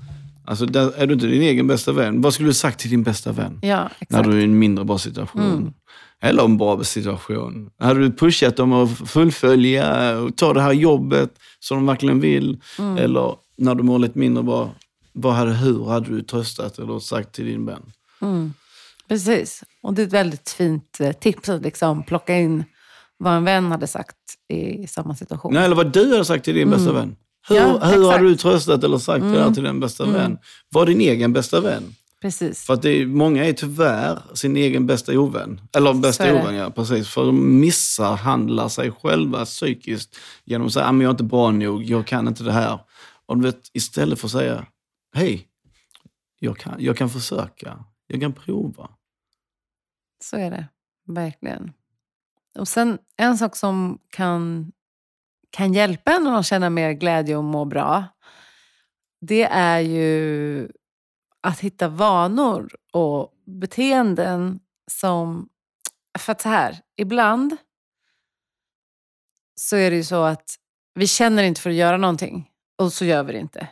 Alltså, 0.47 0.65
där, 0.65 0.91
är 0.97 1.07
du 1.07 1.13
inte 1.13 1.27
din 1.27 1.41
egen 1.41 1.67
bästa 1.67 1.91
vän, 1.91 2.21
vad 2.21 2.33
skulle 2.33 2.49
du 2.49 2.53
sagt 2.53 2.79
till 2.79 2.89
din 2.89 3.03
bästa 3.03 3.31
vän? 3.31 3.59
Ja, 3.61 3.89
När 4.09 4.23
du 4.23 4.31
är 4.31 4.37
i 4.37 4.43
en 4.43 4.59
mindre 4.59 4.85
bra 4.85 4.97
situation. 4.97 5.41
Mm. 5.41 5.73
Eller 6.21 6.43
en 6.43 6.57
bra 6.57 6.83
situation. 6.83 7.69
Hade 7.79 7.99
du 7.99 8.11
pushat 8.11 8.57
dem 8.57 8.73
att 8.73 9.09
fullfölja 9.09 10.17
och 10.19 10.35
ta 10.35 10.53
det 10.53 10.61
här 10.61 10.73
jobbet 10.73 11.39
som 11.59 11.77
de 11.77 11.85
verkligen 11.85 12.19
vill? 12.19 12.61
Mm. 12.79 12.97
Eller 12.97 13.35
när 13.57 13.75
du 13.75 13.83
mår 13.83 13.99
lite 13.99 14.19
mindre 14.19 14.43
bra, 14.43 14.71
vad 15.13 15.33
hade, 15.33 15.53
hur 15.53 15.85
hade 15.85 16.09
du 16.09 16.21
tröstat 16.21 16.79
eller 16.79 16.99
sagt 16.99 17.35
till 17.35 17.45
din 17.45 17.65
vän? 17.65 17.91
Mm. 18.21 18.53
Precis. 19.07 19.63
Och 19.83 19.93
det 19.93 20.01
är 20.01 20.07
ett 20.07 20.13
väldigt 20.13 20.49
fint 20.49 20.97
eh, 20.99 21.11
tips 21.11 21.49
att 21.49 21.61
liksom 21.61 22.03
plocka 22.03 22.37
in 22.37 22.63
vad 23.17 23.33
en 23.33 23.43
vän 23.43 23.71
hade 23.71 23.87
sagt 23.87 24.17
i 24.47 24.87
samma 24.87 25.15
situation. 25.15 25.53
Nej, 25.53 25.65
eller 25.65 25.75
vad 25.75 25.93
du 25.93 26.11
hade 26.11 26.25
sagt 26.25 26.45
till 26.45 26.55
din 26.55 26.69
bästa 26.69 26.91
vän. 26.93 27.15
Hur, 27.49 27.57
Mm. 27.57 27.69
Ja, 27.81 27.85
hur 27.87 28.11
hade 28.11 28.23
du 28.23 28.35
tröstat 28.35 28.83
eller 28.83 28.97
sagt 28.97 29.21
det 29.21 29.29
här 29.29 29.41
Mm. 29.41 29.53
till 29.53 29.63
din 29.63 29.79
bästa 29.79 30.03
Mm. 30.03 30.15
vän? 30.15 30.37
Var 30.69 30.85
din 30.85 31.01
egen 31.01 31.33
bästa 31.33 31.61
vän. 31.61 31.83
Precis. 32.21 32.65
För 32.65 32.73
att 32.73 32.81
det 32.81 32.89
är, 32.89 33.05
många 33.05 33.45
är 33.45 33.53
tyvärr 33.53 34.19
sin 34.33 34.57
egen 34.57 34.87
bästa 34.87 35.19
ovän. 35.19 35.61
Eller 35.73 35.93
bästa 35.93 36.25
det. 36.25 36.41
ovän, 36.41 36.55
ja. 36.55 36.69
Precis. 36.71 37.07
För 37.09 37.25
de 37.25 37.59
misshandlar 37.59 38.67
sig 38.69 38.91
själva 38.91 39.45
psykiskt 39.45 40.17
genom 40.45 40.67
att 40.67 40.73
säga 40.73 40.85
att 40.85 40.95
jag 40.95 41.03
är 41.03 41.09
inte 41.09 41.23
bra 41.23 41.51
nog, 41.51 41.83
jag 41.83 42.07
kan 42.07 42.27
inte 42.27 42.43
det 42.43 42.51
här. 42.51 42.79
Och 43.25 43.37
du 43.37 43.43
vet, 43.43 43.61
istället 43.73 44.19
för 44.19 44.27
att 44.27 44.31
säga, 44.31 44.65
hej, 45.13 45.47
jag 46.39 46.57
kan, 46.57 46.75
jag 46.79 46.97
kan 46.97 47.09
försöka, 47.09 47.85
jag 48.07 48.21
kan 48.21 48.33
prova. 48.33 48.89
Så 50.23 50.37
är 50.37 50.51
det. 50.51 50.67
Verkligen. 51.07 51.71
Och 52.59 52.67
sen 52.67 52.97
en 53.17 53.37
sak 53.37 53.55
som 53.55 53.97
kan, 54.09 54.71
kan 55.49 55.73
hjälpa 55.73 56.11
en 56.11 56.27
att 56.27 56.45
känna 56.45 56.69
mer 56.69 56.91
glädje 56.91 57.35
och 57.35 57.43
må 57.43 57.65
bra. 57.65 58.03
Det 59.21 59.43
är 59.43 59.79
ju 59.79 60.71
att 61.41 61.59
hitta 61.59 61.87
vanor 61.87 62.69
och 62.93 63.33
beteenden 63.45 64.59
som... 64.91 65.49
För 66.19 66.31
att 66.31 66.41
så 66.41 66.49
här, 66.49 66.79
ibland 66.95 67.57
så 69.55 69.75
är 69.75 69.89
det 69.89 69.95
ju 69.97 70.03
så 70.03 70.23
att 70.23 70.55
vi 70.95 71.07
känner 71.07 71.43
inte 71.43 71.61
för 71.61 71.69
att 71.69 71.75
göra 71.75 71.97
någonting 71.97 72.49
och 72.77 72.93
så 72.93 73.05
gör 73.05 73.23
vi 73.23 73.33
det 73.33 73.39
inte. 73.39 73.67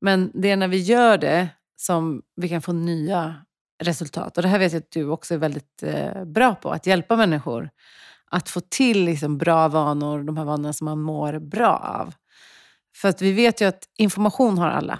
Men 0.00 0.30
det 0.34 0.50
är 0.50 0.56
när 0.56 0.68
vi 0.68 0.78
gör 0.78 1.18
det 1.18 1.48
som 1.76 2.22
vi 2.36 2.48
kan 2.48 2.62
få 2.62 2.72
nya 2.72 3.44
resultat. 3.82 4.36
Och 4.36 4.42
det 4.42 4.48
här 4.48 4.58
vet 4.58 4.72
jag 4.72 4.80
att 4.80 4.90
du 4.90 5.08
också 5.08 5.34
är 5.34 5.38
väldigt 5.38 5.82
eh, 5.82 6.24
bra 6.24 6.54
på, 6.54 6.70
att 6.70 6.86
hjälpa 6.86 7.16
människor 7.16 7.70
att 8.32 8.48
få 8.48 8.60
till 8.60 9.04
liksom, 9.04 9.38
bra 9.38 9.68
vanor, 9.68 10.22
de 10.22 10.36
här 10.36 10.44
vanorna 10.44 10.72
som 10.72 10.84
man 10.84 11.00
mår 11.02 11.38
bra 11.38 11.76
av. 12.00 12.14
För 12.96 13.08
att 13.08 13.22
vi 13.22 13.32
vet 13.32 13.60
ju 13.60 13.64
att 13.64 13.84
information 13.98 14.58
har 14.58 14.68
alla. 14.70 14.98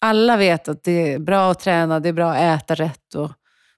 Alla 0.00 0.36
vet 0.36 0.68
att 0.68 0.84
det 0.84 1.12
är 1.12 1.18
bra 1.18 1.50
att 1.50 1.60
träna, 1.60 2.00
det 2.00 2.08
är 2.08 2.12
bra 2.12 2.30
att 2.32 2.62
äta 2.62 2.74
rätt. 2.74 3.14
Och, 3.14 3.30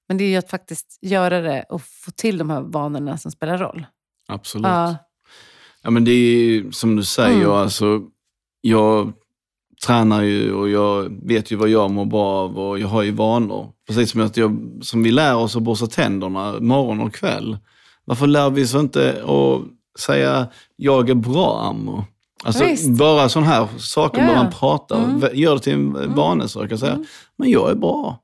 men 0.08 0.18
det 0.18 0.24
är 0.24 0.28
ju 0.28 0.36
att 0.36 0.50
faktiskt 0.50 0.98
göra 1.00 1.40
det 1.40 1.62
och 1.68 1.82
få 1.82 2.10
till 2.10 2.38
de 2.38 2.50
här 2.50 2.60
vanorna 2.60 3.18
som 3.18 3.30
spelar 3.30 3.58
roll. 3.58 3.86
Absolut. 4.28 4.66
Ja. 4.66 4.96
Ja, 5.82 5.90
men 5.90 6.04
det 6.04 6.10
är 6.12 6.70
som 6.70 6.96
du 6.96 7.04
säger, 7.04 7.36
Mm. 7.44 7.50
alltså, 7.50 8.00
jag 8.60 9.12
tränar 9.86 10.22
ju 10.22 10.52
och 10.52 10.68
jag 10.70 11.26
vet 11.26 11.50
ju 11.52 11.56
vad 11.56 11.68
jag 11.68 11.90
mår 11.90 12.04
bra 12.04 12.26
av 12.26 12.58
och 12.58 12.78
jag 12.78 12.88
har 12.88 13.02
ju 13.02 13.10
vanor. 13.10 13.72
Precis 13.88 14.10
som, 14.10 14.20
att 14.20 14.36
jag, 14.36 14.78
som 14.82 15.02
vi 15.02 15.10
lär 15.10 15.36
oss 15.36 15.56
att 15.56 15.62
borsta 15.62 15.86
tänderna 15.86 16.60
morgon 16.60 17.00
och 17.00 17.14
kväll. 17.14 17.58
Varför 18.04 18.26
lär 18.26 18.50
vi 18.50 18.64
oss 18.64 18.74
inte 18.74 19.22
att 19.24 20.00
säga 20.00 20.48
jag 20.76 21.10
är 21.10 21.14
bra 21.14 21.60
Ammo? 21.62 22.04
Alltså, 22.44 22.64
Visst. 22.64 22.88
bara 22.98 23.28
sådana 23.28 23.50
här 23.50 23.68
saker, 23.78 24.20
Ja, 24.20 24.26
bara 24.26 24.42
man 24.42 24.52
pratar, 24.52 25.04
Mm. 25.04 25.22
gör 25.34 25.54
det 25.54 25.60
till 25.60 25.72
en 25.72 26.14
vanesak. 26.14 26.72
och 26.72 26.78
säga, 26.78 26.92
Mm. 26.92 27.06
men 27.38 27.50
jag 27.50 27.70
är 27.70 27.74
bra. 27.74 28.18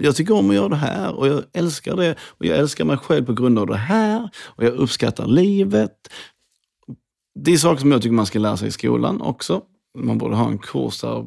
Jag 0.00 0.16
tycker 0.16 0.34
om 0.34 0.48
att 0.50 0.56
göra 0.56 0.68
det 0.68 0.76
här 0.76 1.14
och 1.14 1.28
jag 1.28 1.42
älskar 1.52 1.96
det. 1.96 2.16
Och 2.28 2.46
jag 2.46 2.58
älskar 2.58 2.84
mig 2.84 2.96
själv 2.96 3.24
på 3.26 3.32
grund 3.32 3.58
av 3.58 3.66
det 3.66 3.76
här. 3.76 4.30
Och 4.44 4.64
jag 4.64 4.72
uppskattar 4.74 5.26
livet. 5.26 5.92
Det 7.34 7.52
är 7.52 7.56
saker 7.56 7.80
som 7.80 7.92
jag 7.92 8.02
tycker 8.02 8.14
man 8.14 8.26
ska 8.26 8.38
lära 8.38 8.56
sig 8.56 8.68
i 8.68 8.70
skolan 8.70 9.20
också. 9.20 9.62
Man 9.98 10.18
borde 10.18 10.36
ha 10.36 10.48
en 10.48 10.58
kurs 10.58 11.00
där 11.00 11.24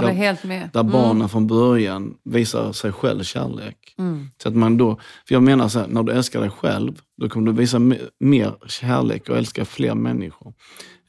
Håller 0.00 0.08
där, 0.08 0.14
helt 0.24 0.44
med. 0.44 0.70
där 0.72 0.80
Mm. 0.80 0.92
barnen 0.92 1.28
från 1.28 1.46
början 1.46 2.14
visar 2.24 2.72
sig 2.72 2.92
själv 2.92 3.22
kärlek. 3.22 3.76
Mm. 3.98 4.26
Så 4.42 4.48
att 4.48 4.54
man 4.56 4.76
då, 4.76 4.98
för 5.28 5.34
jag 5.34 5.42
menar 5.42 5.68
så 5.68 5.78
här, 5.78 5.86
när 5.88 6.02
du 6.02 6.12
älskar 6.12 6.40
dig 6.40 6.50
själv, 6.50 6.92
då 7.20 7.28
kommer 7.28 7.52
du 7.52 7.58
visa 7.58 7.78
me- 7.78 8.08
mer 8.20 8.54
kärlek 8.66 9.28
och 9.28 9.36
älska 9.36 9.64
fler 9.64 9.94
människor. 9.94 10.52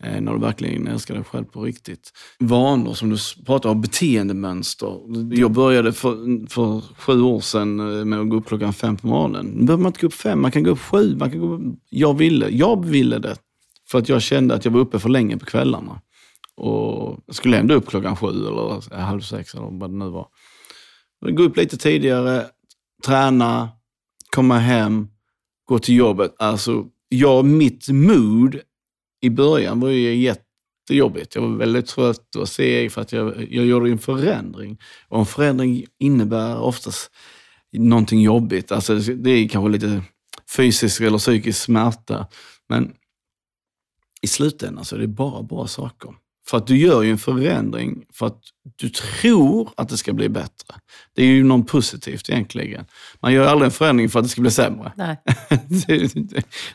Eh, 0.04 0.22
när 0.22 0.34
du 0.34 0.40
verkligen 0.40 0.88
älskar 0.88 1.16
dig 1.16 1.24
själv 1.24 1.46
på 1.46 1.64
riktigt. 1.64 2.12
Vanor 2.40 2.94
som 2.94 3.10
du 3.10 3.18
pratar 3.46 3.70
om, 3.70 3.82
beteendemönster. 3.82 5.00
Jag 5.40 5.52
började 5.52 5.94
för, 5.94 6.48
för 6.50 6.82
sju 6.98 7.22
år 7.22 7.40
sedan 7.40 7.80
eh, 8.00 8.06
med 8.06 8.20
att 8.20 8.30
gå 8.30 8.36
upp 8.38 8.48
klockan 8.48 8.74
fem 8.74 8.98
på 8.98 9.08
morgonen. 9.08 9.46
Nu 9.46 9.66
behöver 9.66 9.84
man 9.84 9.90
inte 9.90 10.02
gå 10.02 10.08
upp 10.08 10.14
fem, 10.14 10.42
man 10.42 10.52
kan 10.52 10.64
gå 10.64 10.70
upp 10.72 10.80
sju. 10.80 11.16
Man 11.20 11.32
kan 11.32 11.40
gå 11.40 11.54
upp, 11.54 11.62
jag, 11.90 12.18
ville, 12.18 12.50
jag 12.50 12.86
ville 12.86 13.20
det. 13.20 13.36
För 13.92 14.00
att 14.00 14.10
jag 14.10 14.22
kände 14.22 14.56
att 14.56 14.66
jag 14.66 14.72
var 14.72 14.80
uppe 14.80 15.00
för 15.00 15.10
länge 15.10 15.38
på 15.38 15.46
kvällarna. 15.46 16.02
Och 16.60 17.20
jag 17.26 17.36
skulle 17.36 17.58
ändå 17.58 17.74
upp 17.74 17.88
klockan 17.88 18.16
sju 18.16 18.28
eller 18.28 18.96
halv 18.96 19.22
sex 19.22 19.54
eller 19.54 19.80
vad 19.80 19.90
det 19.92 19.98
nu 19.98 20.10
var. 20.10 20.28
Gå 21.32 21.44
upp 21.44 21.58
lite 21.58 21.78
tidigare, 21.78 22.46
träna, 23.06 23.70
komma 24.30 24.58
hem, 24.58 25.08
gå 25.66 25.80
till 25.80 25.96
jobbet. 25.96 26.36
Alltså, 26.38 26.86
jag, 27.10 27.46
mitt 27.46 27.90
mood 27.90 28.60
i 29.22 29.30
början 29.30 29.80
var 29.80 29.90
ju 29.90 30.16
jättejobbigt. 30.16 31.36
Jag 31.36 31.42
var 31.42 31.58
väldigt 31.58 31.88
trött 31.88 32.36
och 32.36 32.50
seg 32.50 32.92
för 32.92 33.02
att 33.02 33.12
jag, 33.12 33.54
jag 33.54 33.66
gjorde 33.66 33.92
en 33.92 34.00
förändring. 34.00 34.80
Och 35.08 35.20
en 35.20 35.26
förändring 35.26 35.86
innebär 36.00 36.60
oftast 36.60 37.12
någonting 37.72 38.22
jobbigt. 38.22 38.72
Alltså, 38.72 38.96
det 38.96 39.32
är 39.32 39.48
kanske 39.48 39.72
lite 39.72 40.04
fysisk 40.56 41.02
eller 41.02 41.18
psykisk 41.18 41.62
smärta. 41.62 42.28
Men 42.70 42.94
i 44.22 44.28
slutändan 44.28 44.86
så 44.86 44.96
är 44.96 45.00
det 45.00 45.08
bara 45.08 45.44
bra 45.44 45.68
saker. 45.68 46.14
För 46.50 46.58
att 46.58 46.68
du 46.68 46.78
gör 46.78 47.02
ju 47.02 47.12
en 47.12 47.18
förändring 47.18 48.06
för 48.14 48.26
att 48.28 48.42
du 48.76 48.90
tror 48.90 49.70
att 49.78 49.90
det 49.90 49.98
ska 49.98 50.14
bli 50.14 50.30
bättre. 50.30 50.76
Det 51.14 51.24
är 51.24 51.28
ju 51.28 51.44
något 51.44 51.68
positivt 51.68 52.30
egentligen. 52.30 52.86
Man 53.20 53.34
gör 53.34 53.48
aldrig 53.48 53.66
en 53.66 53.72
förändring 53.72 54.10
för 54.10 54.20
att 54.20 54.26
det 54.26 54.30
ska 54.30 54.42
bli 54.42 54.52
sämre. 54.52 54.92
Nej. 54.96 55.22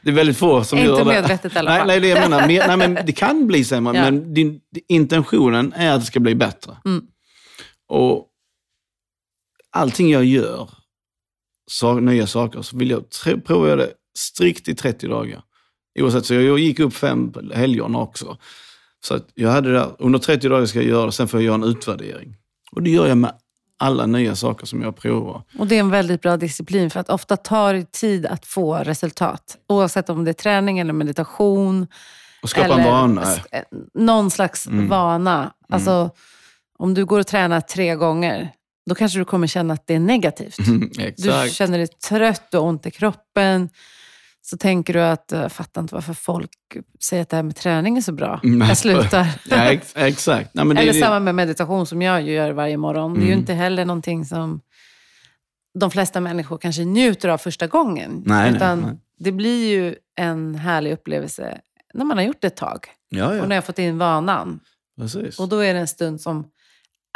det, 0.02 0.10
är 0.10 0.12
väldigt 0.12 0.36
få 0.36 0.64
som 0.64 0.78
Inte 0.78 0.90
gör 0.90 0.98
det. 0.98 1.04
medvetet 1.04 1.54
i 1.54 1.58
alla 1.58 1.70
nej, 1.70 1.78
fall. 1.78 1.86
nej, 1.86 2.00
det 2.00 2.08
jag 2.08 2.30
menar. 2.30 2.46
Men- 2.46 2.78
nej, 2.78 2.88
men 2.88 3.06
det 3.06 3.12
kan 3.12 3.46
bli 3.46 3.64
sämre, 3.64 3.96
Ja. 3.96 4.02
men 4.02 4.34
din, 4.34 4.60
intentionen 4.88 5.72
är 5.72 5.92
att 5.92 6.00
det 6.00 6.06
ska 6.06 6.20
bli 6.20 6.34
bättre. 6.34 6.76
Mm. 6.84 7.04
Och 7.88 8.26
allting 9.70 10.10
jag 10.10 10.24
gör, 10.24 10.70
så, 11.66 11.94
nya 12.00 12.26
saker, 12.26 12.62
så 12.62 12.76
vill 12.76 12.90
jag 12.90 13.04
prova 13.44 13.76
det 13.76 13.92
strikt 14.18 14.68
i 14.68 14.74
30 14.74 15.08
dagar. 15.08 15.42
Oavsett, 16.00 16.26
så 16.26 16.34
jag, 16.34 16.58
gick 16.58 16.80
upp 16.80 16.94
fem 16.94 17.32
på 17.32 17.40
helgerna 17.54 17.98
också. 17.98 18.38
Så 19.04 19.20
jag 19.34 19.50
hade 19.50 19.72
det 19.72 19.78
där, 19.78 19.96
under 19.98 20.18
30 20.18 20.48
dagar 20.48 20.66
ska 20.66 20.78
jag 20.78 20.88
göra 20.88 21.06
det, 21.06 21.12
sen 21.12 21.28
får 21.28 21.40
jag 21.40 21.44
göra 21.46 21.54
en 21.54 21.64
utvärdering. 21.64 22.36
Och 22.72 22.82
det 22.82 22.90
gör 22.90 23.06
jag 23.06 23.18
med 23.18 23.32
alla 23.78 24.06
nya 24.06 24.36
saker 24.36 24.66
som 24.66 24.82
jag 24.82 24.96
provar. 24.96 25.42
Och 25.58 25.66
det 25.66 25.76
är 25.76 25.80
en 25.80 25.90
väldigt 25.90 26.20
bra 26.22 26.36
disciplin 26.36 26.90
för 26.90 27.00
att 27.00 27.08
ofta 27.10 27.36
tar 27.36 27.74
det 27.74 27.92
tid 27.92 28.26
att 28.26 28.46
få 28.46 28.74
resultat. 28.76 29.56
Oavsett 29.68 30.10
om 30.10 30.24
det 30.24 30.30
är 30.30 30.32
träning 30.32 30.78
eller 30.78 30.92
meditation. 30.92 31.86
Och 32.42 32.50
skapa 32.50 32.64
eller 32.66 32.78
en 32.78 32.84
vana. 32.84 33.26
Någon 33.94 34.30
slags 34.30 34.66
Mm. 34.66 34.88
vana. 34.88 35.52
Alltså, 35.68 36.10
om 36.78 36.94
du 36.94 37.04
går 37.04 37.20
och 37.20 37.26
tränar 37.26 37.60
tre 37.60 37.94
gånger, 37.94 38.50
då 38.86 38.94
kanske 38.94 39.18
du 39.18 39.24
kommer 39.24 39.46
känna 39.46 39.74
att 39.74 39.86
det 39.86 39.94
är 39.94 40.00
negativt. 40.00 40.56
Du 40.96 41.02
Exakt. 41.02 41.52
känner 41.52 41.78
dig 41.78 41.86
trött 41.86 42.54
och 42.54 42.62
ont 42.64 42.86
i 42.86 42.90
kroppen. 42.90 43.68
Så 44.46 44.56
tänker 44.56 44.92
du 44.92 45.00
att, 45.02 45.24
jag 45.32 45.52
fattar 45.52 45.80
inte 45.80 45.94
varför 45.94 46.12
folk 46.14 46.50
säger 47.04 47.22
att 47.22 47.28
det 47.28 47.36
här 47.36 47.42
med 47.42 47.56
träning 47.56 47.96
är 47.96 48.00
så 48.00 48.12
bra. 48.12 48.40
Nej. 48.42 48.68
Jag 48.68 48.76
slutar. 48.78 49.26
Ja, 49.50 49.56
ex, 49.56 49.92
exakt. 49.96 50.54
Nej, 50.54 50.64
men 50.64 50.76
det, 50.76 50.82
Eller 50.82 50.92
det, 50.92 50.98
samma 51.00 51.20
med 51.20 51.34
meditation 51.34 51.86
som 51.86 52.02
jag 52.02 52.22
gör 52.22 52.50
varje 52.52 52.76
morgon. 52.76 53.14
Det 53.14 53.20
är 53.20 53.22
ju 53.22 53.26
Mm. 53.28 53.38
inte 53.38 53.52
heller 53.54 53.84
någonting 53.84 54.24
som 54.24 54.60
de 55.78 55.90
flesta 55.90 56.20
människor 56.20 56.58
kanske 56.58 56.84
njuter 56.84 57.28
av 57.28 57.38
första 57.38 57.66
gången. 57.66 58.22
Nej, 58.26 58.44
nej, 58.50 58.56
Utan 58.56 58.80
nej. 58.80 58.98
det 59.18 59.32
blir 59.32 59.68
ju 59.72 59.94
en 60.16 60.54
härlig 60.54 60.92
upplevelse 60.92 61.60
när 61.94 62.04
man 62.04 62.16
har 62.16 62.24
gjort 62.24 62.40
det 62.40 62.46
ett 62.46 62.56
tag. 62.56 62.86
Ja, 63.08 63.26
Och 63.28 63.32
när 63.32 63.38
ja. 63.42 63.48
jag 63.48 63.56
har 63.56 63.62
fått 63.62 63.78
in 63.78 63.98
vanan. 63.98 64.60
Precis. 65.00 65.38
Och 65.38 65.48
då 65.48 65.58
är 65.58 65.74
det 65.74 65.80
en 65.80 65.88
stund 65.88 66.20
som 66.20 66.46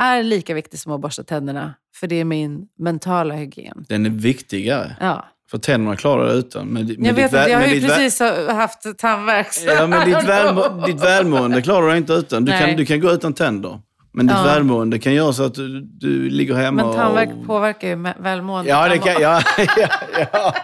är 0.02 0.22
lika 0.22 0.54
viktig 0.54 0.78
som 0.80 0.92
att 0.92 1.00
borsta 1.00 1.22
tänderna. 1.22 1.74
För 1.96 2.06
det 2.06 2.16
är 2.16 2.24
min 2.24 2.68
mentala 2.78 3.34
hygien. 3.34 3.84
Den 3.88 4.06
är 4.06 4.10
viktigare. 4.10 4.96
Ja. 5.00 5.24
För 5.50 5.58
tänderna 5.58 5.96
klarar 5.96 6.26
det 6.26 6.32
utan. 6.32 6.66
Men, 6.66 6.96
Jag 7.04 7.14
vet 7.14 7.24
inte, 7.24 7.36
jag 7.50 7.58
har 7.58 7.66
ju 7.66 7.80
precis 7.88 8.20
haft 8.50 8.98
tandvärk. 8.98 9.46
Ja, 9.66 9.86
men 9.86 10.08
ditt, 10.08 10.18
know. 10.18 10.82
ditt 10.86 11.04
välmående 11.04 11.62
klarar 11.62 11.90
du 11.90 11.96
inte 11.96 12.12
utan. 12.12 12.44
Du 12.44 12.52
Nej. 12.52 12.60
kan, 12.66 12.76
du 12.76 12.86
kan 12.86 13.00
gå 13.00 13.10
utan 13.10 13.32
tänder. 13.32 13.80
Men 14.12 14.26
ditt 14.26 14.36
Ja. 14.36 14.42
välmående 14.42 14.98
kan 14.98 15.14
göra 15.14 15.32
så 15.32 15.42
att 15.44 15.54
du, 15.54 15.80
du 15.80 16.30
ligger 16.30 16.54
hemma 16.54 16.84
Men 16.86 16.94
tandvärk 16.96 17.28
och... 17.40 17.46
påverkar 17.46 17.88
ju 17.88 17.96
välmåendet. 18.22 18.70
Ja, 18.70 18.88
det 18.88 18.98
kan, 18.98 19.22
ja, 19.22 19.40
ja, 19.76 19.88
ja, 20.32 20.54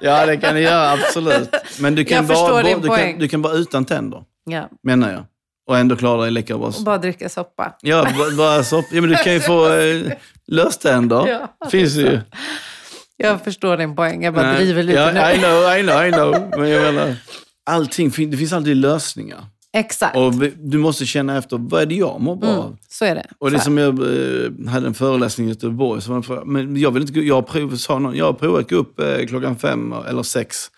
ja, 0.00 0.26
det 0.26 0.36
kan 0.36 0.54
det 0.54 0.60
göra, 0.60 0.90
absolut. 0.92 1.50
Men 1.80 1.94
du 1.94 2.04
kan, 2.04 2.16
Jag 2.16 2.26
bara, 2.26 2.62
din 2.62 2.80
du, 2.80 2.88
kan, 2.88 3.18
du 3.18 3.28
kan 3.28 3.42
vara 3.42 3.52
utan 3.54 3.84
tänder, 3.84 4.22
Ja, 4.44 4.68
menar 4.82 5.12
jag. 5.12 5.22
Och 5.66 5.78
ändå 5.78 5.96
klara 5.96 6.22
dig 6.22 6.30
lika 6.30 6.58
bra. 6.58 6.66
och 6.66 6.74
bara 6.84 6.98
dricka 6.98 7.28
soppa. 7.28 7.72
Ja, 7.80 8.04
b- 8.08 8.36
bara 8.38 8.62
så. 8.64 8.76
Ja, 8.76 9.00
men 9.00 9.10
du 9.10 9.16
kan 9.16 9.32
ju 9.32 9.40
få 9.40 9.66
eh, 9.74 10.12
löständer. 10.46 11.26
Ja, 11.28 11.68
Finns 11.70 11.94
ju. 11.94 12.20
Jag 13.24 13.44
förstår 13.44 13.76
din 13.76 13.96
poäng, 13.96 14.24
jag 14.24 14.34
bara 14.34 14.46
Nej, 14.46 14.64
driver 14.64 14.82
lite 14.82 14.98
ja, 14.98 15.12
nu. 15.12 15.20
I 15.20 15.38
know, 15.38 15.78
I 15.78 15.82
know, 15.82 16.06
I 16.06 16.12
know. 16.12 16.60
Men 16.60 16.70
jag 16.70 16.94
menar, 16.94 17.16
allting, 17.66 18.30
det 18.30 18.36
finns 18.36 18.52
alltid 18.52 18.76
lösningar. 18.76 19.44
Exakt. 19.76 20.16
Och 20.16 20.32
du 20.56 20.78
måste 20.78 21.06
känna 21.06 21.38
efter, 21.38 21.58
vad 21.58 21.82
är 21.82 21.86
det 21.86 21.94
jag 21.94 22.20
mår 22.20 22.36
bra 22.36 22.50
av? 22.50 22.66
Mm, 22.66 22.78
så 22.88 23.04
är 23.04 23.14
det. 23.14 23.26
Och 23.38 23.50
det 23.50 23.56
är 23.56 23.60
som 23.60 23.78
jag 23.78 23.98
eh, 23.98 24.70
hade 24.72 24.86
en 24.86 24.94
föreläsning 24.94 25.46
i 25.46 25.50
Göteborg. 25.50 26.02
Så 26.02 26.22
för, 26.22 26.44
men 26.44 26.76
jag, 26.76 26.90
vill 26.90 27.02
inte, 27.02 27.20
jag, 27.20 27.34
har 27.34 27.42
prov, 27.42 27.76
sa 27.76 27.98
någon, 27.98 28.16
jag 28.16 28.24
har 28.24 28.32
provat 28.32 28.60
att 28.60 28.70
gå 28.70 28.76
upp 28.76 29.00
eh, 29.00 29.26
klockan 29.26 29.56
fem 29.56 29.92
eller 29.92 30.22
sex 30.22 30.70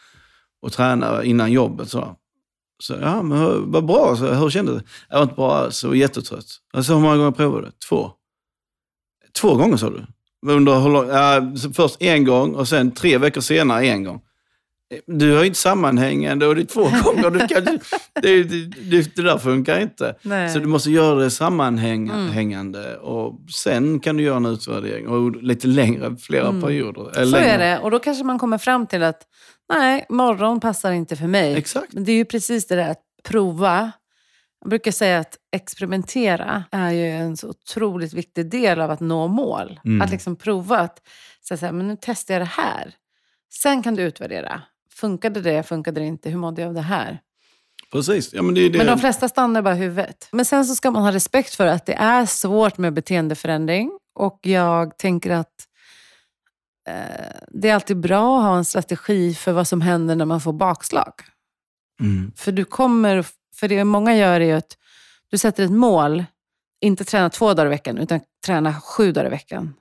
och 0.62 0.72
träna 0.72 1.24
innan 1.24 1.52
jobbet. 1.52 1.88
Så, 1.88 2.16
så 2.82 2.94
ja, 3.00 3.22
men 3.22 3.38
hur, 3.38 3.62
vad 3.66 3.86
bra. 3.86 4.16
Så, 4.16 4.34
hur 4.34 4.50
kändes 4.50 4.74
det? 4.74 4.82
Jag 5.08 5.16
var 5.16 5.22
inte 5.22 5.34
bra 5.34 5.54
alls. 5.54 5.82
Jag 5.82 5.90
var 5.90 5.96
jättetrött. 5.96 6.46
Alltså, 6.72 6.92
hur 6.92 7.00
många 7.00 7.16
gånger 7.16 7.30
provade 7.30 7.66
du? 7.66 7.72
Två? 7.88 8.10
Två 9.40 9.54
gånger 9.54 9.76
sa 9.76 9.90
du? 9.90 10.06
Under, 10.46 10.80
hur 10.80 10.90
lång- 10.90 11.74
först 11.74 12.02
en 12.02 12.24
gång 12.24 12.54
och 12.54 12.68
sen 12.68 12.90
tre 12.90 13.18
veckor 13.18 13.40
senare 13.40 13.86
en 13.86 14.04
gång. 14.04 14.20
Du 15.06 15.32
har 15.34 15.40
ju 15.40 15.46
inte 15.46 15.58
sammanhängande 15.58 16.46
och 16.46 16.54
det 16.54 16.60
är 16.60 16.64
två 16.66 16.82
gånger. 17.04 17.30
Du 17.30 17.38
kan, 17.48 17.64
det, 18.22 18.42
det, 18.42 19.16
det, 19.16 19.22
där 19.22 19.38
funkar 19.38 19.80
inte. 19.80 20.14
Nej. 20.22 20.50
Så 20.50 20.58
du 20.58 20.66
måste 20.66 20.90
göra 20.90 21.14
det 21.20 21.30
sammanhängande 21.30 22.96
och 22.96 23.38
sen 23.54 24.00
kan 24.00 24.16
du 24.16 24.22
göra 24.22 24.36
en 24.36 24.46
utvärdering 24.46 25.08
och 25.08 25.42
lite 25.42 25.66
längre, 25.66 26.16
flera 26.16 26.60
perioder. 26.60 27.10
Eller 27.16 27.30
Så 27.30 27.36
är 27.36 27.40
längre. 27.40 27.56
det. 27.70 27.78
Och 27.78 27.90
då 27.90 27.98
kanske 27.98 28.24
man 28.24 28.38
kommer 28.38 28.58
fram 28.58 28.86
till 28.86 29.02
att 29.02 29.22
nej, 29.72 30.06
morgon 30.08 30.60
passar 30.60 30.92
inte 30.92 31.16
för 31.16 31.26
mig. 31.26 31.54
Exakt. 31.56 31.92
Men 31.92 32.04
det 32.04 32.12
är 32.12 32.16
ju 32.16 32.24
precis 32.24 32.66
det 32.66 32.76
där 32.76 32.90
att 32.90 33.00
prova. 33.28 33.92
Jag 34.60 34.70
brukar 34.70 34.90
säga 34.90 35.18
att 35.18 35.36
experimentera 35.52 36.64
är 36.70 36.90
ju 36.90 37.10
en 37.10 37.36
så 37.36 37.48
otroligt 37.48 38.12
viktig 38.12 38.50
del 38.50 38.80
av 38.80 38.90
att 38.90 39.00
nå 39.00 39.28
mål. 39.28 39.80
Mm. 39.84 40.02
Att 40.02 40.10
liksom 40.10 40.36
prova 40.36 40.78
att 40.78 41.02
säga 41.48 41.58
så 41.58 41.66
här, 41.66 41.72
men 41.72 41.88
nu 41.88 41.96
testar 42.00 42.34
jag 42.34 42.40
det 42.40 42.44
här. 42.44 42.94
Sen 43.52 43.82
kan 43.82 43.94
du 43.94 44.02
utvärdera. 44.02 44.62
Funkade 44.92 45.40
det? 45.40 45.62
Funkade 45.62 46.00
det 46.00 46.06
inte? 46.06 46.30
Hur 46.30 46.38
mådde 46.38 46.62
jag 46.62 46.68
av 46.68 46.74
det 46.74 46.80
här? 46.80 47.20
Precis. 47.92 48.34
Ja, 48.34 48.42
men 48.42 48.54
det 48.54 48.60
är 48.60 48.70
det. 48.70 48.78
Men 48.78 48.86
de 48.86 48.98
flesta 48.98 49.28
stannar 49.28 49.62
bara 49.62 49.74
i 49.74 49.78
huvudet. 49.78 50.28
Men 50.32 50.44
sen 50.44 50.64
så 50.64 50.74
ska 50.74 50.90
man 50.90 51.02
ha 51.02 51.12
respekt 51.12 51.54
för 51.54 51.66
att 51.66 51.86
det 51.86 51.94
är 51.94 52.26
svårt 52.26 52.78
med 52.78 52.92
beteendeförändring. 52.92 53.90
Och 54.14 54.40
jag 54.42 54.98
tänker 54.98 55.30
att 55.30 55.54
eh, 56.88 57.36
det 57.48 57.68
är 57.68 57.74
alltid 57.74 58.00
bra 58.00 58.38
att 58.38 58.44
ha 58.44 58.56
en 58.56 58.64
strategi 58.64 59.34
för 59.34 59.52
vad 59.52 59.68
som 59.68 59.80
händer 59.80 60.16
när 60.16 60.24
man 60.24 60.40
får 60.40 60.52
bakslag. 60.52 61.12
Mm. 62.00 62.32
För 62.36 62.52
du 62.52 62.64
kommer, 62.64 63.26
för 63.60 63.68
det 63.68 63.84
många 63.84 64.16
gör 64.16 64.40
är 64.40 64.44
ju 64.46 64.52
att 64.52 64.76
du 65.30 65.38
sätter 65.38 65.64
ett 65.64 65.70
mål, 65.70 66.24
inte 66.80 67.04
träna 67.04 67.30
två 67.30 67.54
dagar 67.54 67.66
i 67.66 67.68
veckan, 67.70 67.98
utan 67.98 68.20
träna 68.46 68.80
sju 68.80 69.12
dagar 69.12 69.26
i 69.26 69.30
veckan. 69.30 69.74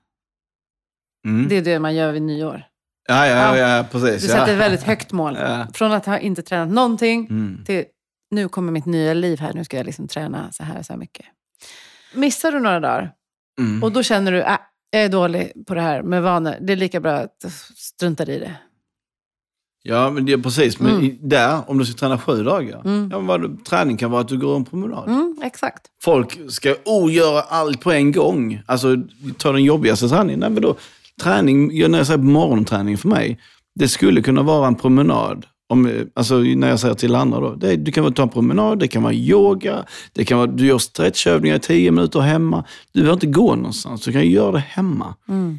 Mm. 1.26 1.48
Det 1.50 1.56
är 1.56 1.62
det 1.62 1.80
man 1.80 1.96
gör 1.96 2.12
vid 2.12 2.22
nyår. 2.22 2.64
Ja, 3.08 3.28
ja, 3.28 3.58
ja, 3.58 3.86
precis. 3.92 4.22
Du 4.22 4.28
sätter 4.28 4.54
ett 4.54 4.60
väldigt 4.60 4.84
högt 4.84 5.12
mål. 5.12 5.36
Ja. 5.42 5.68
Från 5.74 5.92
att 5.92 6.06
ha 6.06 6.20
inte 6.20 6.42
tränat 6.42 6.70
någonting 6.74 7.28
Mm. 7.30 7.64
till 7.66 7.86
nu 8.32 8.50
kommer 8.50 8.72
mitt 8.72 8.86
nya 8.86 9.14
liv 9.14 9.40
här, 9.40 9.54
nu 9.54 9.64
ska 9.64 9.78
jag 9.78 9.86
liksom 9.86 10.08
träna 10.08 10.52
så 10.52 10.64
här 10.64 10.84
så 10.84 10.94
här 10.94 10.98
mycket. 10.98 11.26
Missar 12.14 12.52
du 12.52 12.60
några 12.60 12.80
dagar 12.80 13.12
Mm. 13.60 13.84
och 13.84 13.92
då 13.92 14.04
känner 14.04 14.32
du 14.32 14.44
att 14.44 14.62
jag 14.90 15.02
är 15.04 15.10
dålig 15.10 15.52
på 15.68 15.74
det 15.76 15.82
här 15.82 16.02
med 16.02 16.24
vanor, 16.24 16.56
det 16.62 16.74
är 16.74 16.78
lika 16.78 17.00
bra 17.00 17.12
att 17.14 17.46
strunta 17.76 18.24
i 18.24 18.40
det. 18.40 18.56
Ja, 19.88 20.10
men 20.12 20.26
det 20.26 20.34
är 20.34 20.38
precis. 20.38 20.80
Men 20.80 20.96
Mm. 20.96 21.18
där, 21.22 21.62
om 21.68 21.78
du 21.78 21.86
ska 21.86 21.98
träna 22.00 22.18
sju 22.18 22.44
dagar, 22.44 22.82
Mm. 22.86 23.10
ja, 23.12 23.20
vad, 23.20 23.66
träning 23.66 23.98
kan 23.98 24.12
vara 24.12 24.22
att 24.22 24.28
du 24.28 24.38
går 24.38 24.56
en 24.56 24.66
promenad. 24.66 25.10
Mm, 25.10 25.36
exakt. 25.44 25.86
Folk 26.04 26.40
ska 26.52 26.76
oh, 26.86 27.14
göra 27.14 27.42
allt 27.42 27.82
på 27.82 27.92
en 27.92 28.12
gång. 28.12 28.62
Alltså, 28.66 28.96
ta 29.38 29.52
den 29.52 29.64
jobbigaste 29.64 30.10
träningen. 30.10 30.40
Nej, 30.40 30.50
men 30.50 30.62
då, 30.62 30.76
träning, 31.24 31.68
när 31.92 31.98
jag 31.98 32.08
säger 32.08 32.20
morgonträning 32.20 32.98
för 32.98 33.08
mig, 33.10 33.40
det 33.76 33.88
skulle 33.88 34.22
kunna 34.22 34.42
vara 34.44 34.68
en 34.68 34.76
promenad 34.76 35.46
om, 35.70 36.06
alltså 36.16 36.36
när 36.36 36.70
jag 36.70 36.80
säger 36.80 36.96
till 36.96 37.16
andra 37.16 37.40
då, 37.40 37.56
det, 37.56 37.76
du 37.76 37.92
kan 37.92 38.14
ta 38.14 38.24
en 38.24 38.30
promenad, 38.30 38.80
det 38.80 38.88
kan 38.88 39.04
vara 39.04 39.14
yoga, 39.14 39.86
det 40.14 40.26
kan 40.26 40.38
vara, 40.38 40.48
du 40.48 40.66
gör 40.66 40.78
stretchövningar 40.78 41.56
i 41.56 41.60
tio 41.60 41.92
minuter 41.92 42.20
hemma. 42.20 42.64
Du 42.92 43.00
behöver 43.00 43.14
inte 43.14 43.28
gå 43.28 43.56
någonstans, 43.56 44.02
du 44.02 44.12
kan 44.12 44.30
göra 44.30 44.52
det 44.52 44.60
hemma. 44.68 45.16
Mm. 45.30 45.58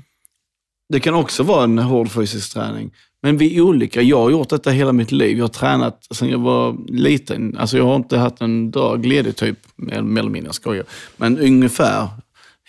Det 0.92 1.00
kan 1.00 1.14
också 1.14 1.42
vara 1.42 1.64
en 1.64 1.78
hård 1.78 2.10
fysisk 2.10 2.52
träning. 2.52 2.90
Men 3.22 3.36
vi 3.36 3.56
är 3.56 3.60
olika. 3.60 4.02
Jag 4.02 4.22
har 4.22 4.30
gjort 4.30 4.48
detta 4.48 4.70
hela 4.70 4.92
mitt 4.92 5.12
liv. 5.12 5.36
Jag 5.38 5.44
har 5.44 5.48
tränat 5.48 6.06
sedan 6.10 6.28
jag 6.28 6.38
var 6.38 6.76
liten. 6.88 7.56
Alltså 7.58 7.76
jag 7.76 7.84
har 7.84 7.96
inte 7.96 8.18
haft 8.18 8.40
en 8.40 8.70
dag 8.70 9.06
ledig 9.06 9.36
typ, 9.36 9.58
mer 9.76 9.98
eller 9.98 10.30
mindre, 10.30 10.52
skojar. 10.52 10.84
Men 11.16 11.38
ungefär 11.38 12.08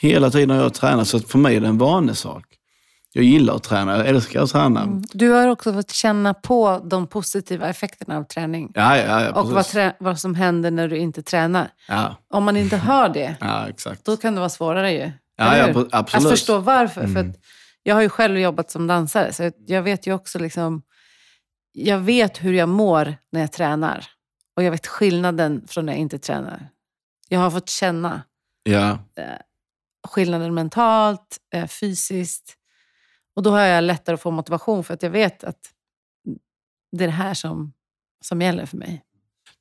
hela 0.02 0.30
tiden 0.30 0.50
har 0.50 0.58
jag 0.64 0.74
tränat, 0.74 1.08
så 1.08 1.20
för 1.20 1.38
mig 1.38 1.56
är 1.56 1.62
det 1.62 1.68
en 1.68 1.78
vanesak. 1.78 2.44
Jag 3.14 3.24
gillar 3.26 3.56
att 3.56 3.64
träna, 3.64 3.98
jag 3.98 4.08
älskar 4.08 4.42
att 4.42 4.50
träna. 4.50 4.82
Mm. 4.82 5.04
Du 5.14 5.30
har 5.30 5.48
också 5.48 5.74
fått 5.74 5.92
känna 5.92 6.34
på 6.34 6.82
de 6.86 7.08
positiva 7.08 7.70
effekterna 7.70 8.18
av 8.18 8.24
träning. 8.24 8.72
Ja, 8.74 8.98
ja, 8.98 9.22
ja, 9.24 9.42
och 9.42 9.50
vad, 9.52 9.66
vad 10.00 10.20
som 10.20 10.36
händer 10.36 10.72
när 10.72 10.88
du 10.88 10.98
inte 10.98 11.24
tränar. 11.24 11.68
Om 12.34 12.44
man 12.44 12.58
inte 12.58 12.78
hör 12.78 13.10
det, 13.10 13.36
då 14.06 14.18
kan 14.18 14.34
det 14.34 14.40
vara 14.40 14.50
svårare 14.50 14.92
ju. 14.92 15.12
Ja, 15.38 15.68
absolut. 15.92 16.26
Att 16.26 16.32
förstå 16.32 16.58
varför. 16.60 17.02
För 17.02 17.08
Mm. 17.20 17.30
att 17.30 17.36
jag 17.88 17.96
har 17.96 18.02
ju 18.02 18.10
själv 18.10 18.38
jobbat 18.40 18.72
som 18.72 18.88
dansare, 18.88 19.34
så 19.34 19.52
jag 19.58 19.82
vet 19.82 20.08
ju 20.08 20.14
också 20.14 20.40
liksom... 20.40 20.82
Jag 21.72 22.00
vet 22.00 22.44
hur 22.44 22.54
jag 22.54 22.70
mår 22.70 23.16
när 23.32 23.42
jag 23.42 23.52
tränar. 23.52 24.06
Och 24.56 24.64
jag 24.64 24.72
vet 24.72 24.88
skillnaden 24.88 25.68
från 25.68 25.86
när 25.86 25.94
jag 25.94 26.00
inte 26.00 26.20
tränar. 26.20 26.70
Jag 27.30 27.40
har 27.40 27.52
fått 27.52 27.70
känna 27.70 28.24
Ja, 28.64 29.00
skillnaden 30.08 30.54
mentalt, 30.54 31.38
eh, 31.54 31.68
fysiskt. 31.68 32.58
Och 33.36 33.44
då 33.44 33.52
har 33.52 33.60
jag 33.60 33.84
lättare 33.84 34.14
att 34.14 34.22
få 34.22 34.32
motivation 34.32 34.84
för 34.84 34.94
att 34.94 35.04
jag 35.04 35.10
vet 35.10 35.44
att 35.44 35.74
det 36.92 37.04
är 37.04 37.08
det 37.08 37.14
här 37.14 37.34
som, 37.34 37.74
som 38.22 38.42
gäller 38.42 38.66
för 38.66 38.78
mig. 38.78 39.04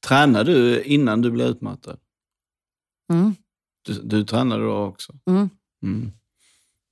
Tränar 0.08 0.44
du 0.44 0.82
innan 0.82 1.22
du 1.22 1.30
blir 1.30 1.46
utmattad? 1.46 1.98
Mm. 3.12 3.34
Du, 3.82 4.02
du 4.02 4.24
tränade 4.24 4.64
då 4.64 4.76
också? 4.76 5.12
Mm. 5.30 5.50
Mm. 5.82 6.12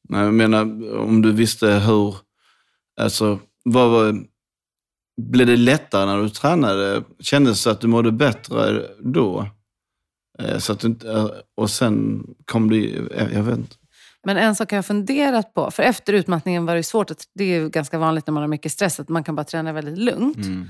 Nej, 0.09 0.25
jag 0.25 0.35
menar, 0.35 0.61
om 0.99 1.23
du 1.23 1.33
visste 1.33 1.67
hur... 1.67 2.17
Alltså, 3.01 3.39
vad 3.65 3.91
var, 3.91 4.25
blev 5.23 5.47
det 5.47 5.57
lättare 5.57 6.07
när 6.07 6.23
du 6.23 6.29
tränade? 6.29 7.03
Kändes 7.21 7.65
det 7.65 7.71
att 7.71 7.81
du 7.81 7.87
mådde 7.87 8.13
bättre 8.13 8.83
då? 9.01 9.47
Eh, 10.39 10.59
Så 10.59 10.73
att 10.73 10.81
du 10.81 10.87
inte, 10.87 11.13
eh, 11.13 11.29
och 11.57 11.71
sen 11.71 12.25
kom 12.45 12.71
du... 12.71 13.09
Jag, 13.17 13.33
jag 13.33 13.43
vet 13.43 13.59
inte. 13.59 13.77
Men 14.27 14.37
en 14.37 14.55
sak 14.55 14.73
jag 14.73 14.77
har 14.77 14.83
funderat 14.83 15.55
på, 15.55 15.71
för 15.71 15.83
efter 15.83 16.13
utmattningen 16.13 16.67
var 16.67 16.75
det 16.75 16.83
svårt, 16.83 17.11
att, 17.11 17.25
det 17.35 17.45
är 17.45 17.61
ju 17.61 17.69
ganska 17.69 17.99
vanligt 17.99 18.27
när 18.27 18.33
man 18.33 18.43
har 18.43 18.49
mycket 18.49 18.73
stress, 18.73 19.01
att 19.01 19.09
man 19.09 19.25
kan 19.25 19.35
bara 19.35 19.45
träna 19.45 19.73
väldigt 19.73 19.99
lugnt. 19.99 20.37
Mm. 20.37 20.69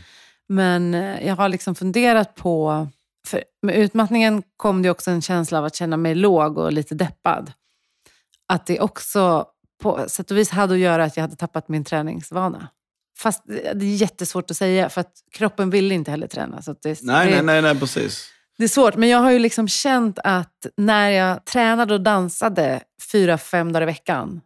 Men 0.49 0.95
eh, 0.95 1.27
jag 1.27 1.37
har 1.37 1.49
liksom 1.49 1.75
funderat 1.75 2.35
på... 2.35 2.89
För 3.27 3.45
med 3.63 3.77
utmattningen 3.77 4.43
kom 4.57 4.83
det 4.83 4.91
också 4.91 5.11
en 5.11 5.23
känsla 5.23 5.59
av 5.59 5.65
att 5.65 5.75
känna 5.77 5.97
mig 5.97 6.15
låg 6.15 6.59
och 6.59 6.73
lite 6.73 6.95
deppad. 6.95 7.53
Att 8.49 8.67
det 8.67 8.81
också 8.81 9.47
på 9.83 10.09
sätt 10.09 10.31
och 10.31 10.37
vis 10.37 10.51
hade 10.51 10.75
att 10.75 10.81
göra 10.81 11.05
att 11.05 11.17
jag 11.17 11.23
hade 11.23 11.37
tappat 11.37 11.69
min 11.69 11.85
träningsvana. 11.85 12.69
Fast 13.19 13.43
det 13.47 13.85
är 13.85 13.97
jättesvårt 13.97 14.51
att 14.51 14.57
säga, 14.57 14.89
för 14.89 15.01
att 15.01 15.13
kroppen 15.33 15.71
vill 15.71 15.93
inte 15.93 16.11
heller 16.11 16.27
träna. 16.27 16.63
Så 16.63 16.75
det, 16.83 17.03
Nej, 17.03 17.31
det, 17.31 17.43
nej, 17.43 17.43
nej, 17.43 17.63
nej, 17.63 17.81
precis. 17.81 18.29
det 18.59 18.65
är 18.65 18.69
svårt, 18.69 18.97
men 18.97 19.09
jag 19.09 19.19
har 19.19 19.31
ju 19.31 19.39
liksom 19.39 19.69
känt 19.69 20.19
att 20.25 20.67
när 20.77 21.11
jag 21.11 21.45
tränade 21.45 21.95
och 21.95 22.01
dansade 22.01 22.81
fyra, 23.13 23.39
fem 23.39 23.73
dagar 23.73 23.83
i 23.83 23.87
veckan, 23.87 24.41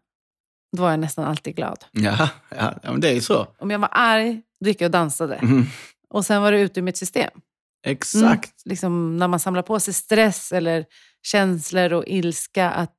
då 0.76 0.82
var 0.82 0.90
jag 0.90 1.00
nästan 1.00 1.24
alltid 1.24 1.56
glad. 1.56 1.84
Ja, 1.92 2.28
ja, 2.56 2.74
men 2.82 3.00
det 3.00 3.16
är 3.16 3.20
så. 3.20 3.46
Om 3.58 3.70
jag 3.70 3.78
var 3.78 3.90
arg, 3.92 4.42
då 4.60 4.68
gick 4.68 4.80
jag 4.80 4.86
och 4.86 4.92
dansade. 4.92 5.34
Mm. 5.34 5.66
Och 6.10 6.26
sen 6.26 6.42
var 6.42 6.52
det 6.52 6.60
ute 6.60 6.80
ur 6.80 6.84
mitt 6.84 6.96
system. 6.96 7.30
Exakt. 7.86 8.62
liksom, 8.64 9.16
när 9.16 9.28
man 9.28 9.40
samlar 9.40 9.62
på 9.62 9.80
sig 9.80 9.94
stress 9.94 10.52
eller 10.52 10.84
känslor 11.22 11.92
och 11.92 12.04
ilska, 12.06 12.70
att 12.70 12.92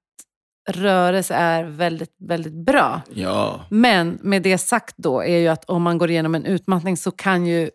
rörelse 0.72 1.36
är 1.36 1.64
väldigt, 1.64 2.16
väldigt 2.20 2.66
bra. 2.66 3.02
Ja. 3.14 3.60
Men 3.70 4.20
med 4.22 4.42
det 4.42 4.58
sagt 4.58 4.98
då 4.98 5.24
är 5.24 5.38
ju 5.38 5.48
att 5.48 5.66
om 5.66 5.82
man 5.84 5.98
går 5.98 6.10
igenom 6.10 6.36
en 6.36 6.46
utmattning 6.46 6.98
så 6.98 7.12
kan 7.12 7.46
ju 7.46 7.64
eh, 7.64 7.70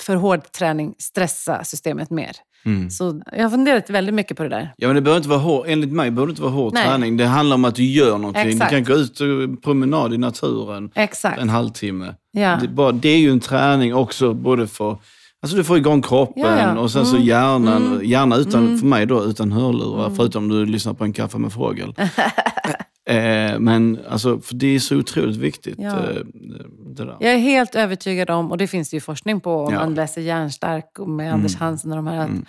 för 0.00 0.16
hård 0.16 0.52
träning 0.52 0.94
stressa 0.98 1.64
systemet 1.64 2.10
mer. 2.10 2.32
Mm. 2.64 2.90
Så 2.90 3.20
jag 3.32 3.42
har 3.42 3.50
funderat 3.50 3.90
väldigt 3.90 4.14
mycket 4.14 4.36
på 4.36 4.42
det 4.42 4.48
där. 4.48 4.74
Ja, 4.76 4.88
men 4.88 4.94
det 4.94 5.02
behöver 5.02 5.16
inte 5.16 5.28
vara 5.28 5.40
hård, 5.40 5.66
enligt 5.68 5.92
mig 5.92 6.10
behöver 6.10 6.26
det 6.26 6.30
inte 6.30 6.42
vara 6.42 6.52
hård 6.52 6.72
Nej. 6.74 6.86
träning. 6.86 7.16
Det 7.16 7.26
handlar 7.26 7.54
om 7.54 7.64
att 7.64 7.74
du 7.74 7.84
gör 7.84 8.18
någonting. 8.18 8.48
Exakt. 8.48 8.70
Du 8.70 8.76
kan 8.76 8.84
gå 8.84 9.00
ut 9.00 9.20
och 9.20 9.62
promenad 9.62 10.14
i 10.14 10.18
naturen 10.18 10.90
Exakt. 10.94 11.40
en 11.40 11.48
halvtimme. 11.48 12.14
Ja. 12.32 12.58
Det, 12.62 12.68
bara, 12.68 12.92
det 12.92 13.08
är 13.08 13.18
ju 13.18 13.30
en 13.30 13.40
träning 13.40 13.94
också, 13.94 14.34
både 14.34 14.66
för... 14.66 14.98
Alltså 15.46 15.56
du 15.56 15.64
får 15.64 15.76
igång 15.76 16.02
kroppen 16.02 16.42
Ja, 16.42 16.58
ja. 16.58 16.78
och 16.78 16.90
sen 16.90 17.06
så 17.06 17.16
Mm. 17.16 17.28
hjärnan. 17.28 17.86
Mm. 17.86 18.04
Gärna 18.04 18.36
utan, 18.36 18.64
Mm. 18.66 18.78
för 18.78 18.86
mig 18.86 19.06
då, 19.06 19.24
utan 19.24 19.52
hörlurar, 19.52 20.04
Mm. 20.04 20.16
förutom 20.16 20.48
du 20.48 20.66
lyssnar 20.66 20.94
på 20.94 21.04
en 21.04 21.12
kaffe 21.12 21.38
med 21.38 21.52
fågel. 21.52 21.94
eh, 23.08 23.58
men 23.58 23.98
alltså, 24.10 24.40
för 24.40 24.54
det 24.54 24.66
är 24.74 24.78
så 24.78 24.96
otroligt 24.96 25.36
viktigt. 25.36 25.74
Ja. 25.78 25.88
Eh, 25.90 26.16
det 26.96 27.04
där. 27.04 27.16
Jag 27.20 27.32
är 27.32 27.38
helt 27.38 27.74
övertygad 27.74 28.30
om, 28.30 28.50
och 28.50 28.58
det 28.58 28.66
finns 28.66 28.90
det 28.90 28.96
ju 28.96 29.00
forskning 29.00 29.40
på 29.40 29.64
om 29.64 29.74
man 29.74 29.94
läser 29.94 30.20
Hjärnstark 30.20 30.98
med 30.98 31.26
Mm. 31.26 31.34
Anders 31.34 31.56
Hansen 31.56 31.90
och 31.90 31.96
de 31.96 32.06
här, 32.06 32.18
att 32.18 32.28
Mm. 32.28 32.44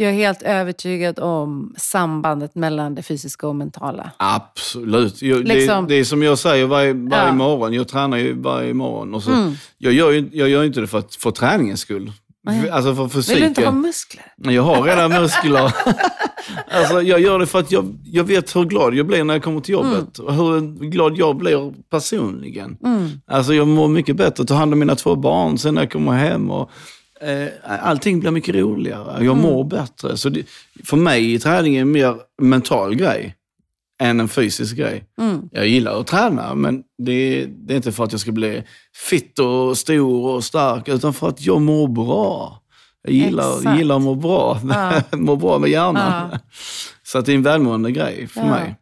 Jag 0.00 0.08
är 0.10 0.14
helt 0.14 0.42
övertygad 0.42 1.18
om 1.18 1.74
sambandet 1.78 2.54
mellan 2.54 2.94
det 2.94 3.02
fysiska 3.02 3.48
och 3.48 3.56
mentala. 3.56 4.10
Absolut. 4.16 5.22
Jag, 5.22 5.44
Liksom- 5.44 5.86
det, 5.86 5.94
det 5.94 6.00
är 6.00 6.04
som 6.04 6.22
jag 6.22 6.38
säger 6.38 6.66
varje, 6.66 6.92
varje 6.92 7.26
Ja. 7.26 7.32
morgon. 7.32 7.72
Jag 7.72 7.88
tränar 7.88 8.16
ju 8.16 8.40
varje 8.40 8.74
morgon. 8.74 9.14
Och 9.14 9.22
så, 9.22 9.30
Mm. 9.32 9.52
jag, 9.78 9.92
gör 9.92 10.10
ju, 10.10 10.28
jag 10.32 10.48
gör 10.48 10.64
inte 10.64 10.80
det 10.80 10.86
för, 10.86 10.98
att, 10.98 11.14
för 11.14 11.30
träningens 11.30 11.80
skull. 11.80 12.12
Nej. 12.44 12.70
Alltså 12.70 12.94
för 12.94 13.08
fysiken. 13.08 13.34
Vill 13.34 13.42
du 13.42 13.48
inte 13.48 13.64
ha 13.64 13.72
muskler? 13.72 14.24
Jag 14.36 14.62
har 14.62 14.82
redan 14.82 15.10
muskler. 15.22 15.72
alltså, 16.70 17.02
jag 17.02 17.20
gör 17.20 17.38
det 17.38 17.46
för 17.46 17.58
att 17.58 17.72
jag, 17.72 17.98
jag 18.04 18.24
vet 18.24 18.56
hur 18.56 18.64
glad 18.64 18.94
jag 18.94 19.06
blir 19.06 19.24
när 19.24 19.34
jag 19.34 19.42
kommer 19.42 19.60
till 19.60 19.72
jobbet. 19.72 20.18
Och 20.18 20.34
hur 20.34 20.60
glad 20.90 21.16
jag 21.18 21.36
blir 21.36 21.72
personligen. 21.90 22.76
Mm. 22.84 23.08
Alltså, 23.26 23.54
jag 23.54 23.68
mår 23.68 23.88
mycket 23.88 24.16
bättre, 24.16 24.44
tar 24.44 24.54
hand 24.54 24.72
om 24.72 24.78
mina 24.78 24.94
två 24.94 25.16
barn 25.16 25.58
sen 25.58 25.74
när 25.74 25.82
jag 25.82 25.92
kommer 25.92 26.12
hem. 26.12 26.50
Och, 26.50 26.70
allting 27.64 28.20
blir 28.20 28.30
mycket 28.30 28.54
roligare. 28.54 29.24
Jag 29.24 29.36
mår 29.36 29.64
bättre. 29.64 30.16
Så 30.16 30.28
det, 30.28 30.42
för 30.84 30.96
mig 30.96 31.34
är 31.34 31.38
träning 31.38 31.76
en 31.76 31.90
mer 31.92 32.16
mental 32.42 32.94
grej 32.94 33.36
än 34.02 34.20
en 34.20 34.28
fysisk 34.28 34.76
grej. 34.76 35.04
Mm. 35.20 35.48
Jag 35.52 35.68
gillar 35.68 36.00
att 36.00 36.06
träna, 36.06 36.54
men 36.54 36.82
det, 36.98 37.46
det 37.48 37.74
är 37.74 37.76
inte 37.76 37.92
för 37.92 38.04
att 38.04 38.12
jag 38.12 38.20
ska 38.20 38.32
bli 38.32 38.62
fit 39.08 39.38
och 39.38 39.78
stor 39.78 40.26
och 40.34 40.44
stark, 40.44 40.88
utan 40.88 41.14
för 41.14 41.28
att 41.28 41.40
jag 41.46 41.60
mår 41.60 41.88
bra. 41.88 42.62
Jag 43.02 43.12
gillar, 43.14 43.56
Exakt. 43.58 43.78
gillar 43.78 43.96
att 43.96 44.02
må 44.02 44.14
bra. 44.14 44.60
Ja. 44.68 45.02
må 45.16 45.36
bra 45.36 45.58
med 45.58 45.70
hjärnan. 45.70 46.28
Ja. 46.32 46.38
Så 47.02 47.18
att 47.18 47.26
det 47.26 47.32
är 47.32 47.36
en 47.36 47.42
välmående 47.42 47.90
grej 47.92 48.26
för 48.26 48.40
Ja. 48.40 48.46
mig. 48.46 48.76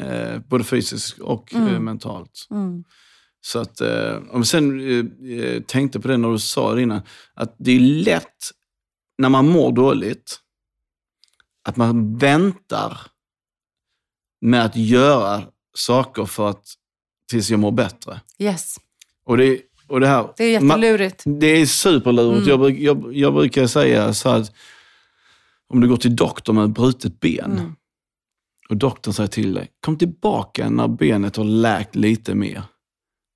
Eh, 0.00 0.38
både 0.48 0.64
fysiskt 0.64 1.18
och 1.18 1.54
Mm. 1.54 1.74
eh, 1.74 1.80
mentalt. 1.80 2.46
Mm. 2.50 2.84
Så 3.48 3.58
att, 3.58 3.80
eh, 3.80 4.16
om 4.30 4.44
sen 4.44 4.80
eh, 4.80 5.38
eh, 5.38 5.62
tänkte 5.62 6.00
på 6.00 6.08
det 6.08 6.16
när 6.16 6.30
du 6.32 6.38
sa 6.38 6.74
det 6.74 6.82
innan, 6.82 7.00
att 7.34 7.54
det 7.58 7.72
är 7.72 7.80
lätt 7.80 8.50
när 9.18 9.28
man 9.28 9.48
mår 9.48 9.72
dåligt, 9.72 10.40
att 11.68 11.76
man 11.76 12.18
väntar 12.18 12.98
med 14.40 14.64
att 14.64 14.76
göra 14.76 15.42
saker 15.74 16.24
för 16.24 16.50
att, 16.50 16.64
tills 17.30 17.50
jag 17.50 17.60
mår 17.60 17.70
bättre. 17.72 18.20
Yes, 18.38 18.76
Och 19.24 19.36
det, 19.36 19.60
och 19.86 20.00
det 20.00 20.06
här... 20.06 20.28
det 20.36 20.44
är 20.44 20.60
man- 20.60 20.82
jättelurigt. 20.82 21.22
det 21.26 21.46
är 21.46 21.66
superlurigt. 21.66 22.46
Mm. 22.48 22.60
Jag, 22.62 22.80
jag, 22.80 23.14
jag 23.16 23.34
brukar 23.34 23.66
säga 23.66 24.14
så 24.14 24.28
att 24.28 24.52
om 25.68 25.80
du 25.80 25.88
går 25.88 25.96
till 25.96 26.16
doktorn 26.16 26.56
med 26.56 26.64
ett 26.64 26.70
brutet 26.70 27.20
ben 27.20 27.52
Mm. 27.58 27.74
och 28.68 28.76
doktorn 28.76 29.14
säger 29.14 29.28
till 29.28 29.54
dig, 29.54 29.70
kom 29.80 29.96
tillbaka 29.98 30.70
när 30.70 30.88
benet 30.88 31.36
har 31.36 31.44
läkt 31.44 31.94
lite 31.94 32.34
mer. 32.34 32.62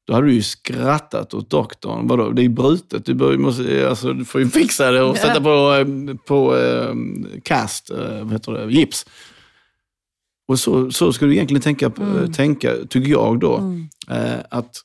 Då 0.06 0.14
hade 0.14 0.26
du 0.26 0.32
ju 0.34 0.42
skrattat 0.42 1.34
åt 1.34 1.50
doktorn. 1.50 2.06
Vadå, 2.08 2.30
det 2.30 2.42
är 2.42 2.48
brutet. 2.48 3.06
Du, 3.06 3.14
bör, 3.14 3.36
måste, 3.36 3.88
alltså, 3.88 4.12
du 4.12 4.24
får 4.24 4.40
ju 4.40 4.48
fixa 4.48 4.90
det 4.90 5.02
och 5.02 5.16
sätta 5.16 5.40
på, 5.40 5.74
eh, 5.74 6.16
på 6.26 6.56
eh, 6.56 6.94
cast, 7.42 7.90
eh, 7.90 8.18
vad 8.22 8.32
heter 8.32 8.52
det, 8.52 8.72
gips. 8.72 9.06
Och 10.48 10.58
så, 10.58 10.90
så 10.90 11.12
ska 11.12 11.26
du 11.26 11.32
egentligen 11.34 11.62
tänka, 11.62 11.92
Mm. 12.00 12.32
tänka 12.32 12.72
tycker 12.88 13.10
jag 13.10 13.40
då. 13.40 13.56
Mm. 13.56 13.88
Eh, 14.10 14.40
att 14.50 14.80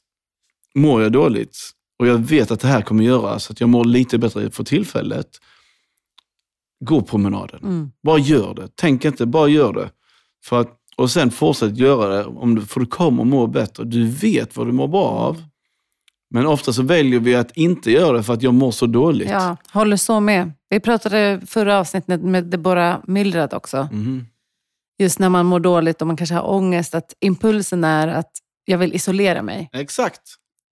mår 0.76 1.02
jag 1.04 1.12
dåligt 1.12 1.58
och 2.00 2.08
jag 2.08 2.18
vet 2.18 2.52
att 2.52 2.60
det 2.60 2.68
här 2.68 2.82
kommer 2.82 3.04
göra 3.04 3.40
så 3.40 3.54
att 3.54 3.60
jag 3.60 3.70
mår 3.70 3.86
lite 3.86 4.18
bättre 4.18 4.52
för 4.52 4.64
tillfället, 4.64 5.28
gå 6.86 7.02
promenaden. 7.02 7.60
Mm. 7.64 7.92
Bara 8.04 8.18
gör 8.20 8.54
det. 8.54 8.68
Tänk 8.76 9.06
inte, 9.06 9.26
bara 9.26 9.48
gör 9.48 9.74
det. 9.74 9.90
För 10.46 10.62
att, 10.62 10.77
och 10.98 11.12
sen 11.12 11.32
fortsätt 11.32 11.78
göra 11.78 12.16
det, 12.18 12.26
om 12.26 12.56
du, 12.56 12.62
för 12.62 12.80
du 12.80 12.86
kommer 12.86 13.24
må 13.24 13.48
bättre. 13.48 13.84
Du 13.84 14.08
vet 14.08 14.58
vad 14.58 14.68
du 14.68 14.72
mår 14.72 14.88
bra 14.88 15.06
av. 15.08 15.44
Men 16.30 16.46
ofta 16.48 16.74
så 16.74 16.84
väljer 16.84 17.20
vi 17.20 17.36
att 17.36 17.58
inte 17.58 17.92
göra 17.92 18.18
det 18.18 18.24
för 18.24 18.34
att 18.34 18.42
jag 18.42 18.54
mår 18.54 18.72
så 18.72 18.86
dåligt. 18.86 19.30
Ja, 19.30 19.58
håller 19.72 19.98
så 19.98 20.20
med. 20.20 20.52
Vi 20.70 20.80
pratade 20.80 21.42
förra 21.48 21.80
avsnittet 21.80 22.22
med 22.22 22.46
Deborah 22.46 23.00
Mildred 23.08 23.54
också. 23.54 23.90
Mhm. 23.92 24.26
Just 25.00 25.20
när 25.20 25.30
man 25.30 25.46
mår 25.46 25.60
dåligt 25.60 26.02
och 26.02 26.08
man 26.08 26.18
kanske 26.18 26.36
har 26.36 26.50
ångest, 26.50 26.96
att 26.96 27.14
impulsen 27.20 27.84
är 27.84 28.08
att 28.08 28.32
jag 28.66 28.78
vill 28.78 28.94
isolera 28.94 29.42
mig. 29.42 29.70
Exakt. 29.74 30.22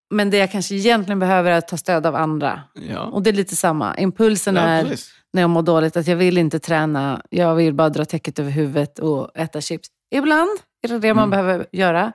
Men 0.10 0.30
det 0.30 0.38
jag 0.38 0.52
kanske 0.52 0.76
egentligen 0.76 1.20
behöver 1.20 1.52
är 1.52 1.58
att 1.58 1.68
ta 1.68 1.78
stöd 1.78 2.06
av 2.06 2.16
andra. 2.16 2.62
Ja. 2.90 3.00
Och 3.02 3.24
det 3.24 3.30
är 3.30 3.34
lite 3.34 3.56
samma. 3.56 3.98
Impulsen 3.98 4.56
Ja, 4.56 4.62
är 4.62 4.84
precis. 4.84 5.12
när 5.34 5.42
jag 5.42 5.50
mår 5.50 5.62
dåligt 5.62 5.98
att 5.98 6.08
jag 6.08 6.16
vill 6.16 6.38
inte 6.38 6.60
träna. 6.60 7.22
Jag 7.30 7.56
vill 7.56 7.74
bara 7.74 7.90
dra 7.90 8.06
täcket 8.06 8.40
över 8.40 8.52
huvudet 8.52 9.00
och 9.00 9.38
äta 9.38 9.62
chips. 9.62 9.88
Ibland 10.18 10.50
är 10.84 10.88
det 10.88 11.00
det 11.00 11.14
man 11.14 11.24
Mm. 11.24 11.30
behöver 11.30 11.66
göra. 11.72 12.12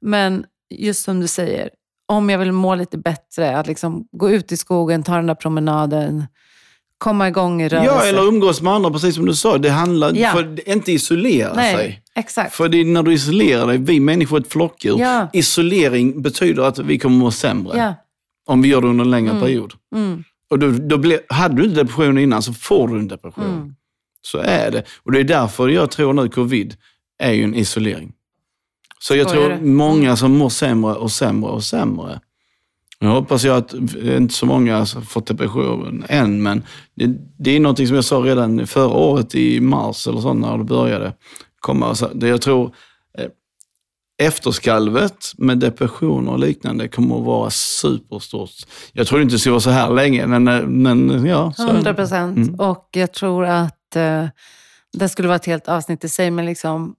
Men 0.00 0.44
just 0.70 1.04
som 1.04 1.20
du 1.20 1.26
säger, 1.28 1.70
om 2.06 2.30
jag 2.30 2.38
vill 2.38 2.52
må 2.52 2.74
lite 2.74 2.98
bättre, 2.98 3.56
att 3.58 3.66
liksom 3.66 4.04
gå 4.12 4.30
ut 4.30 4.52
i 4.52 4.56
skogen, 4.56 5.02
ta 5.02 5.14
den 5.14 5.26
där 5.26 5.34
promenaden, 5.34 6.24
komma 6.98 7.28
igång 7.28 7.62
i 7.62 7.68
rörelse. 7.68 7.90
Ja, 7.94 8.02
eller 8.04 8.22
umgås 8.28 8.62
med 8.62 8.72
andra, 8.72 8.90
precis 8.90 9.14
som 9.14 9.26
du 9.26 9.34
sa. 9.34 9.58
Det 9.58 9.70
handlar 9.70 10.12
Ja. 10.14 10.30
för 10.32 10.68
inte 10.68 10.92
isolera 10.92 11.54
Nej, 11.54 11.74
sig. 11.76 12.02
exakt. 12.14 12.54
För 12.54 12.68
det 12.68 12.80
är 12.80 12.84
när 12.84 13.02
du 13.02 13.12
isolerar 13.12 13.66
dig, 13.66 13.78
vi 13.78 14.00
människor 14.00 14.36
är 14.36 14.40
ett 14.40 14.52
flockdjur. 14.52 14.98
Ja. 14.98 15.28
Isolering 15.32 16.22
betyder 16.22 16.62
att 16.62 16.78
vi 16.78 16.98
kommer 16.98 17.16
må 17.16 17.30
sämre. 17.30 17.78
Ja. 17.78 17.94
Om 18.46 18.62
vi 18.62 18.68
gör 18.68 18.80
det 18.80 18.88
under 18.88 19.04
en 19.04 19.10
längre 19.10 19.40
period. 19.40 19.72
Mm. 19.94 20.24
Och 20.50 20.58
då, 20.58 20.70
då 20.70 20.98
ble, 20.98 21.18
hade 21.28 21.54
du 21.54 21.64
inte 21.64 21.76
depression 21.82 22.18
innan 22.18 22.42
så 22.42 22.52
får 22.52 22.88
du 22.88 22.98
en 22.98 23.08
depression. 23.08 23.44
Mm. 23.44 23.74
Så 24.22 24.38
är 24.38 24.70
det. 24.70 24.82
Och 25.02 25.12
det 25.12 25.20
är 25.20 25.24
därför 25.24 25.68
jag 25.68 25.90
tror 25.90 26.12
nu 26.12 26.28
covid 26.28 26.76
är 27.18 27.32
ju 27.32 27.44
en 27.44 27.54
isolering. 27.54 28.12
Så 29.00 29.16
jag 29.16 29.28
tror 29.28 29.60
många 29.60 30.16
som 30.16 30.38
mår 30.38 30.48
sämre 30.48 30.94
och 30.94 31.10
sämre 31.10 31.50
och 31.50 31.64
sämre. 31.64 32.20
Nu 33.00 33.08
hoppas 33.08 33.44
jag 33.44 33.56
att 33.56 33.72
är 33.72 34.16
inte 34.16 34.34
så 34.34 34.46
många 34.46 34.78
har 34.78 35.00
fått 35.00 35.26
depression 35.26 36.04
än, 36.08 36.42
men 36.42 36.64
det, 36.94 37.06
det 37.38 37.56
är 37.56 37.60
någonting 37.60 37.86
som 37.86 37.96
jag 37.96 38.04
sa 38.04 38.16
redan 38.16 38.66
förra 38.66 38.88
året 38.88 39.34
i 39.34 39.60
mars 39.60 40.06
eller 40.06 40.20
så 40.20 40.34
när 40.34 40.58
det 40.58 40.64
började 40.64 41.12
komma. 41.60 41.94
Så 41.94 42.08
det 42.08 42.28
jag 42.28 42.42
tror 42.42 42.74
eh, 43.18 43.26
efterskalvet 44.26 45.32
med 45.36 45.58
depressioner 45.58 46.32
och 46.32 46.38
liknande 46.38 46.88
kommer 46.88 47.18
att 47.18 47.24
vara 47.24 47.50
superstort. 47.50 48.50
Jag 48.92 49.06
tror 49.06 49.22
inte 49.22 49.34
det 49.34 49.38
ska 49.38 49.50
vara 49.50 49.60
så 49.60 49.70
här 49.70 49.90
länge, 49.90 50.26
men, 50.26 50.48
eh, 50.48 50.62
men 50.62 51.26
ja. 51.26 51.52
Så, 51.56 51.68
100 51.68 51.94
procent. 51.94 52.36
Mm. 52.36 52.54
Och 52.54 52.88
jag 52.92 53.12
tror 53.12 53.44
att 53.44 53.96
eh, 53.96 54.26
det 54.92 55.08
skulle 55.08 55.28
vara 55.28 55.36
ett 55.36 55.46
helt 55.46 55.68
avsnitt 55.68 56.04
i 56.04 56.08
sig, 56.08 56.30
men 56.30 56.46
liksom 56.46 56.94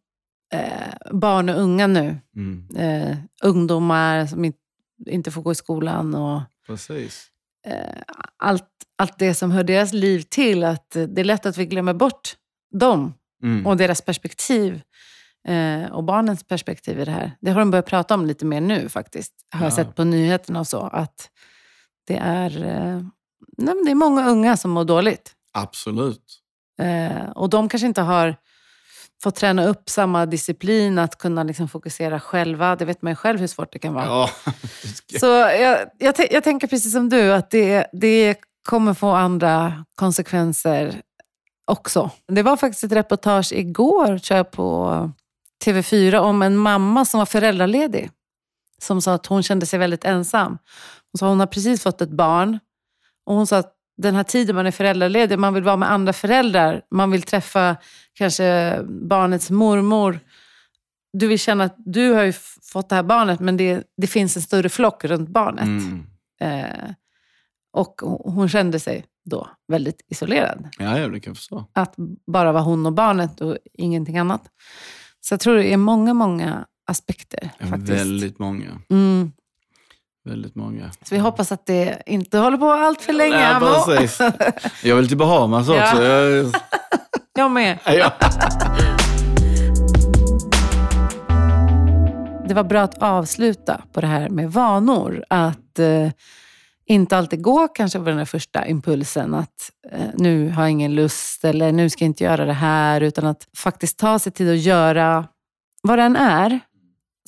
eh, 0.54 0.94
barn 1.12 1.50
och 1.50 1.60
unga 1.62 1.88
nu. 1.88 2.18
Mm, 2.36 2.68
Eh, 2.78 3.18
ungdomar 3.44 4.26
som 4.26 4.46
in, 4.46 4.54
inte 5.08 5.32
får 5.32 5.42
gå 5.42 5.52
i 5.52 5.56
skolan 5.56 6.16
och 6.16 6.42
precis. 6.68 7.28
eh, 7.68 8.02
allt, 8.38 8.66
allt 8.98 9.20
det 9.20 9.34
som 9.34 9.52
hör 9.52 9.64
deras 9.64 9.94
liv 9.94 10.22
till. 10.22 10.64
Att 10.64 10.96
eh, 10.96 11.04
det 11.04 11.22
är 11.22 11.26
lätt 11.26 11.46
att 11.46 11.58
vi 11.58 11.66
glömmer 11.66 11.94
bort 11.94 12.36
dem 12.80 13.14
Mm. 13.44 13.66
och 13.68 13.78
deras 13.78 14.02
perspektiv. 14.02 14.82
Eh, 15.48 15.84
och 15.92 16.04
barnens 16.04 16.44
perspektiv 16.44 17.00
i 17.00 17.06
det 17.06 17.12
här. 17.12 17.32
Det 17.42 17.52
har 17.52 17.60
de 17.60 17.72
börjat 17.72 17.86
prata 17.86 18.14
om 18.16 18.26
lite 18.26 18.46
mer 18.46 18.62
nu 18.62 18.90
faktiskt. 18.90 19.34
Har 19.54 19.60
jag 19.62 19.72
Ja. 19.72 19.76
sett 19.76 19.96
på 19.96 20.04
nyheterna 20.04 20.60
och 20.60 20.68
så. 20.68 20.80
Att 20.82 21.30
det 22.08 22.18
är, 22.18 22.58
eh, 22.66 22.96
nej, 23.58 23.76
men 23.76 23.86
det 23.86 23.92
är 23.92 23.96
många 23.96 24.30
unga 24.30 24.58
som 24.58 24.72
mår 24.72 24.86
dåligt. 24.86 25.34
Absolut. 25.54 26.42
Och 27.36 27.50
de 27.50 27.70
kanske 27.70 27.88
inte 27.88 28.02
har 28.02 28.36
fått 29.24 29.36
träna 29.36 29.66
upp 29.66 29.90
samma 29.90 30.26
disciplin 30.26 31.00
att 31.00 31.18
kunna 31.18 31.44
liksom 31.44 31.68
fokusera 31.68 32.20
själva. 32.20 32.76
Det 32.76 32.86
vet 32.86 33.02
man 33.02 33.12
ju 33.12 33.16
själv 33.16 33.40
hur 33.40 33.48
svårt 33.48 33.74
det 33.74 33.80
kan 33.80 33.94
vara. 33.94 34.06
Ja. 34.06 34.30
Så 35.20 35.26
jag, 35.26 35.90
jag, 35.98 36.16
jag 36.32 36.44
tänker 36.44 36.68
precis 36.68 36.94
som 36.94 37.10
du, 37.10 37.34
att 37.34 37.50
det, 37.52 37.88
det 37.94 38.36
kommer 38.70 38.94
få 38.94 39.10
andra 39.12 39.86
konsekvenser 39.96 41.02
också. 41.72 42.10
Det 42.28 42.44
var 42.44 42.58
faktiskt 42.58 42.84
ett 42.84 42.92
reportage 42.92 43.54
igår 43.54 44.18
tror 44.18 44.38
jag, 44.38 44.52
på 44.52 45.12
TV4 45.66 46.18
om 46.18 46.42
en 46.42 46.58
mamma 46.58 47.06
som 47.06 47.18
var 47.18 47.26
föräldraledig. 47.26 48.12
Som 48.82 49.02
sa 49.02 49.14
att 49.14 49.26
hon 49.26 49.44
kände 49.44 49.66
sig 49.66 49.80
väldigt 49.80 50.06
ensam. 50.06 50.58
Hon 51.12 51.20
sa 51.20 51.26
att 51.26 51.30
hon 51.30 51.40
har 51.40 51.48
precis 51.48 51.84
fått 51.84 52.02
ett 52.02 52.10
barn. 52.10 52.60
Och 53.26 53.36
hon 53.36 53.48
sa 53.48 53.58
att 53.58 53.74
den 54.02 54.16
här 54.16 54.24
tiden 54.24 54.56
man 54.56 54.68
är 54.68 54.72
föräldraledig, 54.72 55.40
man 55.40 55.54
vill 55.54 55.64
vara 55.64 55.78
med 55.78 55.92
andra 55.92 56.14
föräldrar. 56.14 56.82
Man 56.92 57.12
vill 57.12 57.22
träffa 57.22 57.76
kanske 58.14 58.80
barnets 58.88 59.50
mormor. 59.50 60.20
Du 61.14 61.28
vill 61.28 61.40
känna 61.40 61.64
att 61.64 61.76
du 61.78 62.12
har 62.12 62.24
ju 62.24 62.34
fått 62.74 62.90
det 62.90 62.96
här 62.96 63.04
barnet, 63.04 63.40
men 63.40 63.58
det, 63.58 63.84
det 63.98 64.08
finns 64.08 64.36
en 64.36 64.42
större 64.42 64.70
flock 64.70 65.06
runt 65.06 65.30
barnet. 65.30 65.64
Mm. 65.64 66.06
Eh, 66.42 66.94
och 67.74 68.02
hon 68.24 68.50
kände 68.50 68.80
sig 68.80 69.06
då 69.26 69.50
väldigt 69.68 70.02
isolerad. 70.08 70.70
Ja, 70.80 71.00
ja, 71.00 71.08
det 71.08 71.20
kan 71.20 71.32
jag 71.32 71.38
förstå. 71.38 71.66
Att 71.74 71.96
bara 72.28 72.52
vara 72.52 72.64
hon 72.64 72.86
och 72.86 72.94
barnet 72.94 73.42
och 73.42 73.58
ingenting 73.74 74.18
annat. 74.18 74.44
Så 75.22 75.34
jag 75.34 75.40
tror 75.40 75.56
det 75.56 75.74
är 75.74 75.78
många, 75.78 76.14
många 76.14 76.66
aspekter 76.88 77.50
faktiskt. 77.60 77.92
Väldigt 77.92 78.40
många. 78.40 78.82
Mm. 78.90 79.32
Väldigt 80.30 80.56
många. 80.56 80.92
Så 81.02 81.16
vi 81.16 81.22
hoppas 81.22 81.52
att 81.52 81.66
det 81.66 82.02
inte 82.06 82.38
håller 82.38 82.58
på 82.58 82.72
allt 82.72 83.02
för 83.02 83.14
länge, 83.14 83.50
Ja, 83.52 83.84
precis. 83.86 84.20
Jag 84.84 84.96
vill 84.96 85.08
till 85.08 85.18
Bahamas 85.18 85.70
också. 85.70 86.04
Ja. 86.04 86.04
Jag, 86.04 86.54
Jag 87.38 87.52
med. 87.52 87.80
ja. 87.86 88.14
Det 92.48 92.54
var 92.54 92.64
bra 92.64 92.82
att 92.82 93.04
avsluta 93.04 93.82
på 93.94 94.02
det 94.02 94.08
här 94.08 94.30
med 94.30 94.52
vanor. 94.52 95.24
Att 95.30 95.80
eh, 95.80 96.10
inte 96.86 97.18
alltid 97.18 97.42
gå 97.42 97.68
kanske 97.68 98.00
på 98.00 98.06
den 98.06 98.18
där 98.18 98.26
första 98.26 98.68
impulsen 98.68 99.34
att 99.34 99.72
eh, 99.92 100.08
nu 100.14 100.50
har 100.50 100.64
jag 100.64 100.72
ingen 100.72 100.96
lust 100.96 101.46
eller 101.46 101.72
nu 101.72 101.90
ska 101.90 102.04
jag 102.04 102.10
inte 102.10 102.24
göra 102.24 102.46
det 102.46 102.54
här. 102.54 103.02
Utan 103.02 103.26
att 103.26 103.48
faktiskt 103.58 104.00
ta 104.00 104.20
sig 104.20 104.32
tid 104.32 104.50
att 104.52 104.60
göra 104.60 105.26
vad 105.82 106.00
den 106.00 106.16
är 106.16 106.60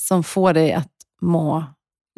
som 0.02 0.24
får 0.24 0.52
dig 0.52 0.72
att 0.72 0.88
må 1.20 1.64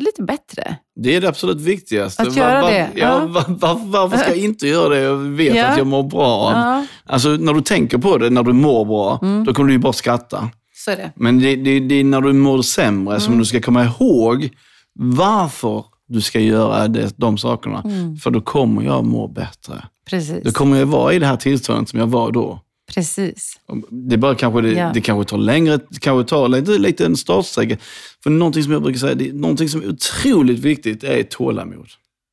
lite 0.03 0.23
bättre. 0.23 0.77
Det 0.97 1.16
är 1.16 1.21
det 1.21 1.29
absolut 1.29 1.61
viktigaste. 1.61 2.23
Att 2.23 2.37
göra 2.37 2.61
Var- 2.62 2.71
det, 2.71 2.89
Ja, 2.95 3.01
ja. 3.09 3.27
var- 3.27 3.45
var- 3.49 3.81
varför 3.87 4.16
ska 4.19 4.29
jag 4.29 4.39
inte 4.39 4.66
göra 4.69 4.89
det? 4.89 5.01
Jag 5.01 5.16
vet 5.16 5.57
Ja. 5.57 5.66
att 5.66 5.79
jag 5.79 5.87
mår 5.87 6.03
bra. 6.03 6.51
Ja, 6.53 6.87
Alltså, 7.07 7.29
när 7.29 7.53
du 7.55 7.61
tänker 7.61 7.99
på 7.99 8.19
det, 8.19 8.31
när 8.31 8.43
du 8.43 8.53
mår 8.53 8.85
bra, 8.85 9.19
Mm. 9.23 9.45
då 9.45 9.55
kommer 9.55 9.66
du 9.66 9.73
ju 9.73 9.79
bara 9.79 9.93
skratta. 9.93 10.51
så 10.85 10.91
är 10.91 10.97
det. 10.97 11.12
Men 11.16 11.39
det, 11.41 11.57
det, 11.57 11.81
det 11.81 11.95
är 11.95 12.05
när 12.05 12.21
du 12.21 12.33
mår 12.33 12.62
sämre 12.62 13.15
Mm. 13.15 13.21
som 13.21 13.39
du 13.39 13.45
ska 13.45 13.61
komma 13.61 13.85
ihåg 13.85 14.51
varför 14.99 15.85
du 16.09 16.21
ska 16.21 16.41
göra 16.41 16.89
det, 16.89 17.15
de 17.16 17.39
sakerna. 17.39 17.83
Mm. 17.85 18.16
För 18.16 18.31
då 18.31 18.41
kommer 18.41 18.83
jag 18.83 19.05
må 19.05 19.29
bättre. 19.29 19.85
Precis. 20.11 20.45
Då 20.45 20.51
kommer 20.53 20.77
jag 20.79 20.87
vara 20.87 21.12
i 21.12 21.19
det 21.19 21.27
här 21.27 21.37
tillståndet 21.37 21.89
som 21.89 21.99
jag 21.99 22.07
var 22.07 22.33
då. 22.33 22.61
Precis. 22.95 23.61
Det, 23.91 24.16
bara 24.16 24.35
kanske, 24.35 24.61
det, 24.61 24.73
Ja. 24.73 24.91
det 24.95 25.01
kanske 25.01 25.31
tar 25.31 25.39
längre, 25.39 25.79
det 25.91 26.01
kanske 26.01 26.29
tar 26.29 26.49
lite, 26.49 26.79
lite 26.79 27.07
en 27.07 27.16
startsträcka. 27.16 27.77
För 28.23 28.31
någonting 28.31 28.62
som 28.62 28.73
jag 28.73 28.83
brukar 28.83 28.99
säga, 28.99 29.15
det, 29.15 29.33
någonting 29.33 29.69
som 29.69 29.83
är 29.83 29.89
otroligt 29.89 30.59
viktigt 30.59 31.05
är 31.05 31.23
tålamod. 31.23 31.89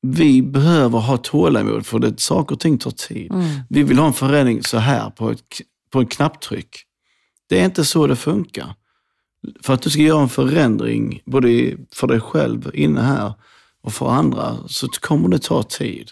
Vi 0.07 0.41
behöver 0.41 0.99
ha 0.99 1.17
tålamod 1.17 1.85
för 1.85 1.99
det, 1.99 2.19
saker 2.19 2.55
och 2.55 2.59
ting 2.59 2.77
tar 2.77 2.91
tid. 2.91 3.31
Mm. 3.31 3.59
Vi 3.69 3.83
vill 3.83 3.97
ha 3.99 4.07
en 4.07 4.13
förändring 4.13 4.63
så 4.63 4.77
här 4.77 5.09
på 5.09 5.31
ett, 5.31 5.41
på 5.91 6.01
ett 6.01 6.11
knapptryck. 6.11 6.69
Det 7.49 7.59
är 7.59 7.65
inte 7.65 7.85
så 7.85 8.07
det 8.07 8.15
funkar. 8.15 8.75
För 9.63 9.73
att 9.73 9.81
du 9.81 9.89
ska 9.89 10.01
göra 10.01 10.21
en 10.21 10.29
förändring, 10.29 11.21
både 11.25 11.73
för 11.95 12.07
dig 12.07 12.19
själv 12.19 12.71
inne 12.73 13.01
här 13.01 13.33
och 13.83 13.93
för 13.93 14.09
andra, 14.09 14.57
så 14.67 14.87
kommer 14.87 15.29
det 15.29 15.39
ta 15.39 15.63
tid. 15.63 16.09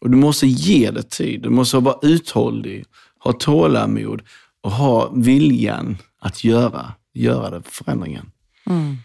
Och 0.00 0.10
du 0.10 0.16
måste 0.16 0.46
ge 0.46 0.90
det 0.90 1.10
tid. 1.10 1.42
Du 1.42 1.50
måste 1.50 1.76
vara 1.76 1.98
uthållig, 2.02 2.84
ha 3.24 3.32
tålamod 3.32 4.22
och 4.60 4.70
ha 4.70 5.10
viljan 5.14 5.98
att 6.20 6.44
göra, 6.44 6.92
göra 7.14 7.50
det, 7.50 7.62
förändringen. 7.64 8.30
Mm. 8.66 8.96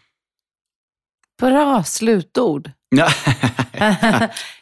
Bra 1.39 1.83
slutord. 1.83 2.71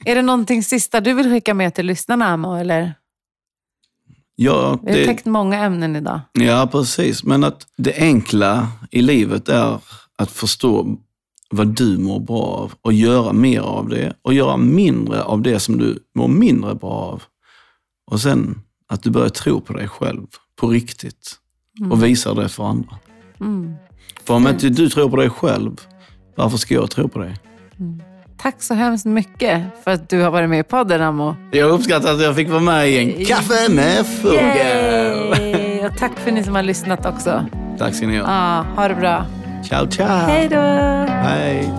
Är 0.05 0.15
det 0.15 0.21
någonting 0.21 0.63
sista 0.63 1.01
du 1.01 1.13
vill 1.13 1.29
skicka 1.31 1.53
med 1.53 1.73
till 1.75 1.85
lyssnarna, 1.85 2.25
Amo? 2.25 2.55
Eller? 2.55 2.93
ja, 4.35 4.79
Vi 4.83 4.91
har 4.91 4.97
det, 4.99 5.05
täckt 5.05 5.25
många 5.25 5.57
ämnen 5.59 5.95
idag. 5.95 6.19
ja, 6.33 6.69
precis. 6.71 7.23
Men 7.23 7.43
att 7.43 7.67
det 7.77 7.95
enkla 7.97 8.67
i 8.91 9.01
livet 9.01 9.49
är 9.49 9.79
att 10.17 10.31
förstå 10.31 10.97
vad 11.49 11.67
du 11.67 11.97
mår 11.97 12.19
bra 12.19 12.41
av 12.41 12.73
och 12.81 12.93
göra 12.93 13.33
mer 13.33 13.61
av 13.61 13.89
det 13.89 14.13
och 14.21 14.33
göra 14.33 14.57
mindre 14.57 15.23
av 15.23 15.41
det 15.41 15.59
som 15.59 15.77
du 15.77 15.99
mår 16.15 16.27
mindre 16.27 16.75
bra 16.75 16.89
av. 16.91 17.23
Och 18.11 18.21
sen 18.21 18.61
att 18.89 19.03
du 19.03 19.09
börjar 19.09 19.29
tro 19.29 19.61
på 19.61 19.73
dig 19.73 19.87
själv 19.87 20.25
på 20.59 20.67
riktigt 20.67 21.35
och 21.91 22.03
visar 22.03 22.35
det 22.35 22.49
för 22.49 22.63
andra. 22.63 22.95
Mm. 23.39 23.75
För 24.23 24.33
om 24.33 24.47
inte 24.47 24.69
du 24.69 24.89
tror 24.89 25.09
på 25.09 25.15
dig 25.15 25.29
själv, 25.29 25.77
varför 26.35 26.57
ska 26.57 26.73
jag 26.73 26.91
tro 26.91 27.07
på 27.07 27.19
dig? 27.19 27.35
Tack 28.37 28.61
så 28.61 28.73
hemskt 28.73 29.05
mycket 29.05 29.63
för 29.83 29.91
att 29.91 30.09
du 30.09 30.21
har 30.21 30.31
varit 30.31 30.49
med 30.49 30.59
i 30.59 30.63
podden, 30.63 31.01
Amo. 31.01 31.35
Jag 31.51 31.69
uppskattar 31.71 32.13
att 32.13 32.21
jag 32.21 32.35
fick 32.35 32.49
vara 32.49 32.61
med 32.61 32.89
i 32.89 32.97
en 32.97 33.25
Kaffe 33.25 33.71
med 33.71 34.05
Fugel. 34.07 35.85
Och 35.85 35.97
tack 35.97 36.19
för 36.19 36.31
ni 36.31 36.43
som 36.43 36.55
har 36.55 36.63
lyssnat 36.63 37.05
också. 37.05 37.45
Tack 37.77 37.95
ska 37.95 38.07
ni 38.07 38.17
ha. 38.17 38.25
Ah, 38.27 38.63
ha 38.75 38.87
det 38.87 38.95
bra. 38.95 39.25
Ciao, 39.63 39.91
ciao. 39.91 40.07
Hej 40.07 40.49
då! 40.49 40.57
Hej. 40.57 41.73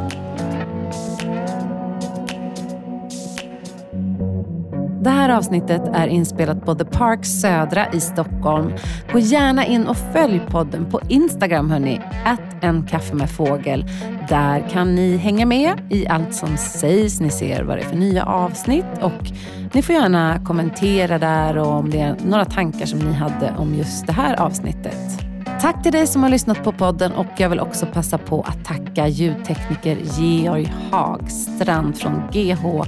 Det 5.05 5.11
här 5.11 5.29
avsnittet 5.29 5.83
är 5.93 6.07
inspelat 6.07 6.65
på 6.65 6.75
The 6.75 6.85
Park 6.85 7.25
Södra 7.25 7.93
i 7.93 8.01
Stockholm. 8.01 8.73
Gå 9.13 9.19
gärna 9.19 9.67
in 9.67 9.87
och 9.87 9.97
följ 9.97 10.41
podden 10.49 10.85
på 10.91 11.01
Instagram 11.09 11.71
hörni, 11.71 12.01
att 12.25 12.65
en 12.65 12.87
kaffe 12.87 13.15
med 13.15 13.31
fågel. 13.31 13.85
Där 14.29 14.69
kan 14.69 14.95
ni 14.95 15.17
hänga 15.17 15.47
med 15.47 15.81
i 15.91 16.07
allt 16.07 16.35
som 16.35 16.57
sägs. 16.57 17.21
Ni 17.21 17.31
ser 17.31 17.63
vad 17.63 17.77
det 17.77 17.83
är 17.83 17.89
för 17.89 17.97
nya 17.97 18.25
avsnitt 18.25 18.85
och 19.03 19.33
ni 19.73 19.83
får 19.83 19.95
gärna 19.95 20.45
kommentera 20.45 21.19
där 21.19 21.59
och 21.59 21.73
om 21.73 21.91
det 21.91 22.01
är 22.01 22.17
några 22.25 22.45
tankar 22.45 22.87
som 22.87 22.99
ni 22.99 23.13
hade 23.13 23.55
om 23.59 23.75
just 23.75 24.07
det 24.07 24.13
här 24.13 24.41
avsnittet. 24.41 25.25
Tack 25.61 25.83
till 25.83 25.93
dig 25.93 26.07
som 26.07 26.23
har 26.23 26.31
lyssnat 26.31 26.65
på 26.65 26.73
podden 26.73 27.13
och 27.13 27.27
jag 27.37 27.49
vill 27.49 27.61
också 27.61 27.87
passa 27.87 28.19
på 28.19 28.41
att 28.43 28.65
tacka 28.65 29.09
ljudtekniker 29.09 29.99
Georg 30.19 30.73
Hagstrand 30.91 31.99
från 31.99 32.23
GH 32.33 32.83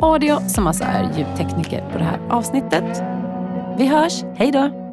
Audio 0.00 0.48
som 0.48 0.66
alltså 0.66 0.84
är 0.84 1.10
ljudtekniker 1.16 1.84
på 1.92 1.98
det 1.98 2.04
här 2.04 2.20
avsnittet. 2.30 3.02
Vi 3.78 3.86
hörs, 3.86 4.24
hej 4.36 4.52
då! 4.52 4.85